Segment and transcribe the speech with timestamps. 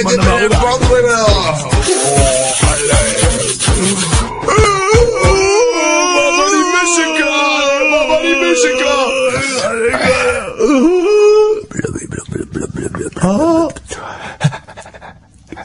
[0.00, 1.26] Elimden bandını.
[6.16, 7.30] Baban inmesin ka.
[7.92, 8.94] Baban inmesin ka.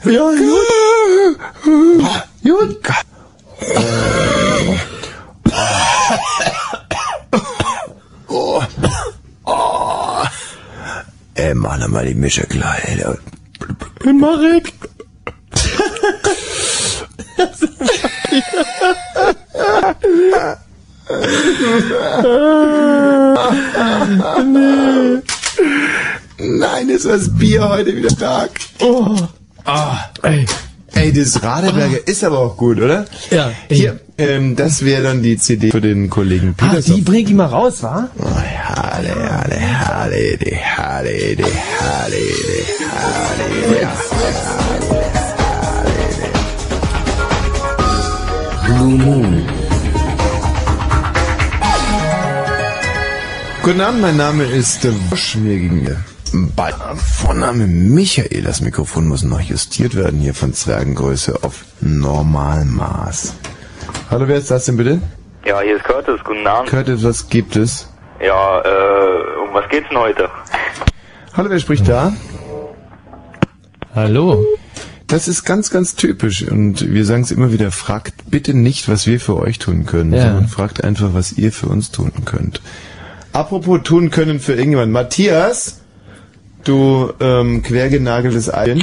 [0.06, 0.65] Ya ya.
[28.88, 29.18] Oh.
[29.66, 29.98] Ah.
[30.22, 30.46] Ey.
[30.94, 33.06] Ey, das Radeberger ist aber auch gut, oder?
[33.32, 33.52] Ja.
[33.68, 36.96] Hier, ähm, das wäre dann die CD für den Kollegen Ah, Peterson.
[36.96, 38.08] die bring ich mal raus, wa?
[38.18, 43.86] Oh, Halle, Halle, Halle, die Halle, die Halle, die Halle, die
[48.66, 49.44] Blue Moon.
[53.64, 55.96] Guten Abend, mein Name ist Wosch, mir gegenüber.
[56.36, 63.36] Bei Vorname Michael, das Mikrofon muss noch justiert werden hier von Zwergengröße auf Normalmaß.
[64.10, 65.00] Hallo, wer ist das denn bitte?
[65.46, 66.70] Ja, hier ist Curtis, guten Abend.
[66.70, 67.88] Curtis, was gibt es?
[68.22, 70.30] Ja, äh, um was geht's denn heute?
[71.34, 72.12] Hallo, wer spricht da?
[73.94, 74.44] Hallo.
[75.08, 79.08] Das ist ganz, ganz typisch und wir sagen es immer wieder, fragt bitte nicht, was
[79.08, 80.24] wir für euch tun können, Ja.
[80.24, 82.62] sondern fragt einfach, was ihr für uns tun könnt.
[83.32, 84.92] Apropos tun können für irgendjemand.
[84.92, 85.82] Matthias,
[86.68, 88.78] du ähm, quergenageltes Ei.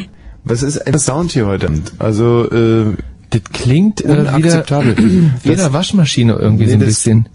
[0.44, 1.70] Was ist ein Sound hier heute?
[1.98, 2.94] Also, äh,
[3.30, 4.96] das klingt äh, wieder unakzeptabel.
[5.42, 7.28] wie eine Waschmaschine irgendwie so ein Nee, das- bisschen.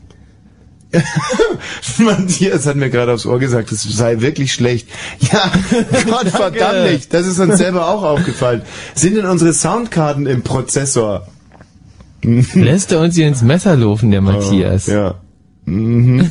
[1.99, 4.87] Matthias hat mir gerade aufs Ohr gesagt, es sei wirklich schlecht.
[5.19, 5.51] Ja,
[6.05, 7.13] Gott verdammt nicht.
[7.13, 8.61] Das ist uns selber auch aufgefallen.
[8.95, 11.27] Sind denn unsere Soundkarten im Prozessor?
[12.23, 14.87] Lässt er uns hier ins Messer laufen, der Matthias?
[14.87, 15.15] Ja.
[15.65, 16.29] Mhm.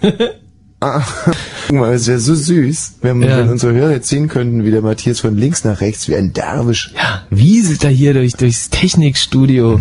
[0.84, 1.02] Ah,
[1.68, 3.38] Guck mal, es wäre so süß, wenn, Ja.
[3.38, 6.32] wenn unsere Hörer jetzt sehen könnten, wie der Matthias von links nach rechts wie ein
[6.32, 6.92] Derwisch.
[6.96, 9.80] Ja, wieselt er hier durch, durchs Technikstudio.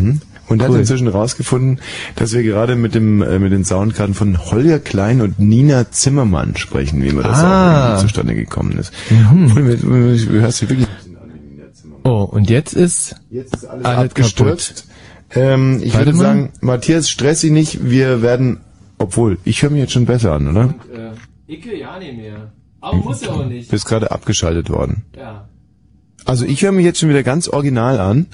[0.49, 0.79] Und hat Cool.
[0.79, 1.79] inzwischen rausgefunden,
[2.15, 6.55] dass wir gerade mit dem äh, mit den Soundkarten von Holger Klein und Nina Zimmermann
[6.57, 7.95] sprechen, wie man das Ah.
[7.95, 8.91] auch zustande gekommen ist.
[9.09, 9.51] Mhm.
[9.55, 10.87] Und Du hörst dich wirklich
[12.03, 14.87] Oh, und jetzt ist, Jetzt ist alles, alles abgestürzt.
[15.33, 16.23] Ähm, ich Warte würde mal.
[16.23, 17.89] sagen, Matthias, stress dich nicht.
[17.89, 18.59] Wir werden,
[19.03, 20.73] obwohl, ich höre mich jetzt schon besser an, oder?
[21.47, 22.51] Äh, Icke ja nicht mehr.
[22.81, 23.69] Aber muss ja auch nicht.
[23.71, 25.05] Bist gerade abgeschaltet worden.
[25.15, 25.47] Ja.
[26.25, 28.27] Also ich höre mich jetzt schon wieder ganz original an.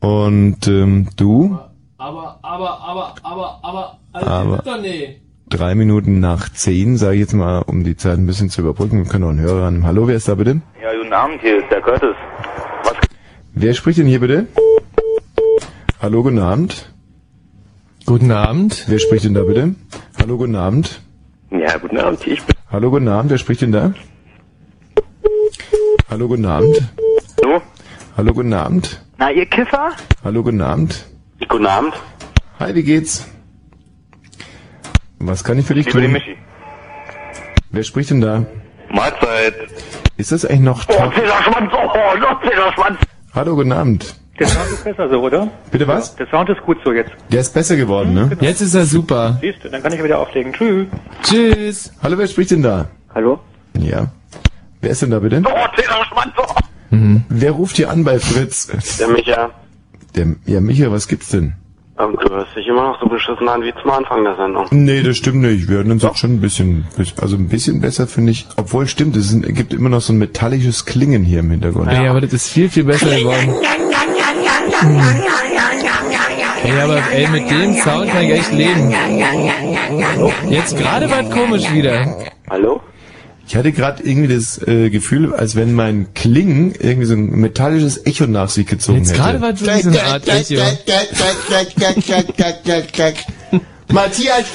[0.00, 1.58] Und ähm, du,
[1.98, 5.20] Aber, aber, aber, aber, aber, also Aber- doch nee.
[5.48, 8.98] drei Minuten nach zehn, sage ich jetzt mal, um die Zeit ein bisschen zu überbrücken.
[9.04, 9.84] Wir können auch einen Hörer an.
[9.86, 10.60] Hallo, wer ist da bitte?
[10.82, 12.16] Ja, guten Abend, hier ist der Curtis.
[12.84, 12.94] Was?
[13.54, 14.46] Wer spricht denn hier bitte?
[16.00, 16.91] Hallo, guten Abend.
[18.06, 18.84] Guten Abend.
[18.88, 19.74] Wer spricht denn da bitte?
[20.20, 21.00] Hallo, guten Abend.
[21.50, 22.54] Ja, guten Abend, ich bin...
[22.70, 23.30] Hallo, guten Abend.
[23.30, 23.92] Wer spricht denn da?
[26.10, 26.82] Hallo, guten Abend.
[27.42, 27.60] Hallo?
[28.16, 29.02] Hallo, guten Abend.
[29.18, 29.92] Na, ihr Kiffer?
[30.24, 31.06] Hallo, guten Abend.
[31.48, 31.94] Guten Abend.
[32.58, 33.26] Hi, wie geht's?
[35.18, 36.12] Was kann ich für dich Lieber die tun?
[36.14, 36.36] Michi.
[37.70, 38.44] Wer spricht denn da?
[38.90, 39.54] Mahlzeit.
[40.16, 41.14] Ist das eigentlich noch Oh, top?
[41.14, 42.98] Federschwanz, oh, noch Federschwanz.
[43.34, 44.14] Hallo, guten Abend.
[44.38, 45.48] Der Sound ist besser so, oder?
[45.70, 46.16] Bitte was?
[46.16, 47.10] Der Sound ist gut so jetzt.
[47.30, 48.30] Der ist besser geworden, ne?
[48.40, 49.38] Jetzt ist er super.
[49.42, 50.52] Siehst du, dann kann ich wieder auflegen.
[50.52, 50.86] Tschüss.
[51.22, 51.92] Tschüss.
[52.02, 52.86] Hallo, wer spricht denn da?
[53.14, 53.38] Hallo?
[53.78, 54.10] Ja.
[54.80, 55.42] Wer ist denn da bitte?
[55.44, 56.54] Oh, Federschwanz, oh.
[57.28, 58.96] Wer ruft hier an bei Fritz?
[58.98, 59.50] Der Micha,
[60.14, 61.54] Der, ja, Micha, was gibt's denn?
[61.98, 64.66] ähm, du hörst dich immer noch so beschissen an wie zum Anfang der Sendung.
[64.70, 65.68] Nee, das stimmt nicht.
[65.68, 66.86] Wir hören uns jetzt schon ein bisschen,
[67.20, 68.46] also ein bisschen besser, finde ich.
[68.56, 71.88] Obwohl, stimmt, es gibt immer noch so ein metallisches Klingen hier im Hintergrund.
[71.90, 73.54] Ey, aber das ist viel, viel besser geworden.
[76.64, 78.94] Ey, aber ey, mit dem Sound kann ich echt leben.
[80.48, 82.16] Jetzt gerade war komisch wieder.
[82.48, 82.80] Hallo?
[83.46, 88.06] Ich hatte gerade irgendwie das äh, Gefühl, als wenn mein Klingen irgendwie so ein metallisches
[88.06, 89.20] Echo nach sich gezogen Jetzt hätte.
[89.20, 90.62] gerade war so eine Art Echo.
[93.88, 94.46] Matthias,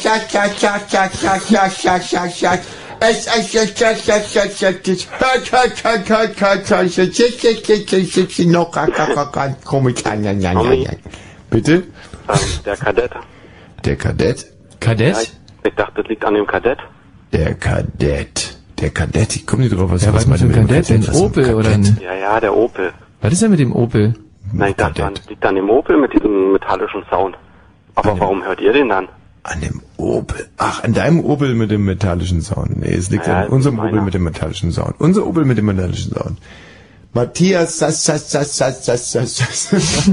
[11.49, 11.83] Bitte?
[12.65, 13.11] Der Kadett.
[13.85, 14.47] Der Kadett?
[14.79, 15.15] Kadett?
[15.15, 15.21] Ja,
[15.63, 16.79] ich, dachte, das liegt an dem Kadett.
[17.33, 18.57] Der Kadett.
[18.79, 20.89] Der Kadett, ich komme nicht drauf, was ja, was mit dem Kadett?
[20.91, 21.55] Ein Opel Kadett?
[21.55, 21.99] oder ein...
[22.01, 22.93] Ja, ja, der Opel.
[23.21, 24.13] Was ist denn mit dem Opel?
[24.53, 27.37] Nein, ich dachte, das liegt an dem Opel mit diesem metallischen Sound.
[27.95, 29.07] Aber warum hört ihr den dann?
[29.49, 30.49] An dem Opel.
[30.57, 32.77] Ach, an deinem Opel mit dem metallischen Sound.
[32.77, 33.79] Nee, es liegt Ja, an unserem.
[33.79, 34.95] Opel mit dem metallischen Sound.
[34.99, 36.37] Unser Opel mit dem metallischen Sound.
[37.13, 40.11] Matthias, sass, sass, sass, sass, sass, sass, sass.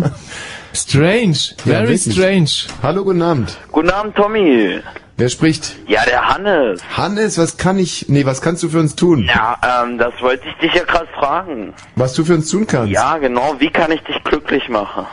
[0.72, 2.14] Strange, very wirklich.
[2.14, 2.50] strange.
[2.82, 3.56] Hallo, guten Abend.
[3.72, 4.80] Guten Abend, Tommy.
[5.16, 5.76] Wer spricht?
[5.88, 6.80] Ja, der Hannes.
[6.96, 9.24] Hannes, was kann ich, nee, was kannst du für uns tun?
[9.24, 11.74] Ja, ähm, das wollte ich dich ja gerade fragen.
[11.96, 12.92] Was du für uns tun kannst?
[12.92, 13.56] Ja, genau.
[13.58, 15.06] Wie kann ich dich glücklich machen?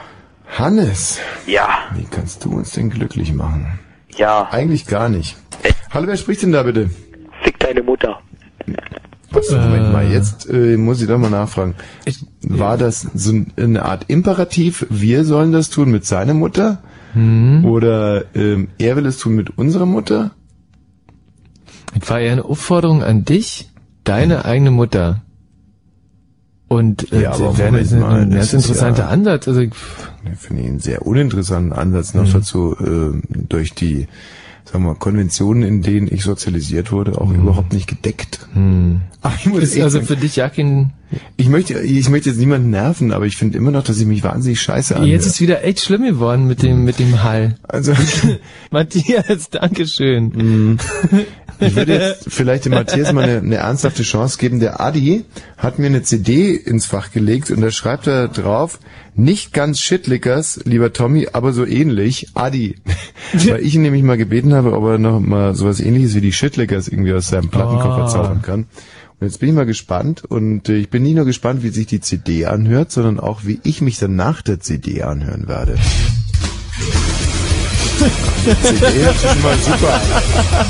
[0.57, 3.79] Hannes, Ja, wie kannst du uns denn glücklich machen?
[4.17, 4.47] Ja.
[4.51, 5.37] Eigentlich gar nicht.
[5.91, 6.89] Hallo, wer spricht denn da bitte?
[7.43, 8.19] Fick deine Mutter.
[9.31, 11.75] Was, Moment mal, jetzt äh, muss ich doch mal nachfragen.
[12.41, 16.83] War das so eine Art Imperativ, wir sollen das tun mit seiner Mutter?
[17.65, 20.31] Oder ähm, er will es tun mit unserer Mutter?
[21.99, 23.69] Es war eher eine Aufforderung an dich,
[24.03, 25.21] deine eigene Mutter.
[26.71, 29.45] Und äh, Ja, aber das wäre ein, mal, ein ganz interessanter ja- Ansatz.
[29.45, 29.71] Also Ich
[30.38, 34.07] finde ich einen sehr uninteressanten Ansatz, noch dazu äh, durch die
[34.63, 38.47] sagen wir mal, Konventionen, in denen ich sozialisiert wurde, auch überhaupt nicht gedeckt.
[39.21, 40.94] Ach, ich, muss ist also sagen, für dich ja kein...
[41.35, 44.23] ich möchte, ich möchte jetzt niemanden nerven, aber ich finde immer noch, dass ich mich
[44.23, 45.12] wahnsinnig scheiße anhöre.
[45.12, 47.56] Jetzt ist wieder echt schlimm geworden mit dem mit dem Hall.
[47.63, 47.94] also
[48.71, 50.31] Matthias, Dankeschön.
[50.33, 50.77] Mhm.
[51.61, 54.59] Ich würde jetzt vielleicht dem Matthias mal eine, eine ernsthafte Chance geben.
[54.59, 55.23] Der Adi
[55.57, 58.79] hat mir eine CD ins Fach gelegt und da schreibt er drauf,
[59.15, 62.75] nicht ganz Shitlickers, lieber Tommy, aber so ähnlich, Adi.
[63.33, 66.33] Weil ich ihn nämlich mal gebeten habe, ob er noch mal sowas ähnliches wie die
[66.33, 68.07] Shitlickers irgendwie aus seinem Plattenkoffer Ah.
[68.07, 68.65] zaubern kann.
[69.19, 71.85] Und jetzt bin ich mal gespannt und äh, ich bin nicht nur gespannt, wie sich
[71.85, 75.75] die CD anhört, sondern auch, wie ich mich dann nach der CD anhören werde.
[78.63, 80.67] CD hört sich mal super an.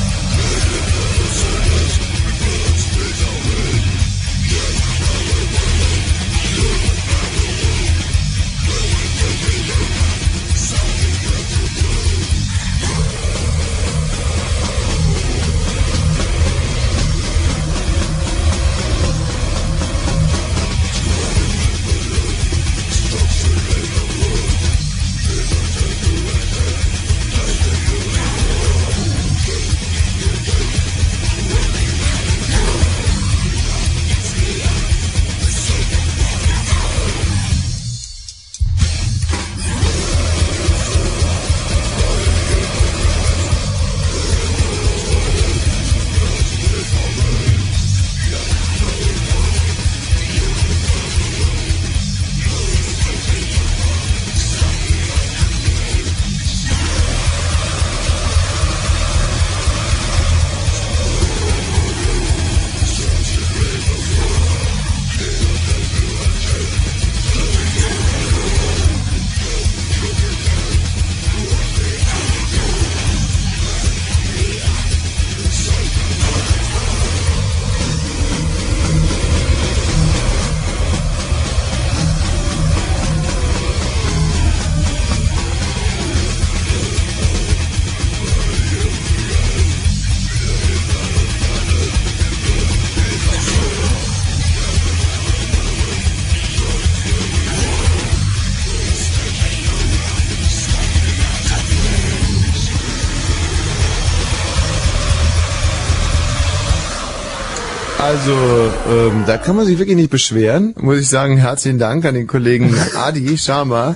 [109.31, 110.75] Da kann man sich wirklich nicht beschweren.
[110.77, 113.95] Muss ich sagen, herzlichen Dank an den Kollegen Adi Sharma.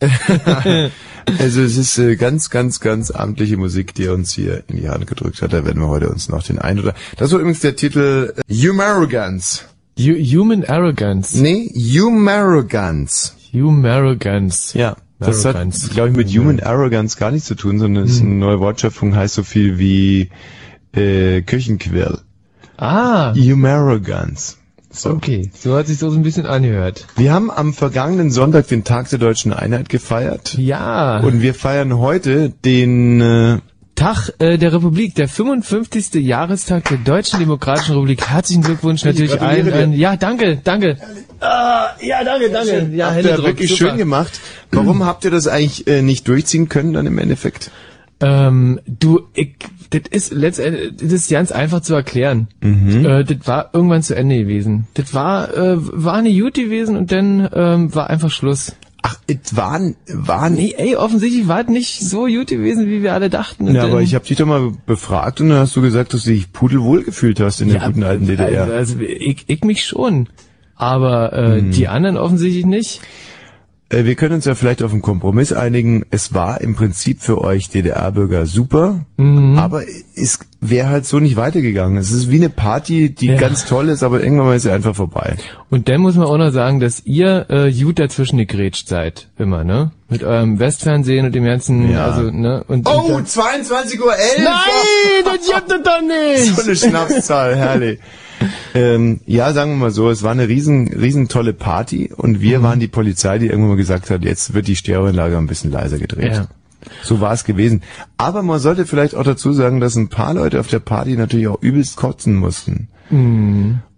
[1.38, 4.88] also es ist äh, ganz, ganz, ganz amtliche Musik, die er uns hier in die
[4.88, 5.52] Hand gedrückt hat.
[5.52, 6.94] Da werden wir heute uns noch den ein oder...
[7.18, 9.64] Das war übrigens der Titel äh, Humarrogance.
[9.98, 11.42] Hu- Human Arrogance.
[11.42, 13.32] Nee, Humarrogance.
[13.52, 14.78] Human Arrogance.
[14.78, 14.96] Ja.
[15.18, 15.84] Das Arrogance.
[15.88, 18.60] hat, glaube ich, mit Human Arrogance gar nichts zu tun, sondern es ist eine neue
[18.60, 20.30] Wortschöpfung, heißt so viel wie
[20.96, 22.20] äh, Küchenquirl.
[22.78, 24.54] Ah, Humarrogance.
[24.92, 25.10] So.
[25.10, 25.50] okay.
[25.54, 27.06] So hat sich so ein bisschen angehört.
[27.16, 30.54] Wir haben am vergangenen Sonntag den Tag der deutschen Einheit gefeiert.
[30.58, 31.20] Ja.
[31.20, 33.20] Und wir feiern heute den...
[33.20, 33.58] Äh,
[33.94, 36.14] Tag äh, der Republik, der 55.
[36.14, 38.26] Jahrestag der Deutschen Demokratischen Republik.
[38.26, 39.66] Herzlichen Glückwunsch natürlich allen.
[39.66, 39.74] dir.
[39.74, 40.96] Äh, ja, danke, danke.
[41.38, 42.90] Ah, ja, danke, danke.
[42.94, 43.90] Ja, habt ihr wirklich super.
[43.90, 44.40] schön gemacht.
[44.72, 47.70] Warum habt ihr das eigentlich äh, nicht durchziehen können dann im Endeffekt?
[48.22, 49.54] Ähm, du, ich,
[49.90, 52.48] das ist letztendlich, das ist ganz einfach zu erklären.
[52.60, 53.04] Mhm.
[53.06, 54.86] Äh, das war irgendwann zu Ende gewesen.
[54.94, 58.74] Das war, äh, war eine gut gewesen und dann ähm, war einfach Schluss.
[59.02, 59.96] Ach, es waren...
[60.12, 63.68] waren Nee, ey, offensichtlich war es nicht so gut gewesen, wie wir alle dachten.
[63.68, 66.24] Und ja, aber ich habe dich doch mal befragt und dann hast du gesagt, dass
[66.24, 68.64] du dich pudelwohl gefühlt hast in der guten alten DDR.
[68.64, 70.28] Also, also ich, ich mich schon.
[70.76, 71.70] Aber äh, Mhm.
[71.70, 73.00] die anderen offensichtlich nicht.
[73.90, 76.04] Äh, wir können uns ja vielleicht auf einen Kompromiss einigen.
[76.10, 79.58] Es war im Prinzip für euch DDR-Bürger super, Mhm.
[79.58, 79.82] aber
[80.16, 81.96] es wäre halt so nicht weitergegangen.
[81.98, 83.36] Es ist wie eine Party, die Ja.
[83.36, 85.36] ganz toll ist, aber irgendwann mal ist sie einfach vorbei.
[85.70, 89.64] Und dann muss man auch noch sagen, dass ihr äh, gut dazwischen gegrätscht seid, immer,
[89.64, 89.90] ne?
[90.08, 92.06] Mit eurem Westfernsehen und dem ganzen, Ja.
[92.06, 92.64] also, ne?
[92.68, 94.12] Und, Oh, und dann- 22.11 Uhr!
[94.44, 96.54] Nein, das gibt es doch nicht!
[96.56, 98.00] So eine Schnapszahl, herrlich.
[98.74, 102.62] Ähm, ja, sagen wir mal so, es war eine riesen, riesen tolle Party und wir
[102.62, 105.98] waren die Polizei, die irgendwann mal gesagt hat, jetzt wird die Stereoanlage ein bisschen leiser
[105.98, 106.32] gedreht.
[106.32, 106.48] Ja.
[107.02, 107.82] So war es gewesen.
[108.16, 111.48] Aber man sollte vielleicht auch dazu sagen, dass ein paar Leute auf der Party natürlich
[111.48, 112.88] auch übelst kotzen mussten.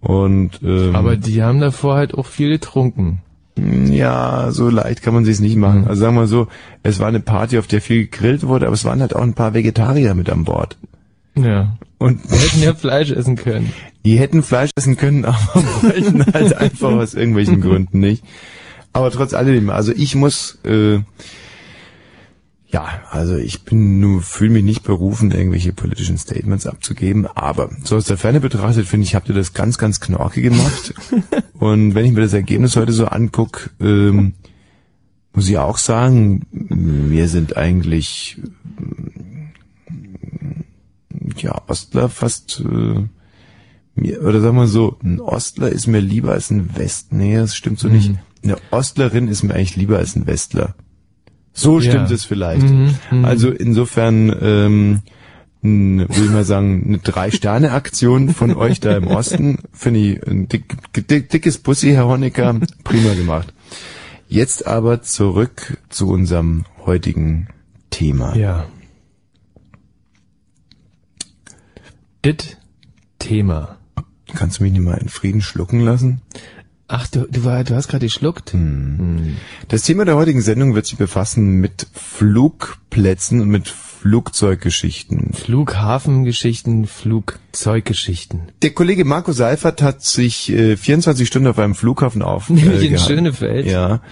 [0.00, 3.20] Und ähm, Aber die haben davor halt auch viel getrunken.
[3.56, 5.87] ja, so leicht kann man sich's nicht machen.
[5.87, 6.49] Also sagen wir so,
[6.82, 9.34] es war eine Party, auf der viel gegrillt wurde, aber es waren halt auch ein
[9.34, 10.78] paar Vegetarier mit an Bord.
[11.34, 11.76] Ja.
[11.99, 13.72] Und hätten ja Fleisch essen können.
[14.04, 15.38] Die hätten Fleisch essen können, aber
[15.82, 18.25] wollten halt einfach aus irgendwelchen Gründen nicht.
[18.92, 21.00] Aber trotz alledem, also ich muss, äh,
[22.68, 27.26] ja, also ich bin nur fühle mich nicht berufen, irgendwelche politischen Statements abzugeben.
[27.26, 30.94] Aber so aus der Ferne betrachtet, finde ich, habt ihr das ganz, ganz knorke gemacht.
[31.59, 34.35] Und wenn ich mir das Ergebnis heute so anguck, ähm,
[35.35, 38.38] muss ich auch sagen, wir sind eigentlich
[41.37, 43.04] ja Ostler fast äh,
[43.94, 47.12] mir, oder sagen wir so, ein Ostler ist mir lieber als ein West.
[47.12, 48.12] Nee, das stimmt so nicht.
[48.42, 50.75] Eine Ostlerin ist mir eigentlich lieber als ein Westler.
[51.52, 51.90] So Ja.
[51.90, 52.66] stimmt es vielleicht.
[53.22, 55.00] Also insofern ähm,
[55.62, 59.58] n- würde ich mal sagen, eine Drei-Sterne-Aktion von euch da im Osten.
[59.72, 60.75] Finde ich ein dick,
[61.11, 62.58] dick, dickes Pussy, Herr Honecker.
[62.84, 63.52] Prima gemacht.
[64.28, 67.49] Jetzt aber zurück zu unserem heutigen
[67.90, 68.34] Thema.
[68.34, 68.64] Ja.
[72.25, 72.56] Dit
[73.18, 73.76] Thema.
[74.34, 76.20] Kannst du mich nicht mal in Frieden schlucken lassen?
[76.88, 78.54] Ach, du, du, war, du hast gerade geschluckt?
[79.68, 83.68] Das Thema der heutigen Sendung wird sich befassen mit Flugplätzen und mit
[84.02, 85.32] Flugzeuggeschichten.
[85.32, 88.42] Flughafengeschichten, Flugzeuggeschichten.
[88.60, 92.50] Der Kollege Marco Seifert hat sich äh, 24 Stunden auf einem Flughafen auf.
[92.50, 93.14] Nämlich in gehalten.
[93.14, 93.66] Schönefeld.
[93.66, 94.02] Ja.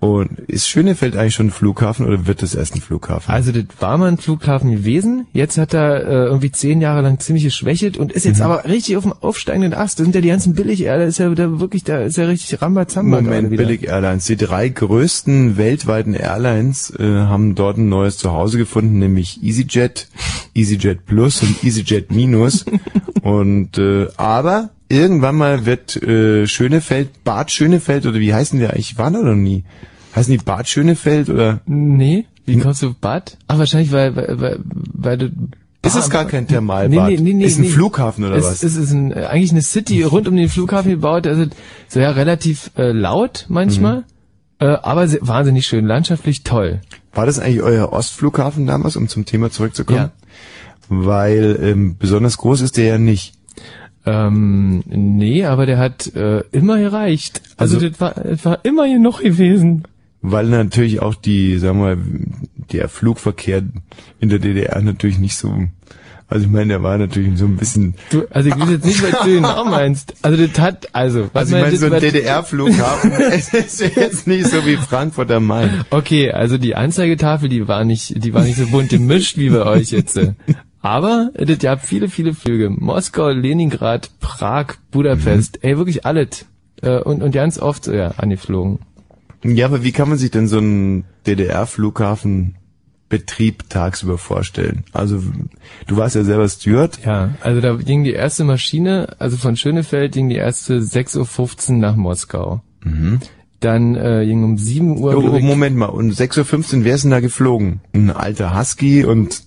[0.00, 3.30] Und ist Schönefeld eigentlich schon ein Flughafen oder wird das erst ein Flughafen?
[3.30, 5.26] Also das war mal ein Flughafen gewesen.
[5.34, 8.44] Jetzt hat er äh, irgendwie zehn Jahre lang ziemlich geschwächelt und ist jetzt Mhm.
[8.44, 9.98] aber richtig auf dem aufsteigenden Ast.
[9.98, 12.62] Das sind ja die ganzen billig, da ist ja da wirklich, da ist ja richtig
[12.62, 13.64] Rambazamba Moment, wieder.
[13.64, 14.24] Billig Airlines.
[14.24, 20.08] Die drei größten weltweiten Airlines äh, haben dort ein neues Zuhause gefunden, nämlich EasyJet,
[20.54, 22.64] EasyJet Plus und EasyJet Minus.
[23.22, 28.92] und äh, aber irgendwann mal wird äh, Schönefeld, Bad Schönefeld oder wie heißen die eigentlich?
[28.92, 29.64] Ich war da noch nie.
[30.14, 31.60] Heißen die Bad Schönefeld oder?
[31.66, 33.36] Nee, wie kommst du Bad?
[33.46, 34.58] Ach, wahrscheinlich, weil, weil, weil,
[34.92, 35.30] weil du...
[35.82, 37.08] Ist es gar kein Thermalbad?
[37.10, 37.64] Nee, nee, nee, ist ein.
[37.64, 38.62] Flughafen oder was?
[38.62, 41.46] Es ist ein, äh, eigentlich eine City rund um den Flughafen gebaut, also
[41.88, 44.04] so ja relativ äh, laut manchmal, Mhm.
[44.58, 46.80] äh, aber wahnsinnig schön, landschaftlich toll.
[47.14, 49.98] War das eigentlich euer Ostflughafen damals, um zum Thema zurückzukommen?
[49.98, 50.12] Ja.
[50.90, 53.32] Weil ähm, besonders groß ist der ja nicht.
[54.06, 57.42] Ähm, nee, aber der hat äh, immer gereicht.
[57.56, 59.84] Also, Also- das war, das war immer genug gewesen.
[60.22, 61.98] Weil natürlich auch die, sagen wir mal,
[62.72, 63.62] der Flugverkehr
[64.20, 65.54] in der DDR natürlich nicht so,
[66.28, 69.02] also ich meine, der war natürlich so ein bisschen, Du, also ich weiß jetzt nicht,
[69.02, 70.14] was du genau meinst.
[70.22, 73.10] Also das hat, also, was also ich meine, so ein DDR-Flughafen,
[73.52, 75.84] ist jetzt nicht so wie Frankfurt am Main.
[75.90, 79.64] Okay, also die Anzeigetafel, die war nicht, die war nicht so bunt gemischt wie bei
[79.64, 80.20] euch jetzt.
[80.82, 82.70] Aber das gab viele, viele Flüge.
[82.70, 86.46] Moskau, Leningrad, Prag, Budapest, ey, wirklich alles.
[86.80, 88.78] Äh, Und, und ganz oft so, ja, angeflogen.
[89.42, 94.84] Ja, aber wie kann man sich denn so einen DDR-Flughafenbetrieb tagsüber vorstellen?
[94.92, 95.22] Also,
[95.86, 96.98] du warst ja selber Steward.
[97.04, 101.76] Ja, also da ging die erste Maschine, also von Schönefeld ging die erste 6.15 Uhr
[101.78, 102.62] nach Moskau.
[103.60, 105.16] Dann äh, ging um 7 Uhr.
[105.16, 107.80] Oh, oh, Moment mal, um 6.15 Uhr, wer ist denn da geflogen?
[107.92, 109.42] Ein alter Husky und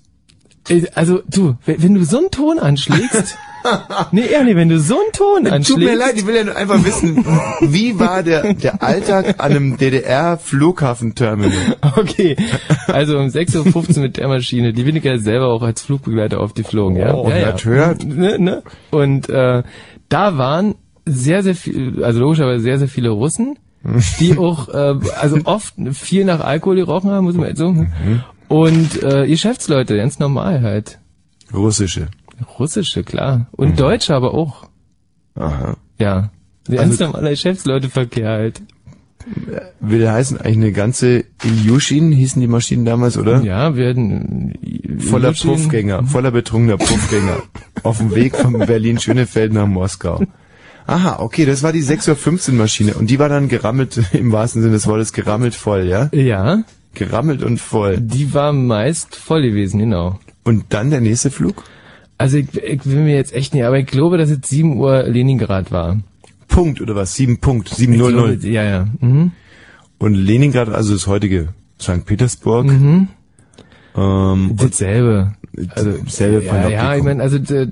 [0.95, 3.37] Also du, wenn, du so einen Ton anschlägst,
[4.11, 6.55] nee, ehrlich, wenn du so einen Ton anschlägst, Tut mir leid, ich will ja nur
[6.55, 7.25] einfach wissen,
[7.61, 11.51] wie war der, der Alltag an einem DDR-Flughafenterminal?
[11.97, 12.37] Okay,
[12.87, 16.39] also um 6.15 Uhr mit der Maschine, die bin ich ja selber auch als Flugbegleiter
[16.39, 17.13] aufgeflogen, ja.
[17.13, 17.55] Oh, ja, ja.
[17.63, 18.05] hört.
[18.05, 18.63] Ne, ne?
[18.89, 19.63] Und äh,
[20.07, 23.59] da waren sehr, sehr viel, also logischerweise sehr, sehr viele Russen,
[24.19, 27.75] die auch, äh, also oft viel nach Alkohol gerochen haben, muss man jetzt so.
[28.47, 30.99] Und äh, Geschäftsleute, ganz normal halt.
[31.53, 32.07] Russische.
[32.59, 33.47] Russische, klar.
[33.51, 34.67] Und Deutsche aber auch.
[35.35, 35.77] Aha.
[35.99, 36.31] Ja.
[36.69, 38.61] Ganz normaler Geschäftsleute-Verkehr halt.
[39.79, 43.41] Will heißen eigentlich eine ganze Ilyushin hießen die Maschinen damals, oder?
[43.41, 44.53] Ja, wir hatten
[44.99, 45.51] Voller Ilyushin.
[45.51, 47.43] Puffgänger, voller betrunkener Puffgänger.
[47.83, 50.23] auf dem Weg von Berlin-Schönefeld nach Moskau.
[50.85, 54.61] Aha, okay, das war die 6.15 Uhr Maschine und die war dann gerammelt, im wahrsten
[54.61, 56.09] Sinne des Wortes, gerammelt voll, ja?
[56.11, 57.99] Ja, Gerammelt und voll.
[57.99, 60.19] die war meist voll gewesen, genau.
[60.43, 61.63] Und dann der nächste Flug?
[62.17, 65.03] Also ich, ich will mir jetzt echt nicht, aber ich glaube, dass es 7 Uhr
[65.03, 65.99] Leningrad war.
[66.47, 67.15] Punkt oder was?
[67.15, 68.39] 7 Punkt, Ich 700.
[68.39, 68.87] glaube, Ja, ja.
[68.99, 69.31] Mhm.
[69.97, 71.49] Und Leningrad, also das heutige
[71.81, 72.05] St.
[72.05, 72.67] Petersburg.
[72.67, 73.07] Mhm.
[73.95, 75.33] Ähm, Dasselbe.
[75.69, 77.65] Also selbe ja, ja, ich meine, also da,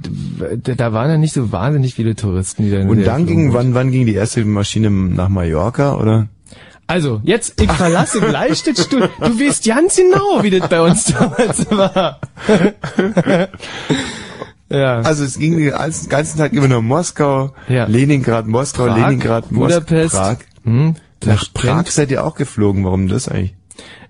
[0.55, 3.89] da, waren ja nicht so wahnsinnig viele Touristen, die da Und dann ging, wann, wann
[3.89, 6.27] ging die erste Maschine nach Mallorca, oder?
[6.91, 9.07] Also, jetzt, ich verlasse gleich das Studio.
[9.21, 12.19] Du weißt ganz genau, wie das bei uns damals war.
[14.69, 14.99] ja.
[14.99, 17.85] Also es ging den ganzen, Tag immer nur Moskau, Ja.
[17.85, 20.15] Leningrad, Moskau, Prag, Leningrad, Moskau, Budapest.
[20.15, 20.37] Prag.
[20.65, 21.53] Hm, Nach.
[21.53, 23.55] Prag seid ihr auch geflogen, warum das eigentlich?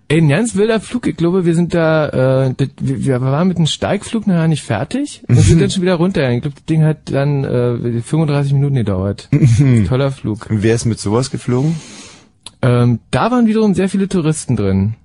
[0.08, 1.06] Ey, ein ganz wilder Flug.
[1.06, 4.64] Ich glaube, wir sind da, äh, das, wir, wir waren mit dem Steigflug nachher nicht
[4.64, 6.28] fertig und sind dann schon wieder runter.
[6.32, 9.30] Ich glaube, das Ding hat dann äh, 35 Minuten gedauert.
[9.88, 10.48] Toller Flug.
[10.50, 11.76] Wer ist mit sowas geflogen?
[12.62, 14.96] Ähm, da waren wiederum sehr viele Touristen drin,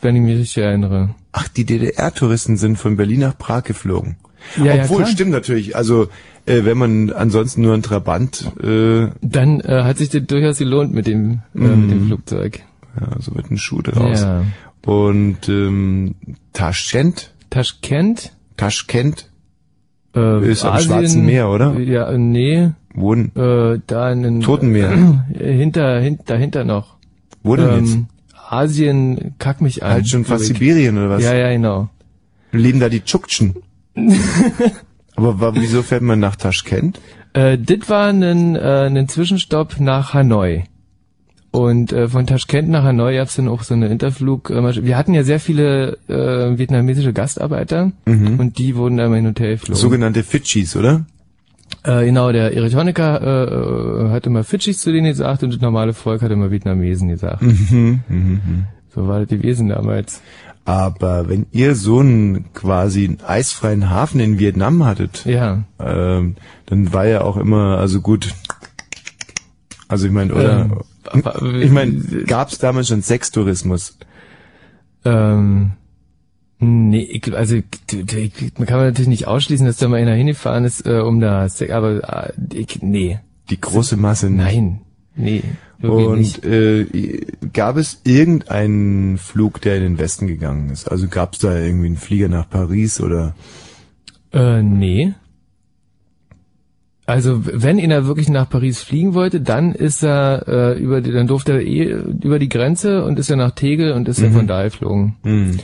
[0.00, 1.14] wenn ich mich richtig erinnere.
[1.32, 4.16] Ach, die DDR-Touristen sind von Berlin nach Prag geflogen.
[4.56, 5.08] Ja, ja, Obwohl, klar.
[5.10, 5.76] stimmt natürlich.
[5.76, 6.08] Also
[6.46, 10.92] äh, wenn man ansonsten nur ein Trabant, äh, Dann äh, hat sich das durchaus gelohnt
[10.94, 12.60] mit dem, äh, mit dem Flugzeug.
[13.00, 14.20] ja, so wird ein Schuh draus.
[14.20, 14.44] Ja.
[14.84, 16.14] Und ähm,
[16.52, 18.32] Taschkent, Taschkent.
[18.56, 19.30] Taschkent,
[20.14, 21.78] Äh, Ist am Asien, Schwarzen Meer, oder?
[21.78, 22.70] Ja, äh, nee.
[22.94, 23.32] wo denn?
[23.34, 25.26] Äh, da in den, Totenmeer.
[25.38, 26.95] Hinter, hin, dahinter noch.
[27.46, 27.94] Wo denn jetzt?
[27.94, 28.06] Ähm,
[28.48, 29.90] Asien, kack mich an.
[29.90, 30.48] Halt schon fast ich.
[30.48, 31.22] Sibirien oder was?
[31.22, 31.88] Ja, ja, genau.
[32.52, 33.56] Leben da die Tschuktschen?
[35.16, 37.00] Aber wa- wieso fährt man nach Taschkent?
[37.32, 40.64] Äh, das war ein, äh, ein Zwischenstopp nach Hanoi.
[41.50, 44.50] Und äh, von Taschkent nach Hanoi gab's dann auch so eine Interflug.
[44.50, 49.26] Äh, wir hatten ja sehr viele äh, vietnamesische Gastarbeiter und die wurden da immer hin
[49.26, 49.74] und her geflogen.
[49.80, 51.06] Sogenannte Fidschis, oder?
[51.86, 55.92] Äh, genau, der Eritoniker äh, äh, hat immer Fidschis zu denen gesagt und das normale
[55.94, 57.42] Volk hat immer Vietnamesen gesagt.
[58.94, 60.20] So war das gewesen damals.
[60.64, 65.62] Aber wenn ihr so einen quasi einen eisfreien Hafen in Vietnam hattet, Ja.
[65.78, 66.34] ähm,
[66.66, 68.34] dann war ja auch immer, also gut,
[69.86, 70.68] also ich meine, oder?
[71.12, 71.92] Ähm, ich meine,
[72.26, 73.96] gab es damals schon Sextourismus?
[75.04, 75.72] Ähm,
[76.58, 77.56] nee, also
[78.58, 82.26] man kann natürlich nicht ausschließen, dass da mal einer hingefahren ist, äh, um da, aber
[82.28, 83.18] äh, ich, nee,
[83.50, 84.36] Die große Masse nicht.
[84.44, 84.80] nein,
[85.14, 85.42] nee,
[85.82, 86.44] Und nicht.
[86.44, 86.86] äh,
[87.52, 90.90] gab es irgendeinen Flug, der in den Westen gegangen ist?
[90.90, 93.34] Also gab es da irgendwie einen Flieger nach Paris oder?
[94.32, 95.12] Äh, nee.
[97.08, 101.28] Also wenn er wirklich nach Paris fliegen wollte, dann ist er äh, über die, dann
[101.28, 104.48] durfte er eh über die Grenze und ist er nach Tegel und ist er von
[104.48, 105.14] da geflogen.
[105.22, 105.58] Hm.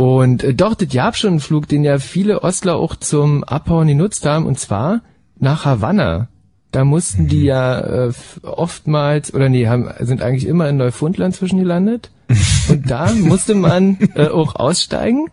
[0.00, 3.86] Und äh, doch, das gab schon einen Flug, den ja viele Ostler auch zum Abhauen
[3.86, 5.02] genutzt haben, und zwar
[5.38, 6.28] nach Havanna.
[6.70, 12.10] Da mussten die ja äh, oftmals, oder nee, haben, sind eigentlich immer in Neufundland zwischengelandet.
[12.68, 15.26] Und da musste man äh, auch aussteigen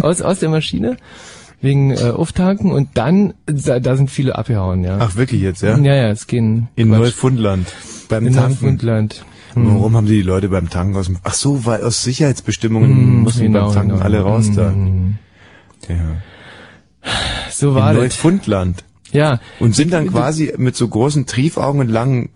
[0.00, 0.98] aus, aus der Maschine
[1.60, 4.98] wegen äh, Auftanken und dann, da, da sind viele abgehauen, ja.
[5.00, 5.78] Ach wirklich jetzt, ja?
[5.78, 6.98] ja, ja, es gehen In Quatsch.
[6.98, 7.72] Neufundland
[8.08, 8.50] beim in Tanken.
[8.50, 9.24] Neufundland.
[9.54, 13.40] Warum haben die die Leute beim Tanken aus dem Ach so, weil aus Sicherheitsbestimmungen mussten
[13.40, 14.04] die genau, beim Tanken genau.
[14.04, 14.70] alle raus da.
[14.70, 15.16] Mhm.
[15.88, 17.12] Ja.
[17.50, 18.04] So war In das.
[18.04, 18.84] Neufundland.
[19.12, 22.30] Ja, Und sind dann quasi mit so großen Triefaugen und langen,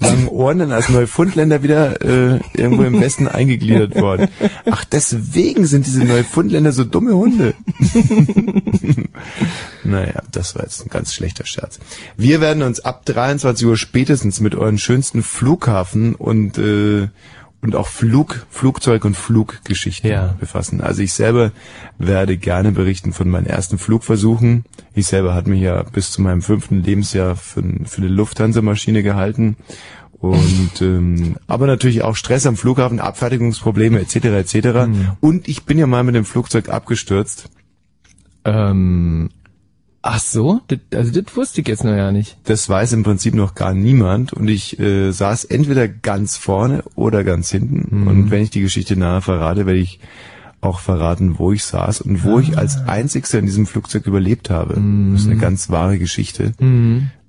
[0.00, 4.28] langen Ohren als Neufundländer wieder äh, irgendwo im Westen eingegliedert worden.
[4.70, 7.54] Ach, deswegen sind diese Neufundländer so dumme Hunde.
[9.84, 11.78] naja, das war jetzt ein ganz schlechter Scherz.
[12.16, 17.08] Wir werden uns ab 23 Uhr spätestens mit euren schönsten Flughafen und äh,
[17.64, 20.36] und auch Flug, Flugzeug und Fluggeschichten Ja.
[20.38, 20.80] befassen.
[20.82, 21.50] Also ich selber
[21.98, 24.64] werde gerne berichten von meinen ersten Flugversuchen.
[24.94, 29.56] Ich selber hatte mich ja bis zu meinem fünften Lebensjahr für, für eine Lufthansa-Maschine gehalten.
[30.20, 34.16] Und ähm, aber natürlich auch Stress am Flughafen, Abfertigungsprobleme etc.
[34.54, 34.68] etc.
[35.20, 37.48] Und ich bin ja mal mit dem Flugzeug abgestürzt.
[38.44, 39.30] Ähm,
[40.04, 42.36] ach so, das, also das wusste ich jetzt noch ja nicht.
[42.44, 44.32] Das weiß im Prinzip noch gar niemand.
[44.32, 48.06] Und ich äh, saß entweder ganz vorne oder ganz hinten.
[48.06, 50.00] Und wenn ich die Geschichte nahe verrate, werde ich
[50.60, 54.74] auch verraten, wo ich saß und wo ich als einzigster in diesem Flugzeug überlebt habe.
[55.12, 56.52] Das ist eine ganz wahre Geschichte.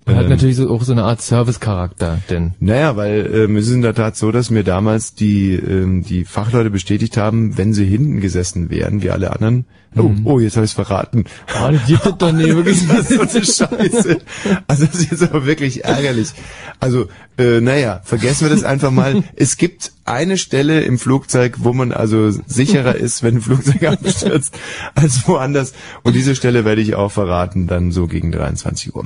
[0.08, 0.30] Hat Ähm.
[0.30, 2.54] natürlich so, auch so eine Art Service-Charakter, denn.
[2.60, 6.26] Naja, weil ähm, es ist in der Tat so, dass mir damals die ähm, die
[6.26, 9.65] Fachleute bestätigt haben, wenn sie hinten gesessen wären, wie alle anderen.
[9.98, 11.24] Oh, oh, jetzt habe ich verraten.
[11.58, 12.86] Oh, das gibt es doch nie, wirklich.
[12.88, 14.18] Das ist so eine Scheiße.
[14.68, 16.34] Also das ist jetzt aber wirklich ärgerlich.
[16.82, 19.24] Also, äh, naja, vergessen wir das einfach mal.
[19.38, 24.54] Es gibt eine Stelle im Flugzeug, wo man also sicherer ist, wenn ein Flugzeug abstürzt,
[24.96, 25.74] als woanders.
[26.04, 29.06] Und diese Stelle werde ich auch verraten, dann so gegen 23 Uhr.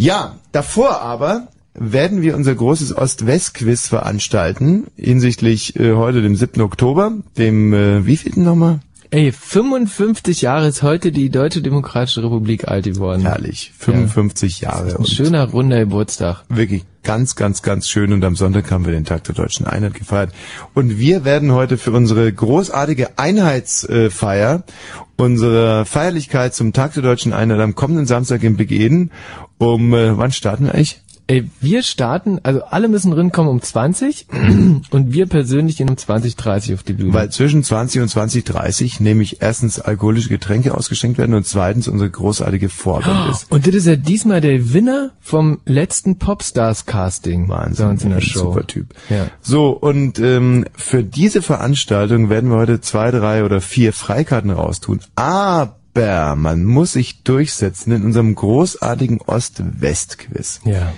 [0.00, 6.62] Ja, davor aber werden wir unser großes Ost-West-Quiz veranstalten, hinsichtlich äh, heute dem 7.
[6.62, 8.78] Oktober, dem, äh, wie viel nochmal?
[9.10, 13.22] Ey, 55 Jahre ist heute die Deutsche Demokratische Republik alt geworden.
[13.22, 14.96] Herrlich, 55 Jahre.
[14.98, 16.44] Ein schöner runder Geburtstag.
[16.50, 18.12] wirklich ganz, ganz, ganz schön.
[18.12, 20.32] Und am Sonntag haben wir den Tag der Deutschen Einheit gefeiert.
[20.74, 24.64] Und wir werden heute für unsere großartige Einheitsfeier,
[25.16, 29.10] unsere Feierlichkeit zum Tag der Deutschen Einheit am kommenden Samstag in Begehen,
[29.56, 31.00] um, äh, wann starten wir eigentlich?
[31.30, 34.28] Ey, wir starten, also alle müssen rinkommen um 20
[34.90, 37.12] und wir persönlich gehen um 20.30 auf die Bühne.
[37.12, 42.70] Weil zwischen 20 und 20.30 nämlich erstens alkoholische Getränke ausgeschenkt werden und zweitens unsere großartige
[42.70, 43.52] Vorband ist.
[43.52, 47.46] und das ist ja diesmal der Gewinner vom letzten Popstars-Casting.
[47.50, 48.38] Wahnsinn, bei uns in der Show.
[48.38, 48.94] super Typ.
[49.10, 49.26] Ja.
[49.42, 55.00] So, und ähm, für diese Veranstaltung werden wir heute zwei, drei oder vier Freikarten raustun.
[55.14, 60.60] Aber man muss sich durchsetzen in unserem großartigen Ost-West-Quiz.
[60.64, 60.92] Ja.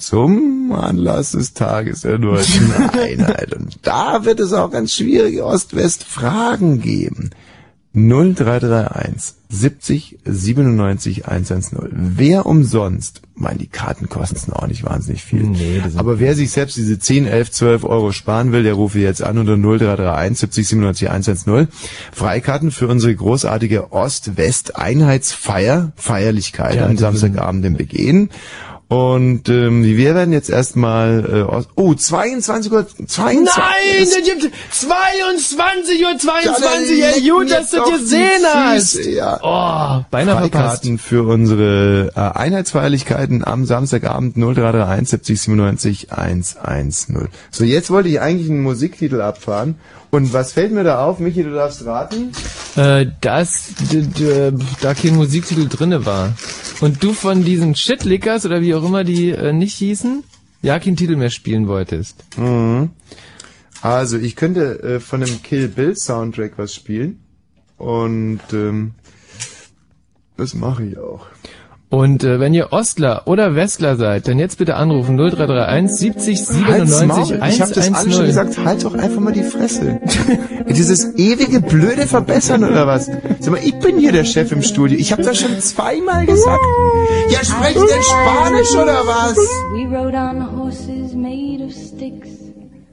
[0.00, 3.54] Zum Anlass des Tages der deutschen Einheit.
[3.54, 7.30] Und da wird es auch ganz schwierige Ost-West-Fragen geben.
[7.92, 11.78] 0331 70 97 110.
[11.90, 15.42] Wer umsonst, mein, die Karten kosten auch nicht wahnsinnig viel.
[15.42, 19.24] Nee, Aber wer sich selbst diese 10, 11, 12 Euro sparen will, der rufe jetzt
[19.24, 21.66] an unter 0331 70 97 110.
[22.12, 28.30] Freikarten für unsere großartige Ost-West-Einheitsfeier, Feierlichkeit Ja, am Samstagabend im Begehen.
[28.90, 33.46] Und ähm, wir werden jetzt erstmal äh, aus, oh 22 Uhr 22 Nein,
[34.00, 38.96] das- gibt 22 Uhr 22, Ja, leck gut, dass du gesehen hast.
[38.96, 39.38] Füße, ja.
[39.42, 40.88] Oh, beinahe verpasst.
[40.98, 47.28] Für unsere äh, Einheitsfeierlichkeiten am Samstagabend 0331 70 97 110.
[47.52, 49.76] So, jetzt wollte ich eigentlich einen Musiktitel abfahren.
[50.10, 51.20] Und was fällt mir da auf?
[51.20, 52.32] Michi, du darfst raten.
[52.76, 56.32] Äh, dass d- da kein Musiktitel drinne war.
[56.80, 60.24] Und du von diesen Shitlickers oder wie auch immer die äh, nicht hießen,
[60.62, 62.16] ja keinen Titel mehr spielen wolltest.
[63.82, 67.20] Also, ich könnte äh, von einem Kill Bill Soundtrack was spielen.
[67.78, 68.92] Und ähm,
[70.36, 71.26] das mache ich auch.
[71.90, 76.98] Und äh, wenn ihr Ostler oder Westler seid, dann jetzt bitte anrufen 0331 70 Halt's
[76.98, 77.48] 97 Maul.
[77.48, 78.26] Ich habe das alles schon 110.
[78.26, 78.64] gesagt.
[78.64, 80.00] Halt doch einfach mal die Fresse.
[80.68, 83.06] Dieses ewige blöde Verbessern oder was?
[83.40, 84.96] Sag mal, ich bin hier der Chef im Studio.
[84.98, 86.60] Ich habe das schon zweimal gesagt.
[87.28, 89.36] Ja, sprecht denn Spanisch oder was?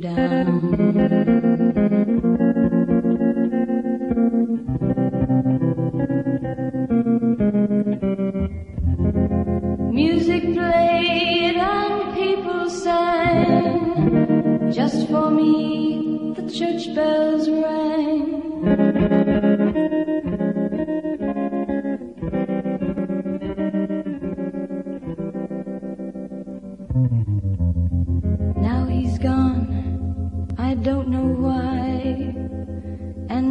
[0.00, 0.60] down.
[9.92, 14.70] Music played and people sang.
[14.72, 18.09] Just for me, the church bells rang.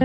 [0.00, 0.04] Wie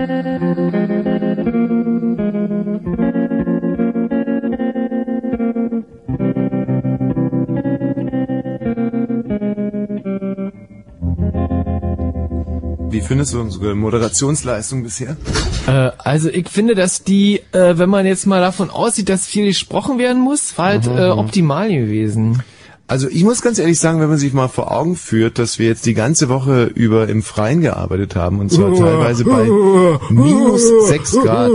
[13.00, 15.16] findest du unsere Moderationsleistung bisher?
[15.68, 19.46] Äh, also ich finde, dass die, äh, wenn man jetzt mal davon aussieht, dass viel
[19.46, 22.42] gesprochen werden muss, war halt äh, optimal gewesen.
[22.86, 25.66] Also ich muss ganz ehrlich sagen, wenn man sich mal vor Augen führt, dass wir
[25.66, 29.48] jetzt die ganze Woche über im Freien gearbeitet haben und zwar teilweise bei
[30.10, 31.50] minus sechs Grad.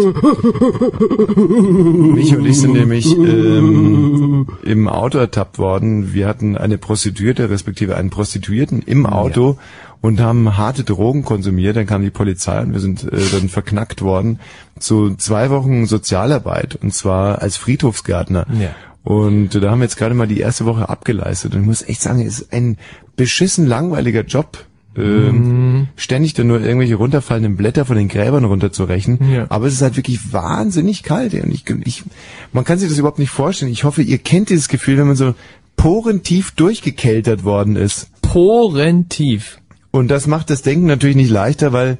[1.35, 6.15] Mich und ich sind nämlich ähm, im Auto ertappt worden.
[6.15, 9.59] Wir hatten eine Prostituierte, respektive einen Prostituierten im Auto
[10.01, 11.75] und haben harte Drogen konsumiert.
[11.77, 14.39] Dann kam die Polizei und wir sind äh, dann verknackt worden
[14.79, 18.47] zu zwei Wochen Sozialarbeit und zwar als Friedhofsgärtner.
[18.59, 18.69] Ja.
[19.03, 21.55] Und da haben wir jetzt gerade mal die erste Woche abgeleistet.
[21.55, 22.77] Und ich muss echt sagen, es ist ein
[23.15, 24.65] beschissen langweiliger Job.
[24.97, 29.31] Ähm, ständig dann nur irgendwelche runterfallenden Blätter von den Gräbern runterzurechnen.
[29.31, 29.45] Ja.
[29.49, 31.33] Aber es ist halt wirklich wahnsinnig kalt.
[31.33, 32.03] Und ich, ich,
[32.51, 33.71] man kann sich das überhaupt nicht vorstellen.
[33.71, 35.35] Ich hoffe, ihr kennt dieses Gefühl, wenn man so
[35.77, 38.09] porentief durchgekeltert worden ist.
[38.21, 39.59] Porentief.
[39.91, 41.97] Und das macht das Denken natürlich nicht leichter, weil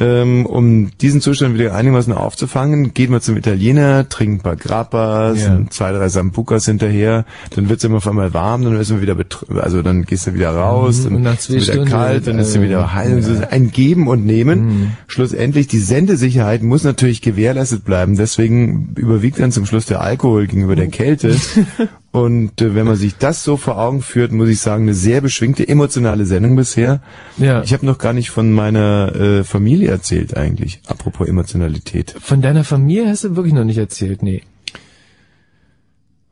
[0.00, 5.42] ähm, um diesen Zustand wieder einigermaßen aufzufangen, geht man zum Italiener, trinkt ein paar Grappas,
[5.44, 5.60] Ja.
[5.70, 9.16] zwei, drei Sambucas hinterher, dann wird's immer auf einmal warm, dann ist man wieder
[9.60, 12.48] also dann gehst du wieder raus, Mhm, dann nach ist wieder Stunden kalt, dann ist
[12.48, 13.12] es äh, wieder heiß.
[13.12, 14.66] Es ist ein Geben und Nehmen.
[14.66, 14.92] Mhm.
[15.06, 20.76] Schlussendlich, die Sendesicherheit muss natürlich gewährleistet bleiben, deswegen überwiegt dann zum Schluss der Alkohol gegenüber
[20.76, 21.36] der Kälte.
[22.12, 25.20] Und äh, wenn man sich das so vor Augen führt, muss ich sagen, eine sehr
[25.20, 27.00] beschwingte, emotionale Sendung bisher.
[27.38, 27.62] Ja.
[27.62, 32.16] Ich habe noch gar nicht von meiner äh, Familie erzählt eigentlich, apropos Emotionalität.
[32.20, 34.42] Von deiner Familie hast du wirklich noch nicht erzählt, nee.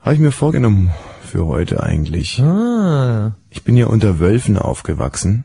[0.01, 0.91] Habe ich mir vorgenommen
[1.23, 2.41] für heute eigentlich.
[2.43, 5.45] Ah, Ich bin ja unter Wölfen aufgewachsen.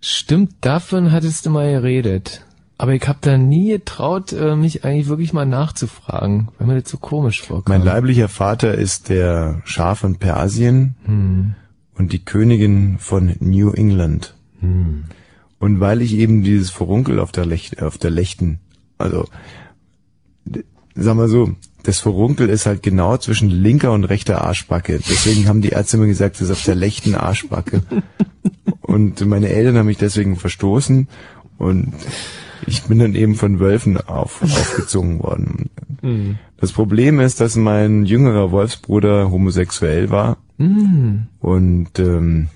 [0.00, 2.44] stimmt, davon hattest du mal geredet.
[2.78, 6.90] Aber ich habe da nie getraut, äh, mich eigentlich wirklich mal nachzufragen, weil mir das
[6.90, 7.72] so komisch vorkam.
[7.72, 10.94] Mein leiblicher Vater ist der Schah von Persien
[11.94, 14.34] und die Königin von New England.
[15.58, 18.60] Und weil ich eben dieses Furunkel auf der, Lech auf der Lechten,
[18.98, 19.26] also
[20.94, 24.98] sag mal so, das Furunkel ist halt genau zwischen linker und rechter Arschbacke.
[24.98, 27.82] Deswegen haben die Ärzte immer gesagt, das ist auf der lechten Arschbacke.
[28.80, 31.08] Und meine Eltern haben mich deswegen verstoßen
[31.58, 31.92] und
[32.66, 35.70] ich bin dann eben von Wölfen auf, aufgezogen worden.
[36.58, 40.36] Das Problem ist, dass mein jüngerer Wolfsbruder homosexuell war
[41.40, 42.48] und ähm,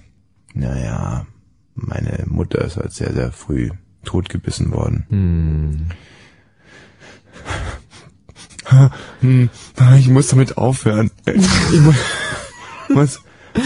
[0.54, 1.26] naja,
[1.74, 3.70] meine Mutter ist halt sehr, sehr früh
[4.04, 5.04] totgebissen worden.
[9.20, 9.48] Hm,
[9.98, 11.10] Ich muss damit aufhören.
[11.26, 11.96] Ich muss,
[12.88, 13.20] muss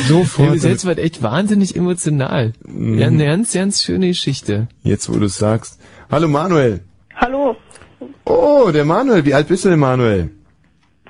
[0.09, 0.53] sofort.
[0.53, 2.53] bis jetzt war echt wahnsinnig emotional.
[2.67, 4.69] Ja, eine ganz, ganz schöne Geschichte.
[4.83, 5.79] Jetzt, wo du es sagst.
[6.15, 6.79] Hallo Manuel.
[7.17, 7.57] Hallo,
[8.25, 9.25] Oh, der Manuel.
[9.25, 10.31] Wie alt bist du denn, Manuel?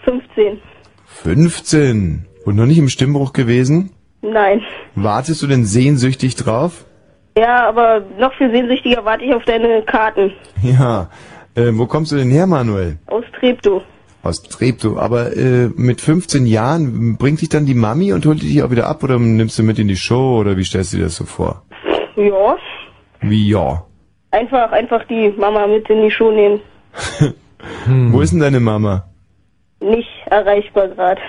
[0.03, 0.63] 15.
[1.05, 2.25] 15.
[2.47, 3.91] Und noch nicht im Stimmbruch gewesen?
[4.23, 4.63] Nein.
[4.95, 6.87] Wartest du denn sehnsüchtig drauf?
[7.37, 10.33] Ja, aber noch viel sehnsüchtiger warte ich auf deine Karten.
[10.63, 11.11] Ja.
[11.55, 12.97] Äh, wo kommst du denn her, Manuel?
[13.09, 13.83] Aus Treptow.
[14.23, 14.97] Aus Treptow.
[14.97, 18.87] Aber äh, mit 15 Jahren bringt dich dann die Mami und holt dich auch wieder
[18.87, 21.27] ab oder nimmst du mit in die Show oder wie stellst du dir das so
[21.27, 21.63] vor?
[22.17, 22.57] Ja,
[23.21, 23.85] Wie ja.
[24.35, 26.61] Einfach, einfach die Mama mit in die Schuhe nehmen.
[28.13, 29.05] Wo ist denn deine Mama?
[29.81, 31.21] Nicht erreichbar gerade.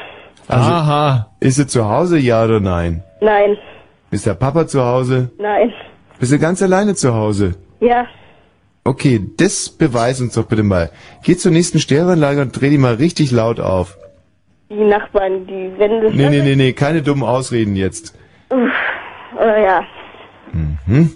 [0.48, 1.32] Also- Aha.
[1.40, 3.04] Ist sie zu Hause, ja oder nein?
[3.22, 3.58] Nein,
[4.12, 5.32] Ist der Papa zu Hause?
[5.40, 5.74] nein.
[6.20, 7.56] Bist du ganz alleine zu Hause?
[7.80, 8.06] Ja,
[8.88, 10.92] Okay, das beweis uns doch bitte mal.
[11.24, 13.98] Geh zur nächsten Stereoanlage und dreh die mal richtig laut auf.
[14.70, 15.90] die Nachbarn, die, das...
[16.14, 18.16] Nee, nee, nee, nee, keine dummen Ausreden jetzt.
[18.52, 19.82] Äh, ja,
[20.86, 21.10] Hm?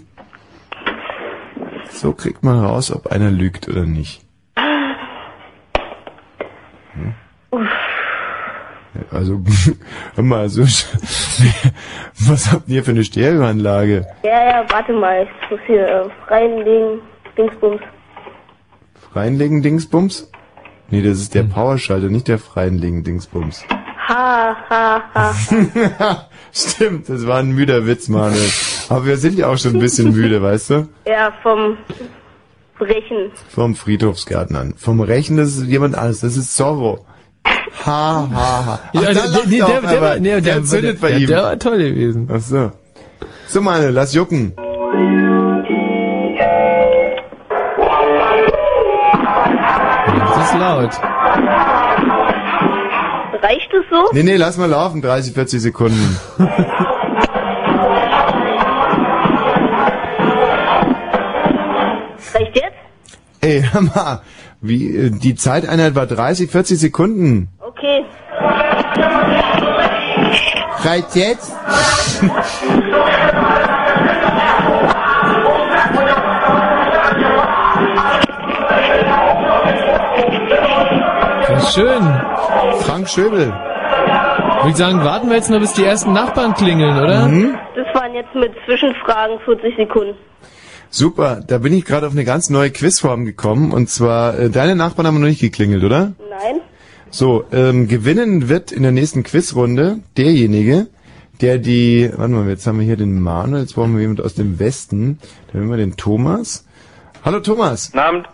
[2.00, 4.22] So kriegt man raus, ob einer lügt oder nicht.
[6.94, 7.14] Hm?
[9.10, 9.42] Also,
[10.14, 10.62] hör mal, so,
[12.26, 14.06] was habt ihr für eine Stereoanlage?
[14.22, 17.02] ja, ja, warte mal, ich muss hier äh, reinlegen,
[17.36, 17.82] Dingsbums.
[19.12, 20.32] Reinlegen Dingsbums?
[20.88, 23.62] Nee, das ist der Powerschalter, nicht der Reinlegen Dingsbums.
[24.10, 26.26] Ha, ha, ha.
[26.52, 28.50] Stimmt, das war ein müder Witz, Manuel.
[28.88, 30.88] Aber wir sind ja auch schon ein bisschen müde, weißt du?
[31.06, 31.76] ja, vom
[32.76, 33.30] Brechen.
[33.54, 34.74] Vom Friedhofsgärtnern.
[34.76, 37.06] Vom Rechen, das ist jemand anderes, das ist Zorro.
[37.86, 38.80] Ha, ha, ha.
[38.82, 41.26] Ach, Ja, da der, nee, er der, der, war, nee, der, zündet der, bei ihm.
[41.28, 42.28] Der war toll gewesen.
[42.32, 42.72] Ach so.
[43.46, 44.54] So, Manuel, lass jucken.
[50.36, 51.09] Das ist laut.
[53.50, 54.10] Reicht es so?
[54.12, 56.16] Nee, nee, lass mal laufen, 30, 40 Sekunden.
[62.32, 62.76] Reicht jetzt?
[63.40, 64.22] Ey, hör mal,
[64.60, 67.48] wie, äh, die Zeiteinheit war 30, 40 Sekunden.
[67.58, 68.04] Okay.
[70.84, 71.52] Reicht jetzt?
[81.74, 82.39] Schön.
[83.00, 83.46] Frank Schöbel.
[83.46, 87.28] Würde ich sagen, warten wir jetzt noch, bis die ersten Nachbarn klingeln, oder?
[87.28, 87.56] Mhm.
[87.74, 90.16] Das waren jetzt mit Zwischenfragen 40 Sekunden.
[90.90, 93.72] Super, da bin ich gerade auf eine ganz neue Quizform gekommen.
[93.72, 96.12] Und zwar, äh, deine Nachbarn haben noch nicht geklingelt, oder?
[96.28, 96.60] Nein?
[97.08, 100.88] So, ähm, gewinnen wird in der nächsten Quizrunde derjenige,
[101.40, 104.34] der die, warte mal, jetzt haben wir hier den Manuel, jetzt brauchen wir jemand aus
[104.34, 105.20] dem Westen.
[105.52, 106.66] Dann haben wir den Thomas.
[107.24, 107.92] Hallo Thomas.
[107.92, 108.28] Guten Abend.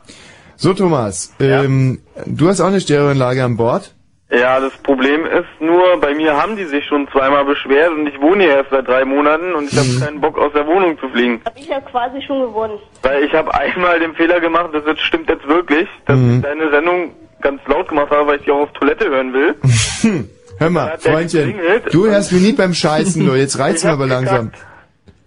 [0.57, 3.93] So Thomas, ähm, du hast auch eine Stereoanlage an Bord?
[4.29, 8.21] Ja, das Problem ist nur, bei mir haben die sich schon zweimal beschwert und ich
[8.21, 11.09] wohne hier erst seit drei Monaten und ich habe keinen Bock aus der Wohnung zu
[11.11, 11.41] fliegen.
[11.45, 12.79] Hab ich ja quasi schon gewonnen.
[13.03, 16.71] Weil ich habe einmal den Fehler gemacht, das jetzt stimmt jetzt wirklich, dass ich deine
[16.73, 19.55] Sendung ganz laut gemacht habe, weil ich die auch auf Toilette hören will.
[20.59, 21.55] Hör mal, Freundchen,
[21.93, 24.51] du hörst mich nie beim Scheißen nur, jetzt reizt mir aber langsam.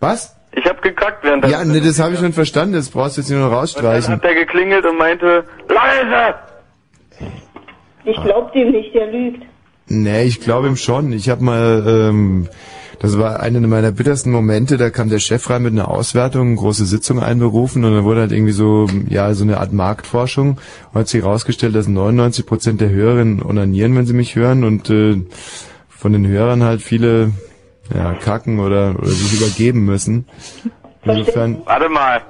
[0.02, 0.36] Was?
[0.52, 3.22] Ich habe gekackt während der Ja, ne, das habe ich schon verstanden, das brauchst du
[3.22, 4.16] jetzt nur noch Dann rausstreichen.
[4.16, 6.36] hat der geklingelt und meinte, leise!
[8.06, 9.44] Ich glaub dem nicht, der lügt.
[9.88, 11.12] Nee, ich glaube ihm schon.
[11.14, 12.48] Ich habe mal, ähm,
[13.00, 16.56] das war einer meiner bittersten Momente, da kam der Chef rein mit einer Auswertung, eine
[16.58, 20.60] große Sitzung einberufen und dann wurde halt irgendwie so, ja, so eine Art Marktforschung
[20.94, 24.90] und hat sich herausgestellt, dass 99 Prozent der Hörerinnen onanieren, wenn sie mich hören und
[24.90, 25.22] äh,
[25.88, 27.32] von den Hörern halt viele,
[27.94, 30.28] ja, kacken oder, oder sich übergeben müssen.
[31.04, 32.22] Insofern, Warte mal.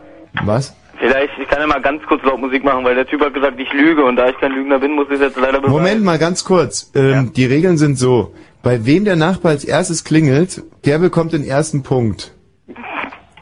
[0.43, 0.73] was?
[0.99, 3.60] Vielleicht, ich kann ja mal ganz kurz laut Musik machen, weil der Typ hat gesagt,
[3.60, 5.72] ich lüge und da ich kein Lügner bin, muss ich jetzt leider beweisen.
[5.72, 6.89] Moment mal ganz kurz.
[6.95, 8.34] Ähm, Die Regeln sind so.
[8.63, 12.34] Bei wem der Nachbar als erstes klingelt, der bekommt den ersten Punkt.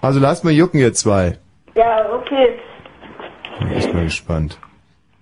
[0.01, 1.38] Also lasst mal jucken, ihr zwei.
[1.75, 2.58] Ja, okay.
[3.60, 4.58] Bin echt mal gespannt.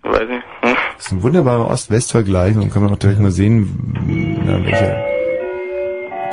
[0.03, 0.43] Weiß nicht.
[0.61, 0.75] Hm.
[0.95, 5.03] Das ist ein wunderbarer Ost-West-Vergleich und kann man auch direkt mal sehen, na, welcher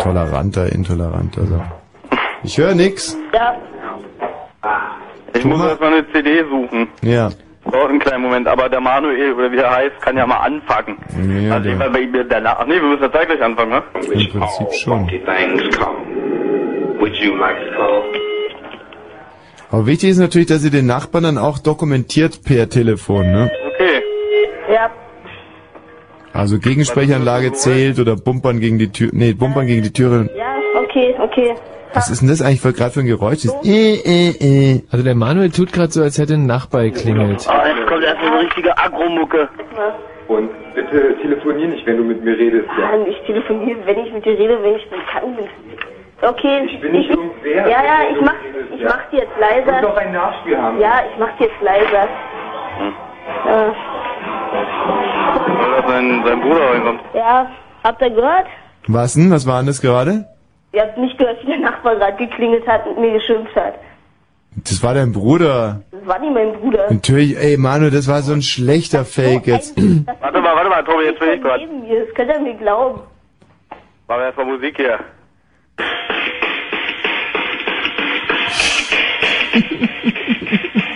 [0.00, 1.46] toleranter, intoleranter.
[1.46, 1.62] So.
[2.44, 3.16] Ich höre nix.
[3.32, 3.56] Ja.
[5.34, 6.88] Ich muss erstmal eine CD suchen.
[7.02, 7.30] Ja.
[7.70, 10.98] Dauert einen kleinen Moment, aber der Manuel, oder wie er heißt, kann ja mal anfangen.
[11.46, 12.56] Ja, also ich der, bei mir danach.
[12.58, 13.82] Ach nee, wir müssen ja zeitgleich anfangen, ne?
[13.94, 15.08] im Prinzip schon.
[19.70, 23.50] Aber wichtig ist natürlich, dass ihr den Nachbarn dann auch dokumentiert per Telefon, ne?
[23.74, 24.02] Okay.
[24.72, 24.90] Ja.
[26.32, 30.28] Also Gegensprechanlage zählt oder Bumpern gegen die Tür, nee, Bumpern gegen die Türe.
[30.36, 31.54] Ja, okay, okay.
[31.94, 33.42] Was ist denn das eigentlich für gerade für ein Geräusch?
[33.42, 34.30] Das äh, äh,
[34.76, 34.82] äh.
[34.90, 37.46] Also der Manuel tut gerade so, als hätte ein Nachbar geklingelt.
[37.48, 39.48] Ah, jetzt kommt erstmal so richtige Agromucke.
[40.28, 42.66] Und bitte telefonier nicht, wenn du mit mir redest.
[42.78, 42.86] Ja?
[42.96, 45.38] Mann, ich telefoniere, wenn ich mit dir rede, wenn ich dann kann.
[46.30, 47.68] Okay, Ich bin nicht irgendwer.
[47.68, 48.88] Ja, ja, ich mach, redest, ich ja?
[48.88, 49.82] mach die jetzt Ich leiser.
[49.82, 50.80] noch ein Nachspiel haben.
[50.80, 52.08] Ja, ich mach die jetzt leiser.
[53.44, 53.72] Äh,
[54.52, 57.00] Weil da sein, sein Bruder reinkommt.
[57.14, 57.50] ja,
[57.84, 58.46] habt ihr gehört?
[58.86, 59.30] Was denn?
[59.30, 60.26] Was war denn das gerade?
[60.72, 63.74] Ihr habt nicht gehört, wie der Nachbar gerade geklingelt hat und mir geschimpft hat.
[64.56, 65.82] Das war dein Bruder.
[65.90, 66.86] Das war nicht mein Bruder.
[66.90, 69.76] Natürlich, ey Manu, das war so ein schlechter Fake jetzt.
[70.20, 71.60] Warte mal, warte mal, Tobi, jetzt bin ich dran.
[71.88, 73.00] Das könnt ihr mir glauben.
[74.08, 74.98] Machen wir erstmal Musik hier.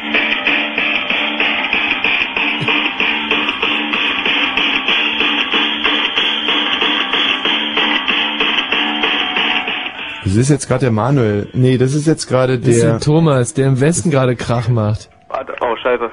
[10.36, 11.48] Das ist jetzt gerade der Manuel.
[11.54, 12.90] Nee, das ist jetzt gerade Das ist der...
[12.90, 15.08] der Thomas, der im Westen gerade Krach macht.
[15.28, 16.10] Warte, oh, scheiße.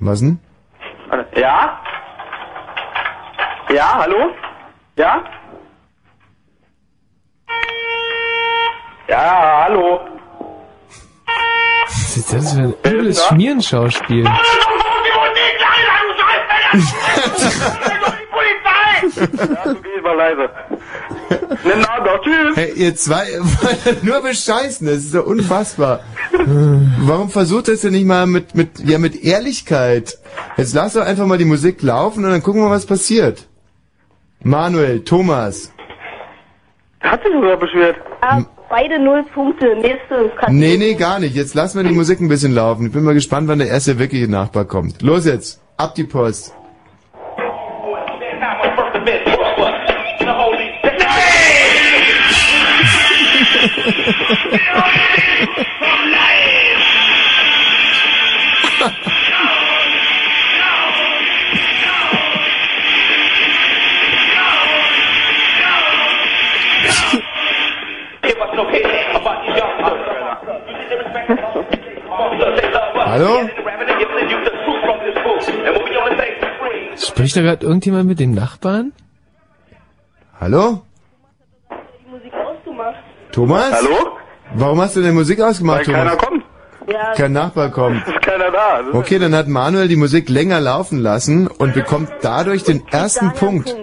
[0.00, 0.40] Was denn?
[1.36, 1.80] Ja?
[3.72, 4.34] Ja, hallo?
[4.96, 5.22] Ja?
[9.08, 10.00] Ja, hallo?
[11.86, 14.24] Was ist das für ein übles Schmierenschauspiel?
[19.14, 20.50] Ja, okay, ich war leise.
[21.64, 22.56] Ne, na, doch, tschüss.
[22.56, 26.00] Hey, ihr zwei wollt nur bescheißen, das ist doch unfassbar.
[27.00, 30.18] Warum versucht ihr es denn nicht mal mit, mit, ja, mit Ehrlichkeit?
[30.56, 33.46] Jetzt lasst doch einfach mal die Musik laufen und dann gucken wir, was passiert.
[34.42, 35.72] Manuel, Thomas.
[37.00, 37.96] Hat sich sogar beschwert.
[38.22, 39.76] Ah, beide null Punkte.
[39.76, 40.54] Nächste Kategorie.
[40.54, 41.34] Nee, nee, gar nicht.
[41.36, 42.86] Jetzt lassen wir die Musik ein bisschen laufen.
[42.86, 45.02] Ich bin mal gespannt, wann der erste wirkliche Nachbar kommt.
[45.02, 46.54] Los jetzt, ab die Post.
[73.04, 73.48] Hallo?
[76.96, 78.92] Spricht da gerade irgendjemand mit dem Nachbarn?
[80.40, 80.82] Hallo?
[83.32, 83.72] Thomas?
[83.72, 84.21] Hallo?
[84.54, 85.98] Warum hast du denn Musik ausgemacht, Weil Thomas?
[86.04, 86.44] keiner kommt.
[86.88, 87.98] Ja, Kein Nachbar kommt.
[88.06, 88.78] Ist kein keiner da.
[88.78, 92.86] Das ist Okay, dann hat Manuel die Musik länger laufen lassen und bekommt dadurch den
[92.88, 93.74] ersten Punkt.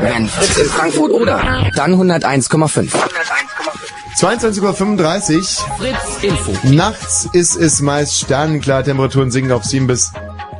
[0.00, 1.40] Wenn Fritz in Frankfurt oder,
[1.76, 2.90] dann 101,5.
[4.16, 5.76] 22.35 Uhr.
[5.78, 6.52] Fritz Info.
[6.62, 10.12] Nachts ist es meist sternenklar, Temperaturen sinken auf 7 bis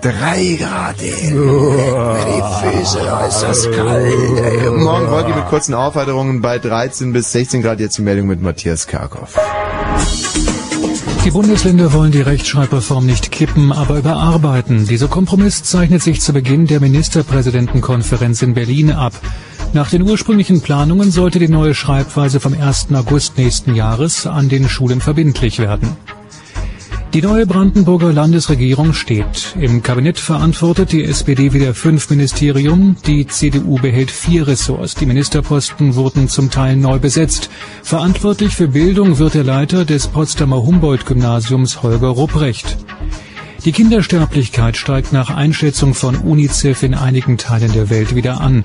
[0.05, 0.99] 3 Grad.
[0.99, 4.13] Für die Füße, da ist das kalt.
[4.39, 4.71] ey.
[4.71, 7.81] Morgen wolkig mit kurzen Aufheiterungen bei 13 bis 16 Grad.
[7.81, 9.35] Jetzt die Meldung mit Matthias Karkow.
[11.25, 14.87] Die Bundesländer wollen die Rechtschreibreform nicht kippen, aber überarbeiten.
[14.87, 19.15] Dieser Kompromiss zeichnet sich zu Beginn der Ministerpräsidentenkonferenz in Berlin ab.
[19.73, 22.89] Nach den ursprünglichen Planungen sollte die neue Schreibweise vom 1.
[22.93, 25.97] August nächsten Jahres an den Schulen verbindlich werden.
[27.15, 29.55] Die neue Brandenburger Landesregierung steht.
[29.61, 32.97] Im Kabinett verantwortet die SPD wieder fünf Ministerien.
[33.07, 34.97] Die CDU behält vier Ressorts.
[34.97, 37.51] Die Ministerposten wurden zum Teil neu besetzt.
[37.85, 42.79] Verantwortlich für Bildung wird der Leiter des Potsdamer Humboldt-Gymnasiums Holger Rupprecht.
[43.65, 48.65] Die Kindersterblichkeit steigt nach Einschätzung von UNICEF in einigen Teilen der Welt wieder an.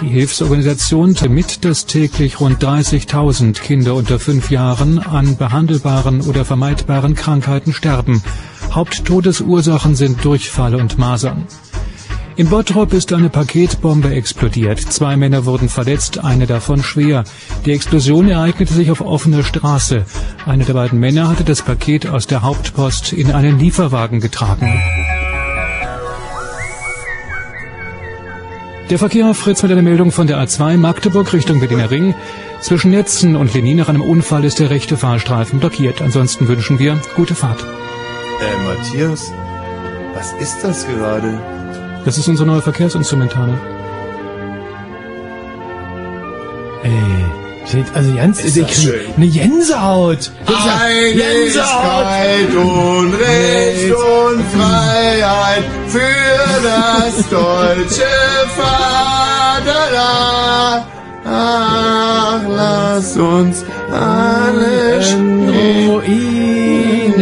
[0.00, 7.14] Die Hilfsorganisation mit, dass täglich rund 30.000 Kinder unter fünf Jahren an behandelbaren oder vermeidbaren
[7.14, 8.22] Krankheiten sterben.
[8.70, 11.46] Haupttodesursachen sind Durchfall und Masern.
[12.38, 14.78] In Bottrop ist eine Paketbombe explodiert.
[14.78, 17.24] Zwei Männer wurden verletzt, eine davon schwer.
[17.66, 20.04] Die Explosion ereignete sich auf offener Straße.
[20.46, 24.72] Einer der beiden Männer hatte das Paket aus der Hauptpost in einen Lieferwagen getragen.
[28.88, 32.14] Der Verkehr Fritz mit einer Meldung von der A2 Magdeburg Richtung Berliner Ring.
[32.60, 36.00] Zwischen Netzen und Lenin nach einem Unfall ist der rechte Fahrstreifen blockiert.
[36.00, 37.64] Ansonsten wünschen wir gute Fahrt.
[37.64, 39.32] Äh, Matthias,
[40.14, 41.57] was ist das gerade?
[42.04, 43.58] Das ist unsere neue Verkehrsinstrumentale.
[46.82, 47.24] Ey,
[47.94, 49.00] also ganz, Ist ich schön.
[49.16, 49.42] eine ja
[50.80, 58.06] Einigkeit und Recht und Freiheit für das deutsche
[59.56, 60.86] Vaterland.
[61.26, 65.90] Ach, lass uns alle stehen.
[65.90, 67.14] Ruinen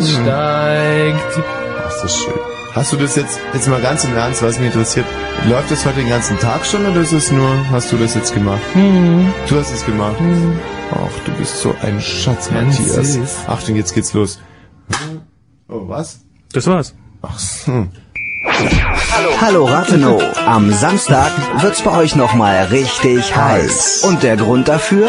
[0.00, 1.40] steigt.
[1.82, 2.43] Ach, ist das schön.
[2.74, 5.06] Hast du das jetzt, jetzt mal ganz im Ernst, was mich interessiert,
[5.48, 8.34] läuft das heute den ganzen Tag schon oder ist es nur, hast du das jetzt
[8.34, 8.60] gemacht?
[8.72, 9.32] Hm.
[9.48, 10.16] Du hast es gemacht.
[10.90, 13.12] Ach, du bist so ein Schatz, Ganz Matthias.
[13.12, 13.36] süß.
[13.46, 14.40] Achtung, jetzt geht's los.
[15.68, 16.18] Oh, was?
[16.52, 16.96] Das war's.
[17.22, 17.86] Ach so.
[19.40, 20.20] Hallo Rathenow.
[20.44, 21.30] Am Samstag
[21.62, 24.02] wird's bei euch nochmal richtig heiß.
[24.02, 25.08] Und der Grund dafür?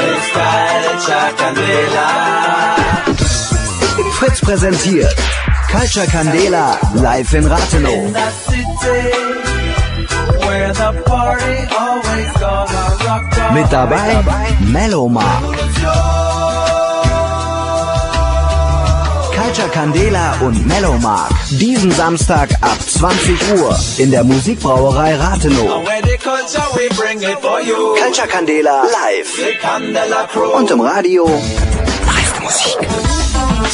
[4.20, 5.16] Fritz präsentiert
[5.78, 8.00] Culture Candela live in Rathenow.
[13.54, 14.24] Mit dabei
[14.72, 15.42] Melomar.
[19.36, 21.34] Culture Candela und Mellomark.
[21.50, 25.84] Diesen Samstag ab 20 Uhr in der Musikbrauerei Rathenow.
[28.02, 30.56] Culture Candela live.
[30.56, 32.78] Und im Radio live Musik.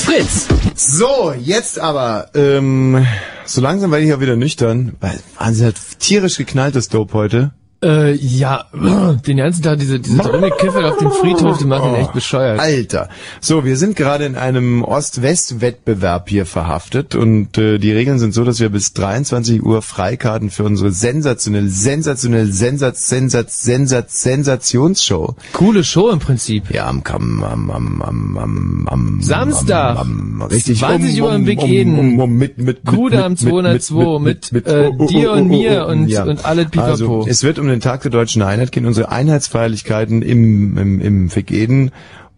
[0.03, 0.47] Fritz.
[0.83, 3.05] So, jetzt aber, ähm,
[3.45, 7.51] so langsam werde ich auch wieder nüchtern, weil Wahnsinn hat tierisch geknallt das Dope heute.
[7.83, 8.65] Äh, ja,
[9.27, 12.59] den ganzen Tag diese, diese drinne Kiffel auf dem Friedhof, die machen ihn echt bescheuert.
[12.59, 13.09] Alter.
[13.39, 18.43] So, wir sind gerade in einem Ost-West-Wettbewerb hier verhaftet und äh, die Regeln sind so,
[18.43, 25.35] dass wir bis 23 Uhr Freikarten für unsere sensationell, sensationell, sensaz, sensaz, sensaz, Sensationsshow.
[25.53, 26.69] Coole Show im Prinzip.
[26.71, 29.97] Ja, am, am, am, am, am, am, am Samstag.
[29.97, 31.99] am, am, richtig 20 um, Uhr im um, Big um, Eden.
[31.99, 35.31] um, um, mit, mit, mit, Kudam mit, mit, 202 mit, mit, äh, oh, oh, dir
[35.31, 36.23] oh, und oh, mir oh, und, ja.
[36.25, 36.91] und alle Pipapo.
[36.91, 41.27] Also, es wird um den Tag der deutschen Einheit gehen, unsere Einheitsfeierlichkeiten im, im, im
[41.29, 41.91] Big Eden.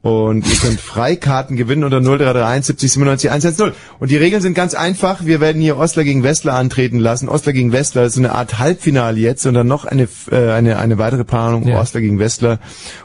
[0.04, 3.72] Und ihr könnt Freikarten gewinnen unter 0331 70 97 110.
[4.00, 5.24] Und die Regeln sind ganz einfach.
[5.26, 7.30] Wir werden hier Ostler gegen Westler antreten lassen.
[7.30, 10.78] Ostler gegen Westler ist so eine Art Halbfinale jetzt und dann noch eine, äh, eine,
[10.78, 11.80] eine weitere Paarung Ja.
[11.80, 12.60] Ostler gegen Westler.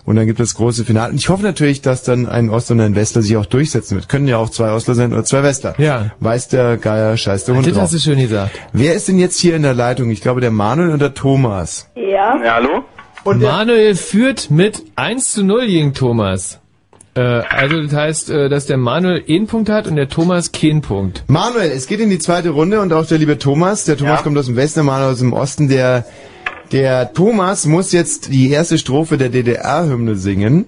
[0.04, 1.12] Und dann gibt es das große Finale.
[1.12, 4.08] Und ich hoffe natürlich, dass dann ein Ostler und ein Westler sich auch durchsetzen wird.
[4.08, 5.76] Können ja auch zwei Ostler sein oder zwei Westler.
[5.78, 6.10] Ja.
[6.18, 7.82] Weiß der Geier, scheiß der Hund Das drauf.
[7.84, 8.50] hast du schön gesagt.
[8.72, 10.10] Wer ist denn jetzt hier in der Leitung?
[10.10, 11.88] Ich glaube, der Manuel und der Thomas.
[11.94, 12.42] Ja.
[12.44, 12.82] Ja, hallo?
[13.22, 16.58] Und Manuel führt mit 1 zu 0 gegen Thomas.
[17.18, 20.82] Äh, also das heißt, äh, dass der Manuel einen Punkt hat und der Thomas keinen
[20.82, 21.24] Punkt.
[21.26, 23.84] Manuel, es geht in die zweite Runde und auch der liebe Thomas.
[23.84, 24.22] Der Thomas Ja.
[24.22, 25.68] kommt aus dem Westen, der Manuel aus dem Osten.
[25.68, 26.04] Der,
[26.70, 30.66] der Thomas muss jetzt die erste Strophe der DDR-Hymne singen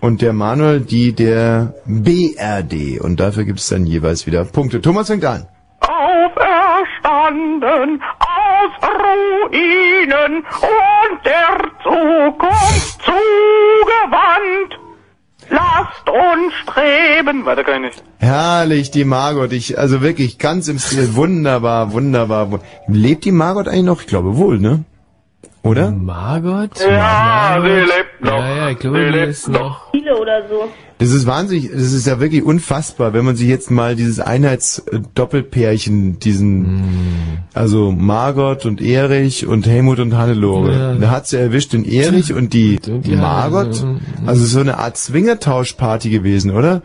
[0.00, 3.00] und der Manuel die der BRD.
[3.00, 4.80] Und dafür gibt es dann jeweils wieder Punkte.
[4.80, 5.46] Thomas fängt an.
[5.80, 14.78] auferstanden aus Ruinen und der Zukunft zugewandt.
[15.50, 17.44] Lasst uns streben.
[17.44, 18.04] Weiter kann ich nicht.
[18.18, 19.52] Herrlich, die Margot.
[19.52, 21.14] Ich, also wirklich ganz im Stil.
[21.14, 22.52] Wunderbar, wunderbar.
[22.52, 24.00] wu- Lebt die Margot eigentlich noch?
[24.02, 24.84] Ich glaube wohl, ne?
[25.62, 25.90] Oder?
[25.90, 26.70] Margot?
[26.80, 28.38] Ja, sie lebt noch.
[28.38, 29.90] Ja, ja, ich glaube, Sie lebt ist noch.
[29.90, 30.68] Viele oder so.
[30.98, 36.18] Das ist wahnsinnig, das ist ja wirklich unfassbar, wenn man sich jetzt mal dieses Einheitsdoppelpärchen,
[36.18, 36.82] diesen,
[37.54, 40.94] also Margot und Erich und Helmut und Hannelore, Ja.
[40.94, 43.84] da hat sie erwischt den Erich und die, die Margot,
[44.26, 46.82] also so eine Art Swingertauschparty gewesen, oder?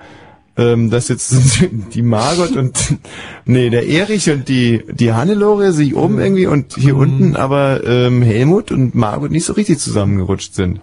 [0.58, 1.34] Ähm, dass jetzt
[1.93, 2.97] die Margot und,
[3.43, 8.22] nee, der Erich und die, die Hannelore sich oben irgendwie und hier unten aber ähm,
[8.22, 10.80] Helmut und Margot nicht so richtig zusammengerutscht sind.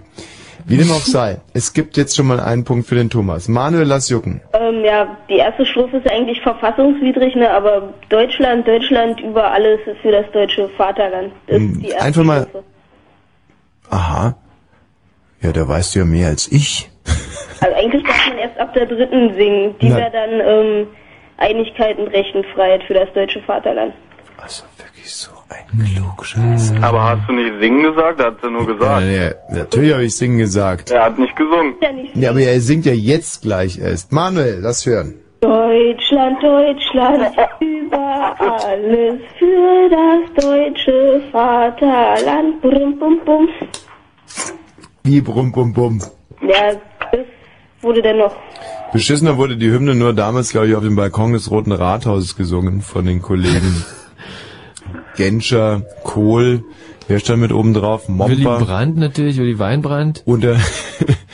[0.66, 1.40] Wie dem auch sei.
[1.54, 3.48] Es gibt jetzt schon mal einen Punkt für den Thomas.
[3.48, 4.42] Manuel, lass jucken.
[4.52, 7.50] Ähm, ja, die erste Strophe ist eigentlich verfassungswidrig, ne?
[7.50, 11.32] aber Deutschland, Deutschland über alles ist für das deutsche Vaterland.
[11.48, 12.64] Hm, ist die erste einfach mal- Strophe.
[13.90, 14.36] Aha.
[15.40, 16.90] Ja, da weißt du ja mehr als ich.
[17.62, 19.74] Also eigentlich darf man erst ab der dritten singen.
[19.80, 20.86] Die Na- wäre dann ähm,
[21.38, 23.94] Einigkeit und Recht und Freiheit für das deutsche Vaterland.
[24.40, 26.74] Also wirklich so ein Klugscheißer.
[26.82, 28.18] Aber hast du nicht singen gesagt?
[28.20, 29.02] Er hat ja nur gesagt.
[29.02, 30.90] Ja, ja, natürlich habe ich singen gesagt.
[30.90, 31.74] Er hat nicht gesungen.
[31.80, 34.10] Ja, nicht Ja, aber er singt ja jetzt gleich erst.
[34.12, 35.14] Manuel, lass hören.
[35.40, 42.60] Deutschland, Deutschland, über alles für das deutsche Vaterland.
[42.62, 43.48] Brum, bum, bum.
[45.04, 46.00] Wie brum bum bum.
[46.42, 46.72] Ja,
[47.82, 48.34] wurde dann noch.
[48.92, 52.82] Beschissener wurde die Hymne nur damals, glaube ich, auf dem Balkon des Roten Rathauses gesungen
[52.82, 53.84] von den Kollegen.
[55.16, 56.64] Genscher, Kohl,
[57.08, 58.08] wer stand mit oben drauf?
[58.08, 60.22] Willy Momper Brandt natürlich, Willy Weinbrand.
[60.26, 60.56] und, der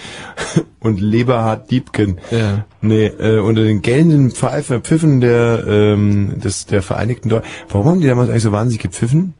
[0.80, 2.18] und Leberhard Diebken.
[2.30, 2.64] Ja.
[2.80, 7.48] Nee, äh, unter den gellenden Pfeifen, Pfiffen der, ähm, des, der Vereinigten Deutschen.
[7.68, 9.34] Warum haben die damals eigentlich so wahnsinnig gepfiffen?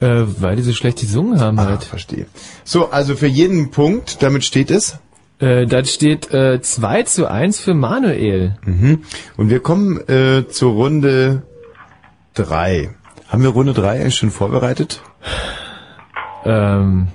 [0.00, 1.84] Äh, weil die so schlecht gesungen haben Ah, halt.
[1.84, 2.26] verstehe.
[2.64, 4.98] So, also für jeden Punkt, damit steht es.
[5.42, 8.56] Äh, das steht äh, 2 zu 1 für Manuel.
[8.64, 9.02] Mhm.
[9.36, 11.42] Und wir kommen äh, zur Runde
[12.34, 12.90] drei.
[13.28, 15.02] Haben wir Runde drei eigentlich schon vorbereitet?
[16.44, 17.08] Ähm,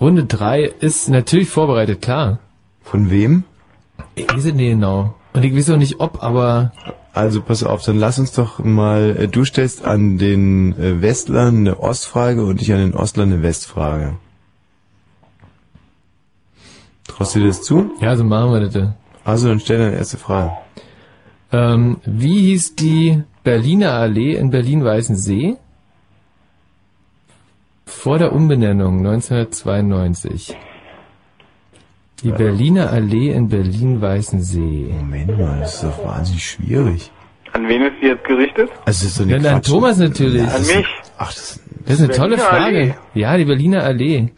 [0.00, 2.38] Runde 3 ist natürlich vorbereitet, klar.
[2.82, 3.44] Von wem?
[4.14, 5.14] Ich weiß es nicht genau.
[5.32, 6.72] Und ich weiß auch nicht ob, aber
[7.14, 11.58] Also pass auf, dann lass uns doch mal, äh, du stellst an den äh, Westlern
[11.58, 14.14] eine Ostfrage und ich an den Ostlern eine Westfrage.
[17.22, 17.90] Traust du dir das zu?
[18.00, 18.88] ja, so machen wir das.
[19.24, 20.50] Also dann stell deine erste Frage.
[21.52, 25.56] Ähm, wie hieß die Berliner Allee in Berlin-Weißensee?
[27.86, 30.56] Vor der Umbenennung 1992.
[32.24, 34.92] Die Berliner Allee in Berlin-Weißensee.
[34.98, 37.12] Moment mal, das ist doch wahnsinnig schwierig.
[37.52, 38.68] An wen ist sie jetzt gerichtet?
[38.84, 39.62] Also das ist so eine Ja, an.
[39.62, 40.42] Thomas natürlich.
[40.42, 40.86] An mich.
[41.18, 42.78] Ach, das, Das ist eine tolle Berliner Frage.
[42.78, 42.94] Allee.
[43.14, 44.32] Ja, die Berliner Allee.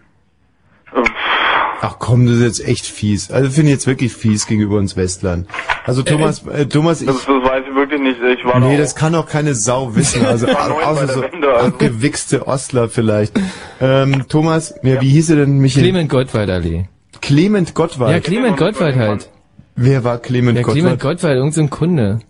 [1.84, 3.30] Ach komm, das ist jetzt echt fies.
[3.30, 5.46] Also finde ich jetzt wirklich fies gegenüber uns Westlern.
[5.84, 8.16] Also Thomas, äh, Thomas, ich, Das, das weiß ich wirklich nicht.
[8.38, 10.24] Ich war nee, das kann auch keine Sau wissen.
[10.34, 11.66] Also außer so Wende, also.
[11.66, 13.38] abgewichste Ostler vielleicht.
[13.80, 15.84] Ähm, Thomas, ja, wie hieß er denn, Michael?
[15.84, 16.86] Clement Gottwald Allee.
[17.20, 18.12] Clement Gottwald.
[18.12, 19.30] Ja, Clement Gottwald halt.
[19.76, 20.82] Wer war Clement Ja, Gottwald?
[20.82, 22.20] Clement Gottwald, irgendein so Kunde.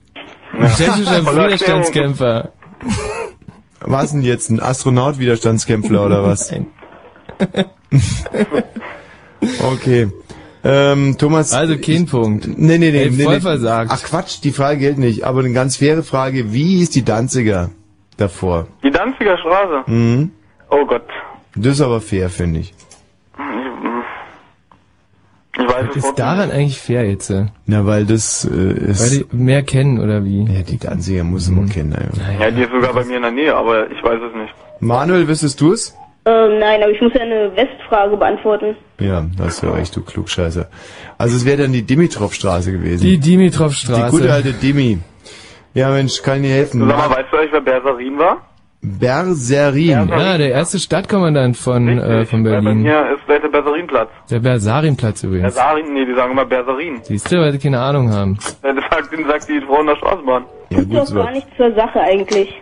[0.59, 2.52] Ein tschechischer Widerstandskämpfer.
[3.80, 4.50] Was denn jetzt?
[4.50, 6.50] Ein Astronaut-Widerstandskämpfer oder was?
[6.50, 6.66] Nein.
[9.72, 10.09] Okay.
[10.66, 11.53] Ähm, Thomas.
[11.53, 12.47] Also kein Punkt.
[12.47, 13.03] Nee, nee, nee.
[13.03, 13.40] Ey, nee, voll nee.
[13.40, 13.90] versagt.
[13.92, 15.24] Ach Quatsch, die Frage gilt nicht.
[15.24, 16.53] Aber eine ganz faire Frage.
[16.53, 17.70] Wie hieß die Danziger
[18.16, 18.66] davor?
[18.82, 19.90] die Danziger Straße.
[19.90, 20.30] Mhm.
[20.70, 21.07] Oh Gott.
[21.57, 22.74] Das ist aber fair, finde ich.
[25.57, 27.30] Ich weiß Was es ist daran eigentlich fair jetzt?
[27.30, 27.47] äh?
[27.66, 29.12] Na, weil das äh, Weil ist...
[29.30, 30.45] die mehr kennen, oder wie?
[30.53, 31.92] ja, die Danziger muss man kennen.
[31.92, 32.01] Ja.
[32.28, 32.40] nicht.
[32.40, 34.53] Ja, die ist sogar bei mir in der Nähe, aber ich weiß es nicht.
[34.80, 35.95] Manuel, wüsstest du es?
[36.27, 38.77] Ähm, nein, aber ich muss ja eine Westfrage beantworten.
[38.99, 40.68] Ja, hast du recht, du Klugscheißer.
[41.18, 43.03] Also es wäre dann die Dimitrovstraße gewesen.
[43.03, 44.11] Die die Dimitrovstraße.
[44.11, 44.99] gute alte Dimi.
[45.75, 46.89] Ja, Mensch, kann ich dir helfen.
[46.89, 48.37] Sag mal, weißt du eigentlich, wer Bersarin war?
[48.81, 50.09] Berserin.
[50.09, 52.83] Ja, der erste Stadtkommandant von, äh, von Berlin.
[52.83, 54.09] mir ist der Bersarinplatz.
[54.31, 55.55] Der Bersarinplatz übrigens.
[55.55, 57.01] Bersarin, nee, die sagen immer Bersarin.
[57.03, 58.39] Siehst du, weil sie keine Ahnung haben.
[58.62, 60.45] Ja, Das sagt, den sagt die Frau in der Straßenbahn.
[60.70, 61.14] Ja, Ist gut, doch so.
[61.16, 62.55] gar nicht zur Sache eigentlich.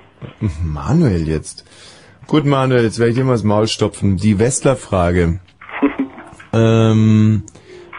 [0.65, 1.65] Manuel jetzt.
[2.33, 4.16] Gut, Manuel, jetzt werde ich dir mal das Maul stopfen.
[4.16, 5.41] Die Westler-Frage.
[6.55, 7.43] ähm,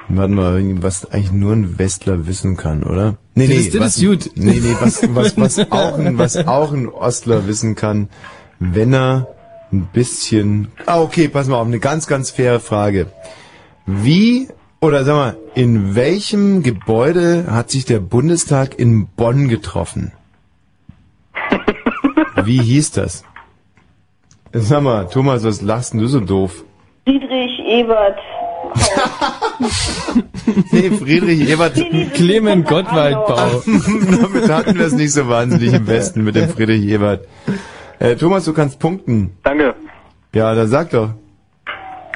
[0.07, 3.17] warte mal, was eigentlich nur ein Westler wissen kann, oder?
[3.35, 4.31] Nee, Das ist- das was, ist gut.
[4.33, 8.09] Nee, nee, was, was, was, auch ein, was auch ein Ostler wissen kann,
[8.57, 9.27] wenn er
[9.71, 10.69] ein bisschen...
[10.87, 13.11] Ah, okay, pass mal auf, eine ganz, ganz faire Frage.
[13.85, 14.47] Wie,
[14.81, 20.11] oder sag mal, in welchem Gebäude hat sich der Bundestag in Bonn getroffen?
[22.43, 23.25] Wie hieß das?
[24.53, 26.63] Sag mal, Thomas, was lachst denn du so doof?
[27.05, 28.19] Friedrich Ebert
[30.71, 31.73] Nee, Friedrich Ebert.
[32.13, 33.63] Clement Gottwaldbau.
[34.21, 37.27] Damit hatten wir es nicht so wahnsinnig im Westen mit dem Friedrich Ebert.
[37.99, 39.37] Äh, Thomas, du kannst punkten.
[39.43, 39.73] Danke.
[40.33, 41.09] Ja, dann sag doch.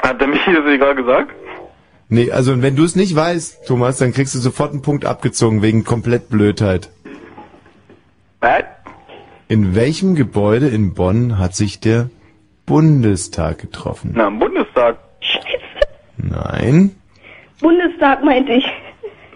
[0.02, 1.32] Hat der Michi das gerade gesagt?
[2.10, 5.62] Nee, also wenn du es nicht weißt, Thomas, dann kriegst du sofort einen Punkt abgezogen
[5.62, 6.90] wegen Komplettblödheit.
[8.40, 8.64] Was?
[9.50, 12.10] In welchem Gebäude in Bonn hat sich der
[12.68, 14.12] Bundestag getroffen?
[14.14, 14.98] Na, im Bundestag.
[16.18, 16.96] Nein.
[17.62, 18.66] Bundestag meinte ich.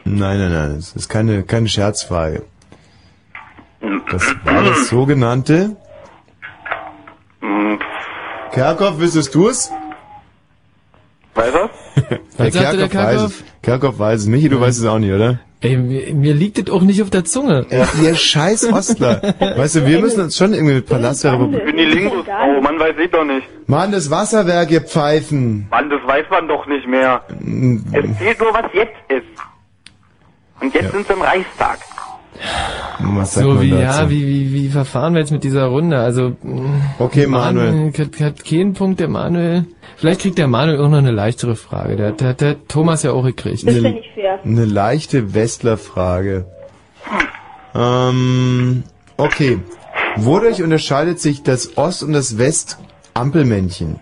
[0.03, 2.43] Nein, nein, nein, das ist keine, keine Scherzfrage.
[4.11, 5.77] Das war das sogenannte...
[8.51, 9.71] Kerkhoff, wüsstest du es?
[11.33, 11.69] Weiß er?
[12.37, 13.25] Was sagte der weiß Kerkhoff?
[13.39, 13.50] es.
[13.61, 14.27] Kerkhoff weiß es.
[14.27, 15.39] Michi, du weißt es auch nicht, oder?
[15.63, 17.67] Ey, mir, mir liegt das auch nicht auf der Zunge.
[17.69, 19.21] Ey, ihr scheiß Ostler.
[19.39, 22.79] Weißt du, wir müssen uns schon irgendwie mit Palast der Ich bin die Lingus-Frau, man
[22.79, 23.47] weiß ich doch nicht.
[23.67, 25.67] Mann, das Wasserwerk, ihr Pfeifen.
[25.69, 27.23] Mann, das weiß man doch nicht mehr.
[27.29, 29.27] Es zählt nur, was jetzt ist.
[30.61, 31.77] Und jetzt sind sie im Reichstag.
[32.99, 33.81] Was sagt So man wie, dazu?
[33.81, 35.97] ja, wie, wie, wie verfahren wir jetzt mit dieser Runde?
[35.99, 36.33] Also,
[36.99, 37.91] Okay, Manuel.
[37.97, 39.65] Hat, hat keinen Punkt, der Manuel.
[39.97, 41.95] Vielleicht kriegt der Manuel auch noch eine leichtere Frage.
[41.95, 43.67] Der, der, der Thomas ja auch gekriegt.
[43.67, 44.39] Das wäre nicht fair.
[44.43, 46.45] Eine leichte Westler-Frage.
[47.75, 48.83] Ähm,
[49.17, 49.59] okay.
[50.17, 53.99] Wodurch unterscheidet sich das Ost- und das West-Ampelmännchen?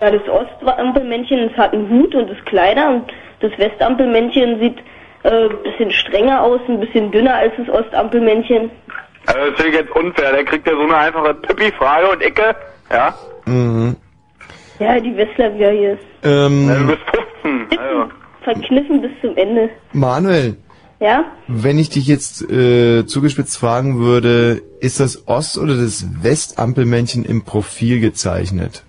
[0.00, 3.04] Ja, das Ostampelmännchen hat einen Hut und das Kleider und
[3.40, 4.76] das Westampelmännchen sieht
[5.24, 8.70] äh, bisschen strenger aus, ein bisschen dünner als das Ostampelmännchen.
[9.26, 10.32] Also das finde ich jetzt unfair.
[10.32, 12.54] Der kriegt ja so eine einfache Tippi-Frage und Ecke.
[12.90, 13.14] Ja?
[13.46, 13.96] Mhm.
[14.78, 15.98] Ja, die Westler wieder hier.
[16.24, 17.02] Ähm, Du bist
[17.42, 17.78] 15.
[17.78, 18.10] Also.
[18.42, 19.70] Verkniffen bis zum Ende.
[19.92, 20.56] Manuel,
[20.98, 21.24] Ja?
[21.46, 27.44] wenn ich dich jetzt äh, zugespitzt fragen würde, ist das Ost- oder das Westampelmännchen im
[27.44, 28.82] Profil gezeichnet?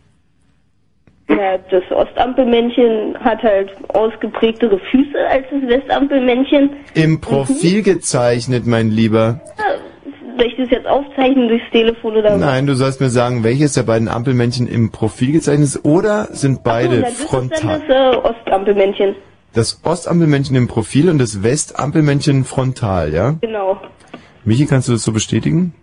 [1.37, 6.69] Ja, das Ostampelmännchen hat halt ausgeprägtere Füße als das Westampelmännchen.
[6.93, 9.41] Im Profil gezeichnet, mein Lieber.
[9.57, 9.63] Ja,
[10.37, 12.39] soll ich das jetzt aufzeichnen durchs Telefon oder was?
[12.39, 16.63] Nein, du sollst mir sagen, welches der beiden Ampelmännchen im Profil gezeichnet ist oder sind
[16.63, 17.59] beide na, das ist frontal?
[17.61, 19.15] dann das äh, Ostampelmännchen.
[19.53, 23.35] Das Ostampelmännchen im Profil und das Westampelmännchen frontal, ja?
[23.41, 23.79] Genau.
[24.45, 25.73] Michi, kannst du das so bestätigen?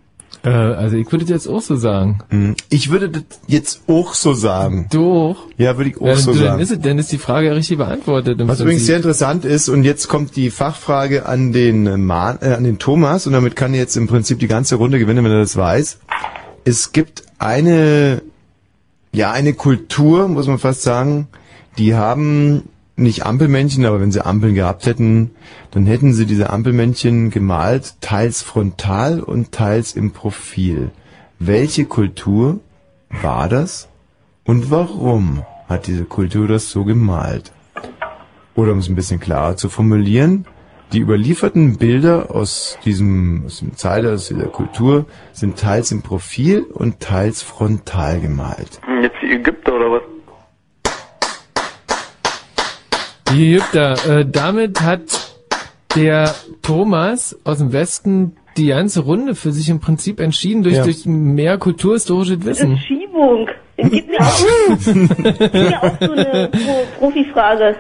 [0.43, 2.21] Äh, also ich würde das jetzt auch so sagen.
[2.31, 2.55] Hm.
[2.71, 4.87] Ich würde das jetzt auch so sagen.
[4.91, 5.37] Du auch?
[5.59, 6.63] Ja, würde ich auch Ja, so dann, sagen.
[6.63, 8.39] ist es, dann ist die Frage ja richtig beantwortet.
[8.39, 8.87] Was übrigens Prinzip.
[8.87, 13.27] sehr interessant ist, und jetzt kommt die Fachfrage an den, äh, äh, an den Thomas,
[13.27, 15.99] und damit kann er jetzt im Prinzip die ganze Runde gewinnen, wenn er das weiß.
[16.65, 18.23] Es gibt eine,
[19.13, 21.29] ja, eine Kultur, muss man fast sagen,
[21.77, 22.70] die haben
[23.01, 25.33] nicht Ampelmännchen, aber wenn sie Ampeln gehabt hätten,
[25.71, 30.91] dann hätten sie diese Ampelmännchen gemalt, teils frontal und teils im Profil.
[31.39, 32.61] Welche Kultur
[33.23, 33.89] war das
[34.45, 37.53] und warum hat diese Kultur das so gemalt?
[38.55, 40.45] Oder um es ein bisschen klarer zu formulieren,
[40.93, 46.63] die überlieferten Bilder aus diesem, aus dem Zeitalter, aus dieser Kultur sind teils im Profil
[46.63, 48.81] und teils frontal gemalt.
[48.85, 50.03] Hm, Jetzt die Ägypter oder was?
[53.33, 54.19] Die Ägypter.
[54.21, 55.01] Äh, damit hat
[55.97, 60.85] der Thomas aus dem Westen die ganze Runde für sich im Prinzip entschieden durch, Ja.
[60.85, 62.79] durch mehr kulturhistorisches Wissen.
[62.79, 63.49] Schiebung.
[63.77, 64.45] Gib mir auch,
[64.85, 67.77] gib mir auch so eine Pro Profifrage.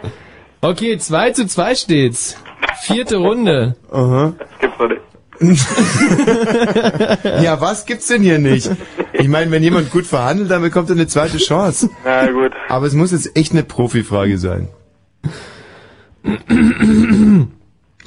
[0.62, 2.36] Okay, 2 zu 2 steht's.
[2.82, 3.76] Vierte Runde.
[3.90, 4.32] Aha.
[4.38, 5.01] Das gibt's doch nicht.
[7.42, 8.70] Ja, was gibt's denn hier nicht?
[9.14, 11.88] Ich meine, wenn jemand gut verhandelt, dann bekommt er eine zweite Chance.
[12.05, 12.53] Na gut.
[12.68, 14.68] Aber es muss jetzt echt eine Profifrage sein.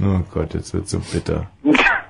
[0.01, 1.47] Oh Gott, jetzt wird's so bitter.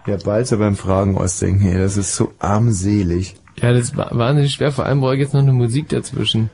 [0.08, 3.36] Ja, Balzer beim Fragen ausdenken, ey, das ist so armselig.
[3.62, 4.72] Ja, das war wahnsinnig schwer.
[4.72, 6.50] Vor allem brauche ich jetzt noch eine Musik dazwischen.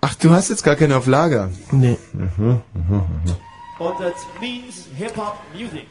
[0.00, 1.50] Ach, du hast jetzt gar keine auf Lager.
[1.72, 1.96] Nee.
[2.12, 2.60] Mhm, mhm,
[2.90, 3.02] mhm.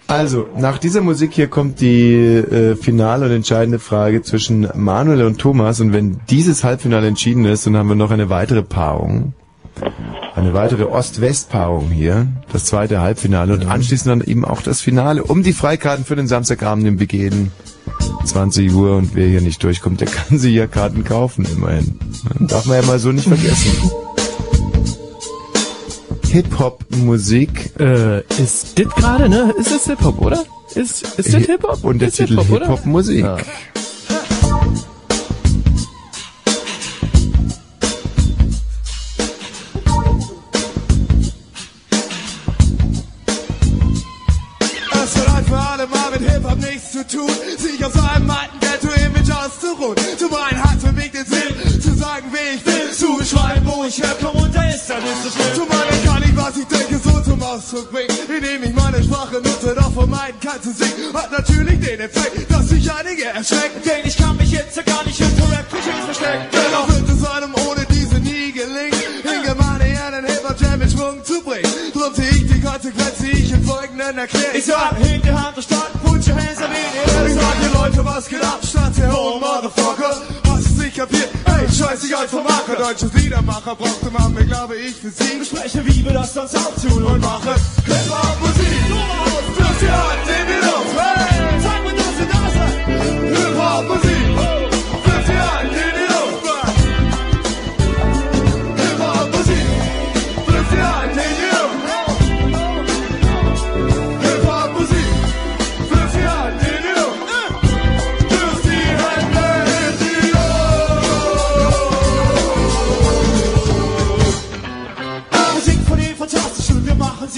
[0.08, 5.40] Also, nach dieser Musik hier kommt die äh, finale und entscheidende Frage zwischen Manuel und
[5.40, 5.80] Thomas.
[5.80, 9.34] Und wenn dieses Halbfinale entschieden ist, dann haben wir noch eine weitere Paarung.
[10.38, 12.28] Eine weitere Ost-West-Paarung hier.
[12.54, 13.54] Das zweite Halbfinale.
[13.54, 17.52] Und anschließend dann eben auch das Finale um die Freikarten für den Samstagabend im Begehen.
[18.24, 21.98] 20 Uhr und wer hier nicht durchkommt, der kann sich ja Karten kaufen, immerhin.
[22.48, 23.90] Darf man ja mal so nicht vergessen.
[26.30, 27.72] Hip-Hop-Musik.
[27.80, 29.56] Äh, ist das gerade, ne?
[29.58, 30.46] Ist das Hip-Hop, oder?
[30.76, 31.84] Ist, ist das Hip-Hop?
[31.84, 32.40] Und der Ist Titel?
[32.44, 33.22] Hip-Hop-Musik.
[33.22, 33.38] Ja.
[46.98, 49.96] Zu tun, sich aus einem alten Ghetto-Image auszuruhen.
[50.18, 53.86] Zum einen hat für mich den Sinn, zu sagen, wie ich will, zu beschreiben, wo
[53.86, 55.56] ich herkomme und da ist dann nicht so schlimm.
[55.56, 56.28] Zum anderen kann ich
[57.58, 61.14] Ausdruck bringen, indem ich meine Sprache nutze, doch vermeiden kann zu singen.
[61.14, 63.82] Hat natürlich den Effekt, dass sich einige erschrecken.
[63.84, 66.46] Denn ich kann mich jetzt gar nicht hinter Rap-Klischees verstecken.
[66.52, 71.42] Dennoch wird es einem ohne diese nie gelingen, in Germanien einen Hip-Hop-Jam in Schwung zu
[71.42, 71.72] bringen.
[71.94, 74.58] Drum zieh ich die Konsequenz, die ich im Folgenden erkläre.
[74.58, 75.32] Ich sag, hebt die
[76.28, 77.28] Hand und statt, put your hands up in the air.
[77.28, 78.60] Ich sag dir Leute, was geht ab,
[79.14, 80.22] hohen Motherfucker.
[80.44, 81.30] Was ist nicht kapiert?
[81.46, 85.38] Hey, scheiß dich als Vermacher, deutsches Liedermacher brauchte man mir, glaube ich, für sie.
[85.38, 87.56] Bespreche, wie wir das sonst auch tun und mache
[87.86, 88.68] Hip-Hop-Musik.
[89.58, 91.62] Wirf die Hand in die Luft, hey!
[91.62, 92.76] Sag mir, dass ihr da seid.
[93.38, 94.17] Hip-Hop-Musik.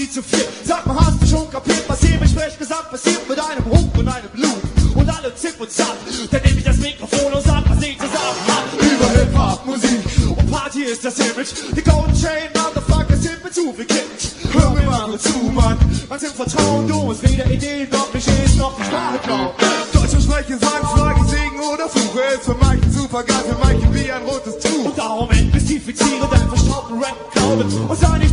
[0.00, 0.46] Sie zu viel.
[0.64, 4.08] Sag mal, hast du schon kapiert, was hier im Sprechgesang passiert mit einem Hund und
[4.08, 4.62] einem Blut
[4.94, 5.96] und alle zipp und zapp.
[6.30, 8.64] Dann nehme ich das Mikrofon und sag, was ich zu sagen hab.
[8.80, 10.00] Über Hip-Hop-Musik
[10.36, 11.52] und Party ist das Image.
[11.76, 14.32] Die Golden Chain, Motherfucker, sind mir zu Kitsch.
[14.52, 15.76] Hör mir mal zu, Mann.
[16.08, 19.50] Ganz im Vertrauen, du musst weder Ideen noch Klischees noch die Sprache klauen.
[19.92, 22.20] Deutsche sprechen, sagen, Frage, Segen oder Fluche.
[22.34, 24.86] Ist für manchen super geil, für manchen wie ein rotes Tuch.
[24.86, 27.88] Und darum entmystifiziere deinen verstaubten Rap-Glauben.
[27.88, 28.29] Und sei nicht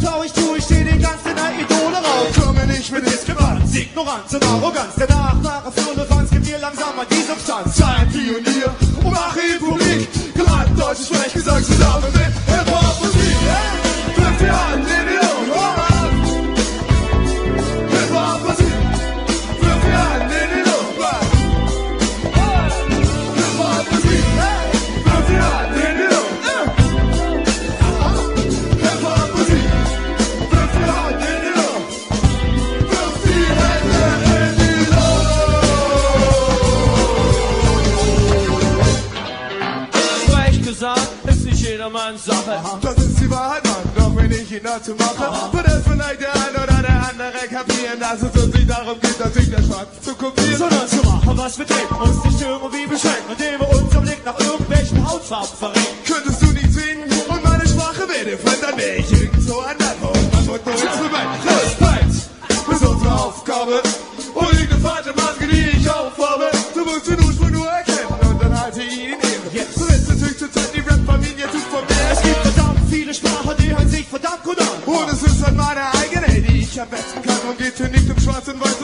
[3.97, 4.93] Ignoranz und Arroganz.
[4.95, 7.77] Der Nachmacher für Relevanz gibt dir langsam mal die Substanz.
[7.77, 8.71] Sei ein Pionier
[9.03, 10.07] und mache Republik.
[10.35, 12.16] Gerade deutsche Sprechgesang mit Hip-Hop-Musik.
[45.17, 49.19] Wird es vielleicht der ein oder der andere kapieren, dass es uns nicht darum geht,
[49.19, 50.57] dass ich der Schwanz zu kopieren.
[50.57, 54.39] Sondern zu machen, was wir denken, uns nicht irgendwie beschränken, indem wir unseren Blick nach
[54.39, 55.97] irgendwelchen Hautfarben verrenken.
[56.05, 59.37] Könntest du nicht sehen und meine Sprache wäre different, dann wäre ich irgendwo
[59.97, 61.29] Rapper und man wird nur Instrument.
[61.45, 62.13] Respekt
[62.71, 63.81] ist unsere Aufgabe
[78.45, 78.76] hier nicht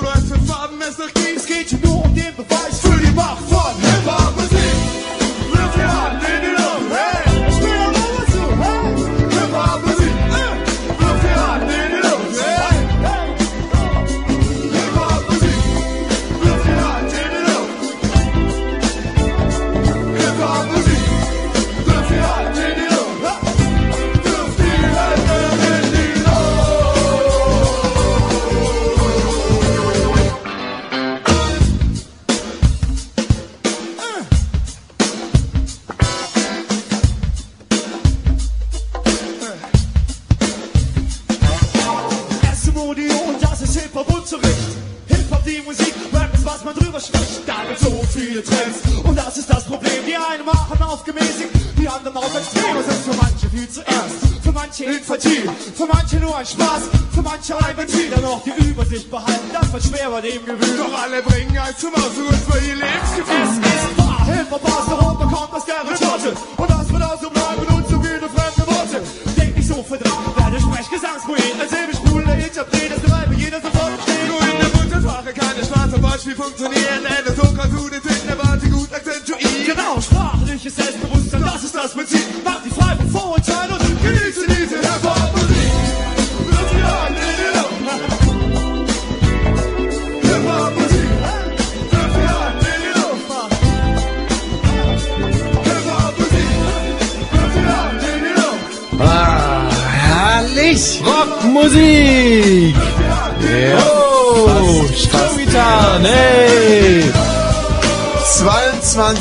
[56.44, 58.10] ein Spaß, für manche Ventil.
[58.10, 60.78] Dann noch die Übersicht behalten, das wird schwer bei dem Gewühl.
[60.78, 63.44] Doch alle bringen eins zum Ausdruck für ihr Lebensgefühl.
[63.44, 64.03] Es ist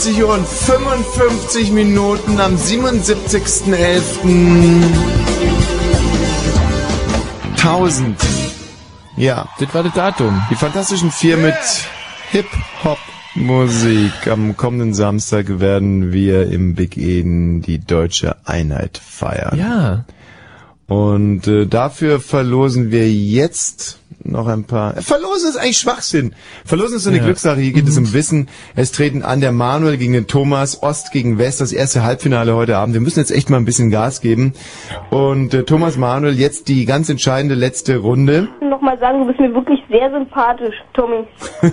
[0.03, 4.03] 22 Uhr und 55 Minuten am 77.11.
[7.57, 8.17] 1000.
[9.17, 9.49] Ja.
[9.61, 10.43] Das war das Datum.
[10.51, 11.55] Die Fantastischen Vier mit
[12.33, 14.27] Hip-Hop-Musik.
[14.27, 19.57] Am kommenden Samstag werden wir im Big Eden die deutsche Einheit feiern.
[19.57, 20.05] Ja.
[20.89, 24.95] Und äh, dafür verlosen wir jetzt noch ein paar.
[25.03, 26.35] Verlosen ist eigentlich Schwachsinn.
[26.65, 27.25] Verlosen ist so eine Ja.
[27.25, 27.61] Glückssache.
[27.61, 28.49] Hier geht es um Wissen.
[28.77, 32.77] Es treten an der Manuel gegen den Thomas, Ost gegen West, das erste Halbfinale heute
[32.77, 32.95] Abend.
[32.95, 34.55] Wir müssen jetzt echt mal ein bisschen Gas geben.
[35.11, 38.49] Und äh, Thomas Manuel, jetzt die ganz entscheidende letzte Runde.
[38.61, 41.25] Nochmal sagen, du bist mir wirklich sehr sympathisch, Tommy.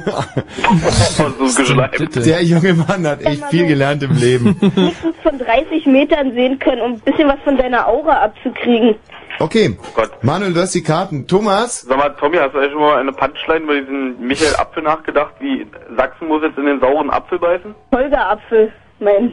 [2.26, 4.56] Der junge Mann hat echt viel gelernt im Leben.
[4.76, 8.96] Wenigstens von 30 Metern sehen können, um ein bisschen was von deiner Aura abzukriegen.
[9.40, 9.78] Okay,
[10.22, 11.26] Manuel, du hast die Karten.
[11.26, 11.82] Thomas?
[11.82, 15.34] Sag mal, Tommy, hast du eigentlich schon mal eine Punchline über diesen Michael Apfel nachgedacht,
[15.40, 15.66] wie
[15.96, 17.74] Sachsen muss jetzt in den sauren Apfel beißen?
[17.94, 19.32] Holger Apfel, mein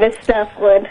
[0.00, 0.86] bester Freund.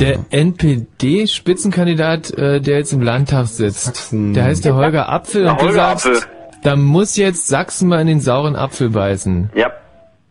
[0.00, 5.60] Der NPD-Spitzenkandidat, äh, der jetzt im Landtag sitzt, der heißt der Holger Apfel Der und
[5.60, 6.22] du Holger sagst, Apfel.
[6.62, 9.50] da muss jetzt Sachsen mal in den sauren Apfel beißen.
[9.54, 9.70] Ja.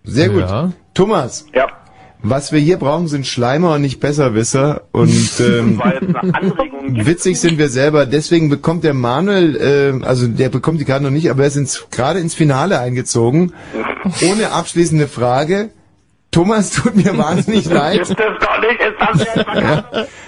[0.03, 0.41] Sehr gut.
[0.41, 0.72] Ja.
[0.95, 1.45] Thomas?
[1.53, 1.68] Ja.
[2.24, 4.84] Was wir hier brauchen, sind Schleimer und nicht Besserwisser.
[4.92, 5.10] Und
[5.40, 5.82] ähm,
[6.88, 8.06] witzig sind wir selber.
[8.06, 9.56] Deswegen bekommt der Manuel,
[10.02, 12.80] äh, also der bekommt die Karte noch nicht, aber er ist ins, gerade ins Finale
[12.80, 13.54] eingezogen.
[14.22, 15.70] Ohne abschließende Frage.
[16.32, 18.08] Thomas, tut mir wahnsinnig leid.
[18.08, 19.36] Gibt es doch nicht.
[19.36, 19.84] Ja.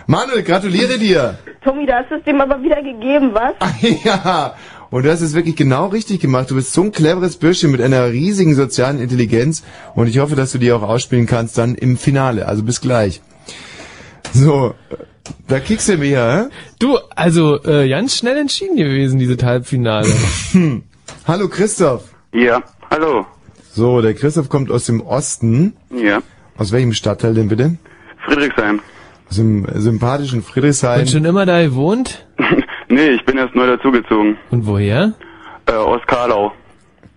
[0.06, 1.38] Manuel, gratuliere dir.
[1.64, 3.54] Tommy, da hast du es dem aber wieder gegeben, was?
[4.04, 4.54] ja,
[4.94, 6.52] und du hast es wirklich genau richtig gemacht.
[6.52, 9.64] Du bist so ein cleveres Bürschchen mit einer riesigen sozialen Intelligenz
[9.96, 12.48] und ich hoffe, dass du die auch ausspielen kannst dann im Finale.
[12.48, 13.20] Also bis gleich.
[14.34, 14.76] So,
[15.48, 16.56] da kickst du mir, hä?
[16.78, 20.08] Du, also äh, ganz schnell entschieden gewesen, diese Halbfinale.
[20.52, 20.84] Hm.
[21.28, 22.04] Hallo Christoph.
[22.32, 23.26] Ja, hallo.
[23.72, 25.74] So, der Christoph kommt aus dem Osten.
[25.90, 26.22] Ja.
[26.56, 27.78] Aus welchem Stadtteil denn bitte?
[28.26, 28.80] Friedrichshain.
[29.28, 31.00] Aus dem sympathischen Friedrichshain.
[31.00, 32.28] Und schon immer da gewohnt?
[32.94, 34.38] Nee, ich bin erst neu dazugezogen.
[34.52, 35.14] Und woher?
[35.66, 36.52] Äh, aus Karlau.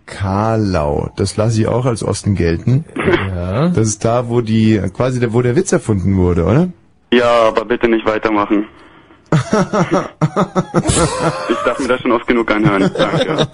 [0.06, 1.10] Karlau.
[1.16, 2.86] Das lasse ich auch als Osten gelten.
[2.96, 3.68] Ja.
[3.68, 6.68] Das ist da, wo die, quasi der, wo der Witz erfunden wurde, oder?
[7.12, 8.66] Ja, aber bitte nicht weitermachen.
[9.32, 9.38] ich
[11.66, 12.90] darf mir das schon oft genug anhören.
[12.96, 13.48] Danke.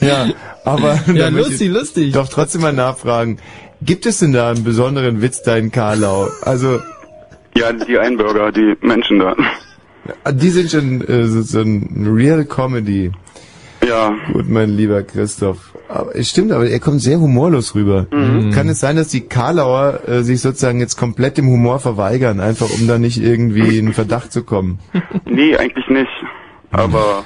[0.00, 0.28] Ja,
[0.64, 2.12] aber Ja, lustig, ich lustig.
[2.14, 3.38] Doch trotzdem mal nachfragen.
[3.82, 6.28] Gibt es denn da einen besonderen Witz da in Karlau?
[6.42, 6.80] Also,
[7.56, 9.34] Ja, die Einbürger, die Menschen da.
[10.32, 13.12] Die sind schon äh, so, ein Real Comedy.
[13.86, 14.14] Ja.
[14.32, 15.74] Gut, mein lieber Christoph.
[15.88, 18.06] Aber, es stimmt, aber er kommt sehr humorlos rüber.
[18.12, 18.50] Mhm.
[18.52, 22.70] Kann es sein, dass die Karlauer äh, sich sozusagen jetzt komplett dem Humor verweigern, einfach
[22.70, 24.78] um da nicht irgendwie in Verdacht zu kommen?
[25.24, 26.10] Nee, eigentlich nicht.
[26.70, 27.24] Aber,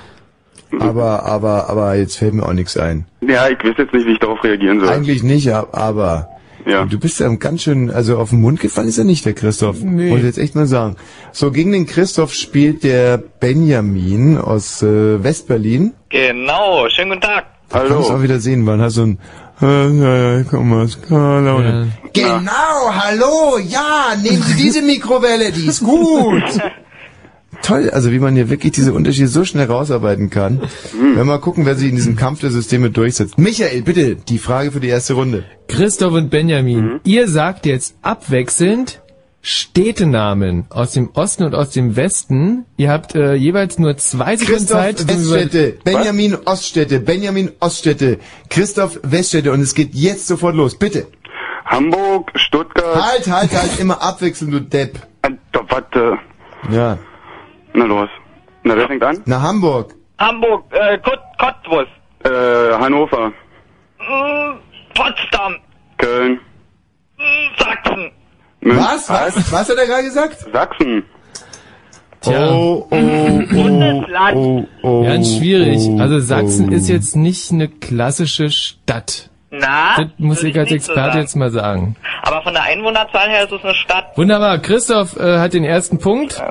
[0.80, 3.06] Aber, aber, aber jetzt fällt mir auch nichts ein.
[3.20, 4.88] ja, ich weiß jetzt nicht, wie ich darauf reagieren soll.
[4.88, 6.28] Eigentlich nicht, aber
[6.66, 6.84] Ja.
[6.84, 9.80] du bist ja ganz schön, also auf den Mund gefallen ist er nicht, der Christoph.
[9.82, 10.10] Nee.
[10.10, 10.96] Muss ich jetzt echt mal sagen.
[11.32, 15.92] So, gegen den Christoph spielt der Benjamin aus äh, Westberlin.
[16.08, 17.46] Genau, schönen guten Tag.
[17.72, 17.94] Hallo.
[17.94, 19.18] Kannst auch wieder sehen, wann hast du ein
[19.62, 21.60] äh, ja, ja, ich komm aus Karlau.
[21.60, 21.86] Ja.
[22.12, 26.42] Genau, hallo, ja, nehmen Sie diese Mikrowelle, die ist gut.
[27.66, 30.60] Toll, also wie man hier wirklich diese Unterschiede so schnell rausarbeiten kann.
[30.92, 33.38] Wenn wir mal gucken, wer sich in diesem Kampf der Systeme durchsetzt.
[33.38, 35.44] Michael, bitte, die Frage für die erste Runde.
[35.68, 39.00] Christoph und Benjamin, ihr sagt jetzt abwechselnd
[39.42, 42.64] Städtenamen aus dem Osten und aus dem Westen.
[42.76, 45.00] Ihr habt äh, jeweils nur zwei Sekunden Christoph Zeit.
[45.02, 48.18] über- Weststädte, Benjamin Oststädte, Benjamin Oststädte,
[48.50, 51.06] Christoph Weststädte und es geht jetzt sofort los, bitte.
[51.64, 52.94] Hamburg, Stuttgart.
[53.10, 54.98] Halt, halt, halt, immer abwechselnd, du Depp.
[55.22, 56.18] Alter, warte.
[56.72, 56.98] Ja.
[57.76, 58.08] Na los.
[58.64, 59.22] Na, wer fängt an?
[59.26, 59.94] Na, Hamburg.
[60.18, 61.86] Hamburg, äh, Kott, Cottbus,
[62.24, 63.28] Äh, Hannover,
[63.98, 64.52] mm,
[64.94, 65.56] Potsdam,
[65.98, 66.40] Köln.
[67.18, 67.22] mm,
[67.62, 68.10] Sachsen.
[68.60, 68.82] München.
[68.82, 69.08] Was?
[69.10, 69.52] Was?
[69.52, 70.36] Was hat er gerade gesagt?
[70.52, 71.04] Sachsen.
[72.22, 72.48] Tja.
[72.50, 72.96] Oh, oh,
[73.54, 74.04] oh,
[74.34, 75.04] oh, oh.
[75.04, 75.78] Ganz schwierig.
[75.88, 76.72] oh, Also Sachsen oh.
[76.72, 79.30] ist jetzt nicht eine klassische Stadt.
[79.50, 81.20] Na, Das muss ich als so Experte sagen.
[81.20, 81.96] jetzt mal sagen.
[82.22, 84.16] Aber von der Einwohnerzahl her ist es eine Stadt.
[84.16, 84.58] Wunderbar.
[84.58, 86.42] Christoph äh, hat den ersten Punkt.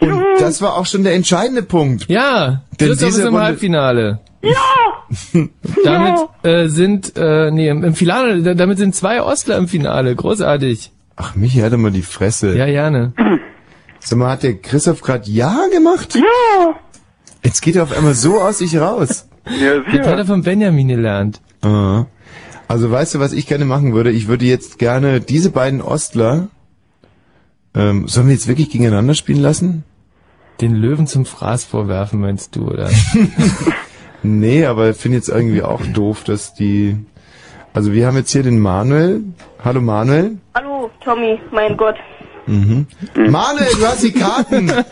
[0.00, 2.06] Und das war auch schon der entscheidende Punkt.
[2.08, 4.18] Ja, Denn Christoph diese ist im Runde- Halbfinale.
[4.42, 4.50] Ja!
[5.84, 10.14] damit äh, sind, äh, nee, im, im Finale, da- damit sind zwei Ostler im Finale.
[10.14, 10.92] Großartig.
[11.16, 12.56] Ach, Michi, doch mal die Fresse.
[12.56, 13.12] Ja, gerne.
[14.00, 16.14] Sag mal, hat der Christoph gerade Ja gemacht?
[16.14, 16.74] Ja.
[17.42, 19.24] Jetzt geht er auf einmal so aus sich raus.
[19.48, 21.40] Ja, Das hat er von Benjamin gelernt.
[21.62, 22.04] Ah.
[22.68, 24.10] Also weißt du, was ich gerne machen würde?
[24.10, 26.48] Ich würde jetzt gerne diese beiden Ostler,
[27.78, 29.84] ähm, sollen wir jetzt wirklich gegeneinander spielen lassen?
[30.60, 32.90] Den Löwen zum Fraß vorwerfen, meinst du, oder?
[34.22, 36.96] Nee, aber ich finde jetzt irgendwie auch doof, dass die,
[37.72, 39.22] also wir haben jetzt hier den Manuel.
[39.64, 40.38] Hallo Manuel.
[40.54, 41.96] Hallo, Tommy, mein Gott.
[42.46, 42.86] Mhm.
[43.14, 44.72] Manuel, du hast die Karten.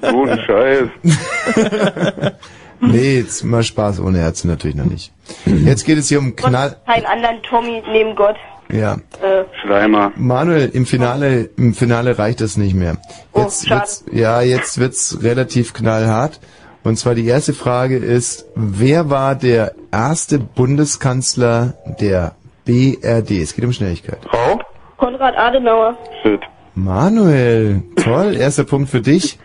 [0.00, 0.88] So ein Scheiß.
[2.80, 5.12] nee, jetzt mal Spaß ohne Herzen natürlich noch nicht.
[5.44, 6.76] Jetzt geht es hier um Knall.
[6.86, 8.36] Keinen anderen Tommy neben Gott.
[8.70, 8.94] Ja.
[9.22, 10.12] Äh, Schleimer.
[10.16, 12.98] Manuel, im Finale, im Finale reicht das nicht mehr.
[13.34, 13.80] Jetzt schade.
[13.80, 16.40] wird's, ja, jetzt wird's relativ knallhart.
[16.84, 23.42] Und zwar die erste Frage ist, wer war der erste Bundeskanzler der BRD?
[23.42, 24.20] Es geht um Schnelligkeit.
[24.30, 24.60] Frau?
[24.96, 25.96] Konrad Adenauer.
[26.22, 26.40] Shit.
[26.74, 29.38] Manuel, toll, erster Punkt für dich.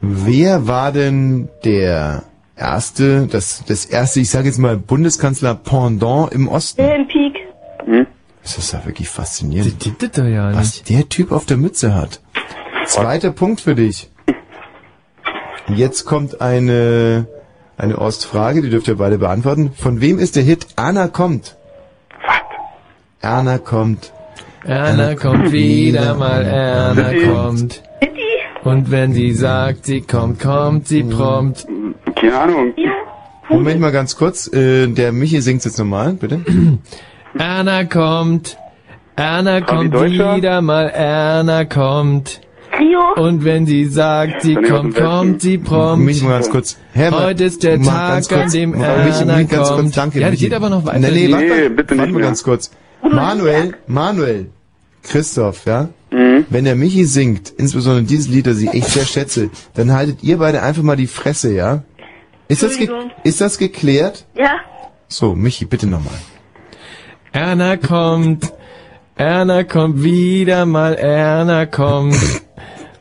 [0.00, 2.22] Wer war denn der
[2.56, 6.82] erste, das, das erste, ich sage jetzt mal Bundeskanzler Pendant im Osten?
[6.82, 7.36] Wilhelm Pieck.
[8.42, 9.84] Das ist ja wirklich faszinierend.
[9.84, 12.20] Die gibt es doch ja Was der Typ auf der Mütze hat.
[12.86, 14.10] Zweiter Punkt für dich.
[15.68, 17.26] Jetzt kommt eine,
[17.76, 19.72] eine Ostfrage, die dürft ihr beide beantworten.
[19.76, 21.56] Von wem ist der Hit Anna kommt?
[23.20, 24.12] Erna kommt.
[24.64, 27.82] Erna kommt wieder mal, Erna kommt.
[28.64, 31.66] Und wenn sie sagt, sie kommt, kommt sie prompt.
[32.14, 32.74] Keine Ahnung.
[33.48, 34.46] Moment mal ganz kurz.
[34.52, 36.40] Äh, der Michi singt jetzt nochmal, bitte.
[37.36, 38.56] Erna kommt,
[39.16, 42.40] Erna kommt wieder mal, Erna kommt.
[43.16, 46.04] Und wenn sie sagt, sie kommt, kommt sie prompt.
[46.04, 46.76] Michi, mal ganz kurz.
[46.92, 48.40] Herr, Heute ist der Tag, ganz kurz.
[48.42, 49.80] an dem Michi, Erna ganz kommt.
[49.82, 50.20] kurz, danke.
[50.20, 50.98] ja, das geht aber noch weiter.
[51.00, 52.70] Nee, nee, warte, bitte warte nicht mal ganz kurz.
[53.02, 54.50] Manuel, Manuel,
[55.02, 55.88] Christoph, ja?
[56.10, 56.46] Mhm.
[56.50, 60.38] Wenn der Michi singt, insbesondere dieses Lied, das ich echt sehr schätze, dann haltet ihr
[60.38, 61.82] beide einfach mal die Fresse, ja?
[62.48, 62.76] Ist das,
[63.24, 64.24] ist das geklärt?
[64.34, 64.52] Ja.
[65.08, 66.14] So, Michi, bitte nochmal.
[67.40, 68.52] Erna kommt,
[69.14, 72.18] Erna kommt wieder mal, Erna kommt.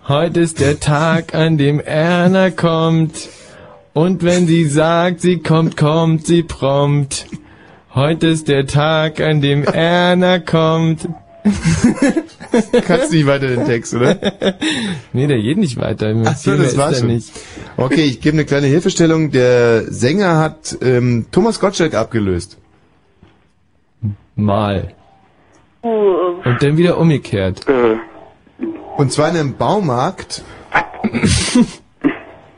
[0.08, 3.30] Heute ist der Tag, an dem Erna kommt.
[3.94, 7.26] Und wenn sie sagt, sie kommt, kommt sie prompt.
[7.96, 11.10] Heute ist der Tag, an dem Erna kommt.
[12.86, 14.20] Kannst nicht weiter den Text, oder?
[15.14, 16.14] nee, der geht nicht weiter.
[16.26, 17.08] Ach so, das schon.
[17.08, 17.32] nicht.
[17.76, 19.32] Okay, ich gebe eine kleine Hilfestellung.
[19.32, 22.60] Der Sänger hat ähm, Thomas Gottschalk abgelöst.
[24.38, 24.94] Mal.
[25.84, 27.66] Uh, Und dann wieder umgekehrt.
[28.98, 30.44] Und zwar in einem Baumarkt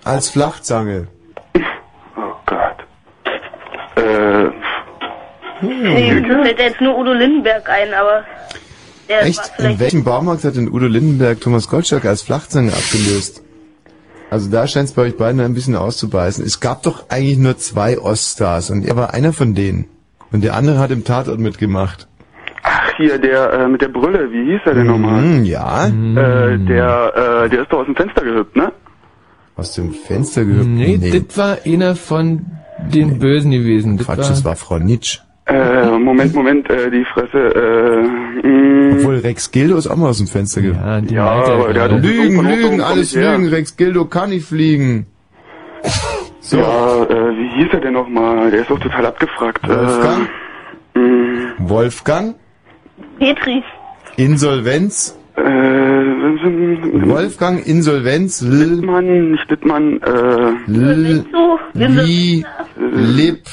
[0.03, 1.07] als Flachzange.
[3.95, 4.49] Äh,
[5.61, 8.23] nee, mir fällt da jetzt nur Udo Lindenberg ein, aber
[9.09, 9.51] der Echt?
[9.57, 13.41] In welchem Baumarkt hat denn Udo Lindenberg Thomas Gottschalk als Flachzange abgelöst?
[14.29, 16.45] Also da scheint es bei euch beiden ein bisschen auszubeißen.
[16.45, 19.85] Es gab doch eigentlich nur zwei Oststars und er war einer von denen.
[20.31, 22.07] Und der andere hat im Tatort mitgemacht.
[22.63, 25.21] ach, hier, der äh, mit der Brille, wie hieß er denn nochmal?
[25.21, 25.87] Hm, ja.
[25.87, 28.71] Äh, der, äh, der ist doch aus dem Fenster gehüpft, ne?
[29.55, 30.67] Aus dem Fenster gehüpft?
[30.67, 32.45] Nee, das war einer von
[32.91, 33.97] den Bösen gewesen.
[33.97, 35.19] Das Quatsch, das war Frau Nitsch.
[35.47, 37.37] Äh, Moment, Moment, äh, die Fresse,
[38.43, 40.79] äh, mh, Obwohl Rex Gildo ist auch mal aus dem Fenster gehüpft.
[40.79, 43.15] Ja, die Ja, er aber der hat doch- Lügen, Lügen, alles.
[43.15, 43.47] Lügen.
[43.47, 45.07] Rex Gildo kann nicht fliegen.
[46.49, 46.57] So.
[46.57, 48.49] ja, äh, wie hieß er denn nochmal?
[48.49, 49.67] Der ist doch total abgefragt.
[49.67, 50.29] Wolfgang?
[50.95, 50.99] Äh,
[51.59, 52.35] Wolfgang?
[53.19, 53.63] Petri.
[54.17, 55.15] Insolvenz?
[55.37, 58.41] äh, Wolfgang Insolvenz?
[58.41, 61.25] L, Littmann, nicht Littmann, äh, L,
[61.73, 62.43] Li,
[62.77, 63.43] Lip,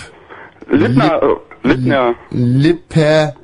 [0.71, 3.35] Littner, äh, Littner, Lipper,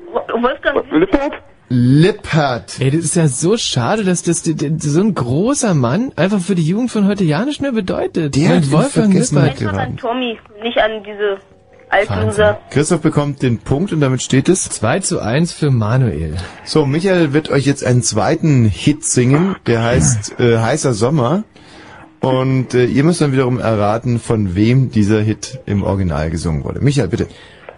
[0.40, 1.34] Wolfgang Lippert?
[1.74, 2.80] Lippert.
[2.80, 6.40] Ey, das ist ja so schade, dass das, das, das so ein großer Mann einfach
[6.40, 8.36] für die Jugend von heute ja nicht mehr bedeutet.
[8.36, 9.62] Der hat Wolfgang Lippert.
[9.62, 11.38] Einfach an Tommy, nicht an diese
[11.88, 12.58] Altloser.
[12.68, 14.68] Christoph bekommt den Punkt und damit steht es.
[14.68, 16.36] 2 zu 1 für Manuel.
[16.64, 21.44] So, Michael wird euch jetzt einen zweiten Hit singen, der heißt äh, Heißer Sommer.
[22.20, 26.80] Und äh, ihr müsst dann wiederum erraten, von wem dieser Hit im Original gesungen wurde.
[26.80, 27.28] Michael, bitte.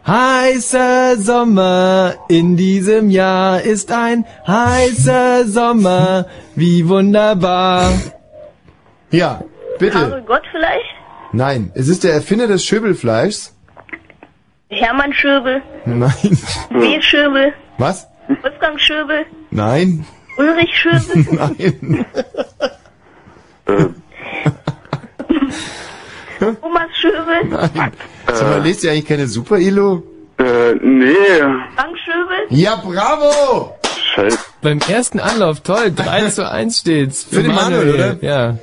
[0.07, 7.91] Heißer Sommer in diesem Jahr ist ein heißer Sommer, wie wunderbar.
[9.11, 9.43] Ja,
[9.79, 9.93] bitte.
[9.99, 10.85] Karel Gott vielleicht?
[11.33, 13.57] Nein, es ist der Erfinder des Schöbelfleischs.
[14.69, 16.39] Hermann Schöbel, Nein.
[16.71, 17.01] W.
[17.01, 18.07] Schöbel, Was?
[18.43, 20.05] Wolfgang Schöbel, Nein.
[20.37, 21.27] Ulrich Schöbel,
[21.67, 22.07] Nein.
[26.61, 27.93] Thomas Schöbel, Nein.
[28.33, 30.03] Sag mal, lest ihr eigentlich keine Super-Elo?
[30.39, 31.15] Äh, nee.
[31.77, 32.47] Frank Schöbel.
[32.59, 33.77] Ja, bravo!
[34.15, 34.39] Scheiße.
[34.63, 37.25] Beim ersten Anlauf, toll, 3 zu 1 steht's.
[37.25, 38.17] Für den Manuel, oder?
[38.23, 38.59] Ja.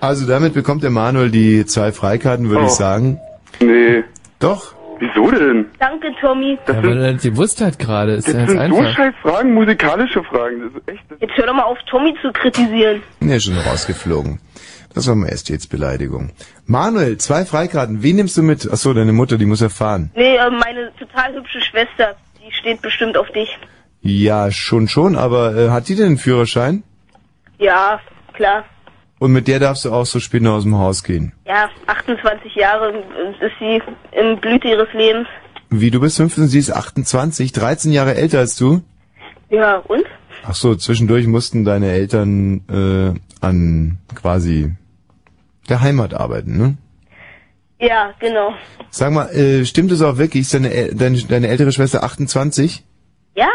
[0.00, 2.66] Also damit bekommt der Manuel die zwei Freikarten, würde Oh.
[2.66, 3.18] ich sagen.
[3.60, 4.04] Nee.
[4.38, 4.74] Doch.
[4.98, 5.66] Wieso denn?
[5.80, 6.58] Danke, Tommy.
[6.66, 8.92] Das Ja, weil sind, er das gewusst hat gerade, ist das ganz sind so einfach.
[8.94, 10.60] scheiß Fragen, musikalische Fragen.
[10.72, 11.02] Das ist echt.
[11.10, 13.02] Das Jetzt hör doch mal auf, Tommy zu kritisieren.
[13.20, 14.40] Nee, schon rausgeflogen.
[14.94, 16.30] Das war mal erst jetzt Beleidigung.
[16.66, 18.02] Manuel, zwei Freikarten.
[18.02, 18.68] Wen nimmst du mit?
[18.72, 20.10] Ach so, deine Mutter, die muss erfahren.
[20.14, 23.58] Nee, äh, meine total hübsche Schwester, die steht bestimmt auf dich.
[24.00, 26.84] Ja, schon, schon, aber äh, hat die denn einen Führerschein?
[27.58, 28.00] Ja,
[28.34, 28.64] klar.
[29.18, 31.32] Und mit der darfst du auch so später aus dem Haus gehen.
[31.46, 33.82] Ja, 28 Jahre äh, ist sie
[34.12, 35.26] im Blüte ihres Lebens.
[35.70, 38.82] Wie, du bist 15, sie ist 28, 13 Jahre älter als du?
[39.50, 40.04] Ja, und?
[40.44, 44.72] Ach so, zwischendurch mussten deine Eltern äh, an quasi
[45.68, 46.76] der Heimat arbeiten, ne?
[47.80, 48.54] Ja, genau.
[48.90, 50.42] Sag mal, äh, stimmt es auch wirklich?
[50.42, 52.84] Ist deine, äl- deine, deine ältere Schwester 28?
[53.36, 53.48] Ja,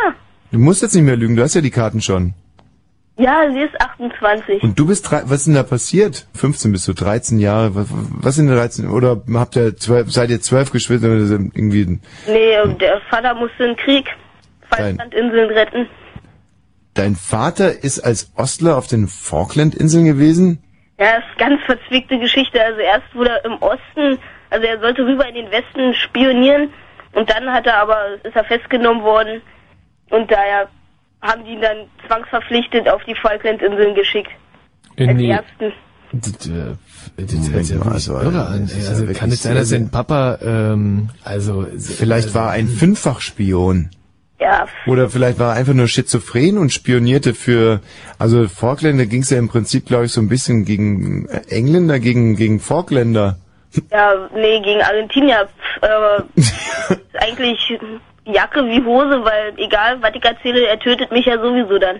[0.52, 2.34] Du musst jetzt nicht mehr lügen, du hast ja die Karten schon.
[3.18, 4.64] ja, sie ist 28.
[4.64, 6.26] Und du bist drei, was ist denn da passiert?
[6.34, 10.32] 15 bist du, 13 Jahre, was, was sind denn 13, oder habt ihr zwölf, seid
[10.32, 14.08] ihr zwölf Geschwister oder so irgendwie, Nee, der Vater musste im Krieg
[14.70, 15.88] Falklandinseln retten.
[16.96, 20.60] dein Vater ist als Ostler auf den Falklandinseln gewesen?
[21.00, 22.62] Ja, ist ganz verzwickte Geschichte.
[22.62, 24.20] Also erst wurde er im Osten,
[24.50, 26.74] also er sollte rüber in den Westen spionieren
[27.14, 29.42] und dann hat er aber, ist er festgenommen worden
[30.10, 30.68] und daher
[31.22, 34.32] haben die ihn dann zwangsverpflichtet auf die Falklandinseln geschickt.
[34.98, 35.74] In Als die, ersten.
[36.12, 38.84] das, das ja also, das ey.
[38.84, 42.68] ja Also wirklich kann es sein, dass sein Papa, ähm, also Vielleicht war er ein
[42.68, 43.90] Fünffachspion.
[44.40, 47.82] Ja, Oder vielleicht war er einfach nur schizophren und spionierte für,
[48.18, 52.00] also Falkländer ging es ja im Prinzip, glaube ich, so ein bisschen gegen äh, Engländer,
[52.00, 53.38] gegen, gegen Falkländer.
[53.92, 55.50] ja, nee, gegen Argentinier.
[55.82, 56.22] Äh,
[57.20, 57.60] eigentlich
[58.26, 61.98] Jacke wie Hose, weil egal, was ich erzähle, er tötet mich ja sowieso dann.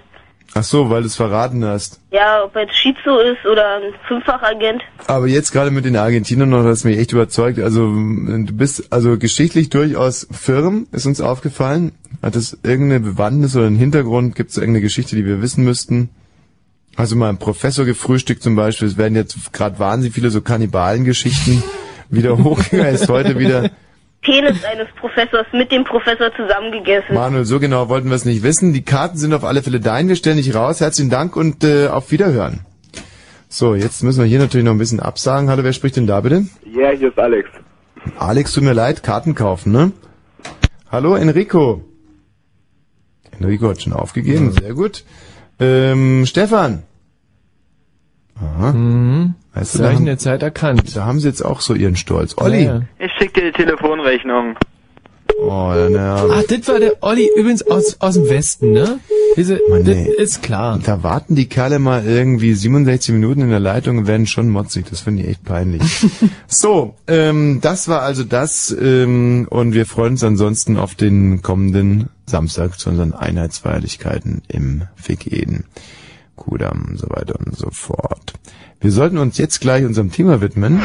[0.56, 2.00] Ach so, weil du es verraten hast.
[2.12, 4.82] Ja, ob er jetzt Schizo ist oder ein Fünffachagent.
[5.06, 7.60] Aber jetzt gerade mit den Argentinern noch, das hat mich echt überzeugt.
[7.60, 11.92] Also du bist also geschichtlich durchaus firm, ist uns aufgefallen.
[12.22, 14.36] Hat es irgendeine Bewandtnis oder einen Hintergrund?
[14.36, 16.10] Gibt es irgendeine Geschichte, die wir wissen müssten?
[16.96, 18.88] Also mal ein Professor gefrühstückt zum Beispiel.
[18.88, 21.64] Es werden jetzt gerade wahnsinnig viele so Kannibalengeschichten
[22.10, 22.88] wieder hochgegangen.
[22.88, 23.70] Er ist heute wieder
[24.22, 27.16] Penis eines Professors mit dem Professor zusammengegessen.
[27.16, 28.74] Manuel, so genau wollten wir es nicht wissen.
[28.74, 30.10] Die Karten sind auf alle Fälle dein.
[30.10, 30.82] Wir stellen dich raus.
[30.82, 32.66] Herzlichen Dank und äh, auf Wiederhören.
[33.48, 35.50] So, jetzt müssen wir hier natürlich noch ein bisschen absagen.
[35.50, 36.46] Hallo, wer spricht denn da bitte?
[36.66, 37.50] Ja, hier ist Alex.
[38.18, 39.92] Alex, tut mir leid, Karten kaufen, ne?
[40.92, 41.89] Hallo, Enrico.
[43.40, 45.04] Enrico hat schon aufgegeben, sehr gut.
[45.60, 46.84] Ähm, Stefan.
[48.42, 48.72] Aha.
[48.72, 49.34] Mhm.
[49.54, 50.96] Weißt du, Zeichen haben, der Zeit erkannt.
[50.96, 52.36] da haben sie jetzt auch so ihren Stolz.
[52.38, 52.64] Olli.
[52.64, 52.82] Ja, ja.
[53.00, 54.56] Ich schick dir die Telefonrechnung.
[55.42, 59.00] Oh, na, Ah, das war der Olli übrigens aus, aus dem Westen, ne?
[59.36, 60.10] Diese, Mann, das nee.
[60.18, 60.80] ist klar.
[60.84, 64.88] Da warten die Kerle mal irgendwie 67 Minuten in der Leitung und werden schon motzig.
[64.90, 66.06] Das finde ich echt peinlich.
[66.48, 68.76] so, ähm, das war also das.
[68.80, 75.32] Ähm, und wir freuen uns ansonsten auf den kommenden Samstag zu unseren Einheitsfeierlichkeiten im Fick
[75.32, 75.66] Eden.
[76.36, 78.34] Kudam und so weiter und so fort.
[78.80, 80.82] Wir sollten uns jetzt gleich unserem Thema widmen.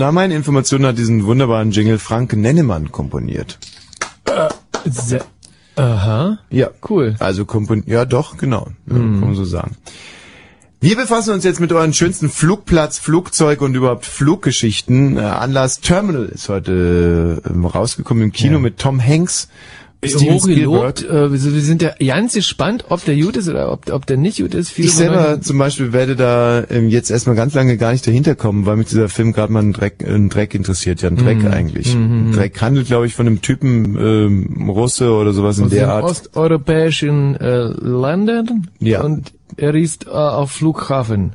[0.00, 3.58] Nach meinen Informationen hat diesen wunderbaren Jingle Frank Nennemann komponiert.
[4.86, 5.20] Se
[5.76, 6.38] Aha.
[6.50, 6.68] Ja.
[6.88, 7.14] Cool.
[7.20, 8.68] Also kompon ja doch, genau.
[8.86, 9.76] Ja, Kann man so sagen.
[10.80, 15.16] Wir befassen uns jetzt mit euren schönsten Flugplatz, Flugzeug und überhaupt Fluggeschichten.
[15.16, 18.58] Äh, Anlass Terminal ist heute äh, rausgekommen im Kino Ja.
[18.60, 19.48] mit Tom Hanks.
[20.02, 21.00] Steven Hochgelobt.
[21.00, 21.30] Spielberg.
[21.30, 24.16] Äh, wir wir sind ja ganz gespannt, ob der gut ist oder ob, ob der
[24.16, 24.70] nicht gut ist.
[24.70, 28.34] Viele Ich selber zum Beispiel werde da ähm, jetzt erstmal ganz lange gar nicht dahinter
[28.34, 31.02] kommen, weil mich dieser Film gerade mal einen Dreck, einen Dreck interessiert.
[31.02, 31.48] Ja, ein Dreck Mhm.
[31.48, 31.94] eigentlich.
[31.94, 32.32] Mhm.
[32.32, 36.04] Dreck handelt, glaube ich, von einem Typen ähm, Russe oder sowas in aus der Art.
[36.04, 38.68] osteuropäischen äh, Ländern.
[38.78, 39.02] Ja.
[39.02, 41.32] Und er ist äh, auf Flughafen.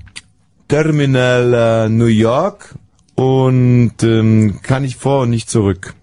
[0.68, 1.54] Terminal
[1.86, 2.74] äh, New York
[3.14, 5.94] und ähm, kann nicht vor und nicht zurück.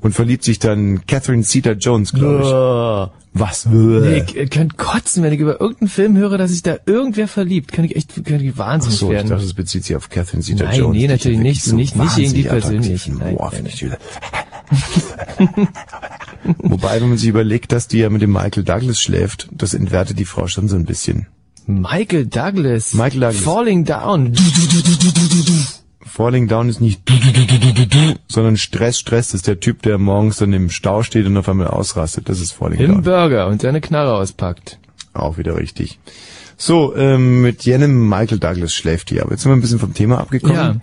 [0.00, 3.38] Und verliebt sich dann Catherine Zeta-Jones, glaube ich.
[3.38, 3.66] Was?
[3.66, 7.70] Nee, ich könnte kotzen, wenn ich über irgendeinen Film höre, dass sich da irgendwer verliebt.
[7.70, 9.28] Kann ich echt kann ich Ach wahnsinnig so, ich werden.
[9.28, 10.78] dachte, es bezieht sich auf Catherine Zeta-Jones.
[10.78, 11.66] Nein, nee, ich natürlich nicht.
[11.66, 13.08] wirklich Nicht- nicht irgendwie persönlich.
[13.08, 13.84] Nein, Boah, nein, ich
[16.58, 20.18] Wobei, wenn man sich überlegt, dass die ja mit dem Michael Douglas schläft, das entwertet
[20.18, 21.26] die Frau schon so ein bisschen.
[21.66, 22.94] Michael Douglas.
[22.94, 23.36] Michael Douglas.
[23.42, 24.32] Falling Down.
[26.16, 29.46] Falling Down ist nicht du, du, du, du, du, du, du, sondern Stress, Stress ist
[29.46, 32.30] der Typ, der morgens dann im Stau steht und auf einmal ausrastet.
[32.30, 33.02] Das ist Falling Im Down.
[33.02, 34.78] Burger und seine Knarre auspackt.
[35.12, 35.98] Auch wieder richtig.
[36.56, 39.20] So, ähm, mit jenem Michael Douglas schläft hier.
[39.24, 40.80] Aber jetzt sind wir ein bisschen vom Thema abgekommen.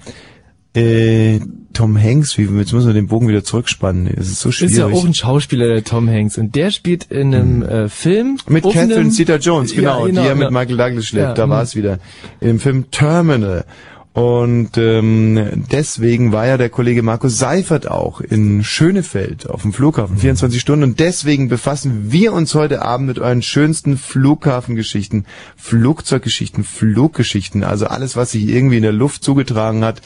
[0.76, 1.40] Äh,
[1.74, 4.06] Tom Hanks, wie, jetzt müssen wir den Bogen wieder zurückspannen.
[4.08, 4.76] Es ist so Ist schwierig.
[4.76, 6.38] ja auch ein Schauspieler, der Tom Hanks.
[6.38, 8.38] Und der spielt in einem äh, Film.
[8.48, 10.52] Mit Catherine einem- Zeta-Jones, genau, Ja, die ja mit ja.
[10.52, 11.28] Michael Douglas schläft.
[11.30, 11.50] Ja, da hm.
[11.50, 11.98] war es wieder.
[12.40, 13.66] Im Film Terminal.
[14.14, 20.18] Und ähm, deswegen war ja der Kollege Markus Seifert auch in Schönefeld auf dem Flughafen,
[20.18, 20.84] 24 Stunden.
[20.84, 25.26] Und deswegen befassen wir uns heute Abend mit euren schönsten Flughafengeschichten,
[25.58, 27.64] Flugzeuggeschichten, Fluggeschichten.
[27.64, 30.04] Also alles, was sich irgendwie in der Luft zugetragen hat.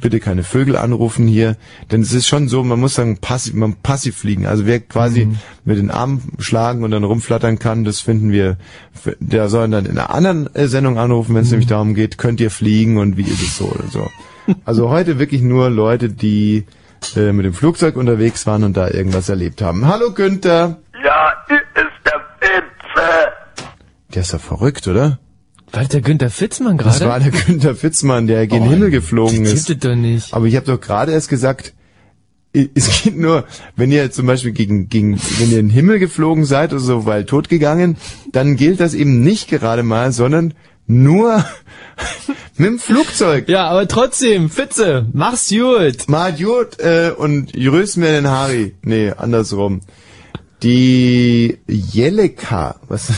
[0.00, 1.56] Bitte keine Vögel anrufen hier,
[1.90, 4.46] denn es ist schon so, man muss sagen, passiv, man passiv fliegen.
[4.46, 5.28] Also wer quasi
[5.64, 8.56] mit den Armen schlagen und dann rumflattern kann, das finden wir,
[9.20, 12.40] der soll dann in einer anderen äh, Sendung anrufen, wenn es nämlich darum geht, könnt
[12.40, 14.06] ihr fliegen und wie ist es so oder so.
[14.64, 16.66] Also heute wirklich nur Leute, die
[17.16, 19.86] äh, mit dem Flugzeug unterwegs waren und da irgendwas erlebt haben.
[19.88, 20.78] Hallo Günther!
[21.04, 23.32] Ja, ist der Witze.
[24.14, 25.18] Der ist ja verrückt, oder?
[25.72, 26.98] War das der Günther Fitzmann gerade?
[26.98, 29.84] Das war der Günther Fitzmann, der gen Oh, Himmel geflogen das ist.
[29.84, 30.32] doch nicht.
[30.32, 31.74] Aber ich habe doch gerade erst gesagt,
[32.74, 33.44] es geht nur,
[33.74, 37.04] wenn ihr zum Beispiel gegen, gegen, wenn ihr in den Himmel geflogen seid oder so,
[37.04, 37.96] weil tot gegangen,
[38.32, 40.54] dann gilt das eben nicht gerade mal, sondern
[40.86, 41.44] nur
[42.56, 43.48] mit dem Flugzeug.
[43.48, 46.04] Ja, aber trotzdem, Fitze, mach's gut.
[46.06, 48.74] Mach gut äh, und grüß mir den Harry.
[48.82, 49.80] Nee, andersrum.
[50.62, 53.12] Die Jeleka, was?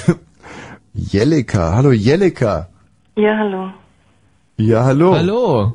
[0.98, 2.68] Jeleka, hallo Jeleka.
[3.14, 3.70] Ja, hallo.
[4.56, 5.14] Ja, hallo.
[5.14, 5.72] Hallo.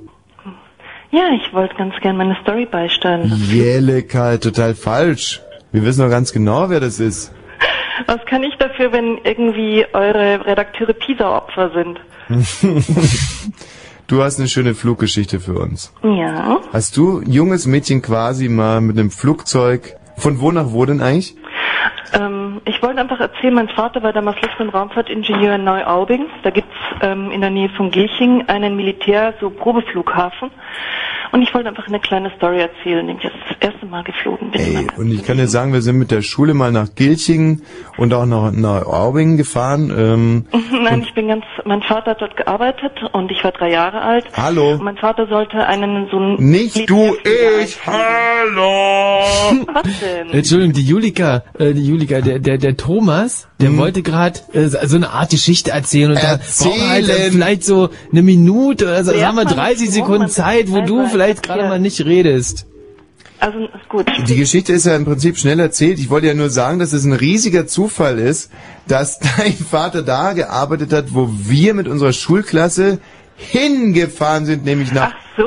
[1.12, 3.32] Ja, ich wollte ganz gern meine Story beisteuern.
[3.50, 5.42] Jeleka, total falsch.
[5.72, 7.32] Wir wissen doch ganz genau, wer das ist.
[8.06, 12.02] Was kann ich dafür, wenn irgendwie eure Redakteure Pisa-Opfer sind?
[14.08, 15.94] du hast eine schöne Fluggeschichte für uns.
[16.04, 16.60] Ja.
[16.74, 21.36] Hast du junges Mädchen quasi mal mit einem Flugzeug von wo nach wo denn eigentlich?
[22.14, 26.28] Ähm, ich wollte einfach erzählen, mein Vater war damals Luft- und Raumfahrtingenieur in Neuaubing.
[26.44, 30.52] Da gibt's ähm, in der Nähe von Gilching einen Militär, so Probeflughafen.
[31.34, 34.52] Und ich wollte einfach eine kleine Story erzählen, den ich jetzt das erste Mal geflogen
[34.52, 34.62] bin.
[34.62, 37.64] Ey, und ich kann dir sagen, wir sind mit der Schule mal nach Gilching
[37.98, 39.92] und auch nach Neuaubing gefahren.
[39.98, 44.02] Ähm, Nein, ich bin ganz, mein Vater hat dort gearbeitet und ich war drei Jahre
[44.02, 44.26] alt.
[44.34, 44.74] Hallo.
[44.74, 46.36] Und mein Vater sollte einen so einen...
[46.52, 47.84] Nicht du, ich.
[47.84, 49.24] Hallo.
[49.74, 50.30] Was denn?
[50.30, 54.96] Entschuldigung, die Julika, äh, die Julika, der, der, der Thomas, der wollte gerade äh, so
[54.96, 57.32] eine Art Geschichte erzählen und da braucht er halt äh, Erzählen.
[57.34, 60.82] vielleicht so eine Minute oder so, Ja, sagen wir man- 30 oh, Sekunden Zeit, wo
[60.82, 62.66] du vielleicht gerade mal nicht redest.
[63.40, 64.06] Also ist gut.
[64.28, 66.00] Die Geschichte ist ja im Prinzip schnell erzählt.
[66.00, 68.50] Ich wollte ja nur sagen, dass es ein riesiger Zufall ist,
[68.88, 73.00] dass dein Vater da gearbeitet hat, wo wir mit unserer Schulklasse
[73.36, 75.44] hingefahren sind, nämlich nach So.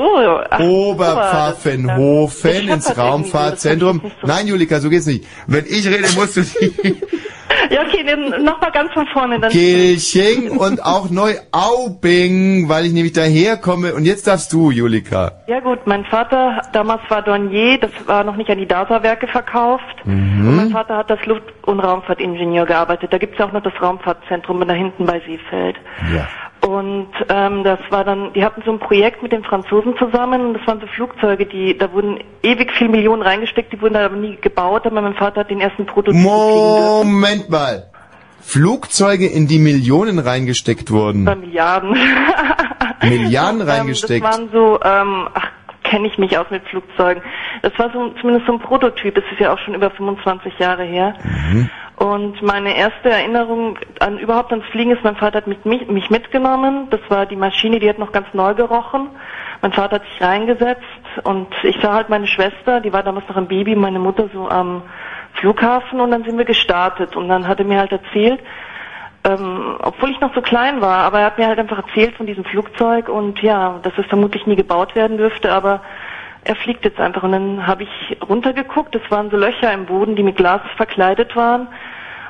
[0.49, 4.01] Ach, Oberpfaffenhofen ins Raumfahrtzentrum.
[4.23, 5.25] Nein, Julika, so geht's nicht.
[5.47, 6.41] Wenn ich rede, musst du
[7.69, 9.39] Ja, okay, dann nochmal ganz von vorne.
[9.39, 13.93] Dann Gilching und auch Neuaubing, weil ich nämlich daherkomme.
[13.93, 15.31] Und jetzt darfst du, Julika.
[15.47, 19.83] Ja gut, mein Vater damals war Douanier, das war noch nicht an die DASA-Werke verkauft.
[20.05, 20.71] Und mein Mhm.
[20.71, 23.11] Vater hat als Luft- und Raumfahrtingenieur gearbeitet.
[23.13, 25.77] Da gibt's ja auch noch das Raumfahrtzentrum da hinten bei Seefeld.
[26.13, 26.27] Ja.
[26.61, 30.53] Und ähm, das war dann, die hatten so ein Projekt mit den Franzosen zusammen und
[30.55, 34.37] das waren so Flugzeuge, die, da wurden ewig viel Millionen reingesteckt, die wurden aber nie
[34.41, 37.89] gebaut, aber mein Vater hat den ersten Prototyp Moment mal.
[38.41, 41.25] Flugzeuge, in die Millionen reingesteckt wurden.
[41.25, 41.97] Milliarden.
[43.03, 44.25] Milliarden Ähm, reingesteckt.
[44.25, 45.49] Das waren so, ähm, ach,
[45.89, 47.23] kenne ich mich aus mit Flugzeugen.
[47.61, 49.17] Das war so, zumindest so ein Prototyp.
[49.17, 51.15] Es ist ja auch schon über 25 Jahre her.
[51.23, 51.69] Mhm.
[51.97, 56.11] Und meine erste Erinnerung an überhaupt ans Fliegen ist, mein Vater hat mit mich, mich
[56.11, 56.87] mitgenommen.
[56.91, 59.09] Das war die Maschine, die hat noch ganz neu gerochen.
[59.61, 60.83] Mein Vater hat sich reingesetzt
[61.23, 64.47] und ich sah halt meine Schwester, die war damals noch ein Baby, meine Mutter so
[64.47, 64.83] am
[65.33, 68.39] Flughafen und dann sind wir gestartet und dann hat er mir halt erzählt,
[69.27, 72.25] ähm, obwohl ich noch so klein war, aber er hat mir halt einfach erzählt von
[72.25, 75.81] diesem Flugzeug und ja, dass es vermutlich nie gebaut werden dürfte, aber
[76.45, 77.23] er fliegt jetzt einfach.
[77.23, 81.35] Und dann habe ich runtergeguckt, es waren so Löcher im Boden, die mit Glas verkleidet
[81.35, 81.67] waren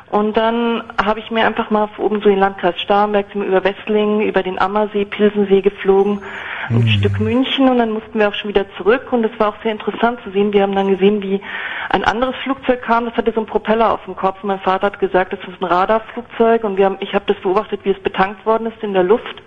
[0.09, 3.63] und dann habe ich mir einfach mal oben so den Landkreis Starnberg, sind wir über
[3.63, 6.21] Wesslingen, über den Ammersee, Pilsensee geflogen,
[6.69, 9.63] ein Stück München und dann mussten wir auch schon wieder zurück und es war auch
[9.63, 10.53] sehr interessant zu sehen.
[10.53, 11.41] Wir haben dann gesehen, wie
[11.89, 14.43] ein anderes Flugzeug kam, das hatte so einen Propeller auf dem Kopf.
[14.43, 17.37] Und mein Vater hat gesagt, das ist ein Radarflugzeug und wir haben, ich habe das
[17.41, 19.41] beobachtet, wie es betankt worden ist in der Luft.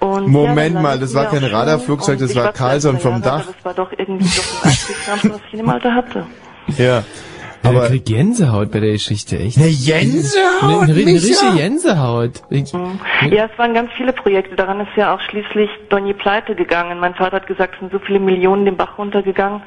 [0.00, 3.46] Und Moment ja, mal, das war kein Radarflugzeug, das war drei vom Dach.
[3.46, 6.26] Das war doch irgendwie doch ein was ich in dem Alter hatte.
[6.78, 7.02] Ja.
[7.62, 9.58] Aber ich krieg Gänsehaut bei der Geschichte, echt.
[9.58, 12.42] Eine Gänsehaut, Eine, eine, eine richtige Gänsehaut.
[12.48, 14.56] Ich, Ja, es waren ganz viele Projekte.
[14.56, 16.98] Daran ist ja auch schließlich Donny pleite gegangen.
[17.00, 19.62] Mein Vater hat gesagt, es sind so viele Millionen den Bach runtergegangen.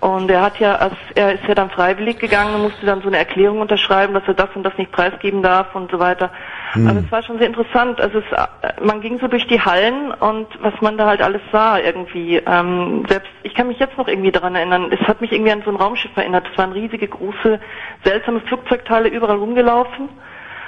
[0.00, 3.08] Und er hat ja, als, er ist ja dann freiwillig gegangen und musste dann so
[3.08, 6.30] eine Erklärung unterschreiben, dass er das und das nicht preisgeben darf und so weiter.
[6.72, 6.86] Hm.
[6.86, 8.00] Also es war schon sehr interessant.
[8.00, 11.78] Also es, man ging so durch die Hallen und was man da halt alles sah
[11.78, 12.36] irgendwie.
[12.36, 14.90] Ähm, selbst ich kann mich jetzt noch irgendwie daran erinnern.
[14.90, 16.46] Es hat mich irgendwie an so ein Raumschiff erinnert.
[16.50, 17.60] Es waren riesige, große,
[18.02, 20.08] seltsame Flugzeugteile überall rumgelaufen.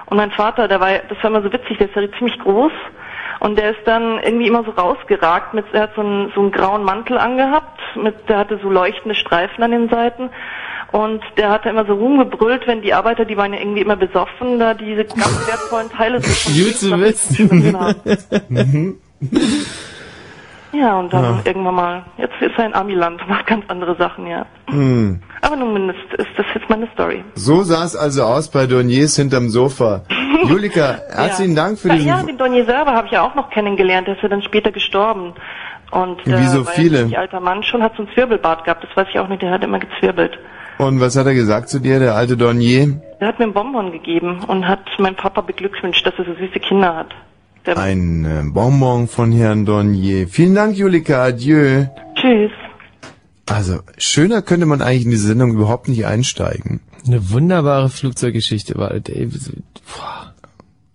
[0.06, 2.72] Und mein Vater, der war, das war immer so witzig, der ist ja ziemlich groß.
[3.42, 6.52] Und der ist dann irgendwie immer so rausgeragt mit, er hat so einen, so einen
[6.52, 10.30] grauen Mantel angehabt, mit, der hatte so leuchtende Streifen an den Seiten.
[10.92, 14.60] Und der hatte immer so rumgebrüllt, wenn die Arbeiter, die waren ja irgendwie immer besoffen,
[14.60, 16.92] da diese ganz wertvollen Teile so von Gut zu
[17.74, 18.98] haben.
[20.72, 21.40] Ja, und dann Ja.
[21.44, 24.46] irgendwann mal, jetzt ist er in Amiland, macht ganz andere Sachen, ja.
[24.68, 25.20] Hm.
[25.42, 27.24] Aber nun ist, ist das jetzt meine Story.
[27.34, 30.02] So sah es also aus bei Doniers hinterm Sofa.
[30.48, 31.62] Julika, herzlichen ja.
[31.64, 32.08] Dank für ja, diesen...
[32.08, 34.72] Ja, den Donier selber habe ich ja auch noch kennengelernt, der ist ja dann später
[34.72, 35.34] gestorben.
[35.90, 37.00] Und Wie so weil viele.
[37.00, 39.50] Ein alter Mann schon hat so ein Zwirbelbart gehabt, das weiß ich auch nicht, der
[39.50, 40.38] hat immer gezwirbelt.
[40.78, 43.00] Und was hat er gesagt zu dir, der alte Donier?
[43.20, 46.60] Der hat mir einen Bonbon gegeben und hat meinem Papa beglückwünscht, dass er so süße
[46.60, 47.14] Kinder hat.
[47.66, 50.26] Der Ein äh, Bonbon von Herrn Donier.
[50.28, 51.22] Vielen Dank, Julika.
[51.24, 51.86] Adieu.
[52.14, 52.50] Tschüss.
[53.46, 56.80] Also, schöner könnte man eigentlich in diese Sendung überhaupt nicht einsteigen.
[57.06, 59.28] Eine wunderbare Flugzeuggeschichte war ey.
[59.30, 59.52] so-
[59.96, 60.31] Boah.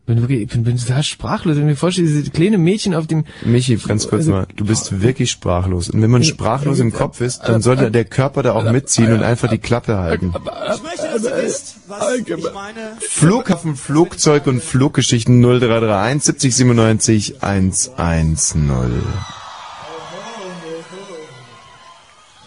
[0.08, 1.58] Bin wirklich, ich bin, bin total sprachlos.
[1.58, 3.26] Wenn ich mir vorstelle, diese kleine Mädchen auf dem...
[3.44, 5.90] Michi, ganz kurz Also- mal, du bist wirklich sprachlos.
[5.90, 9.22] Und wenn man sprachlos im Kopf ist, dann sollte der Körper da auch mitziehen und
[9.22, 10.34] einfach die Klappe halten.
[10.34, 12.96] Ich möchte, dass ihr wisst, was ich meine.
[13.02, 18.72] Flughafen, Flugzeug und Fluggeschichten 0331 70 97 110.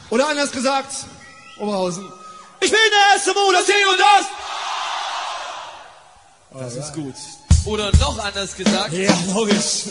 [0.09, 0.93] Oder anders gesagt,
[1.59, 2.05] Oberhausen.
[2.63, 4.27] Ich bin der erste Mo, das hier und das.
[6.75, 7.15] Das ist gut.
[7.65, 8.93] Oder noch anders gesagt.
[8.93, 9.85] Ja, logisch.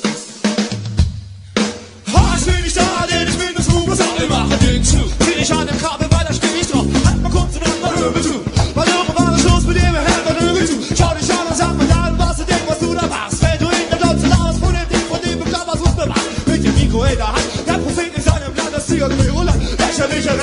[2.14, 4.98] Ha, ich bin nicht da, denn ich bin das Mo, was alle machen den zu.
[5.20, 6.86] Zieh dich an dem Kabel, weil da stehe ich drauf.
[7.06, 8.42] Halt mal kurz und dann mal Höhe zu.
[8.74, 10.96] Weil irgendwann war es los mit dem Hemd und Höhe zu.
[10.98, 13.42] Schau dich an und sag mir dann, was du denkst, was du da machst.
[13.42, 16.48] Wenn du in der Glotze laust, von dem Ding, von dem du was du machst.
[16.48, 19.62] Mit dem Mikro in der Hand, der Prophet in seinem Land, das Ziel und Roland.
[19.78, 20.34] Lächerlicher.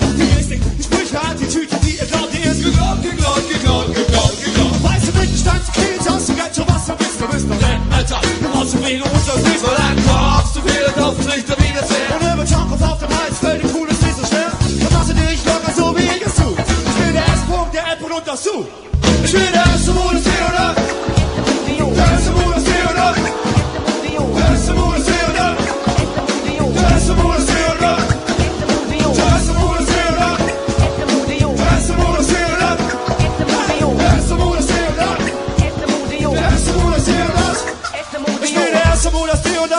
[0.00, 1.99] Doch die ist die Sprüche hat die Tüte, die ihr glaubt, die
[8.90, 12.10] Zu wenig und das nicht so lang, kommst du wieder drauf, Richter wieder sehr.
[12.10, 14.26] Und über Tacos auf dem Hals, dir cool, ist nicht so
[14.90, 16.50] machst du dich locker so, wie ich es tu.
[16.50, 18.66] Ich bin der erste Punkt, der App und das du.
[19.24, 19.64] Ich bin der
[20.24, 20.74] hier oder?
[21.66, 21.84] Der
[22.32, 23.49] Modus, hier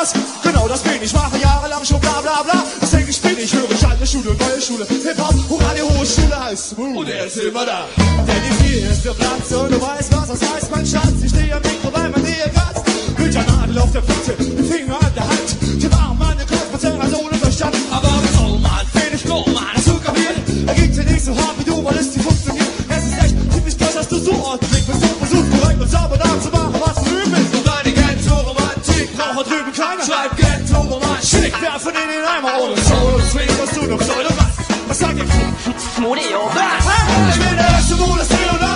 [0.01, 0.13] das.
[0.43, 1.13] Genau, das bin ich.
[1.13, 2.63] Mache jahrelang schon bla bla bla.
[2.79, 3.53] Das denke ich bin ich.
[3.53, 4.85] Höre ich alte Schule, neue Schule.
[4.85, 6.97] Hip-Hop, hurra, die hohe Schule heißt Smooth.
[6.97, 7.85] Und er ist immer da.
[8.27, 11.17] Denn die vier ist der Platz und du weißt, was das heißt, mein Schatz.
[11.23, 12.83] Ich stehe am Mikro, man Nähe kratzt.
[13.17, 15.49] Mit der Nadel auf der Platte, den Finger an der Hand.
[15.81, 17.75] Den Arm an den Kreuzverzehr, also ohne Verstand.
[17.91, 19.75] Aber so, Mann, bin ich dumm, Mann.
[19.75, 20.37] Hast du kapiert?
[20.67, 22.67] Er geht dir nicht so hart wie du, weil es dir funktioniert.
[22.89, 25.01] Es ist echt typisch dass du so ordentlich bist.
[25.01, 26.30] Du versuchst korrekt und sauber nachzumachen,
[29.41, 30.03] Ghetto-Romantik, Raucher drüben kleiner.
[30.03, 31.29] Schreib Ghetto-Romantik.
[31.29, 34.45] Schick, werfen in den Eimer ohne Soul und Swing, was du noch soll und was.
[34.87, 35.25] Was sagt ihr?
[36.01, 36.51] Modeo.
[37.29, 38.70] Ich bin der erste Modus, hier oder?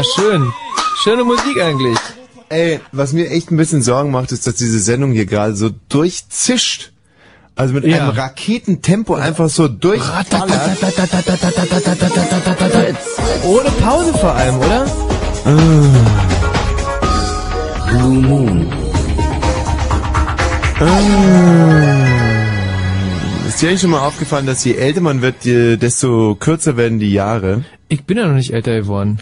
[0.00, 0.50] Ja, schön.
[1.02, 1.98] Schöne Musik eigentlich.
[2.48, 5.68] Ey, was mir echt ein bisschen Sorgen macht, ist, dass diese Sendung hier gerade so
[5.90, 6.92] durchzischt.
[7.54, 7.98] Also mit Ja.
[7.98, 10.26] einem Raketentempo einfach so durchballert.
[13.44, 14.86] Ohne Pause vor allem, oder?
[17.90, 18.72] Blue Moon.
[23.48, 27.12] Ist dir eigentlich schon mal aufgefallen, dass je älter man wird, desto kürzer werden die
[27.12, 27.64] Jahre?
[27.88, 29.18] Ich bin ja noch nicht älter geworden.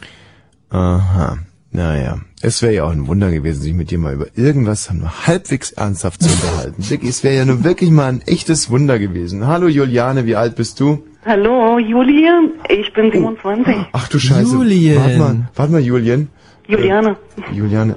[0.70, 1.38] Aha.
[1.70, 2.20] Naja.
[2.40, 5.72] Es wäre ja auch ein Wunder gewesen, sich mit dir mal über irgendwas nur halbwegs
[5.72, 6.88] ernsthaft zu unterhalten.
[6.88, 9.46] Wirklich, es wäre ja nun wirklich mal ein echtes Wunder gewesen.
[9.46, 11.04] Hallo Juliane, wie alt bist du?
[11.26, 12.52] Hallo, Julian.
[12.68, 13.76] Ich bin 27.
[13.92, 14.50] Ach du Scheiße.
[14.50, 14.96] Julien.
[14.96, 16.28] Warte mal, warte mal, Julien.
[16.66, 17.16] Juliane.
[17.52, 17.96] Juliane.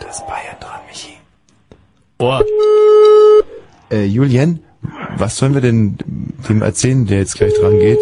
[0.00, 1.12] Das ist Bayern dran, Michi.
[2.18, 2.40] Oh.
[3.90, 4.60] Äh, Julien,
[5.16, 5.98] was sollen wir denn
[6.48, 8.00] dem erzählen, der jetzt gleich dran geht?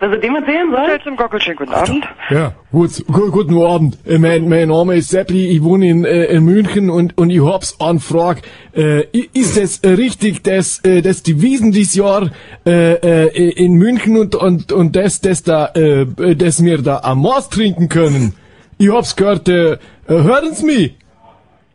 [0.00, 0.88] Was er dem erzählen soll?
[0.94, 2.04] Jetzt im Gockelchen, guten Abend.
[2.30, 3.98] Ja, gut, gu guten Abend.
[4.06, 7.44] Äh, Mein, mein Name ist Seppli, ich wohne in, äh, in München und, und ich
[7.44, 8.46] hab's anfragt,
[8.76, 12.30] äh, i- ist es richtig, dass, äh, dass die Wiesen dieses Jahr
[12.64, 12.92] äh,
[13.26, 16.06] äh, in München und, und, und das, das da, äh,
[16.36, 18.34] dass wir da am Maß trinken können?
[18.78, 20.94] Ich hab's gehört, äh, äh, hören's mich?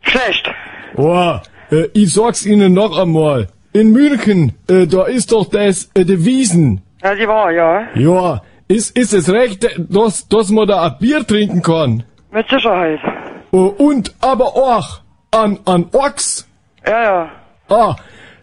[0.00, 0.50] Schlecht.
[0.96, 1.34] Oh,
[1.70, 3.48] äh, ich sag's Ihnen noch einmal.
[3.74, 6.80] In München, äh, da ist doch das, äh, die Wiesen.
[7.04, 7.86] Ja, die war, ja.
[7.94, 12.02] Ja, ist, ist es recht, dass, dass man da ein Bier trinken kann?
[12.32, 12.98] Mit Sicherheit.
[13.52, 15.00] Äh, Und aber auch
[15.30, 16.48] an, an Ochs.
[16.86, 17.28] Ja, ja.
[17.68, 17.96] Ah,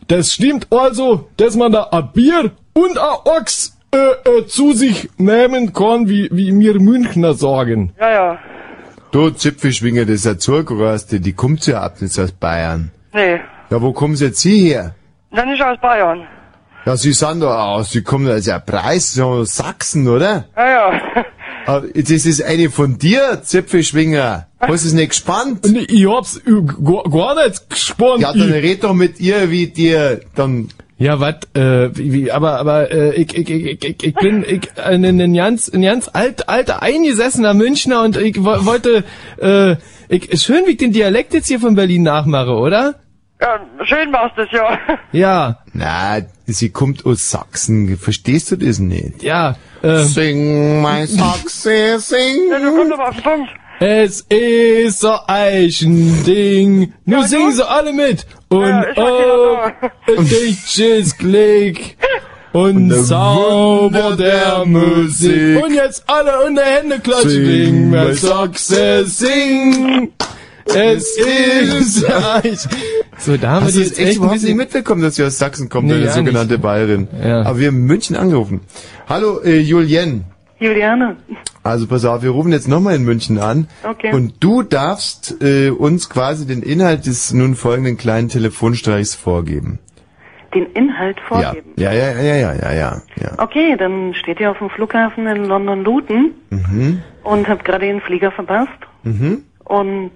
[0.07, 5.09] das stimmt also, dass man da ein Bier und ein Ochs äh, äh, zu sich
[5.17, 7.93] nehmen kann, wie, wie wir Münchner sagen.
[7.99, 8.39] Ja, ja.
[9.11, 12.91] Du Zipfelschwinger, das ist ja Zurgroste, die kommt ja ab, nicht aus Bayern.
[13.13, 13.39] Nee.
[13.71, 14.95] Ja, wo kommen sie jetzt Sie her?
[15.31, 16.27] Na, nicht aus Bayern.
[16.85, 19.13] Ja, Sie sind doch aus, Sie kommen aus ja Preis,
[19.43, 20.45] Sachsen, oder?
[20.57, 21.01] Ja, ja.
[21.67, 24.47] Aber das ist eine von dir, Zipfelschwinger.
[24.59, 25.65] Hast du es nicht gespannt?
[25.89, 26.51] Ich hab's äh,
[26.83, 28.21] gar, gar nicht gespannt.
[28.21, 30.69] Ja, dann Ich- red doch mit ihr, wie dir dann...
[30.97, 34.69] Ja, wat, äh, wie, wie, aber, aber, äh, ich, ich, ich, ich, ich bin, ich,
[34.75, 39.03] äh, ein, ein ganz, ein ganz alt, alter, eingesessener Münchner und ich wo- wollte,
[39.39, 39.77] äh,
[40.09, 42.99] ich, schön, wie ich den Dialekt jetzt hier von Berlin nachmache, oder?
[43.41, 44.77] Ja, schön machst du es, ja.
[45.11, 45.57] Ja.
[45.73, 49.23] Na, sie kommt aus Sachsen, verstehst du das nicht?
[49.23, 52.51] Ja, äh, Sing, my Sachse, sing.
[52.51, 53.49] Ja, du kommst aber auf den Punkt.
[53.79, 56.93] Es ist so Eichending.
[57.05, 58.27] Nur singen sie alle mit.
[58.49, 59.57] Und Ja, ich oh,
[60.19, 61.77] ein dichtes Glück.
[62.53, 65.63] Und der Zauber Wunder der der Musik.
[65.63, 67.29] Und jetzt alle unter Hände klatschen.
[67.31, 70.11] Sing, Sing, my mein Sachse, sing.
[70.65, 72.59] Es ist Eich.
[73.17, 74.57] So, da haben Hast wir die das jetzt echt überhaupt nicht bisschen...
[74.57, 76.61] mitbekommen, dass sie aus Sachsen kommt, Nee, eine gar sogenannte nicht.
[76.63, 77.07] Bayerin?
[77.23, 77.41] Ja.
[77.43, 78.61] Aber wir haben München angerufen.
[79.07, 80.25] Hallo, äh, Julien.
[80.59, 81.17] Juliane.
[81.63, 83.67] Also pass auf, wir rufen jetzt nochmal in München an.
[83.83, 84.13] Okay.
[84.13, 89.79] Und du darfst äh, uns quasi den Inhalt des nun folgenden kleinen Telefonstreichs vorgeben.
[90.53, 91.71] Den Inhalt vorgeben.
[91.77, 93.01] Ja, ja, ja, ja, ja, ja, ja.
[93.19, 93.31] ja.
[93.39, 97.01] Okay, dann steht ihr auf dem Flughafen in London Luton Mhm.
[97.23, 98.69] und habt gerade den Flieger verpasst
[99.03, 99.43] Mhm.
[99.63, 100.11] und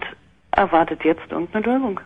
[0.56, 2.00] erwartet jetzt irgendeine Lösung.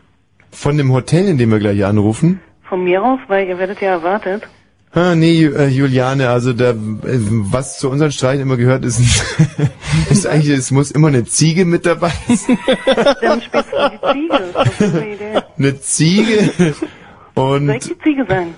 [0.51, 2.41] Von dem Hotel, in dem wir gleich anrufen.
[2.63, 4.47] Von mir aus, weil ihr werdet ja erwartet.
[4.91, 8.99] Ah, nee, äh, Juliane, also da, äh, was zu unseren Streichen immer gehört, ist,
[10.09, 12.57] ist eigentlich, es muss immer eine Ziege mit dabei sein.
[13.21, 14.43] Dann spielst du die Ziege.
[14.53, 15.41] Das ist eine Idee.
[15.57, 16.51] Eine Ziege.
[16.57, 18.55] Soll ich Und die Ziege sein?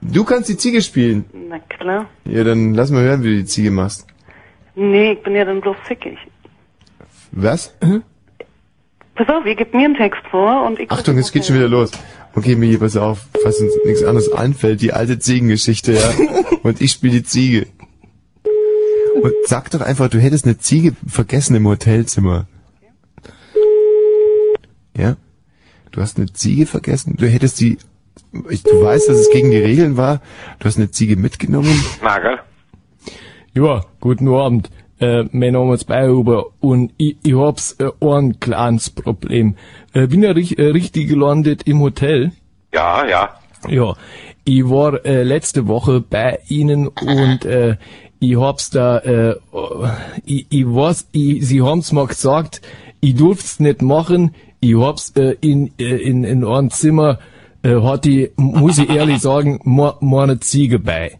[0.00, 1.24] du kannst die Ziege spielen.
[1.48, 2.06] Na klar.
[2.24, 4.06] Ja, dann lass mal hören, wie du die Ziege machst.
[4.74, 6.18] Nee, ich bin ja dann bloß zickig.
[7.30, 7.74] Was?
[9.18, 10.88] Pass auf, ihr gebt mir einen Text vor und ich...
[10.92, 11.90] Achtung, jetzt geht schon wieder los.
[12.36, 16.12] Okay, Migi, pass auf, falls uns nichts anderes einfällt, die alte Ziegengeschichte, ja.
[16.62, 17.66] Und ich spiele die Ziege.
[19.20, 22.46] Und sag doch einfach, du hättest eine Ziege vergessen im Hotelzimmer.
[24.96, 25.16] Ja?
[25.90, 27.16] Du hast eine Ziege vergessen?
[27.16, 27.78] Du hättest die,
[28.48, 30.20] ich, du weißt, dass es gegen die Regeln war.
[30.60, 31.84] Du hast eine Ziege mitgenommen.
[32.02, 32.38] Nagel.
[33.52, 34.70] Ja, guten Abend.
[35.00, 39.54] Äh, mein Name ist Bayhuber und ich, ich hab's äh, ein kleines Problem.
[39.92, 42.32] Äh, bin ja ri äh, richtig gelandet im Hotel.
[42.74, 43.30] Ja, ja.
[43.68, 43.94] Ja,
[44.44, 47.76] ich war äh, letzte Woche bei Ihnen und äh,
[48.20, 49.36] ich hab's da, äh,
[50.24, 52.60] ich, ich weiß, ich, Sie haben's mal gesagt,
[53.00, 57.18] ich durft's nicht machen, ich hab's äh, in, äh, in, in einem Zimmer,
[57.62, 59.60] äh, hat die, muss ich ehrlich sagen,
[60.00, 61.18] meine Ziege bei.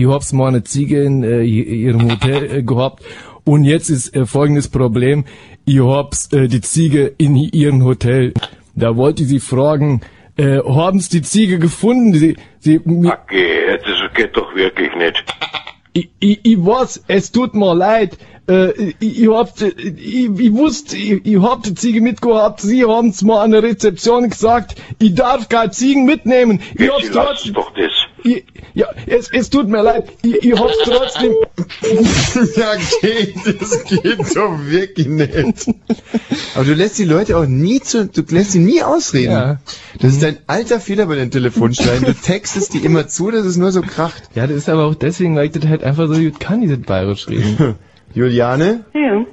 [0.00, 3.02] Ich hab's meine Ziege in äh, ihrem Hotel äh, gehabt
[3.44, 5.26] und jetzt ist äh, folgendes Problem,
[5.66, 8.32] ich hab's äh, die Ziege in ihrem Hotel.
[8.74, 10.00] Da wollte ich Sie fragen,
[10.38, 12.14] äh, haben Sie die Ziege gefunden?
[12.14, 15.22] Sie, Sie, Geht, das geht doch wirklich nicht.
[15.92, 18.16] ich, ich, ich weiß, es tut mir leid.
[18.48, 22.62] Äh, ich, ich hab, ich, ich wusste, ich, ich hab die Ziege mitgehabt.
[22.62, 26.62] Sie haben's mal an der Rezeption gesagt, ich darf keine Ziegen mitnehmen.
[26.72, 27.92] Ich Jetzt hab's lass trotzdem, doch das.
[28.24, 28.44] Ich,
[28.74, 30.04] ja, es, es tut mir leid.
[30.22, 31.34] Ich, ich hab's trotzdem.
[32.56, 35.66] ja, geht, das geht doch wirklich nicht.
[36.54, 39.32] Aber du lässt die Leute auch nie zu, du lässt sie nie ausreden.
[39.32, 39.58] Ja.
[39.98, 42.04] Das ist ein alter Fehler bei den Telefonsteinen.
[42.04, 44.22] Du textest die immer zu, dass es nur so kracht.
[44.34, 46.80] Ja, das ist aber auch deswegen, weil ich das halt einfach so gut kann, dieses
[46.80, 47.76] Bayerisch reden.
[48.14, 48.84] Juliane?
[48.94, 49.24] Ja.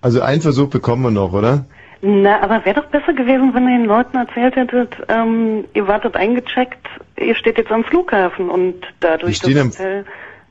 [0.00, 1.66] Also einen Versuch bekommen wir noch, oder?
[2.06, 6.16] Na, aber wäre doch besser gewesen, wenn ihr den Leuten erzählt hättet, ähm, ihr wartet
[6.16, 6.86] eingecheckt,
[7.16, 10.04] ihr steht jetzt am Flughafen und dadurch am- das Hotel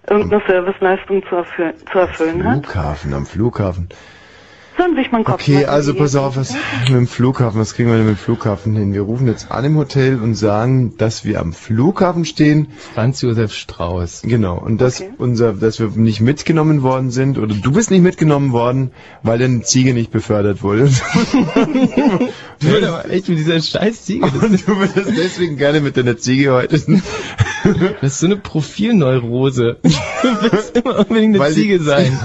[0.09, 2.65] irgendeine Serviceleistung zu, erfü zu erfüllen hat.
[2.65, 3.87] Flughafen, am Flughafen.
[4.77, 7.89] Sollen sich mal einen Kopf Okay, also pass auf, was mit dem Flughafen, was kriegen
[7.89, 8.93] wir denn mit dem Flughafen hin?
[8.93, 12.67] Wir rufen jetzt an im Hotel und sagen, dass wir am Flughafen stehen.
[12.93, 14.23] Franz Josef Strauß.
[14.23, 18.51] Genau, und dass unser, dass wir nicht mitgenommen worden sind, oder du bist nicht mitgenommen
[18.51, 18.91] worden,
[19.21, 20.89] weil deine Ziege nicht befördert wurde.
[22.63, 24.25] Du würdest aber echt mit dieser scheiß Ziege.
[24.41, 26.81] Und du würdest deswegen gerne mit deiner Ziege heute.
[28.01, 29.77] Das ist so eine Profilneurose.
[29.83, 32.19] Du willst immer unbedingt eine Ziege die, sein.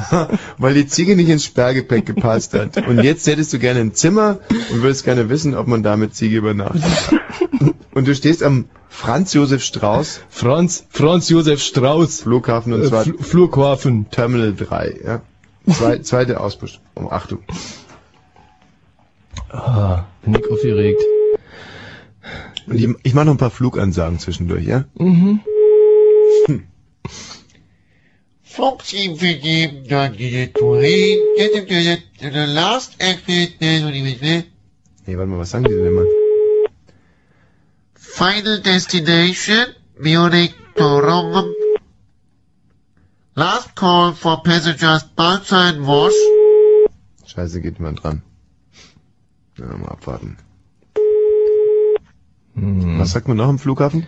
[0.56, 2.76] Weil die Ziege nicht ins Sperrgepäck gepasst hat.
[2.88, 4.38] Und jetzt hättest du gerne ein Zimmer
[4.72, 6.82] und würdest gerne wissen, ob man da mit Ziege übernachtet.
[7.92, 10.20] Und du stehst am Franz Josef Strauß.
[10.28, 12.22] Franz, Franz Josef Strauß.
[12.22, 14.06] Flughafen und Äh, zwar Fl- Flughafen.
[14.10, 15.20] Terminal 3, ja.
[15.72, 16.80] Zwei, zweite Auspush.
[16.94, 17.40] Um Achtung.
[19.50, 21.02] Ah, bin ich aufgeregt.
[22.66, 24.84] Und ich, ich mache noch ein paar Flugansagen zwischendurch, ja?
[24.98, 25.40] Mhm.
[28.42, 31.18] Flugteam für die, dann die Tourin,
[32.20, 36.04] the last exit, Nee, warte mal, was sagen die denn immer?
[37.94, 39.66] final destination,
[40.00, 41.54] Munich, Toronto.
[43.36, 46.12] Last call for passengers outside wash.
[47.26, 48.22] Scheiße, geht jemand dran.
[49.58, 50.36] Ja, mal abwarten.
[52.54, 54.06] Was sagt man noch am Flughafen?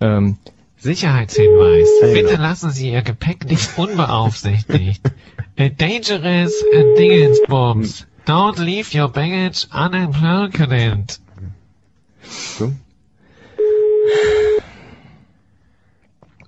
[0.00, 0.38] Ähm,
[0.78, 1.88] Sicherheitshinweis.
[2.02, 2.42] Ja, Bitte genau.
[2.42, 5.02] lassen Sie Ihr Gepäck nicht unbeaufsichtigt.
[5.58, 6.52] A dangerous
[6.98, 8.06] Dingensbums.
[8.26, 11.18] Don't leave your baggage unaccompanied.
[12.58, 12.72] So.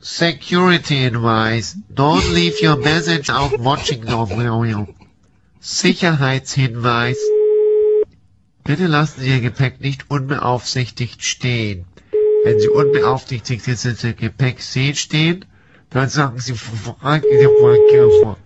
[0.00, 1.76] Security advice.
[1.92, 4.88] Don't leave your message out watching video.
[5.60, 7.16] Sicherheitshinweis.
[8.68, 11.86] Bitte lassen Sie Ihr Gepäck nicht unbeaufsichtigt stehen.
[12.44, 15.46] Wenn Sie unbeaufsichtigt jetzt Ihr Gepäck sehen stehen,
[15.88, 17.48] dann sagen Sie, fragen Sie
[18.20, 18.36] vor.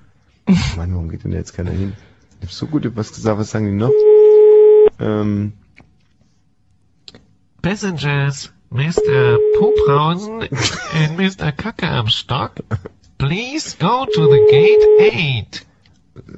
[0.76, 1.94] Mann, warum geht denn jetzt keiner hin?
[2.40, 3.90] Ich hab so gut was gesagt, was sagen die noch?
[5.00, 5.54] Ähm,
[7.60, 9.40] Passengers, Mr.
[9.58, 10.42] Poophausen
[10.94, 11.50] and Mr.
[11.50, 12.60] Kacke am Stock,
[13.18, 15.66] please go to the gate 8.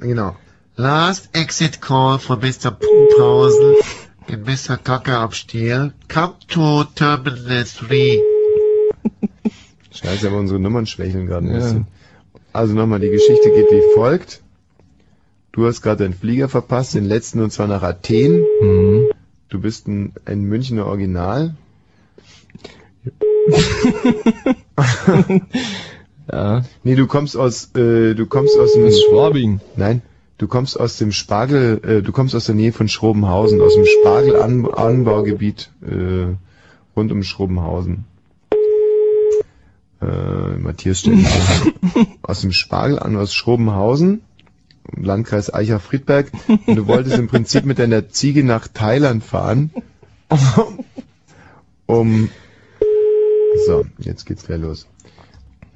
[0.01, 0.35] genau.
[0.77, 2.71] Last exit call for Mr.
[2.71, 3.75] Pumphausen
[4.27, 4.77] and Mr.
[4.77, 5.93] Kacke am Stiel.
[6.09, 8.21] Come to Terminal 3.
[9.91, 11.59] Scheiße, aber unsere Nummern schwächeln gerade ein Ja.
[11.59, 11.87] bisschen.
[12.51, 14.41] Also nochmal, die Geschichte geht wie folgt.
[15.53, 18.43] Du hast gerade deinen Flieger verpasst, den letzten und zwar nach Athen.
[18.61, 19.05] Mhm.
[19.47, 21.55] Du bist ein, ein Münchner Original.
[26.31, 26.63] ja.
[26.83, 29.61] Nee, du kommst aus, äh, du kommst aus Aus Schwabing.
[29.77, 30.01] Nein,
[30.37, 33.85] du kommst aus dem Spargel, äh, du kommst aus der Nähe von Schrobenhausen, aus dem
[33.85, 36.35] Spargelanbaugebiet äh,
[36.95, 38.05] rund um Schrobenhausen.
[40.01, 41.25] Äh, Matthias stellt
[42.21, 44.21] aus dem Spargel an aus Schrobenhausen,
[44.95, 46.31] im Landkreis Eicher-Friedberg.
[46.47, 49.71] Und du wolltest im Prinzip mit deiner Ziege nach Thailand fahren,
[51.85, 52.29] um
[53.65, 54.87] so, jetzt geht's gleich los.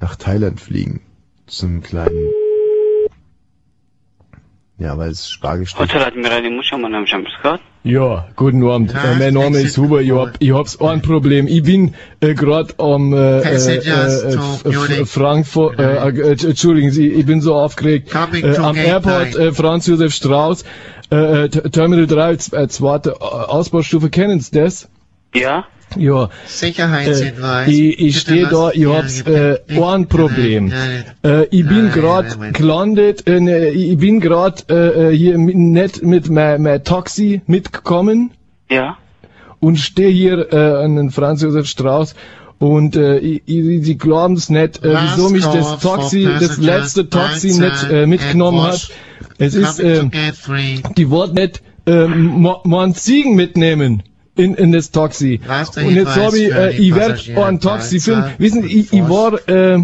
[0.00, 1.00] Nach Thailand fliegen.
[1.46, 2.29] Zum kleinen
[4.80, 5.66] ja, weil es Spargel.
[7.82, 8.90] Ja, guten Abend.
[8.92, 10.02] Äh, mein Name ist Huber.
[10.02, 11.46] Ich hab, ich hab's ein Problem.
[11.46, 13.40] Ich bin äh, gerade am äh,
[13.76, 13.76] äh,
[15.00, 15.78] äh, Frankfurt.
[15.78, 18.10] Äh, äh, Entschuldigen Sie, ich bin so aufgeregt.
[18.44, 20.64] Äh, am Airport äh, Franz Josef Strauß.
[21.12, 24.10] Äh, äh, Terminal 3, z- äh, zweite äh, Ausbaustufe.
[24.10, 24.88] Kennen Sie das?
[25.34, 25.64] Ja?
[25.96, 26.30] Ja.
[26.46, 27.68] Sicherheitshinweis.
[27.68, 30.72] Äh, ich ich stehe da, ich hab's äh, ein Problem.
[31.24, 36.02] Äh, ich bin grad gelandet, äh, ne, ich bin grad äh, äh, hier mit, nicht
[36.04, 38.30] mit meinem mein Taxi mitgekommen
[38.70, 38.98] Ja?
[39.58, 42.14] und stehe hier äh, an den Franz Josef Strauß
[42.60, 47.08] und äh, ich, ich, sie glauben es nicht, äh, wieso mich das Taxi, das letzte
[47.08, 48.90] Taxi outside nicht äh, mitgenommen hat.
[49.38, 50.04] Es ist, äh,
[50.96, 54.02] die wollten nicht äh, mo- mo einen Ziegen mitnehmen.
[54.40, 55.40] In, in das Taxi.
[55.76, 58.24] Und jetzt habe ich, äh, ich werd Passagiere ein Taxi finden.
[58.38, 59.78] Wissen Sie, ich, ich war, äh,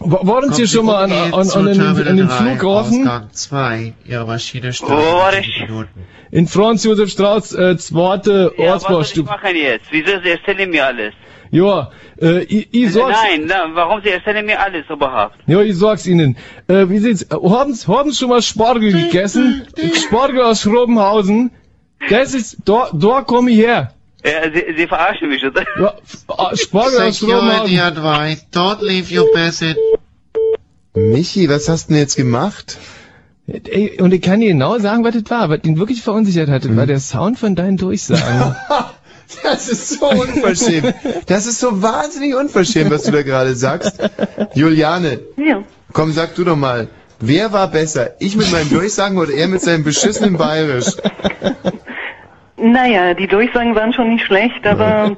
[0.00, 3.00] wa- waren Sie schon mal an, an, an, an, den, an den Flughafen?
[3.06, 3.92] Ausgang 2.
[4.06, 5.64] Ihre Maschine Wo war ich?
[6.32, 9.86] In Franz Josef Strauß, äh, zweite Ja, was soll ich machen jetzt?
[9.90, 11.12] Wieso Sie erzählen mir alles?
[11.52, 11.90] Ja,
[12.22, 15.34] äh, ich, ich sag's, Nein, na, warum Sie erzählen mir alles überhaupt?
[15.46, 16.36] ja, ich sag's Ihnen.
[16.68, 19.66] Äh, wie sieht's, äh, haben Sie, haben Sie schon mal Spargel gegessen?
[20.06, 21.50] Spargel aus Schrobenhausen?
[22.08, 23.92] Das ist, da, da komme ich her.
[24.24, 25.62] Ja, Sie, Sie verarschen mich, oder?
[25.80, 25.94] Ja,
[26.56, 28.44] Spargel aus Security advice.
[28.52, 29.76] Don't leave your passage.
[30.94, 32.78] Michi, was hast du denn jetzt gemacht?
[33.46, 35.48] Ey, und ich kann dir genau sagen, was das war.
[35.50, 38.56] Was ihn wirklich verunsichert hat, das war der Sound von deinen Durchsagen.
[39.44, 40.92] Das ist so unverschämt.
[41.26, 43.96] Das ist so wahnsinnig unverschämt, was du da gerade sagst.
[44.56, 45.62] Juliane, Ja.
[45.92, 46.88] komm, sag du doch mal.
[47.20, 48.16] Wer war besser?
[48.18, 50.96] Ich mit meinen Durchsagen oder er mit seinem beschissenen Bayerisch?
[52.62, 55.16] Naja, die Durchsagen waren schon nicht schlecht, aber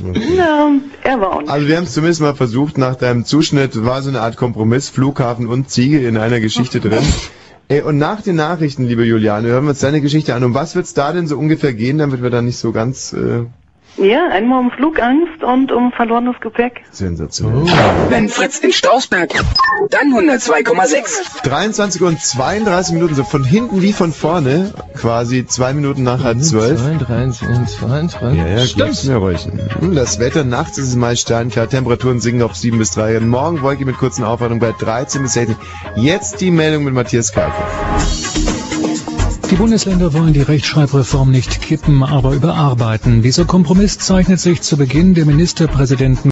[0.00, 1.50] na, er war auch nicht.
[1.50, 4.88] Also wir haben es zumindest mal versucht, nach deinem Zuschnitt war so eine Art Kompromiss,
[4.88, 7.04] Flughafen und Ziege in einer Geschichte drin.
[7.68, 10.44] Ey, und nach den Nachrichten, liebe Juliane, hören wir uns deine Geschichte an.
[10.44, 13.44] Um was wird's da denn so ungefähr gehen, damit wir da nicht so ganz äh,
[13.98, 16.82] Ja, einmal um Flugangst und um verlorenes Gepäck.
[16.90, 17.66] sensationell.
[18.08, 19.30] Wenn Fritz in Strausberg,
[19.90, 21.42] dann 102,6.
[21.44, 26.24] 23 Uhr und 32 Minuten, so von hinten wie von vorne, quasi zwei Minuten nach
[26.24, 26.80] halb zwölf.
[26.80, 28.38] 32 und 22.
[28.38, 29.04] Ja, ja, Stimmt.
[29.04, 29.46] mir ruhig.
[29.78, 33.22] Hm, Das Wetter, nachts ist es meist steinklar, Temperaturen sinken auf 7 bis 3 Grad.
[33.24, 35.56] Morgen wolke mit kurzen Aufwartung bei 13 bis 16.
[35.96, 37.52] Jetzt die Meldung mit Matthias Kalke.
[39.52, 43.20] Die Bundesländer wollen die Rechtschreibreform nicht kippen, aber überarbeiten.
[43.20, 46.31] Dieser Kompromiss zeichnet sich zu Beginn der Ministerpräsidenten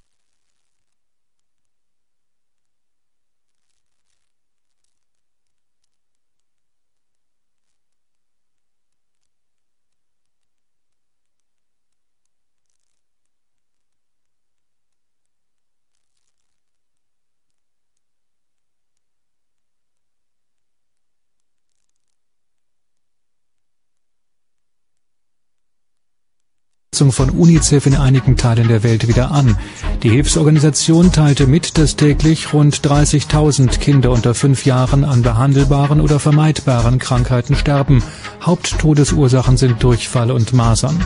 [27.08, 29.56] von UNICEF in einigen Teilen der Welt wieder an.
[30.02, 36.20] Die Hilfsorganisation teilte mit, dass täglich rund 30.000 Kinder unter fünf Jahren an behandelbaren oder
[36.20, 38.02] vermeidbaren Krankheiten sterben.
[38.42, 41.02] Haupttodesursachen sind Durchfall und Masern.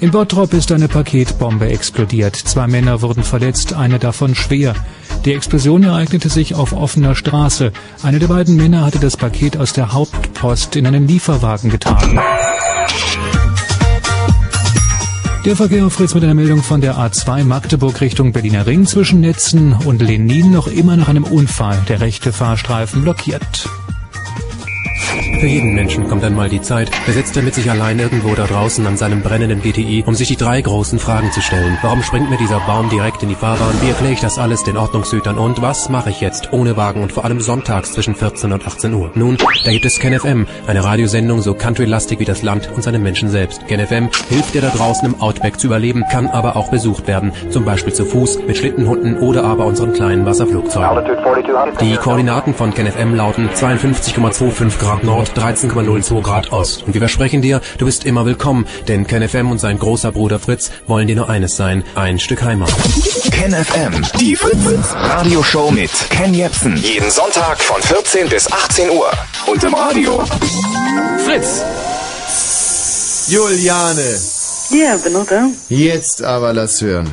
[0.00, 2.36] In Bottrop ist eine Paketbombe explodiert.
[2.36, 4.74] Zwei Männer wurden verletzt, eine davon schwer.
[5.24, 7.72] Die Explosion ereignete sich auf offener Straße.
[8.04, 12.20] Einer der beiden Männer hatte das Paket aus der Hauptpost in einen Lieferwagen getragen.
[15.48, 19.22] Der Verkehr auf Fritz mit einer Meldung von der A2 Magdeburg Richtung Berliner Ring zwischen
[19.22, 21.82] Netzen und Lenin noch immer nach einem Unfall.
[21.88, 23.66] Der rechte Fahrstreifen blockiert.
[25.40, 28.46] Für jeden Menschen kommt einmal die Zeit, da sitzt er mit sich allein irgendwo da
[28.46, 31.78] draußen an seinem brennenden GTI, um sich die drei großen Fragen zu stellen.
[31.82, 33.80] Warum springt mir dieser Baum direkt in die Fahrbahn?
[33.80, 35.38] Wie erkläre ich das alles den Ordnungshütern?
[35.38, 38.92] Und was mache ich jetzt ohne Wagen und vor allem sonntags zwischen 14 und 18
[38.92, 39.12] Uhr?
[39.14, 43.28] Nun, da gibt es KenFM, eine Radiosendung so countrylastig wie das Land und seine Menschen
[43.28, 43.64] selbst.
[43.68, 47.64] KenFM hilft dir da draußen im Outback zu überleben, kann aber auch besucht werden, zum
[47.64, 51.04] Beispiel zu Fuß, mit Schlittenhunden oder aber unseren kleinen Wasserflugzeugen.
[51.80, 56.84] Die Koordinaten von KenFM lauten 52,25 Grad Nord, 13,02 Grad Ost.
[56.84, 60.70] Und wir versprechen dir, du bist immer willkommen, denn KenFM und sein großer Bruder Fritz
[60.86, 62.72] wollen dir nur eines sein, ein Stück Heimat.
[63.30, 66.76] KenFM, die Fritz Radioshow mit Ken Jepsen.
[66.78, 69.10] Jeden Sonntag von 14 bis 18 Uhr.
[69.46, 70.24] Und im Radio.
[71.18, 71.64] Fritz!
[73.28, 74.18] Juliane!
[74.70, 74.96] Ja,
[75.28, 75.48] da.
[75.68, 77.10] Jetzt aber lass hören.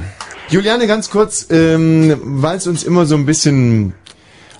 [0.50, 3.94] Juliane, ganz kurz, ähm, weil es uns immer so ein bisschen,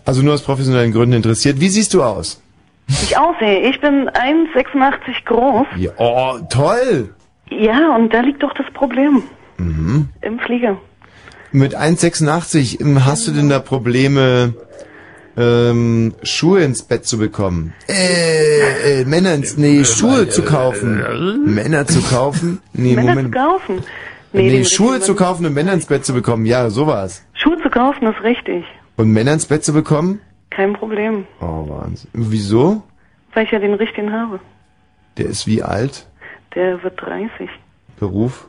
[0.04, 2.42] also nur aus professionellen Gründen interessiert, wie siehst du aus?
[2.88, 3.70] Ich aussehe.
[3.70, 5.68] Ich bin 1,86 groß.
[5.78, 7.14] Ja, oh, toll!
[7.50, 9.24] Ja, und da liegt doch das Problem.
[9.58, 10.10] Mhm.
[10.22, 10.78] Im Flieger.
[11.52, 14.54] Mit 1,86 ähm, hast du denn da Probleme,
[15.38, 17.74] ähm, Schuhe ins Bett zu bekommen?
[17.88, 21.44] Äh, äh Männer ins, nee, Schuhe zu kaufen.
[21.46, 22.62] Männer zu kaufen?
[22.74, 23.34] Nee, Männer Moment.
[23.34, 23.84] zu kaufen.
[24.34, 26.46] Nee, den Schuhe zu kaufen und Männer ins Bett zu bekommen.
[26.46, 27.24] Ja, sowas.
[27.34, 28.66] Schuhe zu kaufen ist richtig.
[28.98, 30.20] Und Männer ins Bett zu bekommen?
[30.56, 31.26] Kein Problem.
[31.42, 32.10] Oh, Wahnsinn.
[32.14, 32.84] Wieso?
[33.34, 34.40] Weil ich ja den richtigen habe.
[35.18, 36.08] Der ist wie alt?
[36.56, 37.50] Der wird 30.
[38.00, 38.48] Beruf?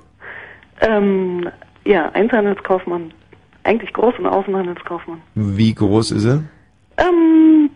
[0.80, 1.48] Ähm,
[1.84, 3.12] ja, Einzelhandelskaufmann.
[3.64, 5.20] Eigentlich Groß- und Außenhandelskaufmann.
[5.34, 6.44] Wie groß ist er?
[6.98, 7.70] Ähm,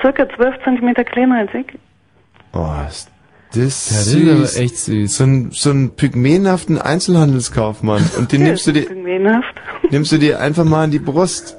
[0.00, 1.66] circa 12 Zentimeter kleiner als ich.
[2.52, 3.10] Oh, ist
[3.52, 4.22] das, das süß.
[4.22, 5.16] ist aber echt süß.
[5.16, 8.02] So ein, so ein pygmäenhaften Einzelhandelskaufmann.
[8.18, 9.54] Und den nimmst du ist dir, Pygmäenhaft.
[9.90, 11.56] nimmst du dir einfach mal an die Brust.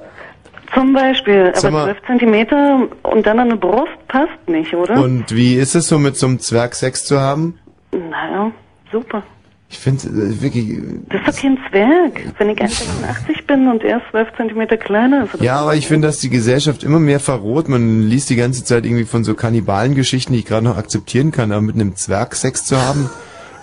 [0.76, 5.02] Zum Beispiel, Sag aber mal- 12 Zentimeter und dann an eine Brust passt nicht, oder?
[5.02, 7.58] Und wie ist es so, mit so einem Zwerg Sex zu haben?
[7.92, 8.52] Naja,
[8.92, 9.24] super.
[9.70, 10.78] Ich finde äh, wirklich,
[11.10, 12.22] Das ist doch kein Zwerg.
[12.38, 16.08] Wenn ich 1,86 bin und er ist 12 Zentimeter kleiner ist, ja, aber ich finde,
[16.08, 17.68] dass die Gesellschaft immer mehr verroht.
[17.68, 21.52] Man liest die ganze Zeit irgendwie von so Kannibalengeschichten, die ich gerade noch akzeptieren kann,
[21.52, 23.10] aber mit einem Zwerg Sex zu haben,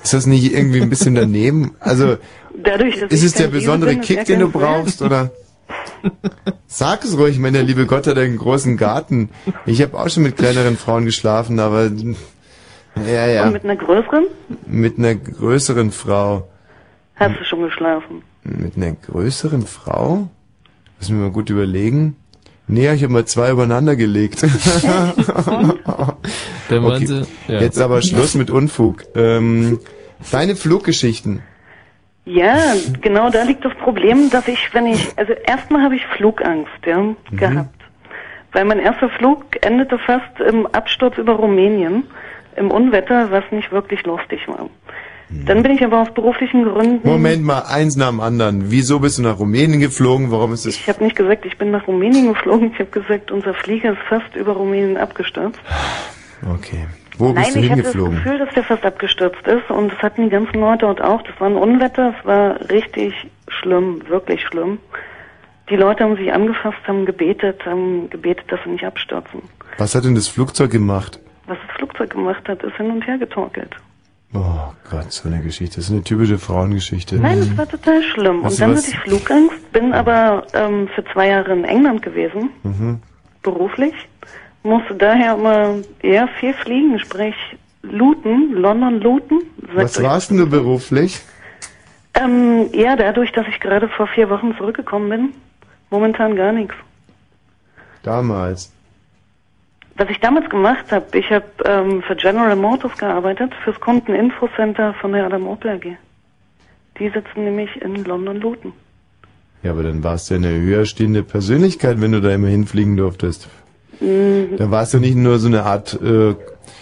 [0.02, 1.76] ist das nicht irgendwie ein bisschen daneben?
[1.78, 2.16] Also,
[2.56, 5.30] dadurch, ist es der besondere bin, Kick, den du brauchst, oder?
[6.66, 9.30] Sag es ruhig, meine, der liebe Gott hat einen großen Garten.
[9.66, 11.90] Ich habe auch schon mit kleineren Frauen geschlafen, aber
[12.96, 14.26] ja, ja, Und mit einer größeren
[14.66, 16.48] mit einer größeren Frau.
[17.14, 18.22] hast du schon geschlafen.
[18.44, 20.28] Mit einer größeren Frau?
[20.98, 22.16] Müssen wir mal gut überlegen.
[22.68, 24.44] Nee, ich habe mal zwei übereinander gelegt.
[26.70, 27.24] Okay.
[27.48, 29.02] Jetzt aber Schluss mit Unfug.
[29.14, 29.78] Ähm,
[30.30, 31.42] deine Fluggeschichten.
[32.24, 32.56] Ja,
[33.00, 36.98] genau da liegt das Problem, dass ich, wenn ich, also erstmal habe ich Flugangst, ja,
[36.98, 37.16] Mhm.
[37.32, 37.74] gehabt.
[38.52, 42.04] Weil mein erster Flug endete fast im Absturz über Rumänien,
[42.56, 44.68] im Unwetter, was nicht wirklich lustig war.
[45.46, 47.00] Dann bin ich aber aus beruflichen Gründen.
[47.08, 47.10] Mhm.
[47.10, 48.70] Moment mal, eins nach dem anderen.
[48.70, 50.30] Wieso bist du nach Rumänien geflogen?
[50.30, 50.76] Warum ist es...
[50.76, 52.70] Ich habe nicht gesagt, ich bin nach Rumänien geflogen.
[52.74, 55.58] Ich habe gesagt, unser Flieger ist fast über Rumänien abgestürzt.
[56.54, 56.86] Okay.
[57.22, 58.16] Wo Nein, bist du ich hatte das hingeflogen?
[58.24, 61.22] Gefühl, dass der fast abgestürzt ist und das hatten die ganzen Leute dort auch.
[61.22, 63.14] Das war ein Unwetter, es war richtig
[63.48, 64.78] schlimm, wirklich schlimm.
[65.70, 69.40] Die Leute haben sich angefasst, haben gebetet, haben gebetet, dass sie nicht abstürzen.
[69.78, 71.20] Was hat denn das Flugzeug gemacht?
[71.46, 73.74] Was das Flugzeug gemacht hat, ist hin und her getorkelt.
[74.34, 75.76] Oh Gott, so eine Geschichte.
[75.76, 77.16] Das ist eine typische Frauengeschichte.
[77.16, 78.42] Nein, das war total schlimm.
[78.42, 78.86] Weißt Und dann was?
[78.86, 83.00] hatte ich Flugangst, bin aber ähm, für zwei Jahre in England gewesen, Mhm.
[83.42, 83.92] beruflich.
[84.62, 87.34] Musste daher immer eher viel fliegen, sprich
[87.82, 89.42] Luton, London Luton.
[89.60, 91.20] Sagt Was warst denn du beruflich?
[92.14, 95.28] Ähm, ja, dadurch, dass ich gerade vor vier Wochen zurückgekommen bin,
[95.90, 96.74] momentan gar nichts.
[98.02, 98.72] Damals.
[99.96, 105.12] Was ich damals gemacht habe, ich habe ähm, für General Motors gearbeitet, fürs Kundeninfocenter von
[105.12, 105.96] der Adam Opel AG.
[106.98, 108.72] Die sitzen nämlich in London Luton.
[109.62, 113.48] Ja, aber dann warst du eine höher stehende Persönlichkeit, wenn du da immer hinfliegen durftest.
[114.02, 116.34] Mm, Da warst du nicht nur so eine Art, äh,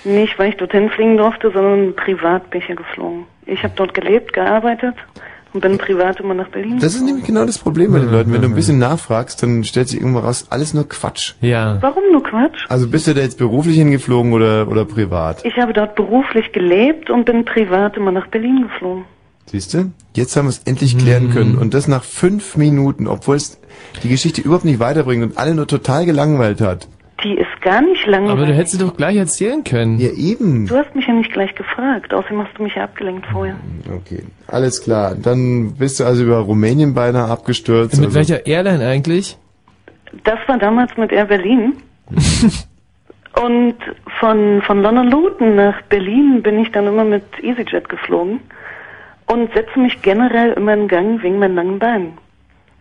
[0.05, 3.25] Nicht, weil ich dorthin fliegen durfte, sondern privat bin ich hier geflogen.
[3.47, 4.95] Ich habe dort gelebt, gearbeitet
[5.53, 6.79] und bin privat immer nach Berlin.
[6.81, 8.33] das ist nämlich genau das Problem bei den Leuten.
[8.33, 11.35] Wenn du ein bisschen nachfragst, dann stellt sich irgendwann raus, alles nur Quatsch.
[11.41, 11.77] Ja.
[11.81, 12.65] Warum nur Quatsch?
[12.69, 15.45] Also bist du da jetzt beruflich hingeflogen oder, oder privat?
[15.45, 19.05] Ich habe dort beruflich gelebt und bin privat immer nach Berlin geflogen.
[19.47, 19.91] Siehst du?
[20.15, 21.59] Jetzt haben wir es endlich klären können.
[21.59, 23.59] Und das nach fünf Minuten, obwohl es
[24.05, 26.87] die Geschichte überhaupt nicht weiterbringt und alle nur total gelangweilt hat.
[27.23, 28.33] Die ist gar nicht langweilig.
[28.33, 29.99] Aber du hättest sie doch gleich erzählen können.
[29.99, 30.67] Ja, eben.
[30.67, 32.15] Du hast mich ja nicht gleich gefragt.
[32.15, 33.57] Außerdem hast du mich ja abgelenkt vorher.
[33.95, 35.15] Okay, alles klar.
[35.15, 37.97] Dann bist du also über Rumänien beinahe abgestürzt.
[37.97, 39.37] Mit also, welcher Airline eigentlich?
[40.25, 41.75] Das war damals mit Air Berlin.
[43.43, 43.77] und
[44.19, 48.41] von, von London Luton nach Berlin bin ich dann immer mit EasyJet geflogen
[49.27, 52.13] und setze mich generell immer in Gang wegen meinen langen Beinen.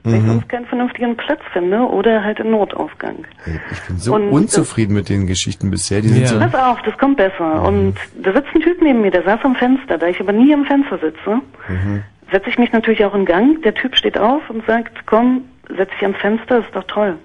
[0.03, 0.27] Wenn ich Mhm.
[0.27, 3.25] sonst keinen vernünftigen Platz finde oder halt einen Notausgang.
[3.45, 6.01] Ich bin so Und- unzufrieden mit den Geschichten bisher.
[6.01, 7.23] Die sind so, Pass auf, das kommt Mhm.
[7.23, 7.61] besser.
[7.63, 9.97] Und da sitzt ein Typ neben mir, der saß am Fenster.
[9.97, 12.03] Da ich aber nie am Fenster sitze, Mhm.
[12.31, 13.61] setze ich mich natürlich auch in Gang.
[13.63, 15.43] Der Typ steht auf und sagt, komm,
[15.75, 17.15] setz dich ans Fenster, ist doch toll.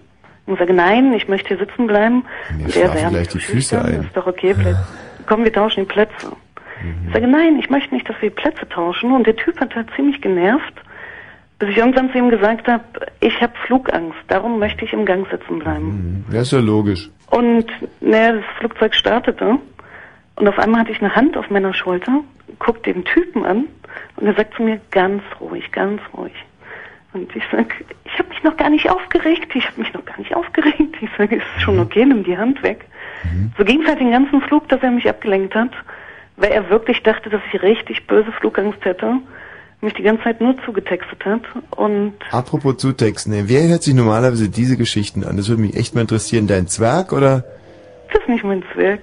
[0.47, 2.25] Und ich sage, nein, ich möchte hier sitzen bleiben.
[2.57, 4.75] Mir Und sagt, gleich die "Du Füße ein." Ist doch okay, bleib.
[5.27, 6.27] komm, wir tauschen die Plätze.
[6.83, 7.07] Mhm.
[7.07, 9.13] Ich sage, nein, ich möchte nicht, dass wir die Plätze tauschen.
[9.13, 10.75] Und der Typ hat halt ziemlich genervt,
[11.59, 12.85] bis ich irgendwann zu ihm gesagt habe,
[13.21, 16.25] ich habe Flugangst, darum möchte ich im Gang sitzen bleiben.
[16.31, 17.11] ja, ist ja logisch.
[17.31, 17.67] Und
[18.01, 19.59] naja, das Flugzeug startete
[20.37, 22.21] und auf einmal hatte ich eine Hand auf meiner Schulter,
[22.59, 23.67] guck den Typen an
[24.17, 26.35] und er sagt zu mir ganz ruhig, ganz ruhig.
[27.13, 27.73] Und ich sag,
[28.05, 30.97] ich habe mich noch gar nicht aufgeregt, ich habe mich noch gar nicht aufgeregt.
[31.01, 32.85] Ich sage, ist schon okay, nimm die Hand weg.
[33.57, 35.71] So ging es halt den ganzen Flug, dass er mich abgelenkt hat,
[36.37, 39.19] weil er wirklich dachte, dass ich richtig böse Flugangst hätte,
[39.85, 41.43] mich die ganze Zeit nur zugetextet hat
[41.77, 45.37] und Apropos Zutexten, wer hört sich normalerweise diese Geschichten an?
[45.37, 46.47] Das würde mich echt mal interessieren.
[46.47, 47.45] Dein Zwerg oder?
[48.13, 49.01] das ist nicht mein Zwerg.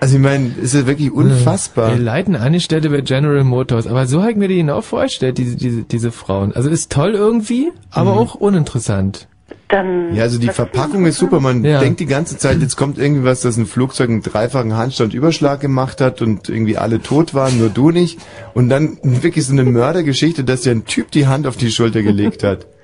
[0.00, 1.90] Also ich meine, ist ja wirklich unfassbar.
[1.90, 5.38] Wir leiten eine Stelle bei General Motors, aber so habe ich mir die genau vorgestellt,
[5.38, 6.52] diese, diese, diese Frauen.
[6.54, 8.18] Also ist toll irgendwie, aber Mhm.
[8.18, 9.26] auch uninteressant.
[9.68, 10.14] Dann.
[10.14, 11.40] Ja, also die Verpackung ist super.
[11.40, 15.60] Man denkt die ganze Zeit, jetzt kommt irgendwie was, dass ein Flugzeug einen dreifachen Handstandüberschlag
[15.60, 18.18] gemacht hat und irgendwie alle tot waren, nur du nicht.
[18.54, 22.02] Und dann wirklich so eine Mördergeschichte, dass dir ein Typ die Hand auf die Schulter
[22.02, 22.66] gelegt hat.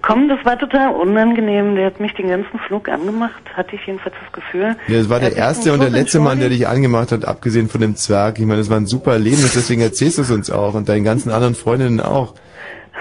[0.00, 1.76] Komm, das war total unangenehm.
[1.76, 4.76] Der hat mich den ganzen Flug angemacht, hatte ich jedenfalls das Gefühl.
[4.88, 7.24] Ja, das war Er der sich erste und der letzte Mann, der dich angemacht hat,
[7.26, 8.38] abgesehen von dem Zwerg.
[8.38, 11.04] Ich meine, das war ein super Erlebnis, deswegen erzählst du es uns auch und deinen
[11.04, 12.34] ganzen anderen Freundinnen auch.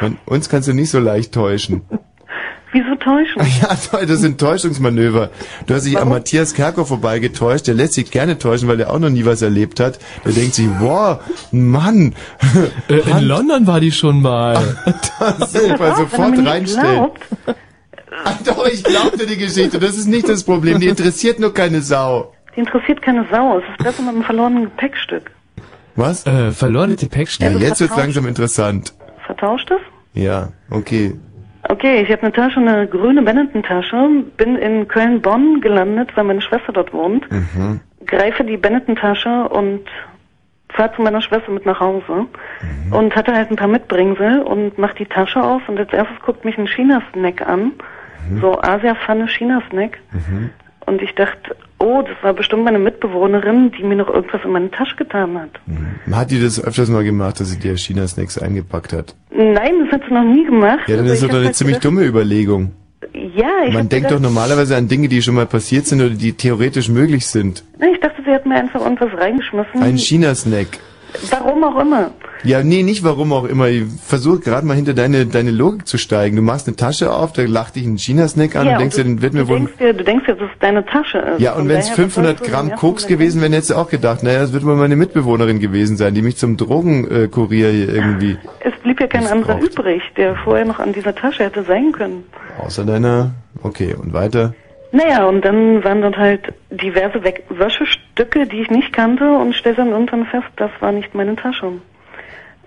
[0.02, 1.82] Und uns kannst du nicht so leicht täuschen.
[2.72, 3.42] Wieso täuschen?
[3.62, 5.30] Ja, toll, das sind Täuschungsmanöver.
[5.68, 9.00] Du hast dich an Matthias Kerker vorbeigetäuscht, der lässt sich gerne täuschen, weil er auch
[9.00, 10.00] noch nie was erlebt hat.
[10.26, 11.20] Der denkt sich, wow,
[11.52, 12.16] Mann.
[12.88, 14.58] Äh, in London war die schon mal.
[15.48, 17.10] Super, sofort reinstellen.
[18.24, 21.82] Ach doch, ich glaubte die Geschichte, das ist nicht das Problem, die interessiert nur keine
[21.82, 22.34] Sau.
[22.56, 23.60] Die interessiert keine Sau.
[23.60, 25.32] Es ist besser mit einem verlorenen Gepäckstück.
[25.96, 26.26] Was?
[26.26, 27.48] Äh, verlorene Gepäckstück.
[27.48, 28.00] Ja, das jetzt wird's vertauscht.
[28.00, 28.94] langsam interessant.
[29.26, 29.80] Vertauscht es?
[30.14, 31.16] Ja, okay.
[31.72, 36.74] Okay, ich habe eine Tasche, eine grüne Benetton-Tasche, bin in Köln-Bonn gelandet, weil meine Schwester
[36.74, 37.80] dort wohnt, Mhm.
[38.06, 39.80] greife die Benetton-Tasche und
[40.70, 42.26] fahre zu meiner Schwester mit nach Hause
[42.62, 42.94] Mhm.
[42.94, 46.44] und hatte halt ein paar Mitbringsel und mach die Tasche auf und als erstes guckt
[46.44, 47.72] mich ein China-Snack an,
[48.30, 48.42] Mhm.
[48.42, 49.98] so Asia-Pfanne China-Snack
[50.88, 54.72] und ich dachte, oh, das war bestimmt meine Mitbewohnerin, die mir noch irgendwas in meine
[54.72, 55.50] Tasche getan hat.
[56.12, 59.16] Hat die das öfters mal gemacht, dass sie dir China-Snacks eingepackt hat?
[59.32, 60.88] Nein, das hat sie noch nie gemacht.
[60.88, 62.72] Ja, dann Also ist das doch eine halt ziemlich dumme Überlegung.
[63.14, 66.34] Ja, ich Man denkt doch normalerweise an Dinge, die schon mal passiert sind oder die
[66.34, 67.64] theoretisch möglich sind.
[67.80, 69.82] Nein, ich dachte, sie hat mir einfach irgendwas reingeschmissen.
[69.82, 70.68] Ein China-Snack.
[71.30, 72.12] Warum auch immer.
[72.44, 73.68] Ja, nee, nicht warum auch immer.
[73.68, 76.36] Ich versuche gerade mal hinter deine, deine Logik zu steigen.
[76.36, 79.04] Du machst eine Tasche auf, da lacht dich ein China-Snack an ja, und denkst dir,
[79.04, 79.58] dann wird mir wohl...
[79.58, 81.40] denkst dir, du denkst dir, dass es deine Tasche ist.
[81.40, 83.76] Ja, und wenn es daher, 500 was sollst du Gramm Koks gewesen wären, hättest du
[83.76, 87.94] auch gedacht, naja, das wird wohl meine Mitbewohnerin gewesen sein, die mich zum Drogenkurier hier
[87.94, 88.38] irgendwie...
[88.62, 92.24] Es blieb ja kein anderer übrig, der vorher noch an dieser Tasche hätte sein können.
[92.58, 93.36] Außer deiner...
[93.62, 94.56] Okay, und weiter?
[94.92, 99.82] Naja, und dann waren dort halt diverse Weg Wäschestücke, die ich nicht kannte und stellte
[99.82, 101.72] dann irgendwann fest, das war nicht meine Tasche.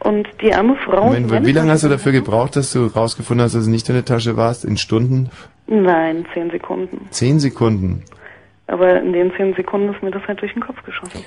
[0.00, 1.06] Und die arme Frau...
[1.06, 4.04] Moment, wie lange hast du dafür gebraucht, dass du rausgefunden hast, dass es nicht deine
[4.04, 4.64] Tasche warst?
[4.64, 5.30] In Stunden?
[5.66, 7.06] Nein, zehn Sekunden.
[7.10, 8.02] Zehn Sekunden.
[8.66, 11.24] Aber in den zehn Sekunden ist mir das halt durch den Kopf geschossen.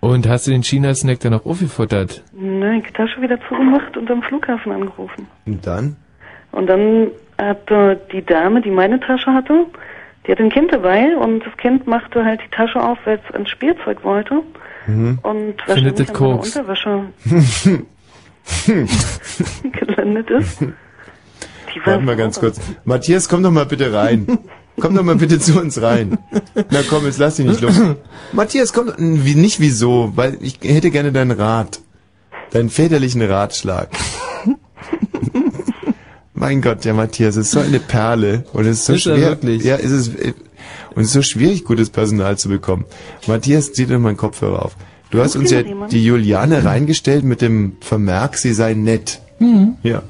[0.00, 2.22] Und hast du den China-Snack dann auch aufgefuttert?
[2.32, 5.26] Ne, die Tasche wieder zugemacht und am Flughafen angerufen.
[5.46, 5.96] Und dann?
[6.52, 7.08] Und dann
[7.38, 9.66] hat äh, die Dame, die meine Tasche hatte,
[10.26, 13.34] die hatte ein Kind dabei und das Kind machte halt die Tasche auf, weil es
[13.34, 14.42] ans Spielzeug wollte
[14.86, 15.18] Mhm.
[15.22, 16.56] und wahrscheinlich meiner Koks.
[16.56, 17.04] Unterwäsche
[19.72, 20.60] gelandet ist.
[20.60, 22.60] Die war Warte mal ganz kurz.
[22.84, 24.26] Matthias, komm doch mal bitte rein.
[24.80, 26.18] Komm doch mal bitte zu uns rein.
[26.70, 27.78] Na komm, jetzt lass dich nicht los.
[28.32, 31.80] Matthias, komm, doch- wie, nicht wieso, weil ich hätte gerne deinen Rat.
[32.52, 33.90] Deinen väterlichen Ratschlag.
[36.40, 39.28] Mein Gott, der Matthias ist so eine Perle und es ist so Ist er schwer.
[39.28, 39.62] wirklich?
[39.64, 40.08] Ja, es ist,
[40.94, 42.84] und es ist so schwierig, gutes Personal zu bekommen.
[43.26, 44.76] Matthias, zieh dir meinen Kopfhörer auf.
[45.10, 45.92] Du hast uns ja jemand?
[45.92, 49.20] die Juliane reingestellt mit dem Vermerk, sie sei nett.
[49.38, 49.74] Mhm.
[49.82, 50.02] Ja.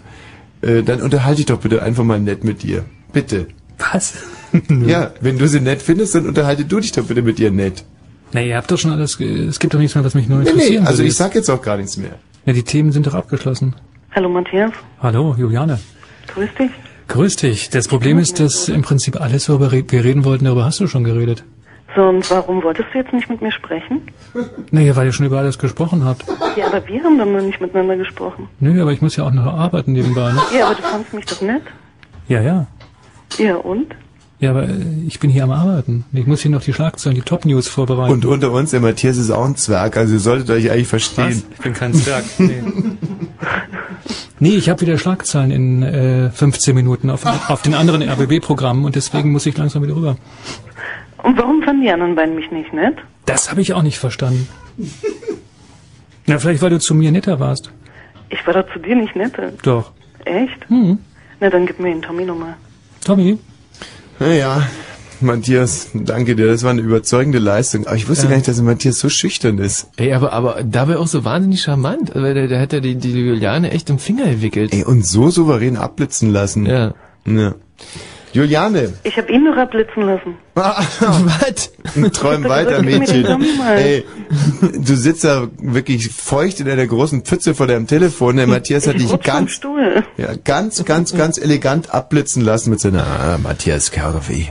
[0.62, 2.85] Äh, dann unterhalte dich doch bitte einfach mal nett mit ihr.
[3.12, 3.47] Bitte.
[3.93, 4.15] Was?
[4.85, 7.85] Ja, wenn du sie nett findest, dann unterhalte du dich doch bitte mit ihr nett.
[8.32, 10.39] Na, ihr habt doch schon alles, ge- es gibt doch nichts mehr, was mich nur
[10.39, 12.16] Nee, nee, interessieren also ich sag jetzt auch gar nichts mehr.
[12.47, 13.77] Ja, die Themen sind doch abgeschlossen.
[14.12, 15.78] Hallo Matthias, Hallo, Juliane.
[16.35, 16.70] Grüß dich.
[17.09, 17.70] Grüß dich.
[17.70, 21.05] Das Problem ist, dass im Prinzip alles, worüber wir reden wollten, darüber hast du schon
[21.05, 21.44] geredet.
[21.97, 24.02] So, und warum wolltest du jetzt nicht mit mir sprechen?
[24.70, 26.24] Naja, weil ihr schon über alles gesprochen habt.
[26.57, 28.48] Ja, aber wir haben dann noch nicht miteinander gesprochen.
[28.61, 30.32] Nö, aber ich muss ja auch noch arbeiten nebenbei.
[30.32, 30.40] Ne?
[30.57, 31.62] Ja, aber du fandst mich doch nett.
[32.28, 32.66] Ja, ja.
[33.39, 33.93] Ja, und?
[34.39, 34.74] Ja, aber äh,
[35.07, 36.05] ich bin hier am Arbeiten.
[36.12, 38.12] Ich muss hier noch die Schlagzeilen, die Top-News vorbereiten.
[38.12, 41.43] Und unter uns, der Matthias ist auch ein Zwerg, also ihr solltet euch eigentlich verstehen.
[41.52, 42.24] Ich bin kein Zwerg.
[42.39, 42.62] Nee,
[44.39, 48.97] nee ich habe wieder Schlagzeilen in äh, 15 Minuten auf, auf den anderen RBB-Programmen und
[48.97, 50.16] deswegen muss ich langsam wieder rüber.
[51.23, 52.97] Und warum fanden die anderen beiden mich nicht nett?
[53.27, 54.49] Das habe ich auch nicht verstanden.
[56.27, 57.70] Na, vielleicht weil du zu mir netter warst.
[58.28, 59.32] Ich war doch zu dir nicht nett.
[59.62, 59.93] Doch.
[60.24, 60.69] Echt?
[60.69, 60.99] Hm.
[61.41, 62.55] Na, dann gib mir den Tommy nochmal.
[63.05, 63.39] Tommy?
[64.19, 64.62] Naja,
[65.23, 67.87] Matthias, danke dir, das war eine überzeugende Leistung.
[67.87, 68.31] Aber ich wusste Ja.
[68.31, 69.89] gar nicht, dass Matthias so schüchtern ist.
[69.97, 72.15] Ey, aber, aber dabei auch so wahnsinnig charmant.
[72.15, 74.73] Also, der, der hat ja die, die Juliane echt im Finger gewickelt.
[74.73, 76.67] Ey, und so souverän abblitzen lassen.
[76.67, 76.95] Ja.
[77.27, 77.55] ja.
[78.32, 80.36] Juliane, Ich habe ihn noch abblitzen lassen.
[80.55, 81.73] Was?
[82.12, 83.27] träum weiter, Mädchen.
[83.77, 84.05] Ey,
[84.61, 88.36] du sitzt da wirklich feucht in einer großen Pfütze vor deinem Telefon.
[88.36, 89.61] Der Matthias hat ich dich ganz,
[90.16, 94.48] ja, ganz, ganz, ganz elegant abblitzen lassen mit seiner ah, Matthias Kerwi.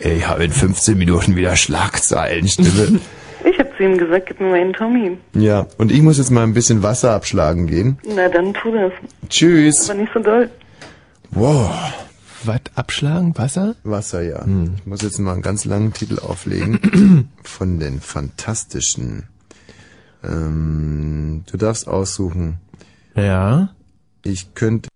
[0.00, 3.00] Ich habe in 15 Minuten wieder Schlagzeilenstimme.
[3.44, 5.16] Ich habe zu ihm gesagt, gib mir mal den Tommy.
[5.34, 7.98] ja, und ich muss jetzt mal ein bisschen Wasser abschlagen gehen.
[8.04, 8.92] Na, dann tu das.
[9.28, 9.88] Tschüss.
[9.88, 10.50] Aber nicht so doll.
[11.30, 11.70] Wow.
[12.44, 13.36] Was abschlagen?
[13.36, 13.74] Wasser?
[13.84, 14.44] Wasser, ja.
[14.44, 14.74] Hm.
[14.76, 19.24] Ich muss jetzt mal einen ganz langen Titel auflegen von den fantastischen.
[20.22, 22.58] Ähm, du darfst aussuchen.
[23.14, 23.74] Ja.
[24.22, 24.88] Ich könnte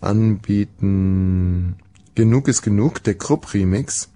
[0.00, 1.76] anbieten.
[2.14, 4.08] Genug ist genug, der Krupp Remix.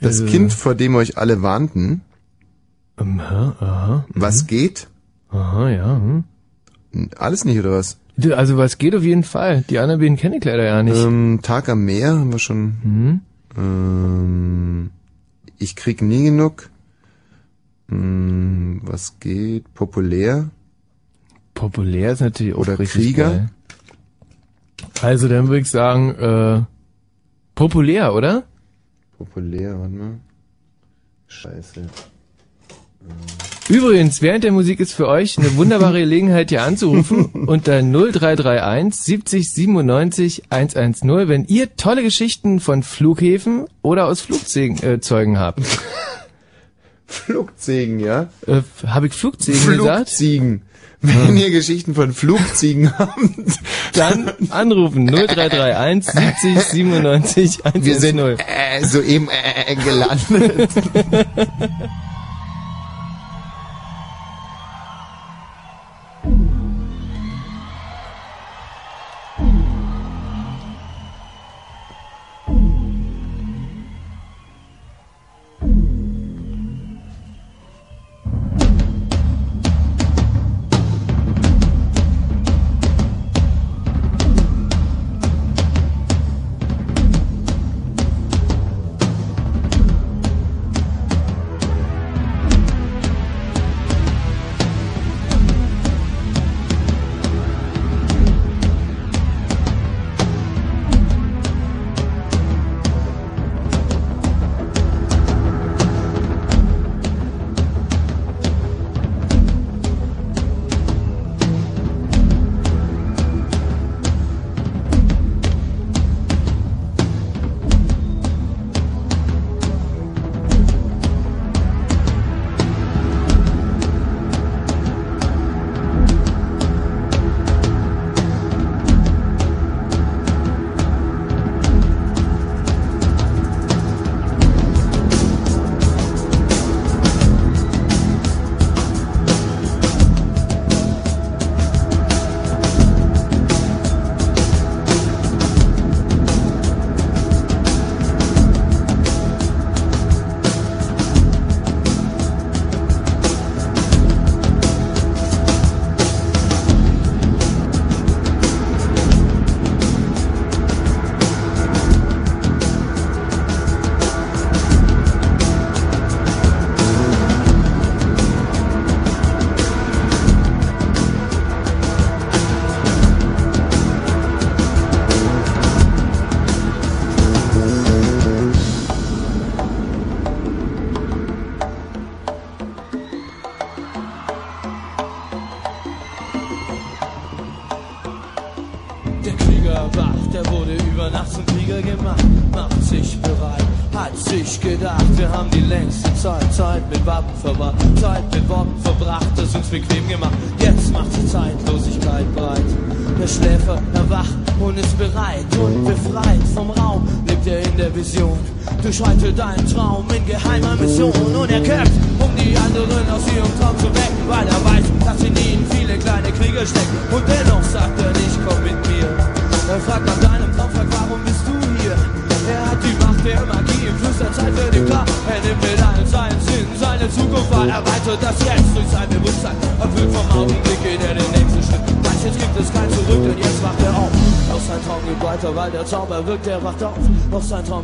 [0.00, 0.26] Das Äh.
[0.26, 2.02] Kind, vor dem euch alle warnten.
[2.96, 4.04] Aha, aha.
[4.10, 4.88] Was geht?
[5.30, 5.96] Aha, ja.
[5.96, 6.24] Hm.
[7.16, 7.98] Alles nicht, oder was?
[8.32, 9.62] Also was geht auf jeden Fall.
[9.70, 10.96] Die anderen beiden kenne ich leider ja nicht.
[10.96, 12.64] Ähm, Tag am Meer haben wir schon.
[12.82, 13.20] Mhm.
[13.56, 14.90] Ähm,
[15.56, 16.70] ich krieg nie genug.
[17.90, 19.72] Ähm, was geht?
[19.74, 20.50] Populär.
[21.54, 23.30] Populär ist natürlich auch Oder richtig Krieger.
[23.30, 23.50] geil.
[25.02, 26.62] Also dann würde ich sagen, äh,
[27.54, 28.44] populär, oder?
[29.16, 30.20] Populär, warte mal.
[31.28, 31.86] Scheiße.
[33.68, 39.50] Übrigens, während der Musik ist für euch eine wunderbare Gelegenheit, hier anzurufen unter 0331 70
[39.50, 45.60] 97 110, wenn ihr tolle Geschichten von Flughäfen oder aus Flugzeugen äh, Zeugen habt.
[47.06, 48.28] Flugziegen, ja?
[48.46, 50.08] Äh, Habe ich Flugzeugen gesagt?
[50.08, 50.62] Flugziegen.
[51.00, 53.20] Wenn ihr Geschichten von Flugziegen habt,
[53.92, 57.84] Dann anrufen 0331 70 97 110.
[57.84, 60.70] wir sind äh, soeben äh, gelandet.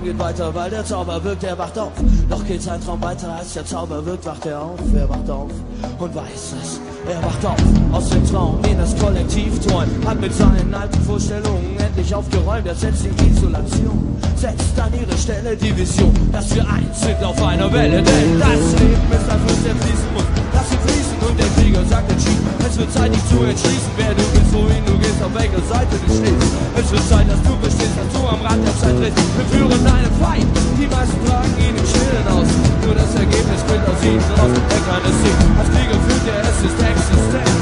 [0.05, 1.93] Geht weiter, weil der Zauber wirkt, er wacht auf.
[2.29, 4.79] Doch geht sein Traum weiter, als der Zauber wirkt, wacht er auf.
[4.95, 5.51] Er wacht auf
[5.99, 6.81] und weiß es.
[7.09, 7.57] Er wacht auf
[7.91, 10.07] aus dem Traum, den das Kollektiv träumt.
[10.07, 12.67] Hat mit seinen alten Vorstellungen endlich aufgeräumt.
[12.67, 17.43] Er setzt die Isolation, setzt an ihre Stelle die Vision, dass wir eins sind auf
[17.43, 18.03] einer Welle.
[18.03, 20.24] Denn das Leben ist ein Fluss, der fließen muss.
[21.75, 22.47] Krieger sagt entschieden.
[22.63, 25.99] Es wird Zeit, dich zu entschließen, wer du bist, wohin du gehst, auf welcher Seite
[25.99, 26.51] du stehst.
[26.79, 29.19] Es wird Zeit, dass du verstehst, dass du am Rand der Zeit drehst.
[29.19, 30.47] Wir führen einen Feind,
[30.79, 32.51] die meisten tragen ihn im Stillen aus.
[32.87, 35.39] Nur das Ergebnis wird aus ihnen raus, er kann es sehen.
[35.59, 37.59] Als Krieger fühlt er, es ist existent.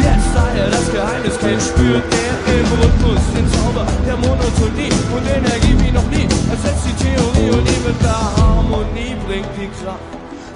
[0.00, 5.24] Jetzt, da er das Geheimnis kennt, spürt er im Rhythmus den Zauber der Monotonie und
[5.28, 6.24] Energie wie noch nie.
[6.48, 10.09] Ersetzt die Theorie und ihm mit der Harmonie bringt die Kraft.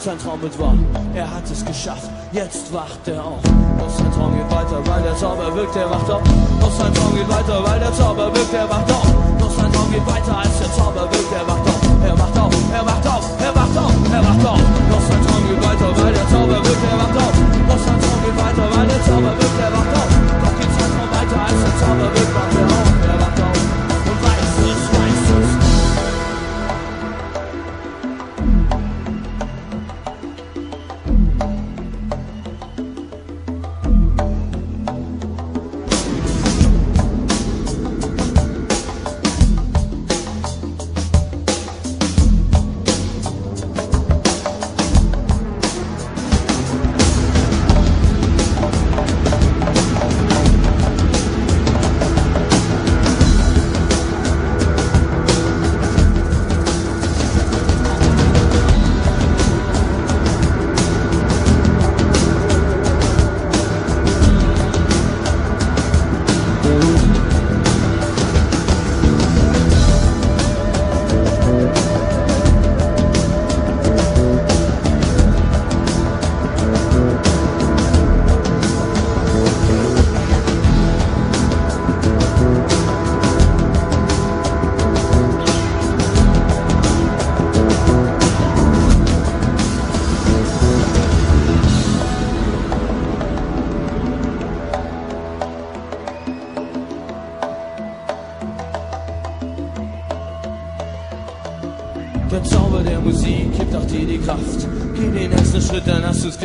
[0.05, 0.77] Sein Traum wird wahr,
[1.15, 3.41] er hat es geschafft, jetzt wacht er auf.
[3.41, 6.21] Doch sein Traum geht weiter, weil der Zauber wirkt, er wacht auf.
[6.61, 9.09] Doch sein Traum geht weiter, weil der Zauber wirkt, er wacht auf.
[9.41, 11.81] Doch sein Traum geht weiter, als der Zauber wirkt, er wacht auf.
[12.05, 14.61] Er wacht auf, er wacht auf, er wacht auf, er wacht auf.
[14.93, 17.35] Doch sein Traum geht weiter, weil der Zauber wirkt, er wacht auf.
[17.65, 20.11] Doch sein Traum geht weiter, weil der Zauber wirkt, er wacht auf.
[20.45, 23.54] Doch geht sein Traum weiter, als der Zauber wirkt, wacht er auf, er wacht auf.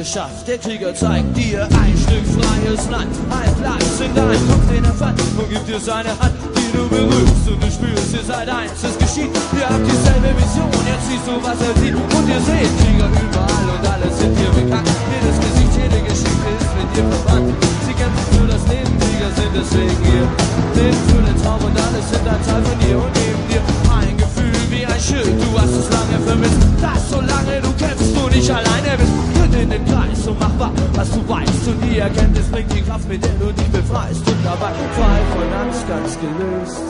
[0.10, 0.48] Geschafft.
[0.48, 3.14] Der Krieger zeigt dir ein Stück freies Land.
[3.30, 5.22] Ein Platz in deinem Kopf, den er fand.
[5.38, 7.46] Und gibt dir seine Hand, die du berührst.
[7.46, 9.30] Und du spürst, ihr seid eins, es geschieht.
[9.54, 11.94] Ihr habt dieselbe Vision, jetzt siehst du, was er sieht.
[11.94, 14.90] Und ihr seht Krieger überall und alle sind dir bekannt.
[15.14, 17.54] Jedes Gesicht, jede Geschichte ist mit dir verwandt.
[17.86, 20.26] Sie kämpfen für das Leben, Krieger sind deswegen hier.
[20.74, 23.62] Leben für den Traum und alles sind ein Teil von dir und neben dir.
[23.94, 26.62] Ein Gefühl wie ein Schild, du hast es lange vermisst.
[26.82, 29.39] Dass solange du kämpfst, du nicht alleine bist.
[29.60, 31.68] In den Kreis und mach wahr, was du weißt.
[31.68, 34.24] Und die Erkenntnis bringt die Kraft, mit der du dich befreist.
[34.26, 36.88] Und dabei frei von Angst, ganz gelöst.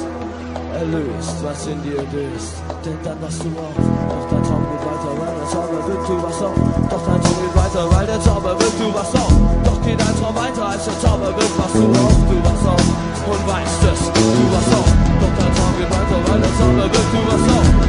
[0.78, 2.62] Erlöst, was in dir döst.
[2.86, 3.74] Denn dann wachst du auf.
[3.74, 6.56] Doch dein Traum geht weiter, weil der Zauber wirkt, du wachst auf.
[6.94, 9.34] Doch dein Traum geht weiter, weil der Zauber wirkt, du wachst auf.
[9.66, 12.16] Doch geht dein Traum weiter, als der Zauber wirkt, wachst du auf.
[12.30, 12.86] Du wachst auf
[13.34, 14.90] und weißt es, du wachst auf.
[15.20, 17.89] Doch dein Traum geht weiter, weil der Zauber wirkt, du wachst auf.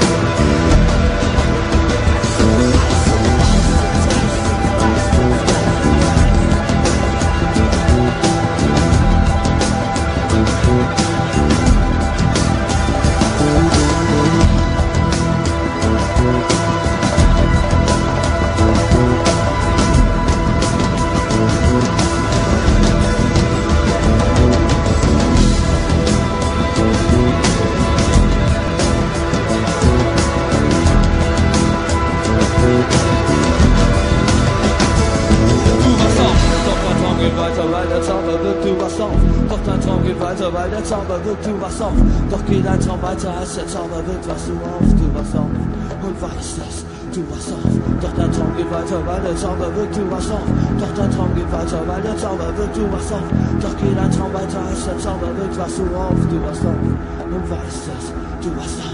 [41.43, 41.93] du wachst auf.
[42.29, 45.49] Doch geht dein Traum weiter, als der Zauber wirkt, wachst du auf, du wachst auf
[46.01, 47.71] und weißt es, du wachst auf.
[48.01, 50.47] Doch dein Traum geht weiter, weil der Zauber wirkt, du wachst auf.
[50.79, 53.27] Doch dein Traum geht weiter, weil der Zauber wirkt, du wachst auf.
[53.61, 56.81] Doch geht dein Traum weiter, als der Zauber wirkt, wachst du auf, du wachst auf
[57.31, 58.05] und weißt es,
[58.43, 58.90] du wachst auf.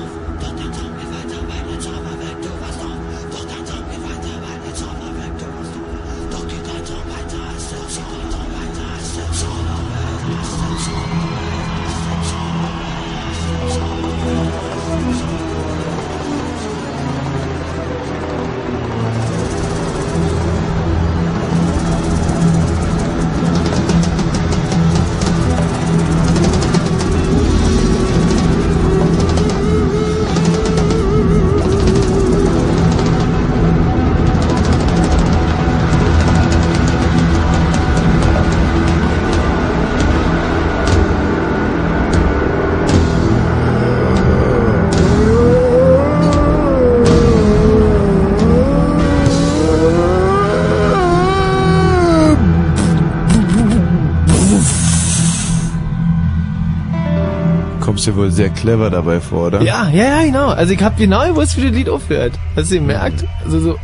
[58.08, 59.62] Dir wohl sehr clever dabei vor, oder?
[59.62, 60.48] Ja, ja, ja, genau.
[60.48, 62.34] Also ich habe genau gewusst, wie das Lied aufhört.
[62.56, 63.26] Hast du gemerkt?
[63.44, 63.76] Also so.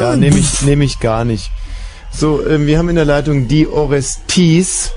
[0.00, 1.50] Ja, nehme ich, nehme ich gar nicht.
[2.10, 4.92] So, ähm, wir haben in der Leitung die Orestis.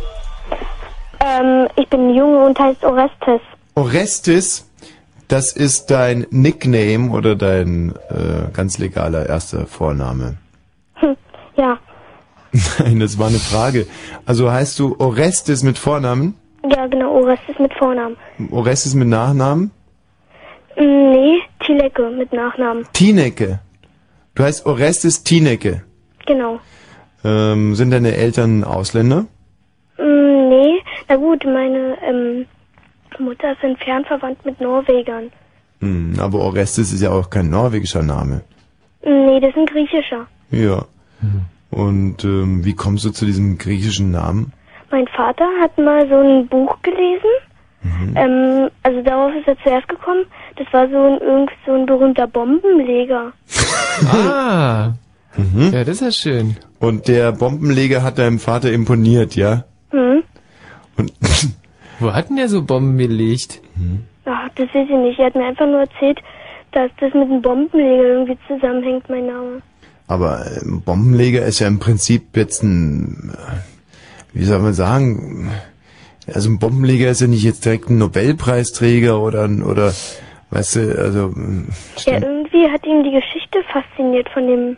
[1.20, 3.42] Ähm, ich bin jung und heißt Orestes.
[3.76, 4.70] Orestes,
[5.28, 10.38] das ist dein Nickname oder dein äh, ganz legaler erster Vorname.
[10.96, 11.16] Hm,
[11.56, 11.78] ja.
[12.80, 13.88] Nein, das war eine Frage.
[14.26, 16.36] Also heißt du Orestes mit Vornamen?
[16.68, 18.18] Ja, genau, Orestes mit Vornamen.
[18.52, 19.72] Orestes mit Nachnamen?
[20.78, 22.86] Mm, Nee, Tileke mit Nachnamen.
[22.94, 23.60] Tineke.
[24.36, 25.84] Du heißt Orestes Tineke.
[26.26, 26.60] Genau.
[27.24, 29.26] Ähm, sind deine Eltern Ausländer?
[29.98, 32.46] Mm, Nee, na gut, meine ähm,
[33.20, 35.32] Mutter ist entfernt verwandt mit Norwegern.
[35.82, 38.42] Hm, aber Orestes ist ja auch kein norwegischer Name.
[39.04, 40.28] Mm, Nee, das ist ein griechischer.
[40.52, 40.86] Ja.
[41.70, 44.54] Und ähm, wie kommst du zu diesem griechischen Namen?
[44.92, 47.30] Mein Vater hat mal so ein Buch gelesen.
[48.16, 50.26] Ähm, also darauf ist er zuerst gekommen.
[50.58, 53.32] Das war so ein irgend so ein berühmter Bombenleger.
[54.08, 54.94] Ah.
[55.36, 55.72] Mhm.
[55.74, 56.56] Ja, das ist ja schön.
[56.80, 59.66] Und der Bombenleger hat deinem Vater imponiert, ja?
[59.92, 60.24] Hm?
[60.98, 61.12] Und
[62.00, 63.62] Wo hat denn der so Bomben gelegt?
[64.26, 65.20] Ach, das weiß ich nicht.
[65.20, 66.20] Er hat mir einfach nur erzählt,
[66.72, 69.62] dass das mit dem Bombenleger irgendwie zusammenhängt, mein Name.
[70.08, 73.34] Aber ähm, Bombenleger ist ja im Prinzip jetzt ein,
[74.34, 75.50] wie soll man sagen,
[76.34, 79.94] also ein Bombenleger ist ja nicht jetzt direkt ein Nobelpreisträger oder ein, oder,
[80.52, 81.34] weißt du, also,
[82.06, 84.78] Ja, irgendwie hat ihm die Geschichte fasziniert von dem.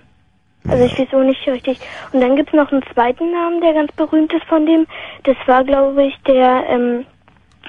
[0.68, 1.80] Also ich weiß auch nicht richtig.
[2.14, 4.86] Und dann gibt's noch einen zweiten Namen, der ganz berühmt ist von dem.
[5.24, 7.06] Das war, glaube ich, der ähm,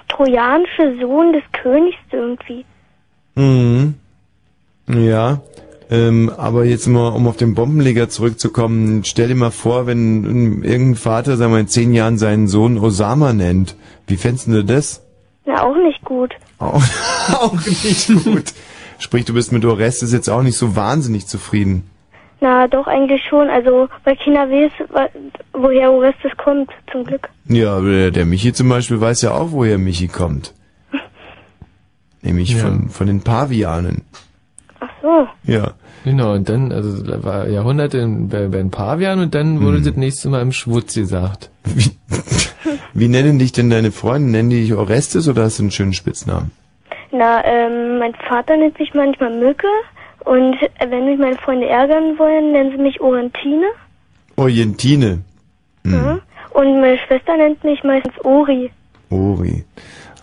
[0.09, 2.67] trojanische Sohn des Königs irgendwie.
[3.35, 3.95] Mhm.
[4.89, 5.41] Ja.
[5.93, 10.95] Ähm, aber jetzt mal, um auf den Bombenleger zurückzukommen, stell dir mal vor, wenn irgendein
[10.95, 13.77] Vater, sagen wir, in zehn Jahren seinen Sohn Osama nennt.
[14.07, 15.05] Wie fändest du das?
[15.45, 16.33] Na, auch nicht gut.
[16.59, 16.83] Auch,
[17.33, 18.55] auch nicht gut.
[18.99, 21.83] Sprich, du bist mit Orestes jetzt auch nicht so wahnsinnig zufrieden.
[22.41, 23.51] Na, doch eigentlich schon.
[23.51, 25.09] Also, weil keiner weiß, wa-
[25.53, 27.29] woher Orestes kommt, zum Glück.
[27.49, 30.55] Ja, aber der, der Michi zum Beispiel weiß ja auch, woher Michi kommt.
[32.23, 34.03] Nämlich von, von den Pavianen.
[34.81, 35.27] Ach so.
[35.45, 35.73] Ja.
[36.05, 39.81] Genau, und dann, also da war Jahrhunderte in, bei, bei den Pavian und dann wurde
[39.81, 41.51] das nächste Mal im Schwutz gesagt.
[42.95, 44.31] Wie nennen dich denn deine Freunde?
[44.31, 46.51] Nennen die dich Orestes oder hast du einen schönen Spitznamen?
[47.13, 49.69] Na, ähm, mein Vater nennt mich manchmal Mücke.
[50.25, 53.67] Und äh, wenn mich meine Freunde ärgern wollen, nennen sie mich Orentine.
[54.37, 55.21] Orientine.
[55.85, 55.93] Hm.
[55.93, 56.19] Ja.
[56.51, 58.71] Und meine Schwester nennt mich meistens Ori.
[59.11, 59.65] Ori.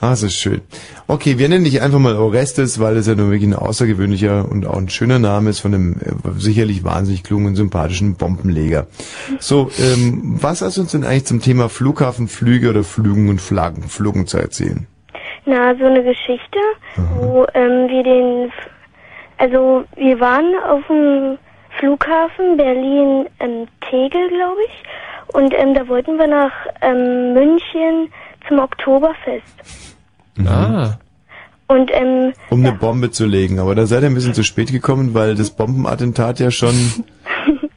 [0.02, 0.62] Ah, das ist schön.
[1.08, 4.66] Okay, wir nennen dich einfach mal Orestes, weil es ja nur wirklich ein außergewöhnlicher und
[4.66, 8.88] auch ein schöner Name ist von einem äh, sicherlich wahnsinnig klugen und sympathischen Bombenleger.
[9.40, 13.84] So, ähm, was hast du uns denn eigentlich zum Thema Flughafenflüge oder Flügen und Flaggen,
[13.84, 14.88] Fluggen zu erzählen?
[15.46, 16.60] Na, so eine Geschichte,
[17.20, 18.52] wo ähm, wir den,
[19.38, 21.38] also wir waren auf dem
[21.78, 26.52] Flughafen Berlin ähm, Tegel, glaube ich, und ähm, da wollten wir nach
[26.82, 28.10] ähm, München
[28.48, 29.90] zum Oktoberfest.
[30.46, 30.98] Ah.
[31.68, 33.60] Und ähm, Um eine Bombe zu legen.
[33.60, 36.74] Aber da seid ihr ein bisschen zu spät gekommen, weil das Bombenattentat ja schon...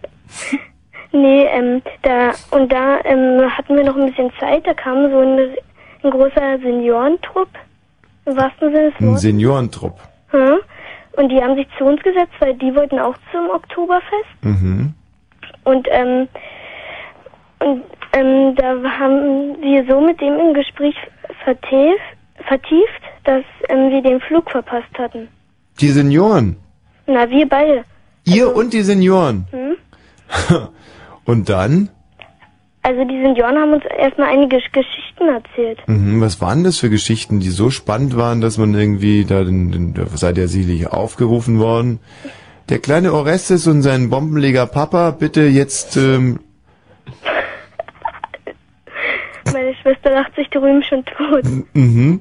[1.12, 5.18] nee, ähm, da und da ähm, hatten wir noch ein bisschen Zeit, da kam so
[5.18, 5.39] ein,
[6.05, 7.51] ein großer Seniorentrupp,
[8.24, 9.16] im wahrsten Sinne des ein.
[9.18, 10.01] Seniorentrupp.
[10.28, 10.59] Hm?
[11.12, 14.43] Und die haben sich zu uns gesetzt, weil die wollten auch zum Oktoberfest.
[14.43, 14.94] Mhm.
[15.64, 16.28] Und, ähm,
[17.59, 17.82] und
[18.12, 20.94] ähm, da haben wir so mit dem im Gespräch
[21.44, 22.01] vertieft,
[22.48, 25.28] vertieft dass ähm, wir den Flug verpasst hatten.
[25.80, 26.56] Die Senioren.
[27.06, 27.84] Na, wir beide.
[28.24, 29.47] Ihr und die Senioren.
[29.51, 29.76] Hm?
[31.24, 31.89] Und dann?
[32.82, 35.78] Also die Senioren haben uns erstmal einige Sch- Geschichten erzählt.
[35.86, 40.06] Mhm, was waren das für Geschichten, die so spannend waren, dass man irgendwie, da, da
[40.16, 42.01] seid ihr sicherlich aufgerufen worden.
[42.70, 46.40] Der kleine Orestes und sein Bombenleger Papa, bitte jetzt, ähm,
[49.52, 51.44] Meine Schwester lacht sich drüben schon tot.
[51.74, 52.20] mhm.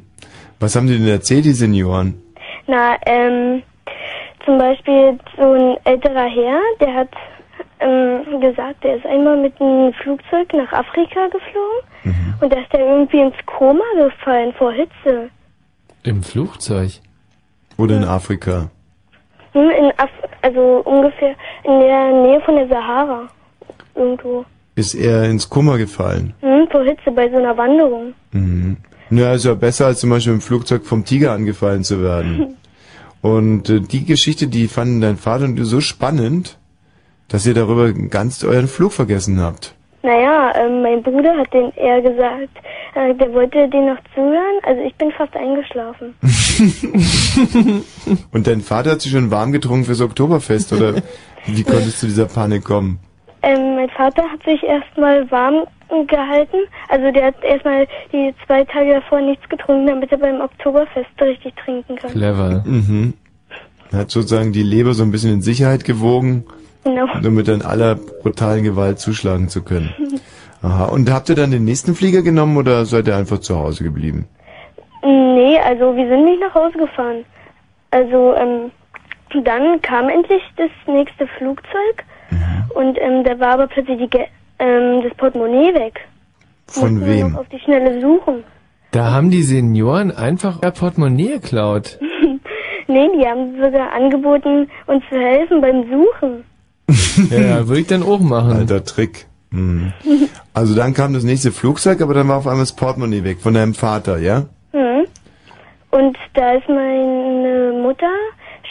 [0.60, 2.22] Was haben die denn erzählt, die Senioren?
[2.68, 3.64] Na, ähm,
[4.46, 7.10] zum Beispiel so ein älterer Herr, der hat
[7.80, 12.80] ähm, gesagt, er ist einmal mit einem Flugzeug nach Afrika geflogen und da ist er
[12.80, 15.30] irgendwie ins Koma gefallen vor Hitze.
[16.04, 17.00] Im Flugzeug?
[17.78, 18.70] Oder in Afrika?
[19.54, 20.10] Hm, in Af
[20.42, 23.28] also ungefähr in der Nähe von der Sahara.
[23.96, 24.46] Irgendwo.
[24.76, 26.34] Ist er ins Kummer gefallen?
[26.42, 28.14] Hm, vor Hitze bei so einer Wanderung.
[28.32, 28.78] Mhm.
[29.10, 32.56] Ja, ist ja besser, als zum Beispiel im Flugzeug vom Tiger angefallen zu werden.
[33.22, 36.58] Und äh, die Geschichte, die fanden dein Vater und du so spannend,
[37.28, 39.76] dass ihr darüber ganz euren Flug vergessen habt.
[40.02, 42.50] Naja, ähm, mein Bruder hat den eher gesagt,
[42.94, 46.14] Äh, der wollte den noch zuhören, also ich bin fast eingeschlafen.
[48.34, 50.96] Und dein Vater hat sich schon warm getrunken fürs Oktoberfest, oder
[51.46, 53.00] wie konntest du dieser Panik kommen?
[53.44, 55.64] Ähm, mein Vater hat sich erstmal warm
[56.08, 56.58] gehalten,
[56.90, 61.54] also der hat erstmal die zwei Tage davor nichts getrunken, damit er beim Oktoberfest richtig
[61.56, 62.12] trinken kann.
[62.12, 62.64] Clever.
[62.66, 63.14] Mhm.
[63.92, 66.46] Er hat sozusagen die Leber so ein bisschen in Sicherheit gewogen,
[66.84, 67.08] Genau.
[67.22, 69.94] damit dann aller brutalen Gewalt zuschlagen zu können.
[70.64, 70.86] Aha.
[70.86, 74.28] Und habt ihr dann den nächsten Flieger genommen oder seid ihr einfach zu Hause geblieben?
[75.04, 77.26] Nee, also wir sind nicht nach Hause gefahren.
[77.90, 78.72] Also ähm,
[79.44, 82.06] dann kam endlich das nächste Flugzeug
[82.76, 84.26] und ähm, da war aber plötzlich die Ge
[84.60, 86.00] ähm, das Portemonnaie weg.
[86.68, 87.36] Von Mussten wem?
[87.36, 88.44] Auf die Schnelle suchen.
[88.92, 91.98] Da haben die Senioren einfach ihr Portemonnaie geklaut.
[92.88, 96.44] nee, die haben sogar angeboten, uns zu helfen beim Suchen.
[97.30, 98.52] Ja, würde ich dann auch machen.
[98.52, 99.28] Alter Trick.
[99.52, 99.94] Mhm.
[100.54, 103.54] Also dann kam das nächste Flugzeug, aber dann war auf einmal das Portemonnaie weg von
[103.54, 104.46] deinem Vater, ja?
[104.72, 105.06] Hm.
[105.92, 108.12] Und da ist meine Mutter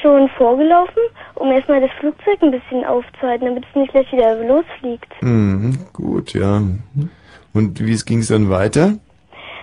[0.03, 1.03] schon vorgelaufen,
[1.35, 5.11] um erstmal das Flugzeug ein bisschen aufzuhalten, damit es nicht gleich wieder losfliegt.
[5.23, 5.79] Mhm.
[5.93, 6.61] Gut, ja.
[7.53, 8.95] Und wie ging es dann weiter?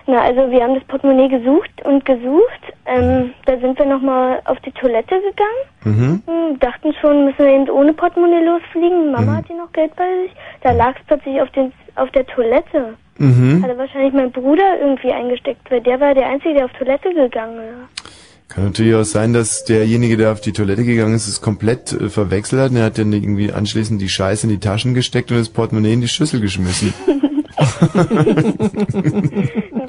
[0.09, 2.61] Na, also wir haben das Portemonnaie gesucht und gesucht.
[2.85, 5.63] Ähm, da sind wir nochmal auf die Toilette gegangen.
[5.83, 6.21] Mhm.
[6.25, 9.11] Hm, dachten schon, müssen wir eben ohne Portemonnaie losfliegen.
[9.11, 9.37] Mama Mhm.
[9.37, 10.31] hat hier noch Geld bei sich.
[10.61, 12.93] Da lag es plötzlich auf, den, auf der Toilette.
[13.17, 13.61] Mhm.
[13.63, 17.57] Hatte wahrscheinlich mein Bruder irgendwie eingesteckt, weil der war der Einzige, der auf Toilette gegangen
[17.59, 18.16] ist.
[18.49, 22.09] Kann natürlich auch sein, dass derjenige, der auf die Toilette gegangen ist, es komplett äh,
[22.09, 22.71] verwechselt hat.
[22.71, 25.93] Und er hat dann irgendwie anschließend die Scheiße in die Taschen gesteckt und das Portemonnaie
[25.93, 26.93] in die Schüssel geschmissen.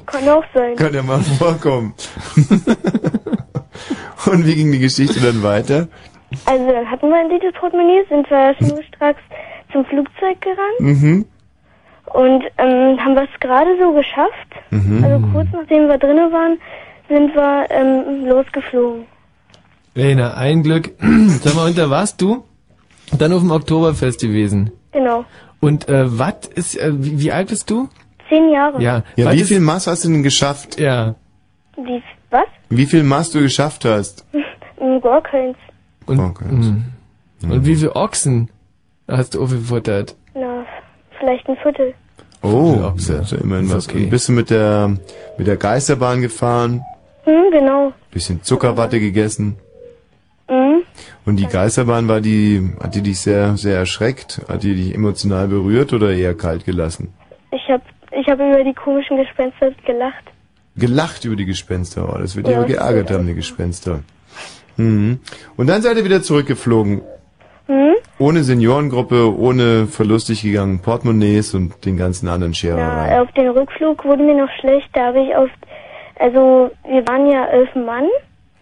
[0.07, 0.77] Kann auch sein.
[0.77, 1.95] Kann ja mal vorkommen.
[4.27, 5.89] und wie ging die Geschichte dann weiter?
[6.47, 9.23] Also dann hatten wir endlich das Portemonnaie, sind wir schnurstracks
[9.73, 11.25] zum Flugzeug gerannt Mhm.
[12.13, 14.49] und ähm, haben wir es gerade so geschafft.
[14.71, 15.05] Mhm.
[15.05, 16.59] Also kurz nachdem wir drinnen waren,
[17.09, 19.07] sind wir ähm, losgeflogen.
[19.95, 20.91] Lena, ein Glück.
[21.43, 22.45] Sag mal, und da warst du?
[23.19, 24.71] Dann auf dem Oktoberfest gewesen.
[24.93, 25.25] Genau.
[25.61, 27.89] Und äh, was ist, äh, wie, wie alt bist du?
[28.29, 28.81] Zehn Jahre.
[28.83, 29.03] Ja.
[29.17, 30.79] Ja, wie ist- viel Maß hast du denn geschafft?
[30.79, 31.15] Ja.
[31.77, 32.45] Die, was?
[32.69, 34.25] Wie viel Maß du geschafft hast?
[35.03, 35.57] Gar keins.
[36.07, 36.45] Und, Okay.
[36.51, 36.85] Mhm.
[37.43, 38.51] und wie viel Ochsen
[39.09, 40.15] hast du aufgefuttert?
[40.35, 40.65] Na,
[41.19, 41.95] vielleicht ein Viertel.
[42.43, 43.89] Oh, ja immerhin was.
[43.89, 44.97] Und bist du mit der,
[45.37, 46.83] mit der Geisterbahn gefahren?
[47.29, 47.93] Hm, genau.
[48.11, 49.59] Bisschen Zuckerwatte gegessen?
[50.49, 50.83] Hm.
[51.27, 54.41] Und die Geisterbahn war die, hat die dich sehr, sehr erschreckt?
[54.49, 57.13] Hat die dich emotional berührt oder eher kalt gelassen?
[57.51, 57.83] Ich hab,
[58.13, 60.25] ich hab über die komischen Gespenster gelacht.
[60.77, 64.01] Gelacht über die Gespenster, oh, das wird Ja, aber geärgert haben, die Gespenster.
[64.79, 65.21] Mhm.
[65.59, 67.03] Und dann seid ihr wieder zurückgeflogen.
[67.67, 67.95] Hm?
[68.19, 73.11] Ohne Seniorengruppe, ohne verlustig gegangenen Portemonnaies und den ganzen anderen Scherereien.
[73.11, 74.89] Na, auf den Rückflug wurde mir noch schlecht.
[74.95, 75.51] Da habe ich auf,
[76.19, 78.09] also wir waren ja elf Mann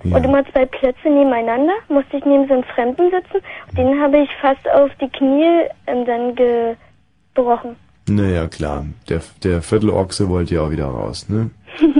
[0.04, 1.72] und immer zwei Plätze nebeneinander.
[1.88, 3.44] Musste ich neben so einem Fremden sitzen.
[3.70, 7.76] Und den habe ich fast auf die Knie ähm, dann gebrochen.
[8.08, 8.86] Naja, klar.
[9.08, 11.50] Der, der Viertelochse wollte ja auch wieder raus, ne?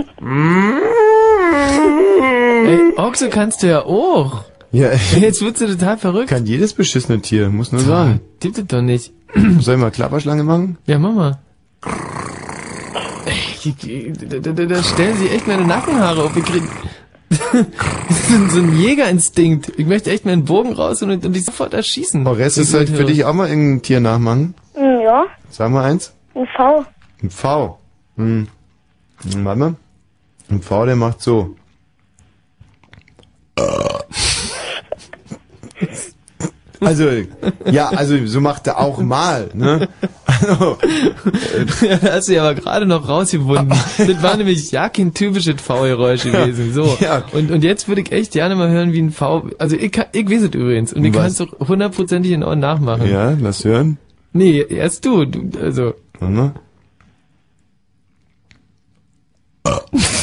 [2.65, 4.45] Ey, Ochse kannst du ja auch.
[4.71, 6.29] Ja, Jetzt wird's ja total verrückt.
[6.29, 8.21] Kann jedes beschissene Tier, muss nur sagen.
[8.39, 9.11] Gibt es doch nicht.
[9.59, 10.77] Soll ich mal Klapperschlange machen?
[10.85, 11.39] Ja, mach mal.
[13.73, 16.35] Die- die- Da, da, da stellen sie echt meine Nackenhaare auf.
[16.35, 16.67] Wir kriegen
[17.29, 19.73] so so ein Jägerinstinkt.
[19.77, 22.25] Ich möchte echt meinen Bogen raus und, und die sofort erschießen.
[22.25, 24.53] Oh, Rest ist halt für dich auch mal irgendein Tier nachmachen.
[24.75, 26.13] Hm, ja, Sag mal eins.
[26.35, 26.85] ein V.
[27.21, 27.79] Ein V.
[28.15, 28.47] Hm.
[29.33, 29.75] Hm, Warte mal.
[30.49, 31.55] Ein V, der macht so.
[36.79, 37.09] Also,
[37.69, 39.89] ja, also so macht er auch mal, ne?
[40.25, 40.77] Also,
[41.87, 43.69] Ja, da hast du ja aber gerade noch rausgewunden.
[43.97, 46.73] Das war nämlich ja kein typisches V-Geräusch gewesen.
[46.73, 46.97] So.
[46.99, 47.23] Ja.
[47.31, 49.49] Und, und jetzt würde ich echt gerne mal hören, wie ein V.
[49.57, 50.93] Also ich, kann, ich weiß es übrigens.
[50.93, 53.09] Und ich kann es doch hundertprozentig in Ordnung nachmachen.
[53.09, 53.97] ja, lass hören.
[54.33, 55.25] Nee, erst du.
[55.25, 55.93] du also.
[56.19, 56.53] Mal.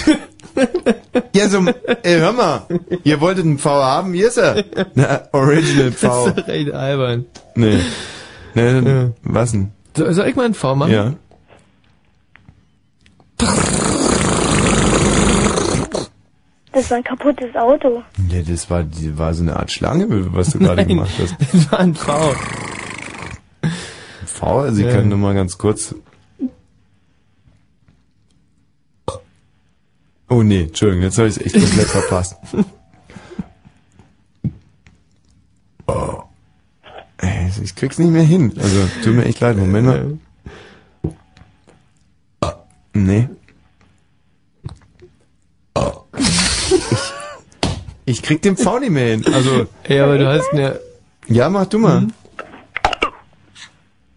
[1.34, 1.64] Ja, so,
[2.02, 2.62] ey, hör mal.
[3.02, 4.64] Ihr wolltet einen V haben, hier ist er.
[4.94, 6.26] Na, Original Das V.
[6.28, 7.26] ist doch echt albern.
[7.54, 7.78] Nee.
[8.54, 9.72] Nee, nee, was denn?
[9.96, 10.92] So, soll ich mal ein V machen?
[10.92, 11.14] Ja.
[16.72, 18.02] Das war ein kaputtes Auto.
[18.16, 21.34] Nee, das war, die war so eine Art Schlange, was du gerade gemacht hast.
[21.52, 22.34] Das war ein V.
[24.26, 24.92] V, also ich Ja.
[24.96, 25.94] kann nur mal ganz kurz.
[30.34, 32.36] Oh nee, Entschuldigung, jetzt habe ich es echt komplett verpasst.
[35.86, 36.22] Oh.
[37.18, 38.54] Ey, ich krieg's nicht mehr hin.
[38.56, 40.18] Also, tut mir echt leid, Moment mal.
[42.40, 42.52] Oh.
[42.94, 43.28] Nee.
[45.74, 46.04] Oh.
[46.16, 47.12] Ich,
[48.06, 49.26] ich krieg den Pfau nicht mehr hin.
[49.30, 49.66] Also.
[49.82, 50.76] Ey, aber du hast ja.
[51.28, 52.00] Ja, mach du mal.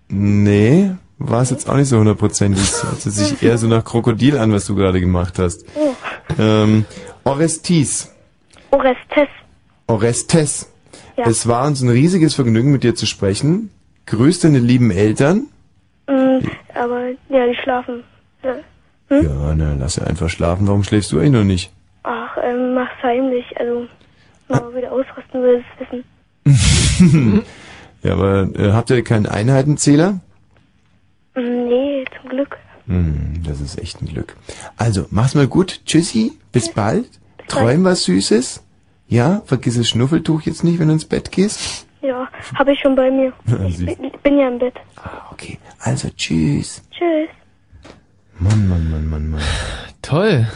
[0.07, 0.44] Mhm.
[0.44, 2.61] Nee war es jetzt auch nicht so hundertprozentig.
[2.61, 5.65] Es hört sich eher so nach Krokodil an, was du gerade gemacht hast.
[5.76, 5.94] Oh.
[6.39, 6.85] Ähm,
[7.23, 8.14] Orestes.
[8.72, 9.30] Orestes.
[9.88, 10.72] Orestes.
[11.18, 11.26] Ja.
[11.27, 13.72] Es war uns ein riesiges Vergnügen, mit dir zu sprechen.
[14.06, 15.48] Grüß deine lieben Eltern.
[16.07, 16.39] Mm,
[16.76, 18.03] aber, ja, die schlafen.
[18.44, 18.56] Ja.
[19.10, 20.68] Ja, na, lass sie einfach schlafen.
[20.68, 21.72] Warum schläfst du eigentlich noch nicht?
[22.03, 23.45] Ach, ähm, mach's heimlich.
[23.57, 23.88] Also,
[24.48, 26.03] Mama wieder ausrasten will es
[26.45, 27.44] wissen.
[28.03, 30.19] ja, aber äh, habt ihr keinen Einheitenzähler?
[31.38, 32.57] Nee, zum Glück.
[32.88, 34.35] Hm, das ist echt ein Glück.
[34.76, 35.81] Also, mach's mal gut.
[35.85, 36.34] Tschüssi.
[36.51, 37.07] Bis bald.
[37.47, 38.64] Träum was Süßes.
[39.07, 41.85] Ja, vergiss das Schnuffeltuch jetzt nicht, wenn du ins Bett gehst.
[42.01, 43.34] Ja, habe ich schon bei mir.
[43.68, 44.76] Ich bin, bin ja im Bett.
[45.31, 46.81] Okay, also tschüss.
[46.91, 47.30] Tschüss.
[48.39, 49.41] Mann, Mann, Mann, Mann, Mann.
[50.01, 50.47] Toll.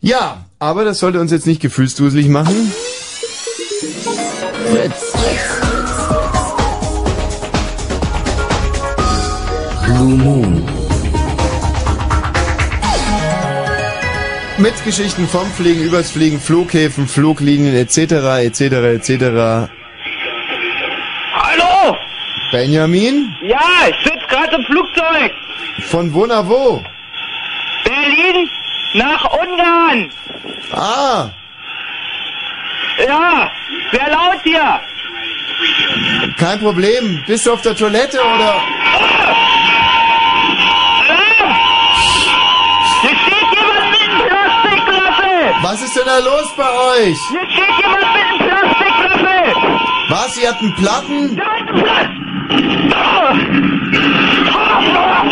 [0.00, 2.72] Ja, aber das sollte uns jetzt nicht gefühlsduselig machen.
[4.70, 5.67] Fritz.
[9.88, 10.62] Blue Moon.
[14.58, 17.98] Mit Geschichten vom Fliegen, übers Fliegen, Flughäfen, Fluglinien etc.
[18.44, 18.60] etc.
[18.60, 19.70] etc.
[21.40, 21.96] Hallo!
[22.52, 23.34] Benjamin?
[23.46, 23.58] Ja,
[23.88, 25.32] ich sitze gerade im Flugzeug.
[25.90, 26.84] Von wo nach wo?
[27.84, 28.46] Berlin
[28.92, 30.10] nach Ungarn.
[30.72, 31.30] Ah,
[33.06, 33.50] Ja,
[33.92, 34.80] sehr laut hier.
[36.38, 37.22] Kein Problem.
[37.26, 38.54] Bist du auf der Toilette oder?
[45.62, 47.18] Was ist denn da los bei euch?
[47.30, 49.54] Hier steht jemand mit einem Plastiklöffel.
[50.08, 51.36] Was, ihr habt einen Platten?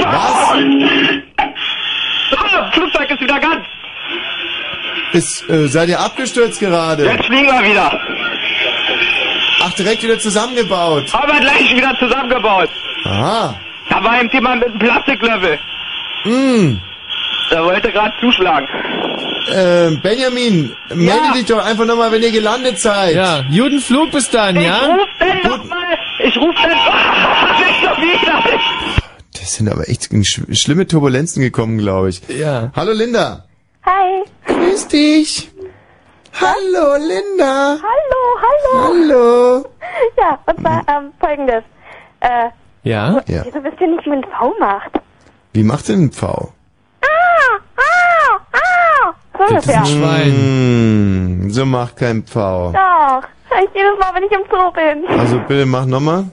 [0.05, 0.37] Was?
[2.33, 3.65] Oh, Flugzeug ist wieder ganz.
[5.13, 7.05] Ist, äh, seid ihr abgestürzt gerade?
[7.07, 8.16] Jetzt fliegen wir wieder.
[9.63, 11.05] Ach, direkt wieder zusammengebaut.
[11.13, 12.69] Aber gleich wieder zusammengebaut.
[13.05, 13.59] Aha.
[13.89, 15.59] Da war eben jemand mit einem Plastiklöffel.
[16.25, 16.81] Hm.
[17.51, 18.67] Der wollte gerade zuschlagen.
[19.53, 23.15] Äh, Benjamin, melde dich doch einfach nochmal, wenn ihr gelandet seid.
[23.15, 24.79] Ja, guten Flug bis dann, Ich ja?
[24.87, 25.97] ruf denn nochmal.
[26.25, 26.71] Ich ruf denn.
[26.71, 28.43] Nicht schon wieder.
[29.33, 32.21] Das sind aber echt sch schlimme Turbulenzen gekommen, glaube ich.
[32.29, 32.73] Ja.
[32.75, 33.45] Hallo Linda.
[33.85, 34.25] Hi.
[34.53, 35.49] Grüß dich.
[36.41, 37.79] Hallo Linda.
[37.81, 38.85] Hallo, hallo.
[38.85, 39.65] Hallo.
[40.19, 41.63] Ja, und zwar ähm, folgendes.
[42.21, 42.49] Äh,
[42.83, 43.21] Ja?
[43.27, 43.45] Ja.
[43.45, 44.91] wieso wisst ihr nicht, wie man V macht?
[45.53, 46.53] Wie macht denn ein Pfau?
[47.03, 47.07] Ah,
[47.77, 49.13] ah, ah.
[49.39, 50.33] So Das ist ein Schwein.
[51.43, 52.73] Hm, so macht kein Pfau.
[52.73, 53.29] Doch.
[53.63, 55.19] Ich jedes Mal, wenn ich im Zoo bin.
[55.19, 56.25] Also bitte mach nochmal.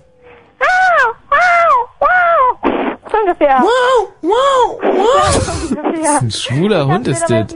[0.60, 2.93] Wow, wow, wow.
[3.14, 3.61] So ungefähr.
[3.61, 5.69] Wow, wow, wow.
[5.69, 6.19] So ungefähr.
[6.19, 7.53] Ein schwuler Hund ist das.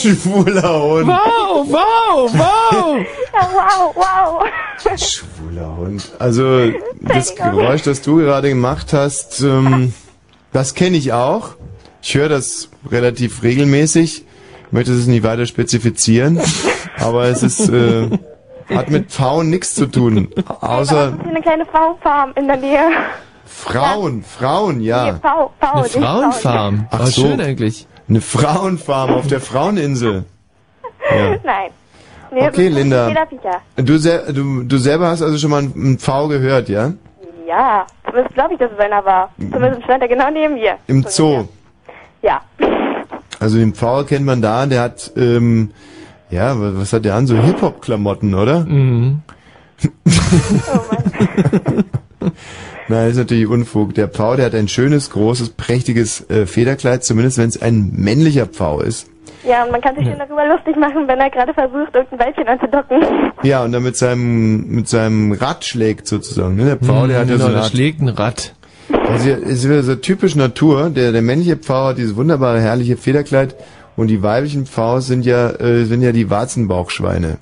[0.00, 1.06] Schwuler Hund.
[1.06, 3.06] Wow, wow, wow.
[3.32, 4.98] Ja, wow, wow.
[4.98, 6.12] Schwuler Hund.
[6.18, 9.94] Also das Geräusch, das du gerade gemacht hast, ähm,
[10.52, 11.54] das kenne ich auch.
[12.02, 14.26] Ich höre das relativ regelmäßig.
[14.66, 16.38] Ich möchte es nicht weiter spezifizieren,
[16.98, 18.10] aber es ist äh,
[18.68, 20.28] hat mit Pfauen nichts zu tun,
[20.60, 22.90] außer Hier eine kleine V-Farm in der Nähe.
[23.54, 25.14] Frauen, Frauen, Nee, ja.
[25.22, 25.66] V, V.
[25.72, 26.02] Eine nicht Frauen.
[26.04, 26.86] Frauenfarm.
[26.90, 27.20] Ach War so.
[27.22, 27.86] schön eigentlich.
[28.08, 30.24] Eine Frauenfarm auf der Fraueninsel.
[31.10, 31.36] Ja.
[31.44, 31.70] Nein.
[32.32, 33.12] Nee, Okay, Linda.
[33.76, 36.92] Du, sel du, du selber hast also schon mal einen Pfau gehört, ja?
[37.46, 39.30] Ja, zumindest glaube ich, dass es einer war.
[39.36, 40.76] Zumindest stand er genau neben mir.
[40.86, 41.48] Im Zoo.
[42.22, 42.40] Ja.
[43.40, 45.72] Also den Pfau kennt man da, der hat, ähm,
[46.30, 47.26] ja, wa- was hat der an?
[47.26, 48.60] So Hip-Hop-Klamotten, oder?
[48.60, 49.22] Mhm.
[52.92, 53.94] Nein, das ist natürlich Unfug.
[53.94, 58.44] Der Pfau, der hat ein schönes, großes, prächtiges äh, Federkleid, zumindest wenn es ein männlicher
[58.44, 59.08] Pfau ist.
[59.48, 62.46] Ja, und man kann sich schon darüber lustig machen, wenn er gerade versucht, irgendein Weibchen
[62.46, 63.32] anzudocken.
[63.44, 66.54] Ja, und dann mit seinem, mit seinem Rad schlägt sozusagen.
[66.56, 66.66] Ne?
[66.66, 68.54] Der Pfau, der hat ja genau, so eine der Art, schlägt ein Rad.
[69.08, 70.90] also ist wieder so typisch Natur.
[70.90, 73.56] Der, der männliche Pfau hat dieses wunderbare, herrliche Federkleid
[73.96, 77.38] und die weiblichen Pfaus sind ja, äh, sind ja die Warzenbauchschweine.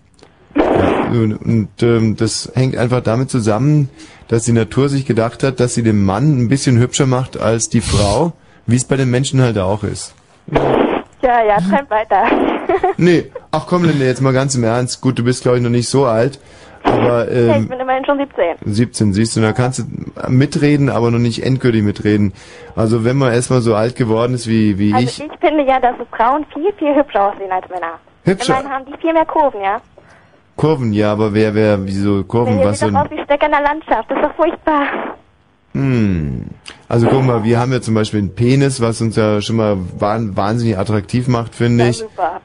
[0.55, 3.89] Ja, und und ähm, das hängt einfach damit zusammen,
[4.31, 7.69] dass die Natur sich gedacht hat, dass sie den Mann ein bisschen hübscher macht als
[7.69, 8.32] die Frau,
[8.65, 10.15] wie es bei den Menschen halt auch ist.
[11.20, 12.24] Ja, ja, treib weiter.
[12.97, 15.01] Nee, ach komm Linda, jetzt mal ganz im Ernst.
[15.01, 16.39] Gut, du bist glaube ich noch nicht so alt,
[16.85, 18.57] aber Hey, ich ähm, bin immerhin schon 17.
[18.65, 19.85] 17, siehst du, da kannst du
[20.31, 22.32] mitreden, aber noch nicht endgültig mitreden.
[22.77, 25.81] Also wenn man erstmal so alt geworden ist wie, wie Also ich, ich finde ja,
[25.81, 27.98] dass Frauen viel, viel hübscher aussehen als Männer.
[28.24, 28.61] Hübscher?
[28.61, 29.81] Immerhin haben die viel mehr Kurven, ja?
[30.61, 32.93] Kurven, ja, aber wer, wer, wieso Kurven, Hier was denn?
[32.95, 34.11] doch aus wie in der Landschaft.
[34.11, 34.82] Das ist doch furchtbar.
[35.73, 36.47] Hm.
[36.89, 39.77] Also guck mal, wir haben ja zum Beispiel einen Penis, was uns ja schon mal
[39.99, 41.99] wahn- wahnsinnig attraktiv macht, finde Ja, ich.
[41.99, 42.41] super.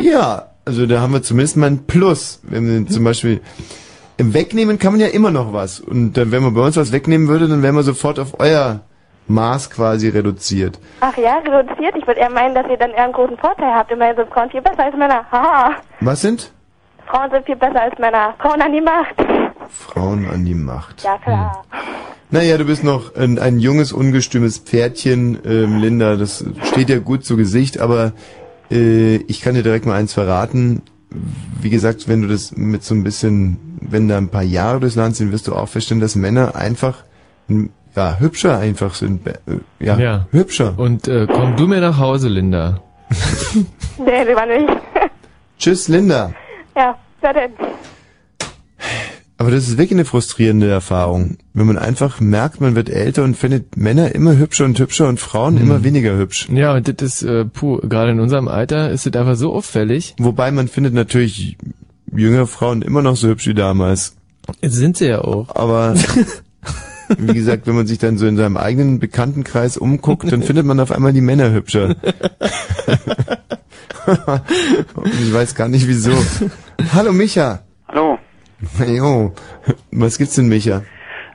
[0.00, 2.40] Ja, Also da haben wir zumindest mal ein Plus.
[2.42, 3.40] Wenn wir zum Beispiel
[4.18, 5.80] im Wegnehmen kann man ja immer noch was.
[5.80, 8.80] Und dann, wenn man bei uns was wegnehmen würde, dann wären wir sofort auf euer
[9.28, 10.78] Maß quasi reduziert.
[11.00, 11.94] Ach ja, reduziert.
[11.96, 13.90] Ich würde eher meinen, dass ihr dann eher einen großen Vorteil habt.
[13.92, 15.24] Immerhin sind Frauen viel besser als Männer.
[15.32, 15.70] Haha.
[16.00, 16.52] Was sind?
[17.10, 18.34] Frauen sind viel besser als Männer.
[18.38, 19.14] Frauen an die Macht.
[19.70, 21.02] Frauen an die Macht.
[21.04, 21.64] Ja, klar.
[22.30, 26.16] Naja, du bist noch ein, ein junges, ungestümes Pferdchen, ähm, Linda.
[26.16, 28.12] Das steht dir gut zu Gesicht, aber
[28.70, 30.82] äh, ich kann dir direkt mal eins verraten.
[31.60, 34.96] Wie gesagt, wenn du das mit so ein bisschen, wenn da ein paar Jahre durchs
[34.96, 37.04] Land sind, wirst du auch feststellen, dass Männer einfach
[37.96, 39.26] ja hübscher einfach sind.
[39.26, 39.38] Äh,
[39.80, 40.26] Ja, Ja.
[40.30, 40.74] hübscher.
[40.76, 42.82] Und äh, komm du mir nach Hause, Linda.
[44.04, 44.68] Nee, lieber nicht.
[45.58, 46.30] Tschüss, Linda.
[46.78, 47.50] Ja, wer denn?
[49.40, 53.36] Aber das ist wirklich eine frustrierende Erfahrung, wenn man einfach merkt, man wird älter und
[53.36, 55.60] findet Männer immer hübscher und hübscher und Frauen Mhm.
[55.60, 56.48] immer weniger hübsch.
[56.52, 60.14] Ja, und das ist, äh, puh, gerade in unserem Alter ist das einfach so auffällig.
[60.18, 61.56] Wobei man findet natürlich
[62.12, 64.16] jüngere Frauen immer noch so hübsch wie damals.
[64.62, 65.54] Sind sie ja auch.
[65.54, 65.94] Aber
[67.18, 70.80] wie gesagt, wenn man sich dann so in seinem eigenen Bekanntenkreis umguckt, dann findet man
[70.80, 71.94] auf einmal die Männer hübscher.
[75.04, 76.12] ich weiß gar nicht wieso.
[76.94, 77.60] Hallo Micha.
[77.88, 78.18] Hallo.
[78.86, 79.32] Jo,
[79.92, 80.82] was gibt's denn Micha?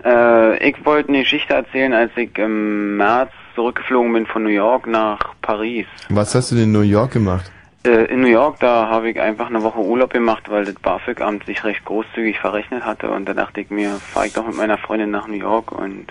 [0.04, 4.88] Äh, ich wollte eine Geschichte erzählen, als ich im März zurückgeflogen bin von New York
[4.88, 5.86] nach Paris.
[6.10, 7.52] Was hast du denn in New York gemacht?
[7.86, 11.45] Äh, in New York, da habe ich einfach eine Woche Urlaub gemacht, weil das BAföG-Amt
[11.45, 13.12] sich recht großzügig verrechnet hatte.
[13.12, 16.08] Und da dachte ich mir, fahre ich doch mit meiner Freundin nach New York und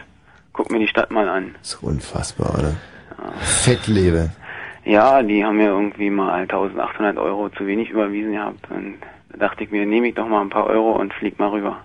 [0.52, 1.56] guck mir die Stadt mal an.
[1.62, 2.76] Ist unfassbar, oder?
[3.40, 4.30] Fettlebe.
[4.84, 8.70] Ja, die haben mir irgendwie mal 1800 Euro zu wenig überwiesen gehabt.
[8.70, 8.96] Und
[9.30, 11.78] da dachte ich mir, nehme ich doch mal ein paar Euro und flieg mal rüber.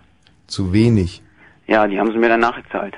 [0.47, 1.21] Zu wenig.
[1.67, 2.95] Ja, die haben sie mir dann nachgezahlt.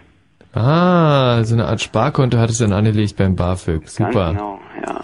[0.54, 3.88] Ah, so eine Art Sparkonto hattest du dann angelegt beim BAföG.
[3.88, 4.12] Super.
[4.12, 5.02] Ganz genau, ja.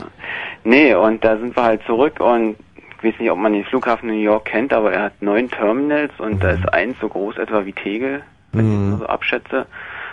[0.64, 2.56] Nee, und da sind wir halt zurück und
[2.98, 6.12] ich weiß nicht, ob man den Flughafen New York kennt, aber er hat neun Terminals
[6.18, 9.68] und da ist eins so groß etwa wie Tegel, wenn ich das so abschätze.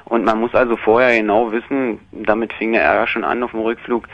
[0.04, 3.60] Und man muss also vorher genau wissen, damit fing der Ärger schon an auf dem
[3.60, 4.06] Rückflug,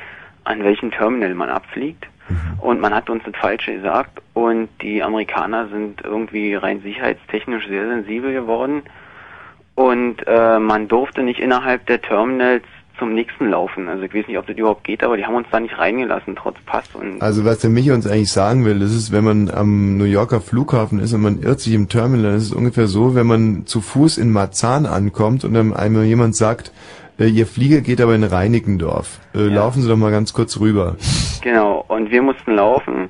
[0.48, 2.06] an welchem Terminal man abfliegt.
[2.60, 7.86] Und man hat uns das Falsche gesagt und die Amerikaner sind irgendwie rein sicherheitstechnisch sehr
[7.88, 8.82] sensibel geworden
[9.74, 12.64] und äh, man durfte nicht innerhalb der Terminals
[12.98, 13.88] zum nächsten laufen.
[13.88, 16.36] Also ich weiß nicht, ob das überhaupt geht, aber die haben uns da nicht reingelassen,
[16.36, 19.50] trotz Pass und Also was der Michi uns eigentlich sagen will, das ist, wenn man
[19.50, 22.88] am New Yorker Flughafen ist und man irrt sich im Terminal, dann ist es ungefähr
[22.88, 26.72] so, wenn man zu Fuß in Marzahn ankommt und dann einem jemand sagt,
[27.18, 29.18] Ihr Flieger geht aber in Reinickendorf.
[29.34, 30.96] Äh, Laufen Sie doch mal ganz kurz rüber.
[31.42, 33.08] Genau, und wir mussten laufen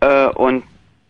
[0.00, 0.62] äh, und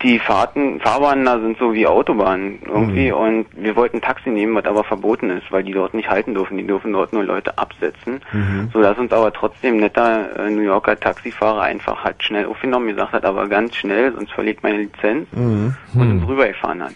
[0.03, 3.17] die Fahrten, Fahrbahnen da sind so wie Autobahnen irgendwie Mhm.
[3.17, 6.59] und wir wollten Taxi nehmen, was aber verboten ist, weil die dort nicht halten dürfen.
[6.59, 8.21] Die dürfen dort nur Leute absetzen.
[8.33, 8.69] Mhm.
[8.73, 13.13] So dass uns aber trotzdem netter äh, New Yorker Taxifahrer einfach hat schnell aufgenommen, gesagt
[13.13, 15.75] hat, aber ganz schnell, sonst verliert meine Lizenz Mhm.
[15.95, 16.95] und uns rübergefahren hat.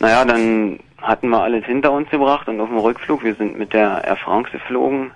[0.00, 3.72] Naja, dann hatten wir alles hinter uns gebracht und auf dem Rückflug, wir sind mit
[3.72, 5.10] der Air France geflogen,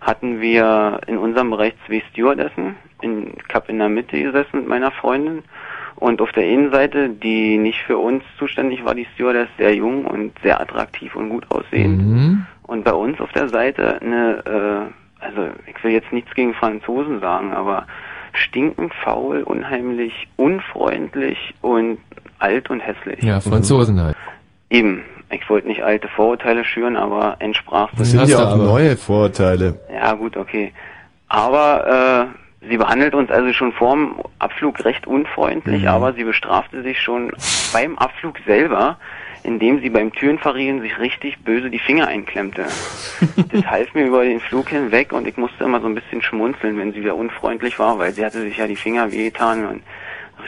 [0.00, 2.76] hatten wir in unserem Bereich zwei Stewardessen.
[3.00, 5.42] In, ich hab in der Mitte gesessen mit meiner Freundin
[5.96, 10.32] und auf der Innenseite, die nicht für uns zuständig war, die Stewardess, sehr jung und
[10.42, 12.02] sehr attraktiv und gut aussehend.
[12.02, 12.46] Mhm.
[12.64, 14.90] Und bei uns auf der Seite eine,
[15.20, 17.86] äh, also ich will jetzt nichts gegen Franzosen sagen, aber
[18.32, 21.98] stinkend faul, unheimlich, unfreundlich und
[22.38, 23.22] alt und hässlich.
[23.22, 24.16] Ja, Franzosen halt.
[24.70, 25.02] Eben.
[25.30, 29.78] Ich wollte nicht alte Vorurteile schüren, aber entsprach Das sind ja auch neue Vorurteile.
[29.92, 30.72] Ja, gut, okay.
[31.28, 32.30] Aber
[32.62, 35.88] äh, sie behandelt uns also schon vorm Abflug recht unfreundlich, Mhm.
[35.88, 37.32] aber sie bestrafte sich schon
[37.72, 38.96] beim Abflug selber,
[39.42, 42.64] indem sie beim Türenverriegeln sich richtig böse die Finger einklemmte.
[43.52, 46.78] das half mir über den Flug hinweg und ich musste immer so ein bisschen schmunzeln,
[46.78, 49.82] wenn sie wieder unfreundlich war, weil sie hatte sich ja die Finger wehgetan und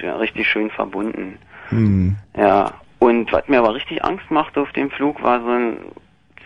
[0.02, 1.36] ja, richtig schön verbunden.
[1.68, 2.16] Hm.
[2.36, 5.76] Ja, und was mir aber richtig Angst machte auf dem Flug, war so ein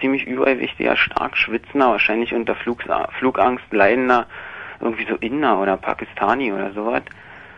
[0.01, 2.83] ziemlich übergewichtiger, stark schwitzender, wahrscheinlich unter Flug,
[3.19, 4.27] Flugangst leidender,
[4.81, 7.03] irgendwie so Inder oder Pakistani oder sowas.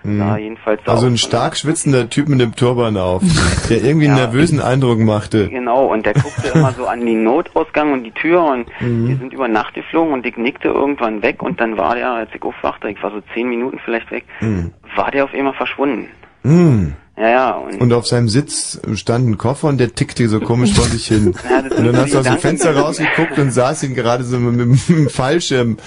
[0.05, 3.23] Sah jedenfalls so Also ein stark schwitzender Typ mit einem Turban auf,
[3.68, 5.48] der irgendwie einen nervösen Eindruck machte.
[5.48, 9.09] Genau, und der guckte immer so an die Notausgang und die Tür und Mhm.
[9.09, 12.31] wir sind über Nacht geflogen und ich nickte irgendwann weg und dann war der, als
[12.32, 14.73] ich aufwachte, ich war so zehn Minuten vielleicht weg, Mhm.
[14.94, 16.09] war der auf einmal verschwunden.
[16.47, 16.94] Hm.
[17.18, 20.74] Ja, ja, und, Und auf seinem Sitz stand ein Koffer und der tickte so komisch
[20.74, 21.35] vor sich hin.
[21.51, 22.36] Ja, Und dann hast du aus dem.
[22.36, 25.78] Fenster rausgeguckt und saß ihn gerade so mit, mit dem Fallschirm.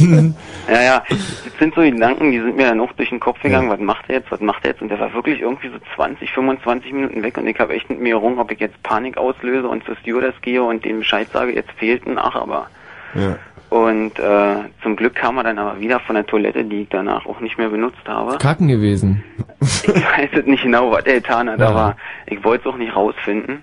[0.72, 1.18] ja, ja, das
[1.58, 4.16] sind so Gedanken, die sind mir dann auch durch den Kopf gegangen, was macht er
[4.16, 4.80] jetzt, was macht er jetzt?
[4.80, 8.00] Und der war wirklich irgendwie so 20, 25 Minuten weg und ich habe echt mit
[8.00, 11.54] mir gerungen, ob ich jetzt Panik auslöse und zur Stewardess gehe und dem Bescheid sage,
[11.54, 12.68] jetzt fehlt ein Ach, aber
[13.14, 13.36] Ja.
[13.70, 17.24] Und äh, zum Glück kam er dann aber wieder von der Toilette, die ich danach
[17.26, 18.36] auch nicht mehr benutzt habe.
[18.38, 19.22] Kacken gewesen.
[19.60, 21.68] Ich weiß jetzt nicht genau, was er getan hat, Ja.
[21.68, 23.62] aber ich wollte es auch nicht rausfinden.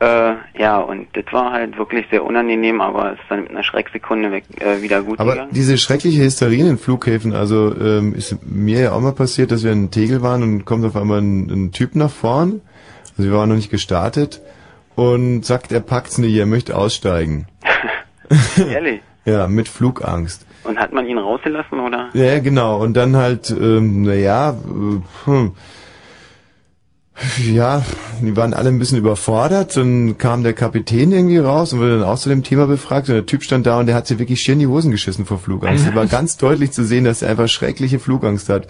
[0.00, 3.62] Äh, ja, und das war halt wirklich sehr unangenehm, aber es ist dann mit einer
[3.62, 5.52] Schrecksekunde weg, äh, wieder gut Aber gegangen.
[5.52, 9.62] diese schreckliche Hysterie in den Flughäfen, also ähm, ist mir ja auch mal passiert, dass
[9.62, 12.62] wir in Tegel waren und kommt auf einmal ein, ein Typ nach vorn,
[13.16, 14.40] also wir waren noch nicht gestartet
[14.96, 17.46] und sagt, er packt's nicht, er möchte aussteigen.
[18.72, 19.00] Ehrlich.
[19.24, 20.46] Ja, mit Flugangst.
[20.64, 22.10] Und hat man ihn rausgelassen, oder?
[22.12, 22.80] Ja, genau.
[22.80, 25.52] Und dann halt, ähm, naja, äh, hm,
[27.52, 27.84] ja,
[28.20, 29.76] die waren alle ein bisschen überfordert.
[29.76, 33.08] Dann kam der Kapitän irgendwie raus und wurde dann auch zu dem Thema befragt.
[33.08, 35.24] Und der Typ stand da und der hat sich wirklich schier in die Hosen geschissen
[35.24, 35.86] vor Flugangst.
[35.86, 38.66] Es war ganz deutlich zu sehen, dass er einfach schreckliche Flugangst hat.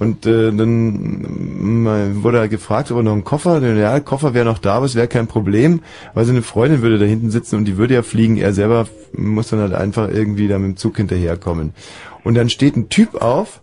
[0.00, 4.32] Und äh, dann äh, wurde er gefragt, ob er noch einen Koffer Ja, der Koffer
[4.32, 5.82] wäre noch da, aber es wäre kein Problem,
[6.14, 8.38] weil seine Freundin würde da hinten sitzen und die würde ja fliegen.
[8.38, 11.74] Er selber muss dann halt einfach irgendwie da mit dem Zug hinterherkommen.
[12.24, 13.60] Und dann steht ein Typ auf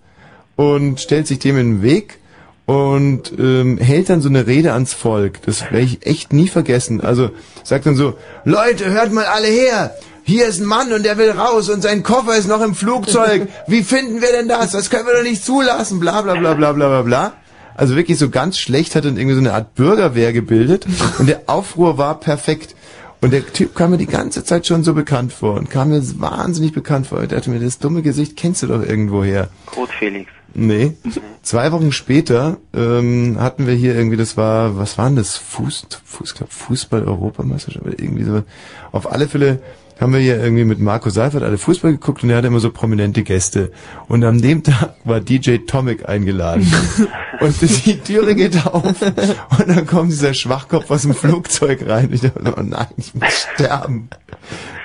[0.56, 2.20] und stellt sich dem in den Weg
[2.68, 5.42] und ähm, hält dann so eine Rede ans Volk.
[5.42, 7.02] Das werde ich echt nie vergessen.
[7.02, 7.32] Also
[7.64, 8.14] sagt dann so,
[8.46, 9.96] Leute, hört mal alle her.
[10.28, 13.48] Hier ist ein Mann und der will raus und sein Koffer ist noch im Flugzeug.
[13.68, 14.72] Wie finden wir denn das?
[14.72, 16.02] Das können wir doch nicht zulassen.
[16.02, 17.34] Bla bla bla bla bla bla bla.
[17.78, 20.86] Also wirklich so ganz schlecht hat dann irgendwie so eine Art Bürgerwehr gebildet
[21.20, 22.76] und der Aufruhr war perfekt.
[23.22, 26.02] Und der Typ kam mir die ganze Zeit schon so bekannt vor und kam mir
[26.20, 27.24] wahnsinnig bekannt vor.
[27.24, 29.48] Ich dachte mir, das dumme Gesicht kennst du doch irgendwoher.
[29.66, 30.30] Kurt Felix.
[30.54, 30.98] Nee.
[31.42, 35.38] Zwei Wochen später ähm, hatten wir hier irgendwie, das war, was war denn das?
[35.38, 38.44] Fuß, Fuß, Fußball-Europameisterschaft oder irgendwie so.
[38.92, 39.62] Auf alle Fälle
[40.00, 42.72] haben wir hier irgendwie mit Marco Seifert alle Fußball geguckt und er hatte immer so
[42.72, 43.72] prominente Gäste.
[44.08, 46.72] Und an dem Tag war DJ Tomic eingeladen.
[47.40, 52.10] und die Türe geht auf und dann kommt dieser Schwachkopf aus dem Flugzeug rein.
[52.12, 54.10] Ich dachte, oh nein, ich muss sterben.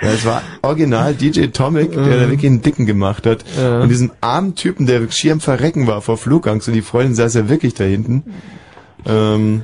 [0.01, 3.45] Ja, es war original DJ Tomic, der da wirklich einen Dicken gemacht hat.
[3.59, 7.35] Und diesen armen Typen, der schier am Verrecken war vor Flugangst und die Freundin saß
[7.35, 8.25] ja wirklich da hinten.
[9.07, 9.63] Ähm,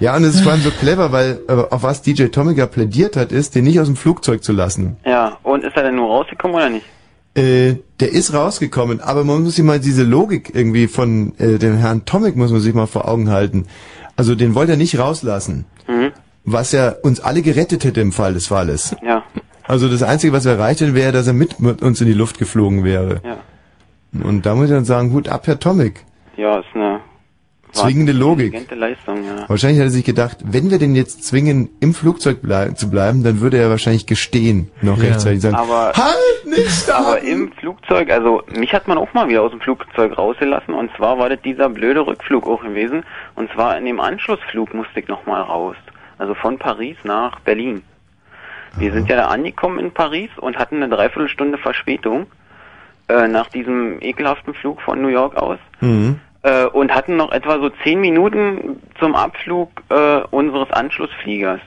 [0.00, 2.66] ja, und es ist vor allem so clever, weil äh, auf was DJ Tomic ja
[2.66, 4.96] plädiert hat, ist, den nicht aus dem Flugzeug zu lassen.
[5.06, 6.86] Ja, und ist er denn nur rausgekommen oder nicht?
[7.36, 11.76] Äh, der ist rausgekommen, aber man muss sich mal diese Logik irgendwie von äh, dem
[11.76, 13.66] Herrn Tomic muss man sich mal vor Augen halten.
[14.16, 16.10] Also den wollte er nicht rauslassen, Mhm.
[16.44, 18.96] was ja uns alle gerettet hätte im Fall des Falles.
[19.06, 19.22] Ja.
[19.62, 22.12] Also das Einzige, was er erreicht hätte, wäre, dass er mit, mit uns in die
[22.14, 23.20] Luft geflogen wäre.
[23.24, 23.36] Ja.
[24.24, 26.04] Und da muss ich dann sagen, Hut ab, Herr Tomic.
[26.36, 26.99] Ja, ist eine
[27.72, 28.54] Zwingende Logik.
[28.74, 29.48] Leistung, ja.
[29.48, 33.22] Wahrscheinlich hat er sich gedacht, wenn wir den jetzt zwingen, im Flugzeug blei zu bleiben,
[33.22, 35.04] dann würde er wahrscheinlich gestehen, noch Ja.
[35.10, 36.98] rechtzeitig sagen, Aber, halt nicht da!
[36.98, 40.90] aber im Flugzeug, also mich hat man auch mal wieder aus dem Flugzeug rausgelassen und
[40.96, 45.08] zwar war das dieser blöde Rückflug auch gewesen und zwar in dem Anschlussflug musste ich
[45.08, 45.76] nochmal raus.
[46.18, 47.82] Also von Paris nach Berlin.
[48.76, 52.26] Wir sind ja da angekommen in Paris und hatten eine Dreiviertelstunde Verspätung
[53.08, 55.58] äh, nach diesem ekelhaften Flug von New York aus.
[55.80, 56.20] Mhm.
[56.42, 61.60] Äh, und hatten noch etwa so zehn Minuten zum Abflug äh, unseres Anschlussfliegers.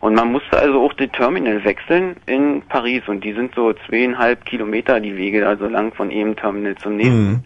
[0.00, 4.44] Und man musste also auch die Terminal wechseln in Paris und die sind so zweieinhalb
[4.44, 7.30] Kilometer die Wege da so lang von einem Terminal zum nächsten.
[7.30, 7.44] Mhm.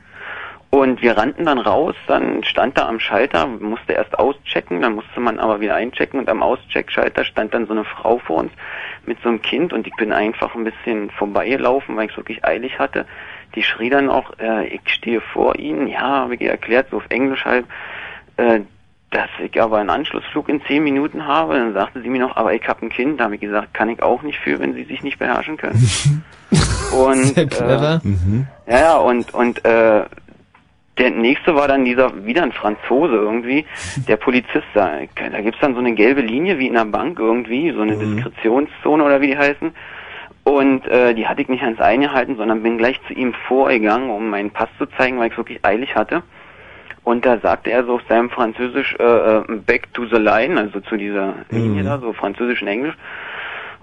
[0.71, 5.19] Und wir rannten dann raus, dann stand da am Schalter, musste erst auschecken, dann musste
[5.19, 8.53] man aber wieder einchecken und am Auscheckschalter stand dann so eine Frau vor uns
[9.07, 12.45] mit so einem Kind und ich bin einfach ein bisschen vorbeigelaufen, weil ich es wirklich
[12.45, 13.07] eilig hatte.
[13.55, 16.99] Die schrie dann auch, äh, ich stehe vor Ihnen, ja, habe ich ihr erklärt, so
[16.99, 17.67] auf Englisch halt,
[18.37, 18.61] äh,
[19.11, 21.55] dass ich aber einen Anschlussflug in zehn Minuten habe.
[21.55, 23.19] Dann sagte sie mir noch, aber ich habe ein Kind.
[23.19, 25.79] Da habe ich gesagt, kann ich auch nicht für, wenn Sie sich nicht beherrschen können.
[26.93, 28.03] und Sehr clever.
[28.05, 30.05] Äh, ja, ja, und und äh,
[30.99, 33.65] der nächste war dann dieser, wieder ein Franzose irgendwie,
[34.09, 34.99] der Polizist da.
[35.15, 39.03] Da gibt's dann so eine gelbe Linie wie in einer Bank irgendwie, so eine Diskretionszone
[39.03, 39.73] oder wie die heißen.
[40.49, 44.31] Und äh, die hatte ich nicht ans eingehalten, sondern bin gleich zu ihm vorgegangen, um
[44.31, 46.23] meinen Pass zu zeigen, weil ich wirklich eilig hatte.
[47.05, 50.81] Und da sagte er so auf seinem Französisch äh, äh, back to the line, also
[50.81, 52.95] zu dieser Linie da, so Französisch und Englisch.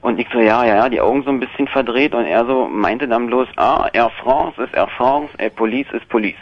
[0.02, 2.68] Und ich so, ja, ja, ja, die Augen so ein bisschen verdreht und er so
[2.68, 6.34] meinte dann bloß, ah, Air France ist Air France, Air Police ist Police.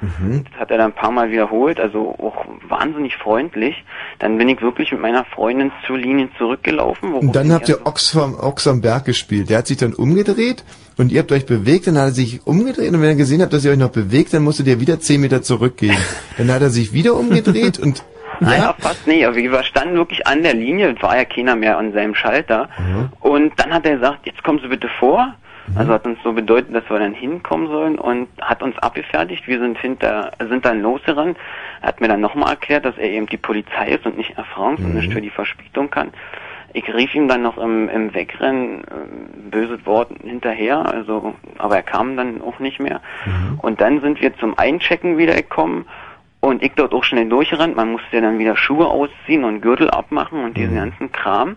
[0.00, 3.84] Das hat er dann ein paar Mal wiederholt, also auch wahnsinnig freundlich.
[4.18, 7.12] Dann bin ich wirklich mit meiner Freundin zur Linie zurückgelaufen.
[7.14, 9.50] Und dann habt ihr Ochs, vom, Ochs am Berg gespielt.
[9.50, 10.64] Der hat sich dann umgedreht
[10.96, 13.52] und ihr habt euch bewegt, dann hat er sich umgedreht und wenn er gesehen habt,
[13.52, 15.96] dass ihr euch noch bewegt, dann musstet ihr wieder zehn Meter zurückgehen.
[16.38, 18.02] Dann hat er sich wieder umgedreht und
[18.40, 19.26] Naja, fast nicht.
[19.26, 22.68] Aber wir standen wirklich an der Linie, war ja keiner mehr an seinem Schalter.
[23.20, 25.34] Und dann hat er gesagt, jetzt kommen Sie bitte vor.
[25.76, 29.46] Also hat uns so bedeutet, dass wir dann hinkommen sollen und hat uns abgefertigt.
[29.46, 31.38] Wir sind hinter, sind dann losgerannt.
[31.80, 34.44] Er hat mir dann nochmal erklärt, dass er eben die Polizei ist und nicht Air
[34.44, 36.10] France und nicht für die Verspätung kann.
[36.72, 41.82] Ich rief ihm dann noch im, im Wegrennen äh, böses Wort hinterher, also, aber er
[41.82, 43.00] kam dann auch nicht mehr.
[43.60, 45.86] Und dann sind wir zum Einchecken wieder gekommen
[46.40, 47.76] und ich dort auch schnell durchgerannt.
[47.76, 51.56] Man musste ja dann wieder Schuhe ausziehen und Gürtel abmachen und diesen ganzen Kram.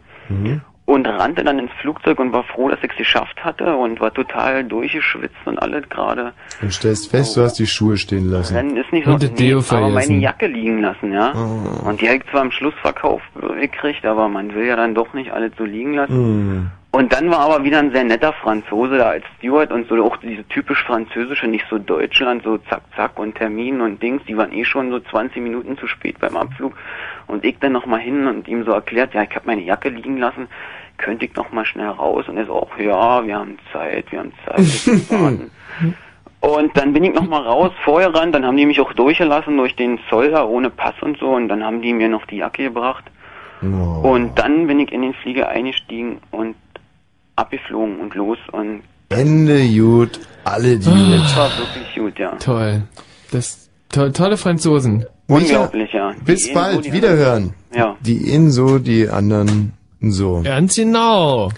[0.86, 4.14] Und rannte dann ins Flugzeug und war froh, dass ich es geschafft hatte und war
[4.14, 6.34] total durchgeschwitzt und alles gerade.
[6.62, 8.56] Und stellst fest, du hast die Schuhe stehen lassen.
[8.56, 10.18] Rennen ist nicht so, Und das Deo aber meine.
[10.18, 11.32] Jacke liegen lassen, ja.
[11.34, 11.88] Oh.
[11.88, 13.24] Und die habe ich zwar am Schluss verkauft
[13.62, 16.14] gekriegt, aber man will ja dann doch nicht alles so liegen lassen.
[16.14, 16.72] Hm.
[16.96, 20.18] Und dann war aber wieder ein sehr netter Franzose da als Steward und so auch
[20.18, 24.54] diese typisch französische, nicht so Deutschland, so zack, zack und Termin und Dings, die waren
[24.54, 26.74] eh schon so 20 Minuten zu spät beim Abflug.
[27.26, 30.20] Und ich dann nochmal hin und ihm so erklärt, ja, ich habe meine Jacke liegen
[30.20, 30.48] lassen,
[31.00, 32.26] könnte ich nochmal schnell raus?
[32.30, 35.00] Und er so, auch, ja, wir haben Zeit, wir haben Zeit.
[36.42, 39.76] Und dann bin ich nochmal raus, vorher ran, dann haben die mich auch durchgelassen durch
[39.76, 42.64] den Zoll da ohne Pass und so und dann haben die mir noch die Jacke
[42.64, 43.06] gebracht.
[43.62, 44.10] Oh.
[44.10, 46.56] Und dann bin ich in den Flieger eingestiegen und
[47.36, 50.86] abgeflogen und los und Ende gut, alle die.
[50.86, 52.32] das war wirklich gut, ja.
[52.38, 52.84] Toll.
[53.32, 55.06] Das to tolle Franzosen.
[55.28, 56.14] Unglaublich, ja.
[56.14, 57.53] Die Bis Inso, bald, die wiederhören.
[57.76, 57.95] Ja.
[58.02, 60.42] Die in so, die anderen so.
[60.44, 61.50] Ganz genau.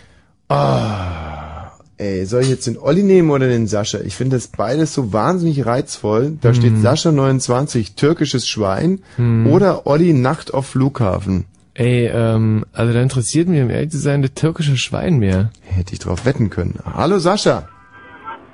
[0.50, 4.00] Ah, ey, soll ich jetzt den Olli nehmen oder den Sascha?
[4.00, 6.38] Ich finde das beides so wahnsinnig reizvoll.
[6.42, 6.56] Da Hm.
[6.56, 9.48] steht Sascha 29, türkisches Schwein Hm.
[9.48, 11.46] oder Olli Nacht auf Flughafen.
[11.78, 15.50] Ey, ähm, also da interessiert mich, um ehrlich zu sein, das türkische Schwein mehr.
[15.62, 16.80] Hätte ich drauf wetten können.
[16.96, 17.68] Hallo Sascha.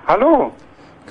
[0.08, 0.52] Hallo.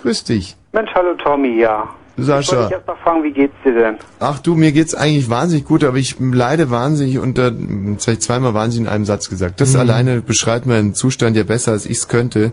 [0.03, 0.57] Grüß dich.
[0.73, 1.89] Mensch, hallo Tommy, ja.
[2.17, 2.53] Ich Sascha.
[2.57, 3.97] wollte dich erst mal fragen, wie geht's dir denn?
[4.19, 8.21] Ach du, mir geht's eigentlich wahnsinnig gut, aber ich leide wahnsinnig unter, jetzt habe ich
[8.21, 9.61] zweimal wahnsinnig in einem Satz gesagt.
[9.61, 9.81] Das Mhm.
[9.81, 12.51] alleine beschreibt meinen Zustand ja besser, als ich's könnte.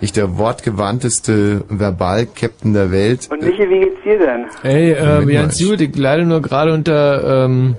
[0.00, 3.28] Ich der wortgewandteste Verbal-Captain der Welt.
[3.30, 4.46] Und Michi, wie geht's dir denn?
[4.62, 7.76] Ey, äh, ganz gut, ich leide nur gerade unter, ähm,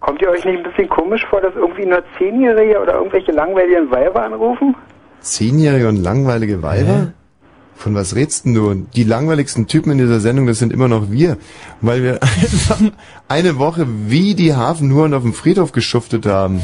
[0.00, 3.90] Kommt ihr euch nicht ein bisschen komisch vor, dass irgendwie nur Zehnjährige oder irgendwelche langweiligen
[3.90, 4.74] Weiber anrufen?
[5.20, 7.12] Zehnjährige und langweilige Weiber?
[7.74, 8.74] Von was redst denn du?
[8.94, 11.36] Die langweiligsten Typen in dieser Sendung, das sind immer noch wir.
[11.80, 12.78] Weil wir einfach
[13.28, 16.62] eine Woche wie die Hafenhuren auf dem Friedhof geschuftet haben.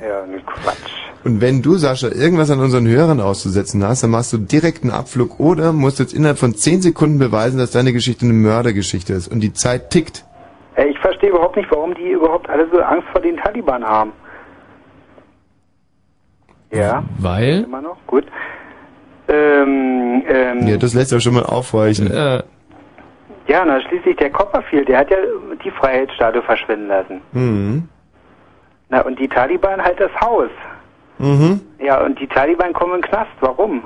[0.00, 0.96] Ja, ne Quatsch.
[1.24, 4.92] Und wenn du, Sascha, irgendwas an unseren Hörern auszusetzen hast, dann machst du direkt einen
[4.92, 9.26] Abflug oder musst jetzt innerhalb von zehn Sekunden beweisen, dass deine Geschichte eine Mördergeschichte ist.
[9.28, 10.24] Und die Zeit tickt.
[10.76, 12.25] Ey, ich verstehe überhaupt nicht, warum die überhaupt
[12.56, 14.12] alle so Angst vor den Taliban haben.
[16.72, 17.64] Ja, weil?
[17.64, 18.24] immer noch, gut.
[19.28, 22.12] Ähm, ähm, Ja, das lässt ja schon mal aufhorchen.
[22.12, 22.42] Ja.
[23.46, 25.16] ja, na schließlich der Copperfield, der hat ja
[25.64, 27.20] die Freiheitsstatue verschwinden lassen.
[27.32, 27.88] Mhm.
[28.88, 30.50] Na, und die Taliban halt das Haus.
[31.18, 31.60] Mhm.
[31.78, 33.30] Ja, und die Taliban kommen in den Knast.
[33.40, 33.82] Warum?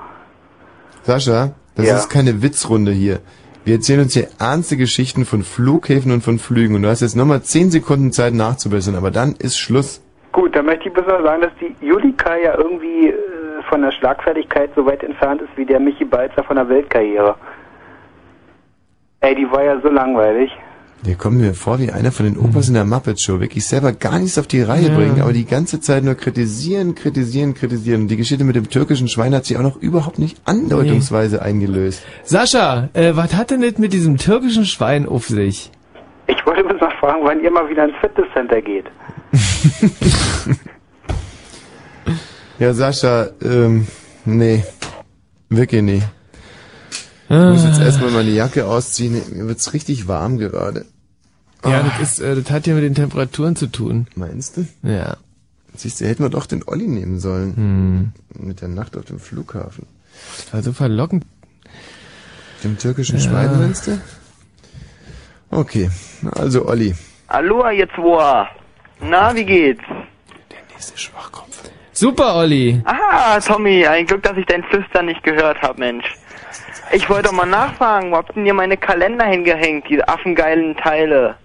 [1.03, 1.97] Sascha, das Ja.
[1.97, 3.21] ist keine Witzrunde hier.
[3.65, 6.75] Wir erzählen uns hier ernste Geschichten von Flughäfen und von Flügen.
[6.77, 10.03] Und du hast jetzt nochmal zehn Sekunden Zeit nachzubessern, aber dann ist Schluss.
[10.33, 13.93] Gut, dann möchte ich bloß noch sagen, dass die Julika ja irgendwie äh, von der
[13.93, 17.35] Schlagfertigkeit so weit entfernt ist wie der Michi Balzer von der Weltkarriere.
[19.21, 20.51] Ey, die war ja so langweilig.
[21.07, 23.41] Der kommt mir vor wie einer von den Opas in der Muppet Show.
[23.41, 24.95] Wirklich selber gar nichts auf die Reihe Ja.
[24.95, 28.03] bringen, aber die ganze Zeit nur kritisieren, kritisieren, kritisieren.
[28.03, 32.03] Und die Geschichte mit dem türkischen Schwein hat sich auch noch überhaupt nicht andeutungsweise eingelöst.
[32.25, 35.71] Sascha, äh, was hat denn das mit diesem türkischen Schwein auf sich?
[36.27, 38.85] Ich wollte bloß mal fragen, wann ihr mal wieder ins Fitnesscenter geht.
[42.59, 43.87] Ja, Sascha, ähm,
[44.27, 44.63] nee.
[45.49, 46.07] Wirklich nicht.
[47.33, 49.13] Ich muss jetzt erstmal meine Jacke ausziehen.
[49.33, 50.85] Mir wird's richtig warm gerade.
[51.65, 54.09] Ja, das, ist, äh, das hat ja mit den Temperaturen zu tun.
[54.17, 54.67] Meinst du?
[54.83, 55.17] Ja.
[55.77, 58.13] Siehst du, hätten wir doch den Olli nehmen sollen.
[58.37, 59.87] Mit der Nacht auf dem Flughafen.
[60.45, 61.25] Das war so verlockend.
[62.65, 63.23] Dem türkischen Ja.
[63.31, 64.01] Schwein, meinst du?
[65.51, 65.89] Okay,
[66.33, 66.95] also Olli.
[67.29, 68.49] Hallo, ihr zwei.
[69.01, 69.83] Na, wie geht's?
[71.93, 72.83] Super, Olli.
[72.85, 76.05] Ah, Tommy, ein Glück, dass ich dein Flüstern nicht gehört habe, Mensch.
[76.93, 81.37] Ich wollte doch mal nachfragen, wo habt denn ihr meine Kalender hingehängt, diese affengeilen Teile?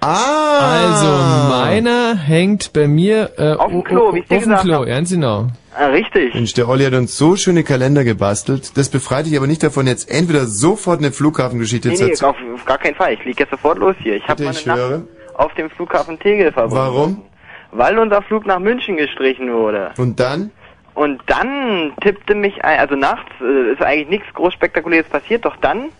[0.00, 0.58] Ah!
[0.60, 4.62] Also, meiner hängt bei mir äh, Auf dem Klo, wie ich dir auf dem gesagt
[4.64, 4.86] Klo, hab.
[4.86, 5.48] ganz genau.
[5.76, 6.34] Ah, richtig.
[6.34, 8.76] Mensch, der Olli hat uns so schöne Kalender gebastelt.
[8.78, 12.30] Das befreit dich aber nicht davon, jetzt entweder sofort eine Flughafengeschichte Nee, zu nee, erzählen.
[12.30, 13.14] auf, auf gar keinen Fall.
[13.14, 14.14] Ich leg jetzt sofort los hier.
[14.16, 15.02] Ich habe Bitte, meine ich Nacht höre.
[15.34, 16.74] auf dem Flughafen Tegel verbracht.
[16.94, 17.22] Warum?
[17.72, 19.90] Weil unser Flug nach München gestrichen wurde.
[19.98, 20.50] Und dann?
[20.98, 25.54] Und dann tippte mich ein, also nachts äh, ist eigentlich nichts groß spektakuläres passiert, doch
[25.58, 25.90] dann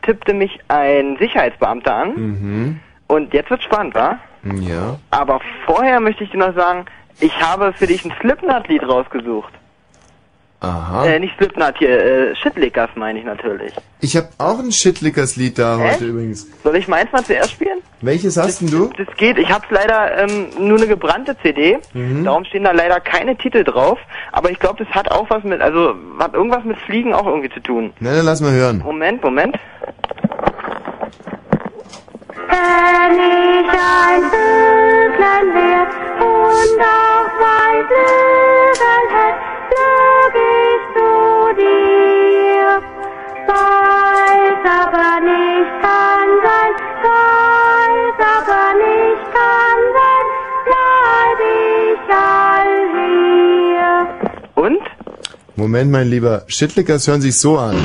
[0.00, 2.14] tippte mich ein Sicherheitsbeamter an.
[2.14, 2.80] Mhm.
[3.08, 4.18] Und jetzt wird's spannend, wa?
[4.62, 4.98] Ja.
[5.10, 6.86] Aber vorher möchte ich dir noch sagen,
[7.20, 9.52] ich habe für dich ein Slipknot-Lied rausgesucht.
[10.60, 11.06] Aha.
[11.06, 11.88] Äh, nicht Slipknot hier,
[12.30, 13.72] äh, Shitlickers meine ich natürlich.
[14.00, 15.94] Ich habe auch ein Shitlickers Lied da Echt?
[15.94, 16.48] heute übrigens.
[16.64, 17.78] Soll ich meins mal zuerst spielen?
[18.00, 18.90] Welches hast denn du?
[18.96, 19.38] Das geht.
[19.38, 21.78] Ich hab's leider ähm, nur eine gebrannte CD.
[21.94, 22.24] Mhm.
[22.24, 23.98] Darum stehen da leider keine Titel drauf.
[24.32, 27.50] Aber ich glaube, das hat auch was mit, also hat irgendwas mit Fliegen auch irgendwie
[27.50, 27.92] zu tun.
[28.00, 28.78] Na, dann lass mal hören.
[28.84, 29.56] Moment, Moment.
[32.48, 35.86] Wenn ich ein Vöglein wär
[36.20, 39.36] und auf mein Flügel hätt,
[40.28, 41.10] flög ich zu
[41.56, 42.82] dir.
[43.46, 46.72] Weiß aber nicht kann sein,
[47.04, 50.26] weiß aber nicht kann sein,
[50.68, 53.94] bleib ich all hier.
[54.54, 54.82] Und?
[55.56, 56.44] Moment, mein Lieber.
[56.46, 57.76] Shitlickers hören sich so an.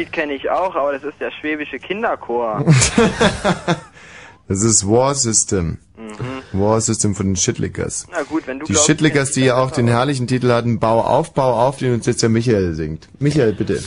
[0.00, 2.64] Lied kenne ich auch, aber das ist der schwäbische Kinderchor.
[4.48, 5.76] das ist War System.
[6.52, 8.06] War System von den Shitlickers.
[8.10, 11.02] Na gut, wenn du Die glaubst, Shitlickers, die ja auch den herrlichen Titel hatten, Bau
[11.02, 13.08] auf, Bau auf, den uns jetzt der Michael singt.
[13.18, 13.82] Michael, bitte.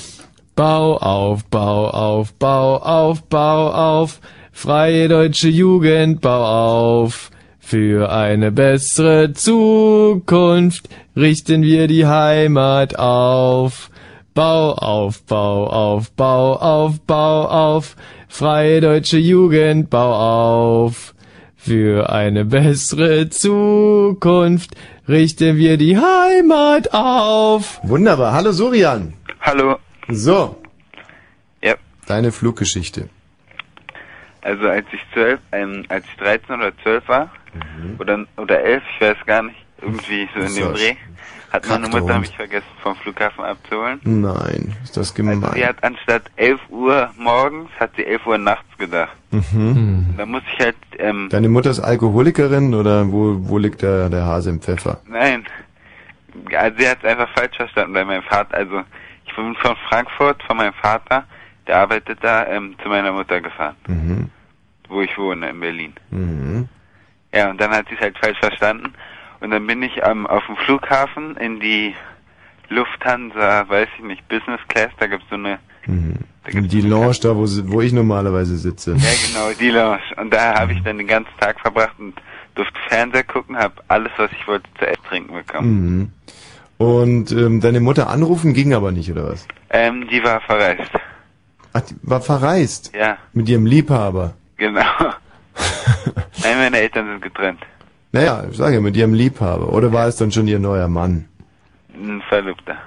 [0.56, 4.20] Bau auf, bau auf, bau auf, bau auf.
[4.52, 7.32] Freie deutsche Jugend, bau auf.
[7.60, 13.90] Für eine bessere Zukunft richten wir die Heimat auf.
[14.34, 17.96] Bau auf, bau auf, bau auf, bau auf.
[18.28, 21.14] Freie deutsche Jugend, bau auf.
[21.56, 24.72] Für eine bessere Zukunft
[25.08, 27.80] richten wir die Heimat auf.
[27.84, 28.34] Wunderbar.
[28.34, 29.14] Hallo Surian.
[29.40, 29.78] Hallo.
[30.10, 30.60] So.
[31.62, 31.76] Ja.
[32.08, 33.10] Deine Fluggeschichte.
[34.42, 37.32] Also als ich zwölf, ähm, als ich 13 oder 12 war,
[38.00, 40.96] oder, oder 11, ich weiß gar nicht, irgendwie so in dem Dreh,
[41.54, 44.00] hat meine Mutter mich vergessen vom Flughafen abzuholen.
[44.04, 45.44] Nein, ist das gemein.
[45.54, 49.16] Sie hat anstatt 11 Uhr morgens, hat sie 11 Uhr nachts gedacht.
[49.32, 50.16] Mhm.
[50.18, 54.26] Da muss ich halt, ähm, Deine Mutter ist Alkoholikerin oder wo, wo liegt der, der
[54.26, 55.00] Hase im Pfeffer?
[55.08, 55.46] nein,
[56.58, 58.56] also sie hat es einfach falsch verstanden bei meinem Vater.
[58.58, 58.82] Also
[59.26, 61.24] ich bin von Frankfurt, von meinem Vater,
[61.68, 64.30] der arbeitet da, ähm, zu meiner Mutter gefahren, Mhm.
[64.90, 65.94] wo ich wohne, in Berlin.
[66.10, 66.68] Mhm.
[67.34, 68.94] Ja, und dann hat sie es halt falsch verstanden.
[69.44, 71.94] Und dann bin ich ähm, auf dem Flughafen in die
[72.70, 76.16] Lufthansa, weiß ich nicht, Business Class, da gibt's so eine, Mhm.
[76.52, 78.92] Die Lounge da, wo, wo ich normalerweise sitze.
[78.98, 80.00] ja genau, die Lounge.
[80.18, 82.14] Und da habe ich dann den ganzen Tag verbracht und
[82.56, 85.98] durfte Fernseher gucken, habe alles, was ich wollte, zu essen trinken bekommen.
[85.98, 86.12] Mhm.
[86.86, 89.46] Und ähm, deine Mutter anrufen ging aber nicht, oder was?
[89.70, 90.92] Ähm, die war verreist.
[91.74, 92.94] Ach, die war verreist.
[92.96, 94.34] Ja, Mit ihrem Liebhaber.
[94.58, 94.82] genau.
[96.44, 97.60] Nein, meine Eltern sind getrennt.
[98.14, 99.74] Naja, ich sage ja, mit ihrem Liebhaber.
[99.74, 101.26] Oder war es dann schon ihr neuer Mann?
[101.96, 102.78] Ein Verlobter.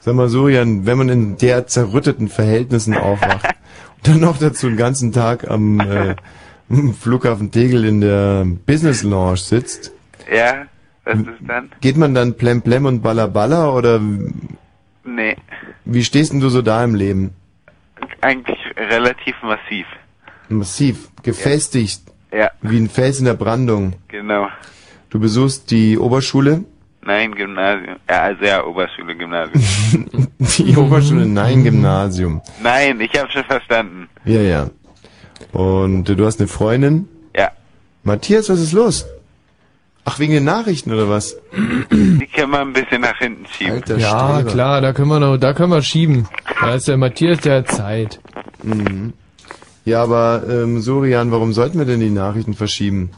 [0.00, 3.44] Sag mal so, Jan, wenn man in der zerrütteten Verhältnissen aufwacht
[3.96, 6.14] und dann noch dazu den ganzen Tag am äh,
[6.98, 9.92] Flughafen Tegel in der Business Lounge sitzt,
[10.32, 10.66] Ja,
[11.04, 11.70] was ist dann?
[11.80, 14.00] geht man dann plemplem und ballaballa oder
[15.04, 15.36] Nee,
[15.84, 17.30] wie stehst denn du so da im Leben?
[18.20, 19.86] eigentlich relativ massiv.
[20.48, 22.12] Massiv, gefestigt, Ja,
[22.62, 23.94] wie ein Fels in der Brandung.
[24.08, 24.48] genau.
[25.10, 26.64] Du besuchst die Oberschule,
[27.00, 27.96] Nein, Gymnasium.
[28.10, 29.62] Ja, also ja, Oberschule, Gymnasium.
[30.38, 32.42] die Oberschule, nein, Gymnasium.
[32.62, 34.08] Nein, ich habe schon verstanden.
[34.26, 34.70] Ja, ja.
[35.52, 37.08] Und äh, du hast eine Freundin?
[37.34, 37.50] Ja.
[38.02, 39.06] Matthias, was ist los?
[40.04, 41.36] Ach, wegen den Nachrichten oder was?
[41.90, 43.74] Die können wir ein bisschen nach hinten schieben.
[43.74, 44.50] Alter Ja, Streber.
[44.50, 46.28] klar, da können wir noch, da können wir schieben.
[46.60, 48.20] Da ist der Matthias, der hat Zeit.
[48.62, 49.14] Mhm.
[49.88, 53.10] Ja, aber ähm, Surian, warum sollten wir denn die Nachrichten verschieben?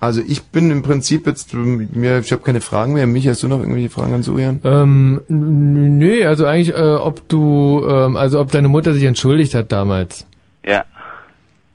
[0.00, 3.06] Also ich bin im Prinzip jetzt, ähm, mir, ich habe keine Fragen mehr.
[3.06, 4.60] Mich, hast du noch irgendwelche Fragen an Surian?
[4.64, 9.54] Ähm, n- nee, also eigentlich, äh, ob du, ähm, also ob deine Mutter sich entschuldigt
[9.54, 10.24] hat damals.
[10.64, 10.84] Ja.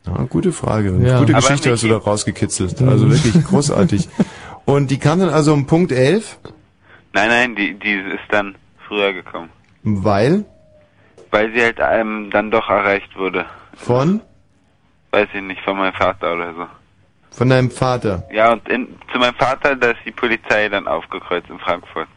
[0.06, 0.98] Ja, gute Frage.
[1.02, 1.20] Ja.
[1.20, 2.82] Gute Aber Geschichte hast du da rausgekitzelt.
[2.82, 3.12] Also Mhm.
[3.12, 4.08] wirklich großartig.
[4.66, 6.40] Und die kam dann also um Punkt 11,
[7.16, 8.56] Nein, nein, die, die ist dann
[8.88, 9.50] früher gekommen.
[9.84, 10.46] weil
[11.32, 13.46] Weil sie halt ähm, dann doch erreicht wurde.
[13.76, 14.22] von,
[15.14, 16.66] Weiß ich nicht, von meinem Vater oder so.
[17.30, 18.24] Von deinem Vater.
[18.32, 22.08] Ja, und in, zu meinem Vater, da ist die Polizei dann aufgekreuzt in Frankfurt.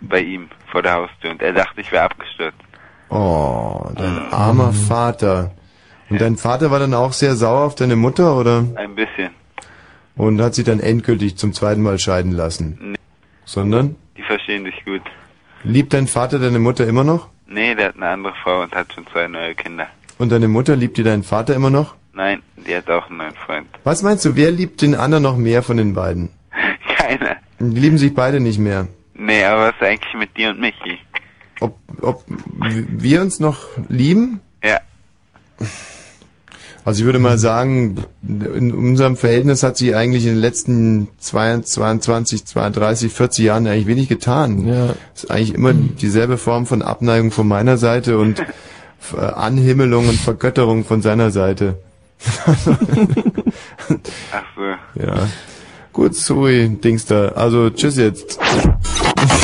[0.00, 1.30] Bei ihm, vor der Haustür.
[1.30, 2.58] Und er dachte, ich wäre abgestürzt.
[3.08, 5.52] Oh, dein armer Vater.
[6.10, 8.64] Und dein Vater war dann auch sehr sauer auf deine Mutter, oder?
[8.74, 9.30] Ein bisschen.
[10.16, 12.78] Und hat sie dann endgültig zum zweiten Mal scheiden lassen?
[12.80, 12.98] Nee.
[13.44, 13.94] Sondern?
[14.16, 15.02] Die verstehen dich gut.
[15.62, 17.28] Liebt dein Vater deine Mutter immer noch?
[17.46, 19.86] Nee, der hat eine andere Frau und hat schon zwei neue Kinder.
[20.18, 21.94] Und deine Mutter liebt dir deinen Vater immer noch?
[22.14, 23.66] Nein, die hat auch einen neuen Freund.
[23.82, 26.30] Was meinst du, wer liebt den anderen noch mehr von den beiden?
[26.96, 27.36] Keiner.
[27.58, 28.86] Die lieben sich beide nicht mehr.
[29.14, 30.98] Nee, aber was ist eigentlich mit dir und Michi?
[31.60, 34.40] Ob, ob w- wir uns noch lieben?
[34.62, 34.78] Ja.
[36.84, 42.44] Also ich würde mal sagen, in unserem Verhältnis hat sich eigentlich in den letzten 22,
[42.44, 44.66] 32, 40 Jahren eigentlich wenig getan.
[44.68, 44.94] Ja.
[45.14, 48.44] Es ist eigentlich immer dieselbe Form von Abneigung von meiner Seite und
[49.16, 51.78] Anhimmelung und Vergötterung von seiner Seite.
[54.32, 55.02] Ach so.
[55.02, 55.28] Ja.
[55.92, 57.28] Gut, sorry, Dings da.
[57.28, 58.38] Also tschüss jetzt.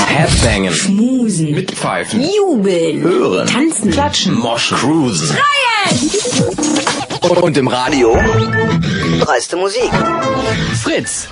[0.08, 0.72] Headbangen.
[0.72, 1.52] Schmusen.
[1.52, 2.20] Mitpfeifen.
[2.22, 3.02] Jubeln.
[3.02, 3.46] Hören.
[3.46, 3.92] Tanzen.
[3.92, 4.34] Klatschen.
[4.34, 4.76] Moschen.
[4.76, 5.28] Cruisen.
[5.28, 7.42] Schreien.
[7.42, 8.16] Und im Radio.
[9.20, 9.90] Dreiste Musik.
[10.82, 11.28] Fritz.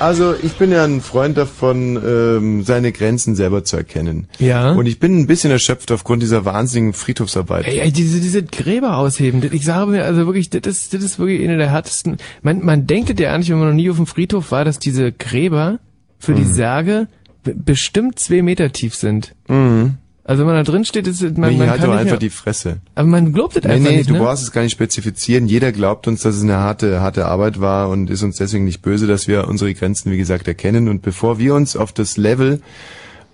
[0.00, 4.28] Also ich bin ja ein Freund davon, ähm, seine Grenzen selber zu erkennen.
[4.38, 4.72] Ja.
[4.72, 7.66] Und ich bin ein bisschen erschöpft aufgrund dieser wahnsinnigen Friedhofsarbeit.
[7.66, 11.18] Ey, ey, diese, diese Gräber ausheben, ich sage mir, also wirklich, das ist, das ist
[11.18, 12.16] wirklich eine der härtesten.
[12.42, 15.12] Man, man denkt ja eigentlich, wenn man noch nie auf dem Friedhof war, dass diese
[15.12, 15.78] Gräber
[16.18, 16.52] für die Mhm.
[16.54, 17.08] Särge
[17.44, 19.34] b- bestimmt zwei Meter tief sind.
[19.48, 19.96] Mhm.
[20.30, 22.12] Also wenn man da drin steht, ist man, nee, man halt kann doch nicht einfach
[22.12, 22.76] mehr, die Fresse.
[22.94, 24.20] Aber man glaubt es Nee, einfach nee, nicht, du ne?
[24.20, 25.48] brauchst es gar nicht spezifizieren.
[25.48, 28.80] Jeder glaubt uns, dass es eine harte, harte Arbeit war und ist uns deswegen nicht
[28.80, 30.88] böse, dass wir unsere Grenzen, wie gesagt, erkennen.
[30.88, 32.60] Und bevor wir uns auf das Level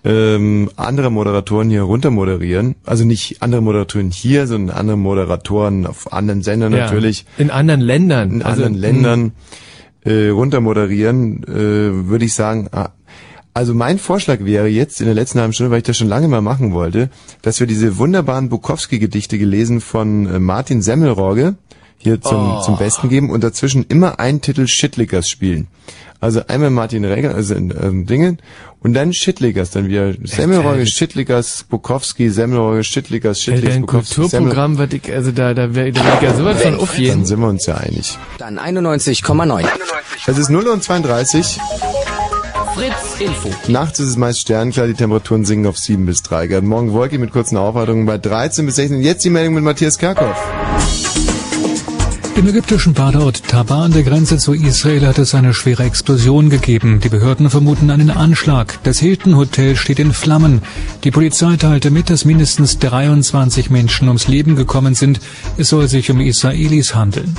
[0.05, 6.11] ähm, anderer Moderatoren hier runter moderieren, also nicht andere Moderatoren hier, sondern andere Moderatoren auf
[6.11, 8.31] anderen Sendern Ja, natürlich, In anderen Ländern.
[8.31, 9.31] in also, anderen Ländern
[10.03, 12.89] äh, runter moderieren, äh, würde ich sagen, ah,
[13.57, 16.27] also mein Vorschlag wäre jetzt in der letzten halben Stunde, weil ich das schon lange
[16.27, 17.09] mal machen wollte,
[17.41, 21.55] dass wir diese wunderbaren Bukowski-Gedichte gelesen von äh, Martin Semmelrogge
[21.97, 22.61] hier zum, Oh.
[22.61, 25.67] zum Besten geben und dazwischen immer einen Titel Shitlickers spielen.
[26.19, 28.39] Also einmal Martin Regger, also ähm, Dingen,
[28.81, 34.77] und dann Shitlickers, dann wieder Semmelrogge, Shitlickers, Bukowski, Semmelrogge, Shitlickers, Ey, Shitlickers, dein Bukowski, Kulturprogramm,
[34.77, 37.25] was ich, also da, da wäre da wär ich ja sowas von Dann aufgehen.
[37.25, 38.17] sind wir uns ja einig.
[38.37, 39.65] Dann 91,9.
[40.27, 41.59] Es ist 0 und 32.
[42.77, 43.49] Fritz Info.
[43.71, 46.63] Nachts ist es meist sternklar, die Temperaturen sinken auf 7 bis 3 Grad.
[46.63, 49.01] Morgen wolkig mit kurzen Aufwartungen bei 13 bis 16.
[49.01, 50.37] Jetzt die Meldung mit Matthias Kerkhoff.
[52.35, 56.99] Im ägyptischen Badeort Taba an der Grenze zu Israel hat es eine schwere Explosion gegeben.
[56.99, 58.77] Die Behörden vermuten einen Anschlag.
[58.83, 60.61] Das Hilton Hotel steht in Flammen.
[61.03, 65.19] Die Polizei teilte mit, dass mindestens 23 Menschen ums Leben gekommen sind.
[65.57, 67.35] Es soll sich um Israelis handeln.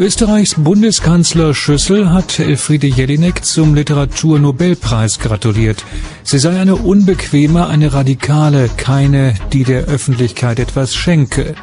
[0.00, 5.84] Österreichs Bundeskanzler Schüssel hat Elfriede Jelinek zum Literaturnobelpreis gratuliert.
[6.22, 11.56] Sie sei eine unbequeme, eine radikale, keine, die der Öffentlichkeit etwas schenke.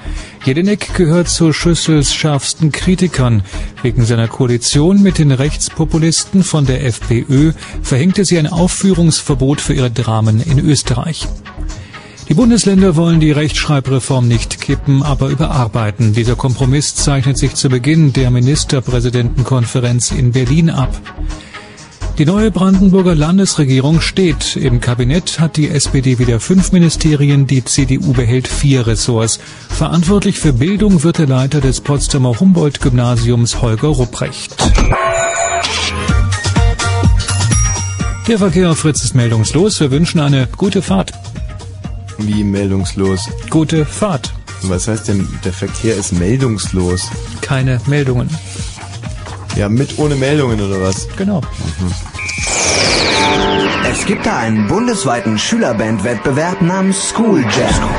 [0.43, 3.41] Jelinek gehört zu Schüssels schärfsten Kritikern.
[3.83, 9.91] Wegen seiner Koalition mit den Rechtspopulisten von der FPÖ verhängte sie ein Aufführungsverbot für ihre
[9.91, 11.25] Dramen in Österreich.
[12.27, 16.13] Die Bundesländer wollen die Rechtschreibreform nicht kippen, aber überarbeiten.
[16.13, 20.89] Dieser Kompromiss zeichnet sich zu Beginn der Ministerpräsidentenkonferenz in Berlin ab.
[22.17, 24.55] Die neue Brandenburger Landesregierung steht.
[24.55, 29.39] Im Kabinett hat die SPD wieder fünf Ministerien, die CDU behält vier Ressorts.
[29.69, 34.55] Verantwortlich für Bildung wird der Leiter des Potsdamer Humboldt-Gymnasiums Holger Rupprecht.
[38.27, 39.79] Der Verkehr auf Fritz ist meldungslos.
[39.79, 41.13] Wir wünschen eine gute Fahrt.
[42.17, 43.29] Wie meldungslos?
[43.49, 44.33] Gute Fahrt.
[44.63, 47.09] Was heißt denn, der Verkehr ist meldungslos?
[47.41, 48.29] Keine Meldungen.
[49.55, 51.07] Ja, mit ohne Meldungen oder was?
[51.17, 51.41] Genau.
[53.89, 57.89] Es gibt da einen bundesweiten Schülerbandwettbewerb namens School Jam.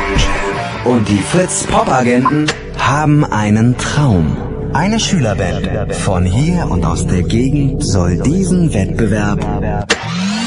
[0.84, 2.46] Und die Fritz Pop Agenten
[2.78, 4.36] haben einen Traum.
[4.72, 9.40] Eine Schülerband von hier und aus der Gegend soll diesen Wettbewerb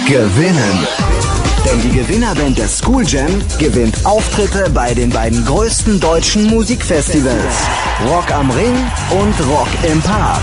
[0.07, 1.08] gewinnen.
[1.71, 7.55] Denn die Gewinnerband der School Jam gewinnt Auftritte bei den beiden größten deutschen Musikfestivals.
[8.07, 8.75] Rock am Ring
[9.11, 10.41] und Rock im Park.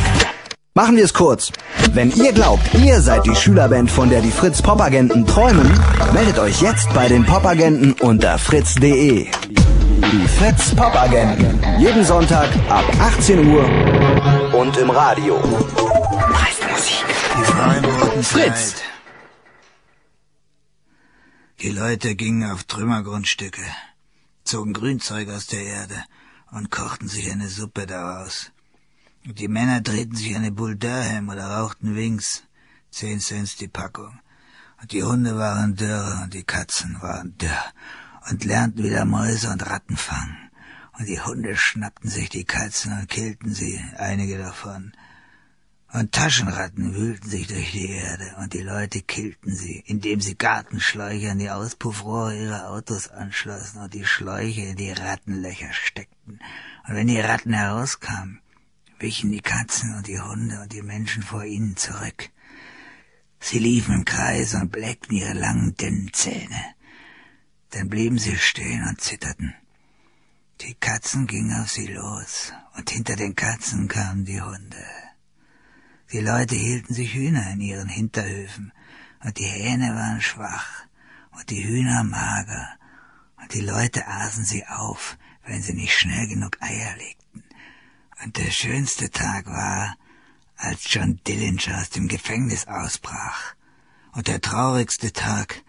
[0.75, 1.51] Machen wir es kurz.
[1.93, 5.69] Wenn ihr glaubt, ihr seid die Schülerband, von der die Fritz Popagenten träumen,
[6.13, 9.27] meldet euch jetzt bei den Popagenten unter fritz.de.
[9.27, 11.59] Die Fritz Popagenten.
[11.81, 13.65] Jeden Sonntag ab 18 Uhr
[14.53, 15.41] und im Radio.
[16.31, 17.05] Dreiste Musik.
[18.23, 18.75] Fritz.
[21.67, 23.65] Die Leute gingen auf Trümmergrundstücke,
[24.45, 26.05] zogen Grünzeug aus der Erde
[26.53, 28.53] und kochten sich eine Suppe daraus.
[29.25, 32.45] Die Männer drehten sich eine Bull Durham oder rauchten Wings.
[32.93, 34.21] Zehn Cent die Packung.
[34.81, 37.65] Und die Hunde waren dürr und die Katzen waren dürr
[38.31, 40.53] und lernten wieder Mäuse und Ratten fangen.
[40.97, 44.93] Und die Hunde schnappten sich die Katzen und killten sie, einige davon.
[45.93, 51.31] Und Taschenratten wühlten sich durch die Erde und die Leute killten sie, indem sie Gartenschläuche
[51.31, 56.41] an die Auspuffrohre ihrer Autos anschlossen und die Schläuche in die Rattenlöcher steckten.
[56.87, 58.41] Und wenn die Ratten herauskamen,
[58.99, 62.31] wichen die Katzen und die Hunde und die Menschen vor ihnen zurück.
[63.39, 66.75] Sie liefen im Kreis und bleckten ihre langen, dünnen Zähne.
[67.71, 69.55] Dann blieben sie stehen und zitterten.
[70.63, 74.85] Die Katzen gingen auf sie los, und hinter den Katzen kamen die Hunde.
[76.17, 78.73] Die Leute hielten sich Hühner in ihren Hinterhöfen,
[79.23, 80.87] und die Hähne waren schwach,
[81.33, 82.71] und die Hühner mager,
[83.37, 87.45] und die Leute aßen sie auf, wenn sie nicht schnell genug Eier legten.
[88.25, 89.95] Und der schönste Tag war,
[90.57, 93.55] als John Dillinger aus dem Gefängnis ausbrach,
[94.13, 95.65] und der traurigste Tag,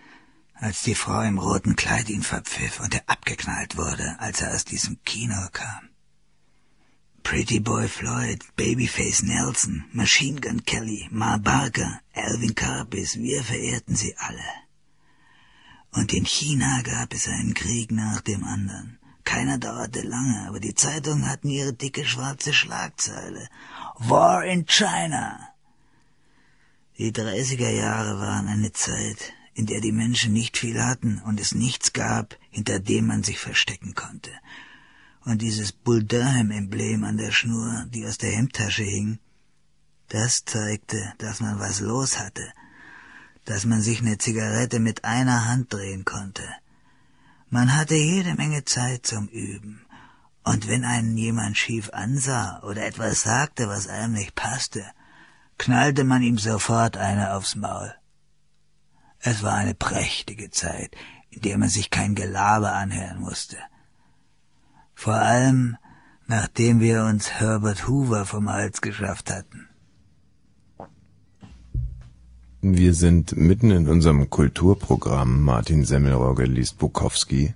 [0.53, 4.63] als die Frau im roten Kleid ihn verpfiff und er abgeknallt wurde, als er aus
[4.63, 5.89] diesem Kino kam.
[7.29, 14.15] Pretty Boy Floyd, Babyface Nelson, Machine Gun Kelly, Ma Barker, Alvin Karpis, wir verehrten sie
[14.17, 14.49] alle.
[15.91, 18.97] Und in China gab es einen Krieg nach dem anderen.
[19.25, 23.49] Keiner dauerte lange, aber die Zeitungen hatten ihre dicke schwarze Schlagzeile.
[23.97, 25.49] War in China.
[26.97, 31.53] Die 30er Jahre waren eine Zeit, in der die Menschen nicht viel hatten und es
[31.53, 34.31] nichts gab, hinter dem man sich verstecken konnte.
[35.27, 39.19] Und dieses Bull Durham-Emblem an der Schnur, die aus der Hemdtasche hing,
[40.07, 42.53] das zeigte, dass man was los hatte,
[43.43, 46.47] dass man sich eine Zigarette mit einer Hand drehen konnte.
[47.49, 49.85] Man hatte jede Menge Zeit zum Üben.
[50.45, 54.85] Und wenn einen jemand schief ansah oder etwas sagte, was einem nicht passte,
[55.57, 57.93] knallte man ihm sofort eine aufs Maul.
[59.19, 60.95] Es war eine prächtige Zeit,
[61.31, 63.57] in der man sich kein Gelaber anhören musste.
[64.97, 65.77] Vor allem,
[66.25, 69.67] nachdem wir uns Herbert Hoover vom Hals geschafft hatten.
[72.61, 77.53] Wir sind mitten in unserem Kulturprogramm Martin Semmelrogge liest Bukowski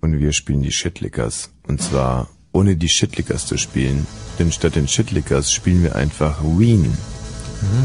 [0.00, 1.50] und wir spielen die Shitlickers.
[1.66, 4.06] Und zwar ohne die Shitlickers zu spielen,
[4.38, 6.96] denn statt den Shitlickers spielen wir einfach Wien.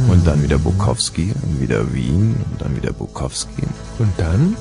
[0.07, 3.63] Und dann wieder Bukowski und wieder Wien und dann wieder Bukowski.
[3.97, 4.55] Und dann?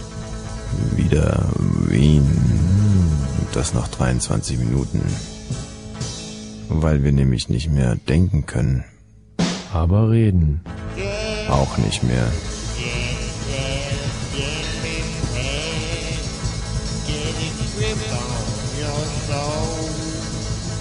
[0.96, 1.48] Wieder
[1.88, 2.22] Wien.
[2.22, 5.00] Und das nach 23 Minuten.
[6.68, 8.84] Weil wir nämlich nicht mehr denken können.
[9.72, 10.60] Aber reden.
[11.48, 12.30] Auch nicht mehr.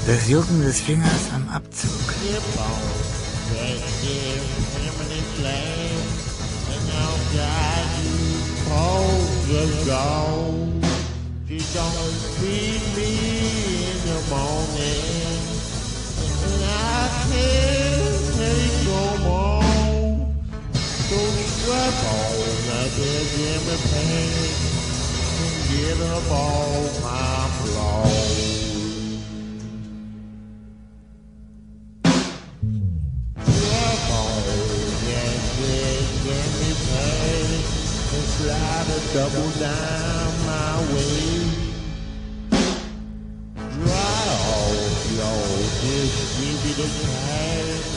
[0.08, 1.90] Das Jucken des Fingers am Abzug.
[9.48, 10.82] Just go.
[11.48, 13.12] You don't see me
[13.92, 15.40] in the morning.
[16.46, 19.62] And I can't take no more.
[21.12, 24.50] Don't sweat all that is in the pain.
[25.44, 28.55] And get up all my flaws.
[38.46, 41.26] Slide a double down my way.
[43.74, 45.46] Dry off your
[45.82, 47.90] distributed cash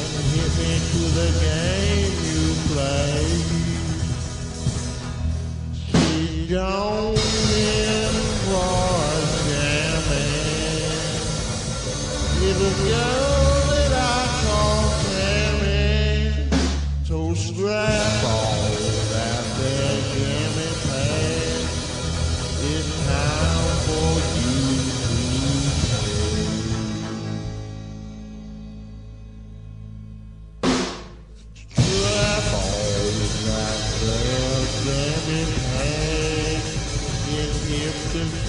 [0.00, 3.24] and hit me to the game you play.
[5.82, 6.08] She
[6.48, 7.20] don't
[7.52, 9.12] live for
[9.48, 10.92] jamming.
[12.40, 13.41] Little girl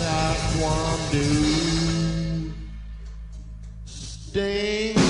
[0.04, 2.54] that one dude.
[3.86, 5.03] Sting.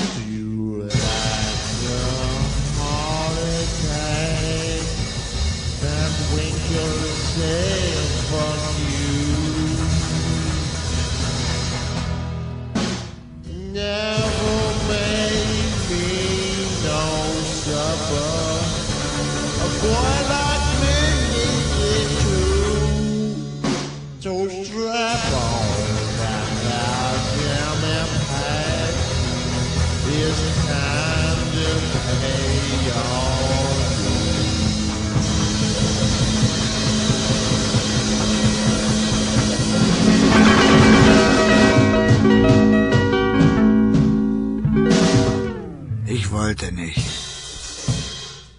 [46.34, 47.00] Wollte nicht.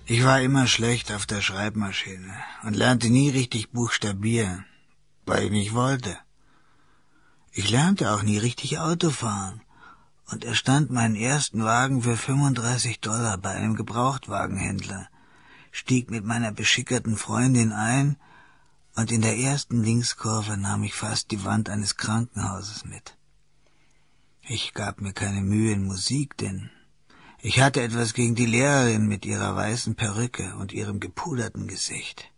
[0.06, 4.66] Ich war immer schlecht auf der Schreibmaschine und lernte nie richtig buchstabieren,
[5.26, 6.18] weil ich nicht wollte.
[7.52, 9.62] Ich lernte auch nie richtig Autofahren
[10.32, 15.10] und erstand meinen ersten Wagen für 35 Dollar bei einem Gebrauchtwagenhändler,
[15.72, 18.16] stieg mit meiner beschickerten Freundin ein
[18.96, 23.18] und in der ersten Linkskurve nahm ich fast die Wand eines Krankenhauses mit.
[24.48, 26.70] Ich gab mir keine Mühe in Musik, denn
[27.48, 32.32] ich hatte etwas gegen die Lehrerin mit ihrer weißen Perücke und ihrem gepuderten Gesicht.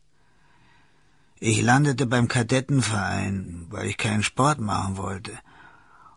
[1.40, 5.32] Ich landete beim Kadettenverein, weil ich keinen Sport machen wollte,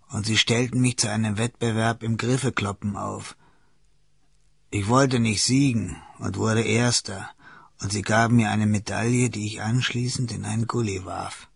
[0.09, 3.37] und sie stellten mich zu einem Wettbewerb im Griffekloppen auf.
[4.71, 7.31] Ich wollte nicht siegen und wurde Erster,
[7.81, 11.50] und sie gaben mir eine Medaille, die ich anschließend in einen Gully warf.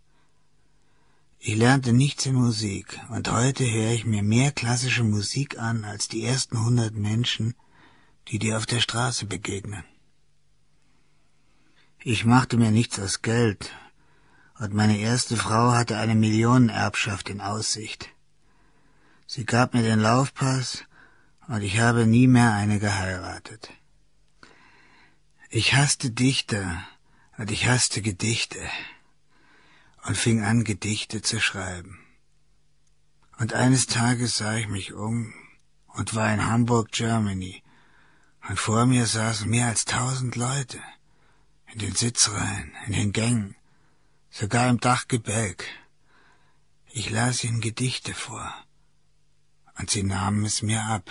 [1.46, 6.08] Ich lernte nichts in Musik, und heute höre ich mir mehr klassische Musik an als
[6.08, 7.54] die ersten hundert Menschen,
[8.28, 9.84] die dir auf der Straße begegnen.
[12.02, 13.72] Ich machte mir nichts aus Geld,
[14.58, 18.08] und meine erste Frau hatte eine Millionenerbschaft in Aussicht.
[19.26, 20.84] Sie gab mir den Laufpass,
[21.46, 23.70] und ich habe nie mehr eine geheiratet.
[25.50, 26.86] Ich hasste Dichter,
[27.36, 28.60] und ich hasste Gedichte
[30.06, 31.98] und fing an, Gedichte zu schreiben.
[33.38, 35.34] Und eines Tages sah ich mich um
[35.88, 37.62] und war in Hamburg, Germany,
[38.48, 40.80] und vor mir saßen mehr als tausend Leute,
[41.72, 43.56] in den Sitzreihen, in den Gängen,
[44.30, 45.64] sogar im Dachgebälk.
[46.90, 48.54] Ich las ihnen Gedichte vor,
[49.78, 51.10] und sie nahmen es mir ab.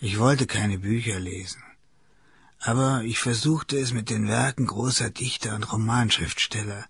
[0.00, 1.62] Ich wollte keine Bücher lesen,
[2.58, 6.86] aber ich versuchte es mit den Werken großer Dichter und Romanschriftsteller,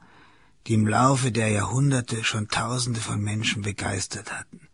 [0.67, 4.69] die im Laufe der Jahrhunderte schon Tausende von Menschen begeistert hatten.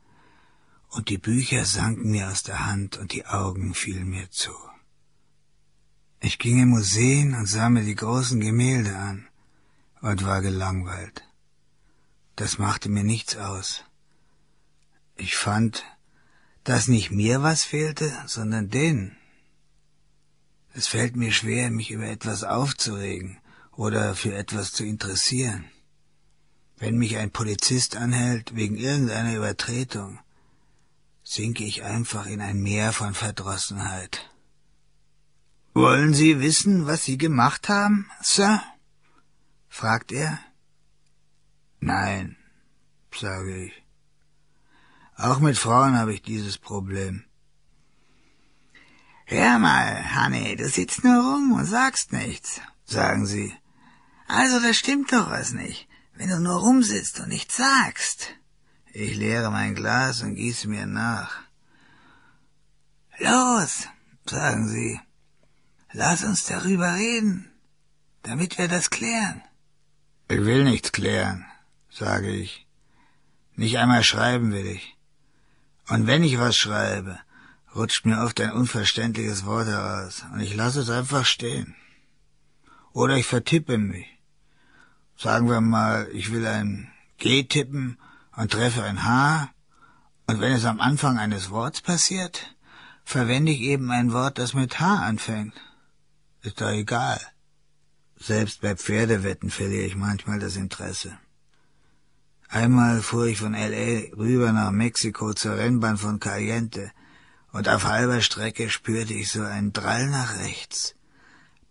[0.89, 4.53] Und die Bücher sanken mir aus der Hand und die Augen fielen mir zu.
[6.21, 9.29] Ich ging in Museen und sah mir die großen Gemälde an
[10.01, 11.25] und war gelangweilt.
[12.37, 13.85] Das machte mir nichts aus.
[15.17, 15.85] Ich fand,
[16.65, 19.17] dass nicht mir was fehlte, sondern denen.
[20.73, 23.39] Es fällt mir schwer, mich über etwas aufzuregen
[23.73, 25.65] oder für etwas zu interessieren.
[26.81, 30.19] Wenn mich ein Polizist anhält wegen irgendeiner Übertretung,
[31.23, 34.31] sinke ich einfach in ein Meer von Verdrossenheit.
[35.75, 38.63] Wollen Sie wissen, was Sie gemacht haben, Sir?
[39.69, 40.39] fragt er.
[41.81, 42.39] Nein,
[43.15, 43.75] sage ich.
[45.17, 47.25] Auch mit Frauen habe ich dieses Problem.
[49.27, 53.53] Hör mal, Honey, du sitzt nur rum und sagst nichts, sagen sie.
[54.27, 55.90] Also, da stimmt doch was nicht
[56.21, 58.35] wenn du nur rumsitzt und nichts sagst.
[58.93, 61.33] Ich leere mein Glas und gieße mir nach.
[63.19, 63.89] Los,
[64.27, 65.01] sagen sie,
[65.95, 67.51] lass uns darüber reden,
[68.23, 69.41] damit wir das klären.
[70.29, 71.47] Ich will nichts klären,
[71.89, 72.67] sage ich.
[73.57, 74.99] Nicht einmal schreiben will ich.
[75.89, 77.19] Und wenn ich was schreibe,
[77.75, 81.75] rutscht mir oft ein unverständliches Wort heraus und ich lasse es einfach stehen.
[82.93, 84.20] Oder ich vertippe mich.
[85.23, 87.99] Sagen wir mal, ich will ein G tippen
[88.37, 89.51] und treffe ein H,
[90.27, 92.57] und wenn es am Anfang eines Worts passiert,
[93.05, 95.53] verwende ich eben ein Wort, das mit H anfängt.
[96.41, 97.21] Ist doch egal.
[98.17, 101.19] Selbst bei Pferdewetten verliere ich manchmal das Interesse.
[102.49, 104.17] Einmal fuhr ich von L.A.
[104.17, 106.93] rüber nach Mexiko zur Rennbahn von Caliente,
[107.53, 110.95] und auf halber Strecke spürte ich so einen Drall nach rechts,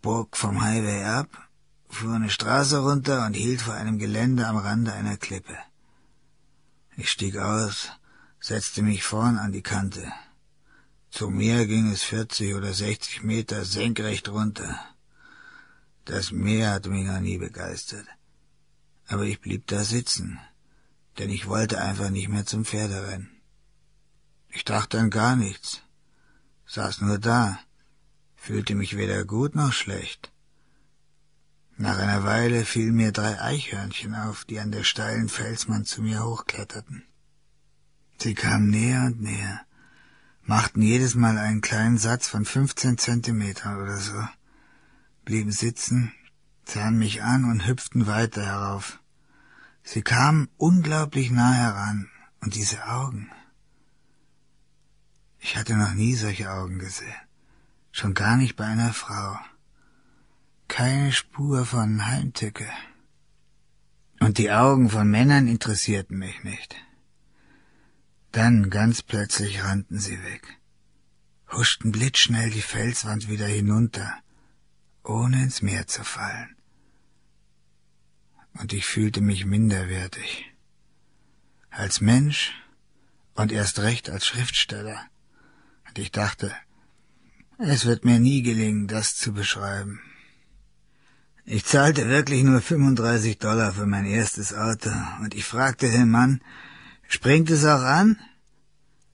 [0.02, 1.49] bog vom Highway ab
[1.90, 5.56] fuhr eine Straße runter und hielt vor einem Gelände am Rande einer Klippe.
[6.96, 7.90] Ich stieg aus,
[8.40, 10.10] setzte mich vorn an die Kante.
[11.10, 14.78] Zum Meer ging es vierzig oder sechzig Meter senkrecht runter.
[16.04, 18.06] Das Meer hatte mich noch nie begeistert.
[19.08, 20.38] Aber ich blieb da sitzen,
[21.18, 23.30] denn ich wollte einfach nicht mehr zum Pferderennen.
[24.48, 25.82] Ich dachte an gar nichts,
[26.66, 27.58] saß nur da,
[28.36, 30.32] fühlte mich weder gut noch schlecht.
[31.82, 36.22] Nach einer Weile fielen mir drei Eichhörnchen auf, die an der steilen Felswand zu mir
[36.22, 37.04] hochkletterten.
[38.18, 39.62] Sie kamen näher und näher,
[40.42, 44.28] machten jedes Mal einen kleinen Satz von fünfzehn Zentimetern oder so,
[45.24, 46.12] blieben sitzen,
[46.66, 49.00] sahen mich an und hüpften weiter herauf.
[49.82, 52.10] Sie kamen unglaublich nah heran,
[52.42, 53.30] und diese Augen.
[55.38, 57.14] Ich hatte noch nie solche Augen gesehen.
[57.90, 59.38] Schon gar nicht bei einer Frau.
[60.70, 62.70] Keine Spur von Heimtücke.
[64.20, 66.76] Und die Augen von Männern interessierten mich nicht.
[68.30, 70.60] Dann ganz plötzlich rannten sie weg,
[71.50, 74.16] huschten blitzschnell die Felswand wieder hinunter,
[75.02, 76.54] ohne ins Meer zu fallen.
[78.54, 80.54] Und ich fühlte mich minderwertig.
[81.70, 82.54] Als Mensch
[83.34, 85.04] und erst recht als Schriftsteller.
[85.88, 86.54] Und ich dachte,
[87.58, 90.00] es wird mir nie gelingen, das zu beschreiben.
[91.44, 96.40] Ich zahlte wirklich nur 35 Dollar für mein erstes Auto und ich fragte den Mann,
[97.08, 98.18] springt es auch an?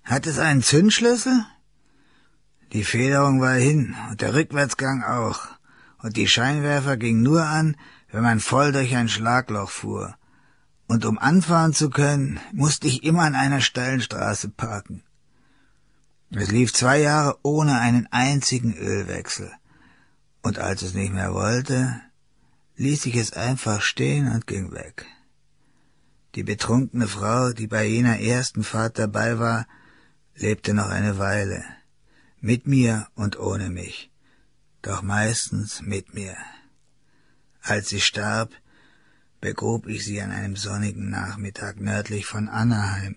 [0.05, 1.45] Hat es einen Zündschlüssel?
[2.73, 5.47] Die Federung war hin und der Rückwärtsgang auch
[6.03, 7.77] und die Scheinwerfer gingen nur an,
[8.11, 10.15] wenn man voll durch ein Schlagloch fuhr.
[10.89, 15.03] Und um anfahren zu können, musste ich immer an einer steilen Straße parken.
[16.31, 19.51] Es lief zwei Jahre ohne einen einzigen Ölwechsel.
[20.43, 22.01] Und als es nicht mehr wollte,
[22.77, 25.07] ließ ich es einfach stehen und ging weg.
[26.35, 29.67] Die betrunkene Frau, die bei jener ersten Fahrt dabei war,
[30.35, 31.65] lebte noch eine Weile,
[32.41, 34.11] mit mir und ohne mich,
[34.83, 36.37] doch meistens mit mir.
[37.63, 38.53] Als sie starb,
[39.41, 43.17] begrub ich sie an einem sonnigen Nachmittag nördlich von Anaheim.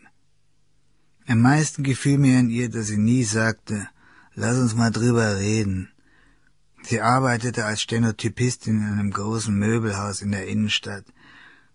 [1.27, 3.87] Am meisten gefiel mir an ihr, dass sie nie sagte,
[4.33, 5.91] lass uns mal drüber reden.
[6.83, 11.05] Sie arbeitete als Stenotypistin in einem großen Möbelhaus in der Innenstadt,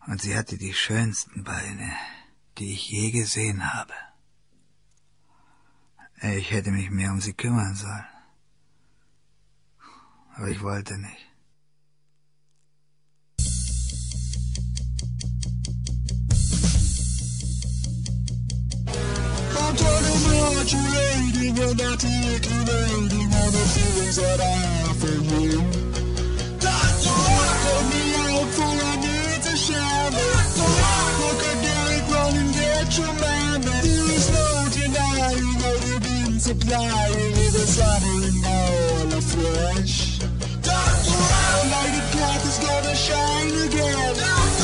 [0.07, 1.93] und sie hatte die schönsten Beine,
[2.59, 3.95] die ich je gesehen habe.
[6.21, 8.07] Ich hätte mich mehr um sie kümmern sollen.
[10.35, 11.34] Aber ich wollte nicht.
[19.75, 25.63] I'm turning blue, curating, and not declinating all the feelings that I have for you.
[26.63, 30.11] That's the rock of me, I'm full of needs and shallow.
[30.15, 33.83] That's the rock of Cadelic, running detrimental.
[33.83, 34.47] There is no
[34.79, 40.19] denying that you've been supplying me this lover and all flesh.
[40.63, 44.64] That's the rock, lighted path is gonna shine again.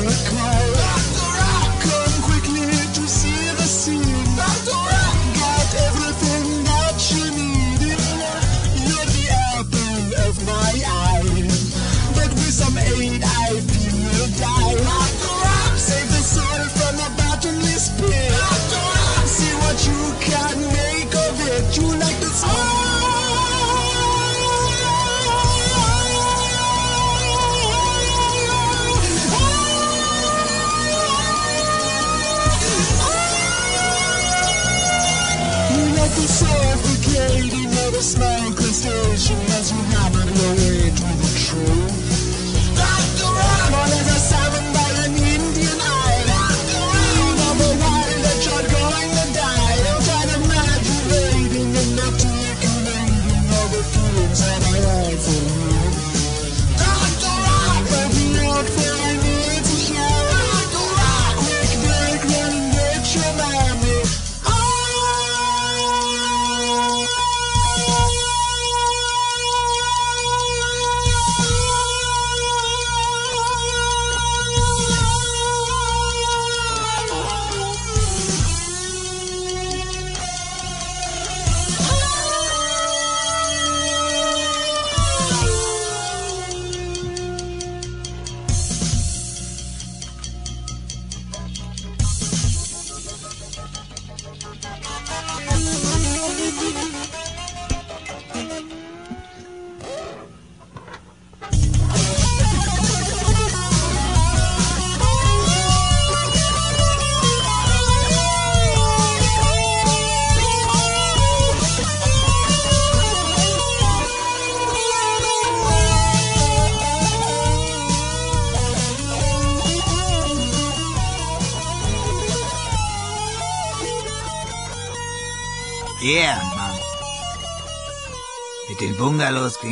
[0.00, 0.99] A good call.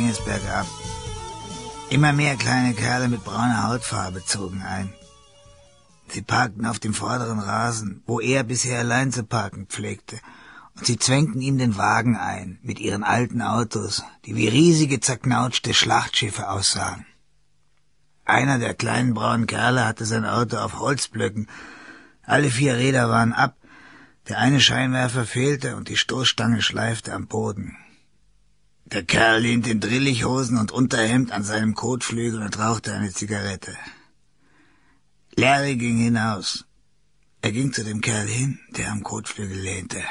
[0.09, 0.67] Es bergab.
[1.89, 4.93] Immer mehr kleine Kerle mit brauner Hautfarbe zogen ein.
[6.09, 10.19] Sie parkten auf dem vorderen Rasen, wo er bisher allein zu parken pflegte,
[10.75, 15.73] und sie zwängten ihm den Wagen ein mit ihren alten Autos, die wie riesige zerknautschte
[15.73, 17.05] Schlachtschiffe aussahen.
[18.25, 21.47] Einer der kleinen braunen Kerle hatte sein Auto auf Holzblöcken.
[22.23, 23.55] Alle vier Räder waren ab,
[24.27, 27.75] der eine Scheinwerfer fehlte und die Stoßstange schleifte am Boden.
[28.91, 33.77] Der Kerl lehnte in Drillichhosen und Unterhemd an seinem Kotflügel und rauchte eine Zigarette.
[35.35, 36.65] Larry ging hinaus.
[37.41, 40.03] Er ging zu dem Kerl hin, der am Kotflügel lehnte.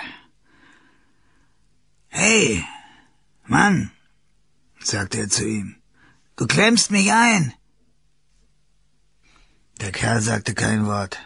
[2.06, 2.64] Hey,
[3.46, 3.90] Mann,
[4.80, 5.76] sagte er zu ihm,
[6.36, 7.52] du klemmst mich ein.
[9.80, 11.18] Der Kerl sagte kein Wort.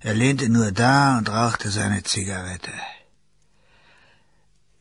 [0.00, 2.72] Er lehnte nur da und rauchte seine Zigarette.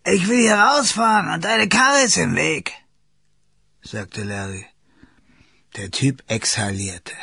[0.05, 2.73] Ich will hier rausfahren und deine Karre ist im Weg,
[3.81, 4.65] sagte Larry.
[5.77, 7.13] Der Typ exhalierte.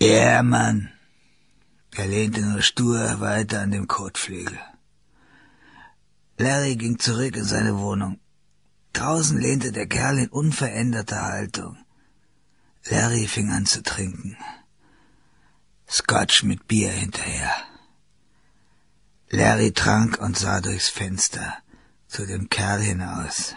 [0.00, 0.90] Ja, Mann.
[1.94, 4.58] Er lehnte nur stur weiter an dem Kotflügel.
[6.38, 8.18] Larry ging zurück in seine Wohnung.
[8.94, 11.76] Draußen lehnte der Kerl in unveränderter Haltung.
[12.86, 14.36] Larry fing an zu trinken.
[15.88, 17.52] Scotch mit Bier hinterher.
[19.30, 21.58] Larry trank und sah durchs Fenster
[22.06, 23.54] zu dem Kerl hinaus.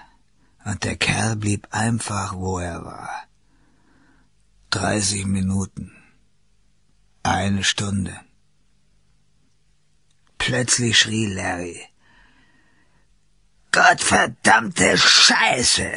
[0.65, 3.23] Und der Kerl blieb einfach, wo er war.
[4.69, 5.91] Dreißig Minuten.
[7.23, 8.19] Eine Stunde.
[10.37, 11.79] Plötzlich schrie Larry.
[13.71, 15.89] Gottverdammte Scheiße!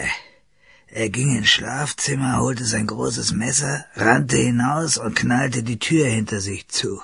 [0.86, 6.40] Er ging ins Schlafzimmer, holte sein großes Messer, rannte hinaus und knallte die Tür hinter
[6.40, 7.02] sich zu.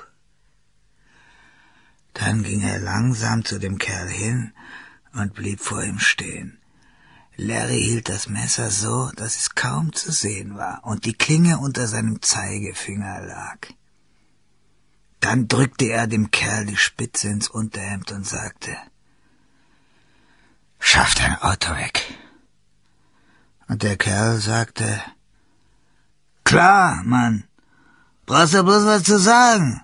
[2.15, 4.53] Dann ging er langsam zu dem Kerl hin
[5.13, 6.59] und blieb vor ihm stehen.
[7.37, 11.87] Larry hielt das Messer so, dass es kaum zu sehen war und die Klinge unter
[11.87, 13.59] seinem Zeigefinger lag.
[15.21, 18.77] Dann drückte er dem Kerl die Spitze ins Unterhemd und sagte,
[20.79, 22.15] Schaff dein Auto weg.
[23.69, 25.01] Und der Kerl sagte,
[26.45, 27.45] Klar, Mann,
[28.27, 29.83] brauchst du bloß was zu sagen.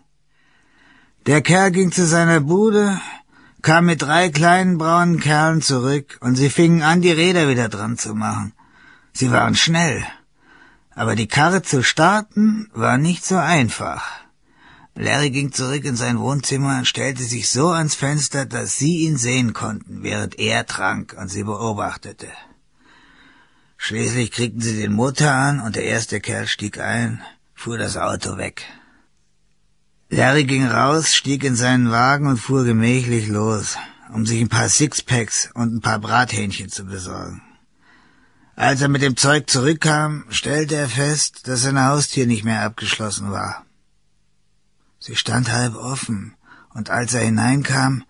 [1.26, 3.00] Der Kerl ging zu seiner Bude,
[3.60, 7.98] kam mit drei kleinen braunen Kerlen zurück und sie fingen an, die Räder wieder dran
[7.98, 8.52] zu machen.
[9.12, 10.06] Sie waren schnell,
[10.94, 14.04] aber die Karre zu starten war nicht so einfach.
[14.94, 19.16] Larry ging zurück in sein Wohnzimmer und stellte sich so ans Fenster, dass sie ihn
[19.16, 22.28] sehen konnten, während er trank und sie beobachtete.
[23.78, 27.20] Schließlich kriegten sie den Motor an und der erste Kerl stieg ein,
[27.52, 28.62] fuhr das Auto weg.
[30.08, 33.76] Larry ging raus, stieg in seinen Wagen und fuhr gemächlich los,
[34.12, 37.42] um sich ein paar Sixpacks und ein paar Brathähnchen zu besorgen.
[38.54, 43.32] Als er mit dem Zeug zurückkam, stellte er fest, dass seine Haustür nicht mehr abgeschlossen
[43.32, 43.66] war.
[45.00, 46.36] Sie stand halb offen,
[46.72, 48.04] und als er hineinkam,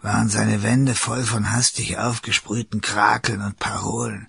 [0.00, 4.28] waren seine Wände voll von hastig aufgesprühten Krakeln und Parolen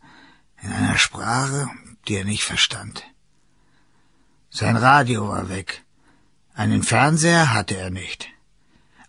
[0.61, 1.69] in einer Sprache,
[2.07, 3.03] die er nicht verstand.
[4.49, 5.84] Sein Radio war weg.
[6.55, 8.29] Einen Fernseher hatte er nicht.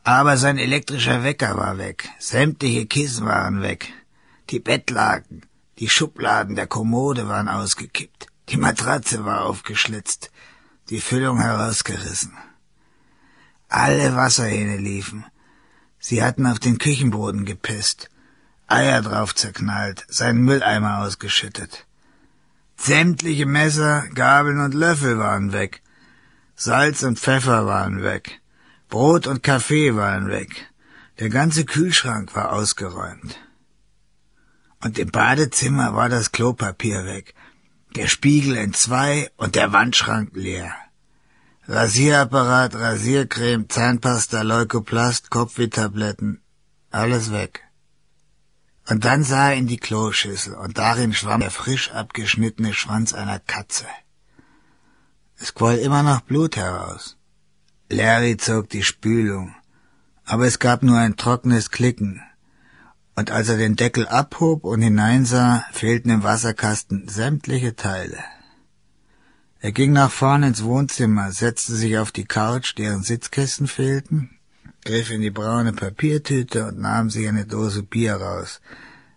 [0.03, 2.09] Aber sein elektrischer Wecker war weg.
[2.19, 3.93] Sämtliche Kissen waren weg.
[4.51, 5.43] Die Bettlaken,
[5.79, 8.27] die Schubladen der Kommode waren ausgekippt.
[8.49, 10.31] Die Matratze war aufgeschlitzt,
[10.91, 12.33] die Füllung herausgerissen.
[13.69, 15.25] Alle Wasserhähne liefen.
[15.99, 18.11] Sie hatten auf den Küchenboden gepisst,
[18.69, 21.87] Eier drauf zerknallt, seinen Mülleimer ausgeschüttet.
[22.77, 25.83] Sämtliche Messer, Gabeln und Löffel waren weg.
[26.59, 28.41] Salz und Pfeffer waren weg.
[28.89, 30.73] Brot und Kaffee waren weg.
[31.19, 33.39] Der ganze Kühlschrank war ausgeräumt.
[34.83, 37.35] Und im Badezimmer war das Klopapier weg,
[37.95, 40.75] der Spiegel in zwei und der Wandschrank leer.
[41.69, 46.41] Rasierapparat, Rasiercreme, Zahnpasta, Leukoplast, Kopfwehtabletten,
[46.91, 47.65] alles weg.
[48.89, 53.41] Und dann sah er in die Kloschüssel, und darin schwamm der frisch abgeschnittene Schwanz einer
[53.41, 53.87] Katze.
[55.39, 57.17] Es quoll immer noch Blut heraus.
[57.89, 59.55] Larry zog die Spülung,
[60.25, 62.23] aber es gab nur ein trockenes Klicken,
[63.15, 68.19] und als er den Deckel abhob und hineinsah, fehlten im Wasserkasten sämtliche Teile.
[69.61, 74.39] Er ging nach vorn ins Wohnzimmer, setzte sich auf die Couch, deren Sitzkissen fehlten,
[74.85, 78.61] griff in die braune Papiertüte und nahm sich eine Dose Bier raus,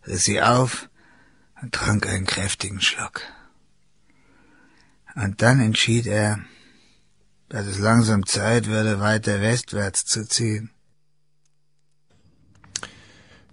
[0.08, 0.90] riss sie auf
[1.62, 3.22] und trank einen kräftigen Schluck.
[5.16, 6.40] Und dann entschied er,
[7.50, 10.70] dass es langsam Zeit würde, weiter westwärts zu ziehen.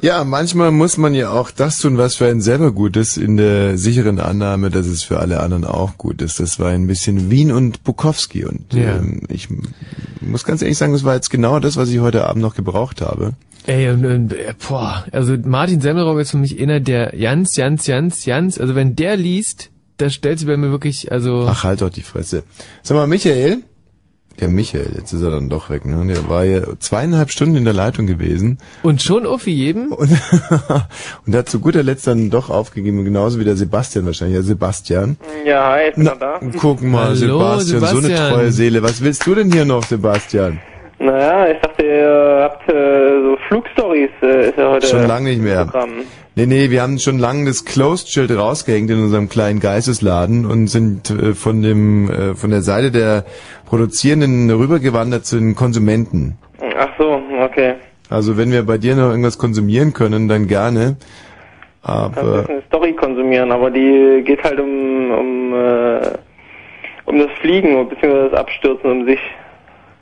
[0.03, 3.39] Ja, manchmal muss man ja auch das tun, was für einen selber gut ist, in
[3.39, 6.39] der sicheren Annahme, dass es für alle anderen auch gut ist.
[6.39, 8.97] Das war ein bisschen Wien und Bukowski und Ja.
[8.97, 9.49] ähm, ich
[10.21, 13.01] muss ganz ehrlich sagen, das war jetzt genau das, was ich heute Abend noch gebraucht
[13.01, 13.33] habe.
[13.67, 17.87] Ey, und, und äh, boah, also Martin Semmelrogge ist für mich einer der Jans, Jans,
[17.87, 18.61] Jans, Jans.
[18.61, 21.47] Also wenn der liest, da stellt sich bei mir wirklich, also.
[21.49, 22.43] Ach, halt doch die Fresse.
[22.83, 23.59] Sag mal, Michael?
[24.39, 26.07] Der Michael, jetzt ist er dann doch weg, ne?
[26.13, 28.59] Der war ja zweieinhalb Stunden in der Leitung gewesen.
[28.83, 29.93] Und schon Uffi jedem?
[29.93, 30.11] Und,
[31.27, 34.37] und hat zu guter Letzt dann doch aufgegeben, genauso wie der Sebastian wahrscheinlich.
[34.37, 35.17] Ja, Sebastian.
[35.47, 36.39] Ja, hi, ich bin noch da.
[36.59, 38.33] Guck mal, Hallo, Sebastian, so eine Sebastian.
[38.33, 38.83] treue Seele.
[38.83, 40.61] Was willst du denn hier noch, Sebastian?
[40.99, 45.41] Naja, ich dachte, ihr habt äh, so Flugstories, äh, ist ja heute Schon lange nicht
[45.43, 45.65] mehr.
[45.65, 45.91] Programm.
[46.39, 51.09] Nee, nee, wir haben schon lange das Closed-Schild rausgehängt in unserem kleinen Geistesladen und sind
[51.09, 53.25] äh, von dem äh, von der Seite der
[53.65, 56.37] Produzierenden rübergewandert zu den Konsumenten.
[56.79, 57.77] Ach so, okay.
[58.11, 60.97] Also wenn wir bei dir noch irgendwas konsumieren können, dann gerne.
[61.83, 66.11] Aber jetzt eine Story konsumieren, aber die geht halt um um äh,
[67.07, 69.21] um das Fliegen beziehungsweise das Abstürzen um sich.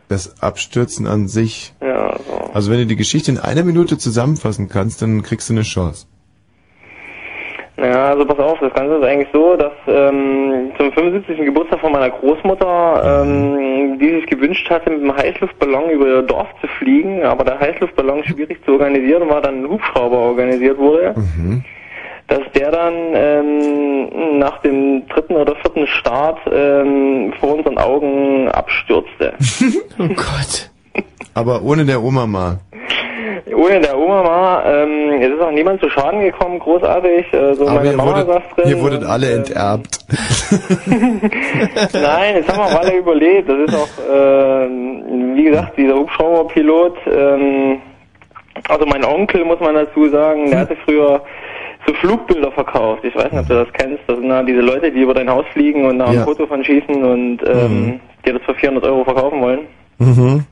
[0.09, 1.75] das Abstürzen an sich.
[1.81, 2.51] Ja, so.
[2.53, 6.07] Also wenn du die Geschichte in einer Minute zusammenfassen kannst, dann kriegst du eine Chance.
[7.85, 11.37] Naja, also pass auf, das Ganze ist eigentlich so, dass ähm, zum 75.
[11.45, 16.49] Geburtstag von meiner Großmutter, ähm, die sich gewünscht hatte, mit einem Heißluftballon über ihr Dorf
[16.63, 21.15] zu fliegen, aber der Heißluftballon schwierig zu organisieren war, dann ein Hubschrauber organisiert wurde,
[22.29, 29.35] dass der dann ähm, nach dem dritten oder vierten Start ähm, vor unseren Augen abstürzte.
[29.99, 30.71] oh Gott.
[31.35, 32.61] Aber ohne der Oma mal.
[33.55, 37.33] Ohne der Oma war, ähm, es ist auch niemand zu Schaden gekommen, großartig.
[37.33, 38.69] Äh, so Aber meine ihr Mama wurdet, saß drin.
[38.69, 39.99] ihr wurdet alle enterbt.
[41.93, 43.49] Nein, das haben auch alle überlebt.
[43.49, 47.79] Das ist auch, ähm, wie gesagt, dieser Hubschrauberpilot, ähm,
[48.69, 51.21] also mein Onkel, muss man dazu sagen, der hatte früher
[51.87, 53.05] so Flugbilder verkauft.
[53.05, 54.01] Ich weiß nicht, ob du das kennst.
[54.07, 56.25] Das sind da diese Leute, die über dein Haus fliegen und da ein Ja.
[56.25, 58.01] Foto von schießen und ähm, Mhm.
[58.25, 59.61] dir das für 400 Euro verkaufen wollen.
[59.99, 60.45] Mhm.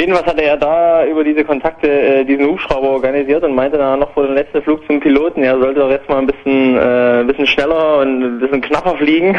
[0.00, 4.00] Jedenfalls hat er ja da über diese Kontakte äh, diesen Hubschrauber organisiert und meinte dann
[4.00, 7.20] noch vor dem letzten Flug zum Piloten, er sollte doch jetzt mal ein bisschen, äh,
[7.20, 9.38] ein bisschen schneller und ein bisschen knapper fliegen.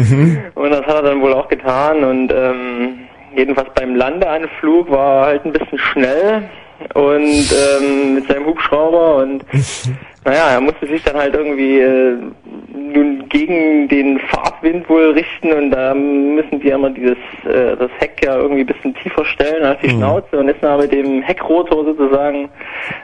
[0.54, 2.98] Und das hat er dann wohl auch getan und ähm,
[3.34, 6.50] jedenfalls beim Landeanflug war er halt ein bisschen schnell
[6.94, 7.22] und
[7.80, 9.44] ähm, mit seinem Hubschrauber und
[10.24, 12.16] naja, er musste sich dann halt irgendwie äh,
[12.72, 18.20] nun gegen den Fahrtwind wohl richten und da müssen die immer dieses äh, das Heck
[18.24, 19.98] ja irgendwie ein bisschen tiefer stellen als die Mhm.
[19.98, 22.48] Schnauze und ist dann mit dem Heckrotor sozusagen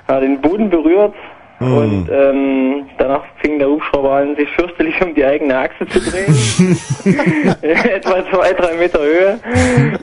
[0.09, 1.15] äh, den Boden berührt
[1.61, 1.77] Mhm.
[1.77, 6.35] und ähm, danach fing der Hubschrauber an, sich fürchterlich um die eigene Achse zu drehen.
[7.63, 9.39] Etwa zwei, drei Meter Höhe.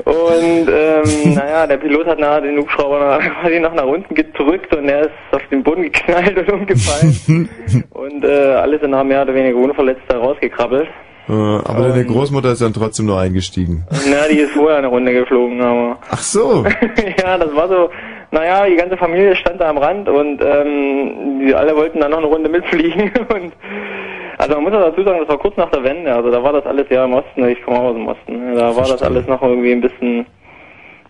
[0.05, 4.75] Und ähm, naja, der Pilot hat nachher den Hubschrauber nach, quasi noch nach unten gedrückt
[4.75, 7.49] und er ist auf den Boden geknallt und umgefallen.
[7.89, 10.87] und äh, alles in allem mehr oder weniger unverletzt da rausgekrabbelt.
[11.29, 13.83] Äh, aber deine Großmutter ist dann trotzdem noch eingestiegen.
[14.09, 15.97] Na, die ist vorher eine Runde geflogen, aber.
[16.09, 16.63] Ach so.
[17.21, 17.89] ja, das war so,
[18.31, 22.17] naja, die ganze Familie stand da am Rand und ähm, die alle wollten dann noch
[22.17, 23.11] eine Runde mitfliegen.
[23.33, 23.53] Und
[24.37, 26.53] also man muss auch dazu sagen, das war kurz nach der Wende, also da war
[26.53, 29.25] das alles ja im Osten, ich komme auch aus dem Osten, da war das alles
[29.27, 30.27] noch irgendwie ein bisschen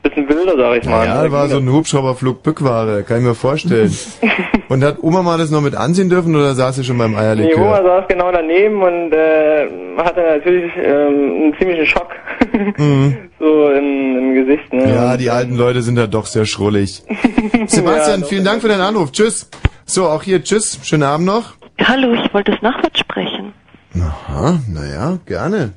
[0.10, 1.06] bisschen wilder, sag ich mal.
[1.06, 3.92] Ja, war so ein Hubschrauberflug Bückware, kann ich mir vorstellen.
[4.70, 7.18] Und hat Oma mal das noch mit ansehen dürfen oder saß sie schon beim Die
[7.18, 7.66] Eierlikör?
[7.66, 12.10] Oma saß genau daneben und äh, hatte natürlich ähm, einen ziemlichen Schock
[12.78, 13.18] Mhm.
[13.40, 14.74] so im, im Gesicht.
[14.74, 14.94] Ne?
[14.94, 17.04] Ja, die alten Leute sind da doch sehr schrullig.
[17.68, 19.12] Sebastian, Ja, vielen Dank für deinen Anruf.
[19.12, 19.50] Tschüss.
[19.86, 20.80] So, auch hier tschüss.
[20.84, 21.54] Schönen Abend noch.
[21.84, 23.54] Hallo, ich wollte das Nachwort sprechen.
[24.00, 25.74] Aha, naja, gerne.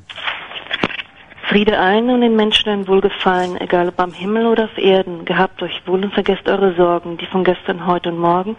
[1.50, 5.24] Friede allen und den Menschen ein Wohlgefallen, egal ob am Himmel oder auf Erden.
[5.24, 8.56] Gehabt euch wohl und vergesst eure Sorgen, die von gestern, heute und morgen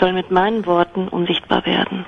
[0.00, 2.04] sollen mit meinen Worten unsichtbar werden.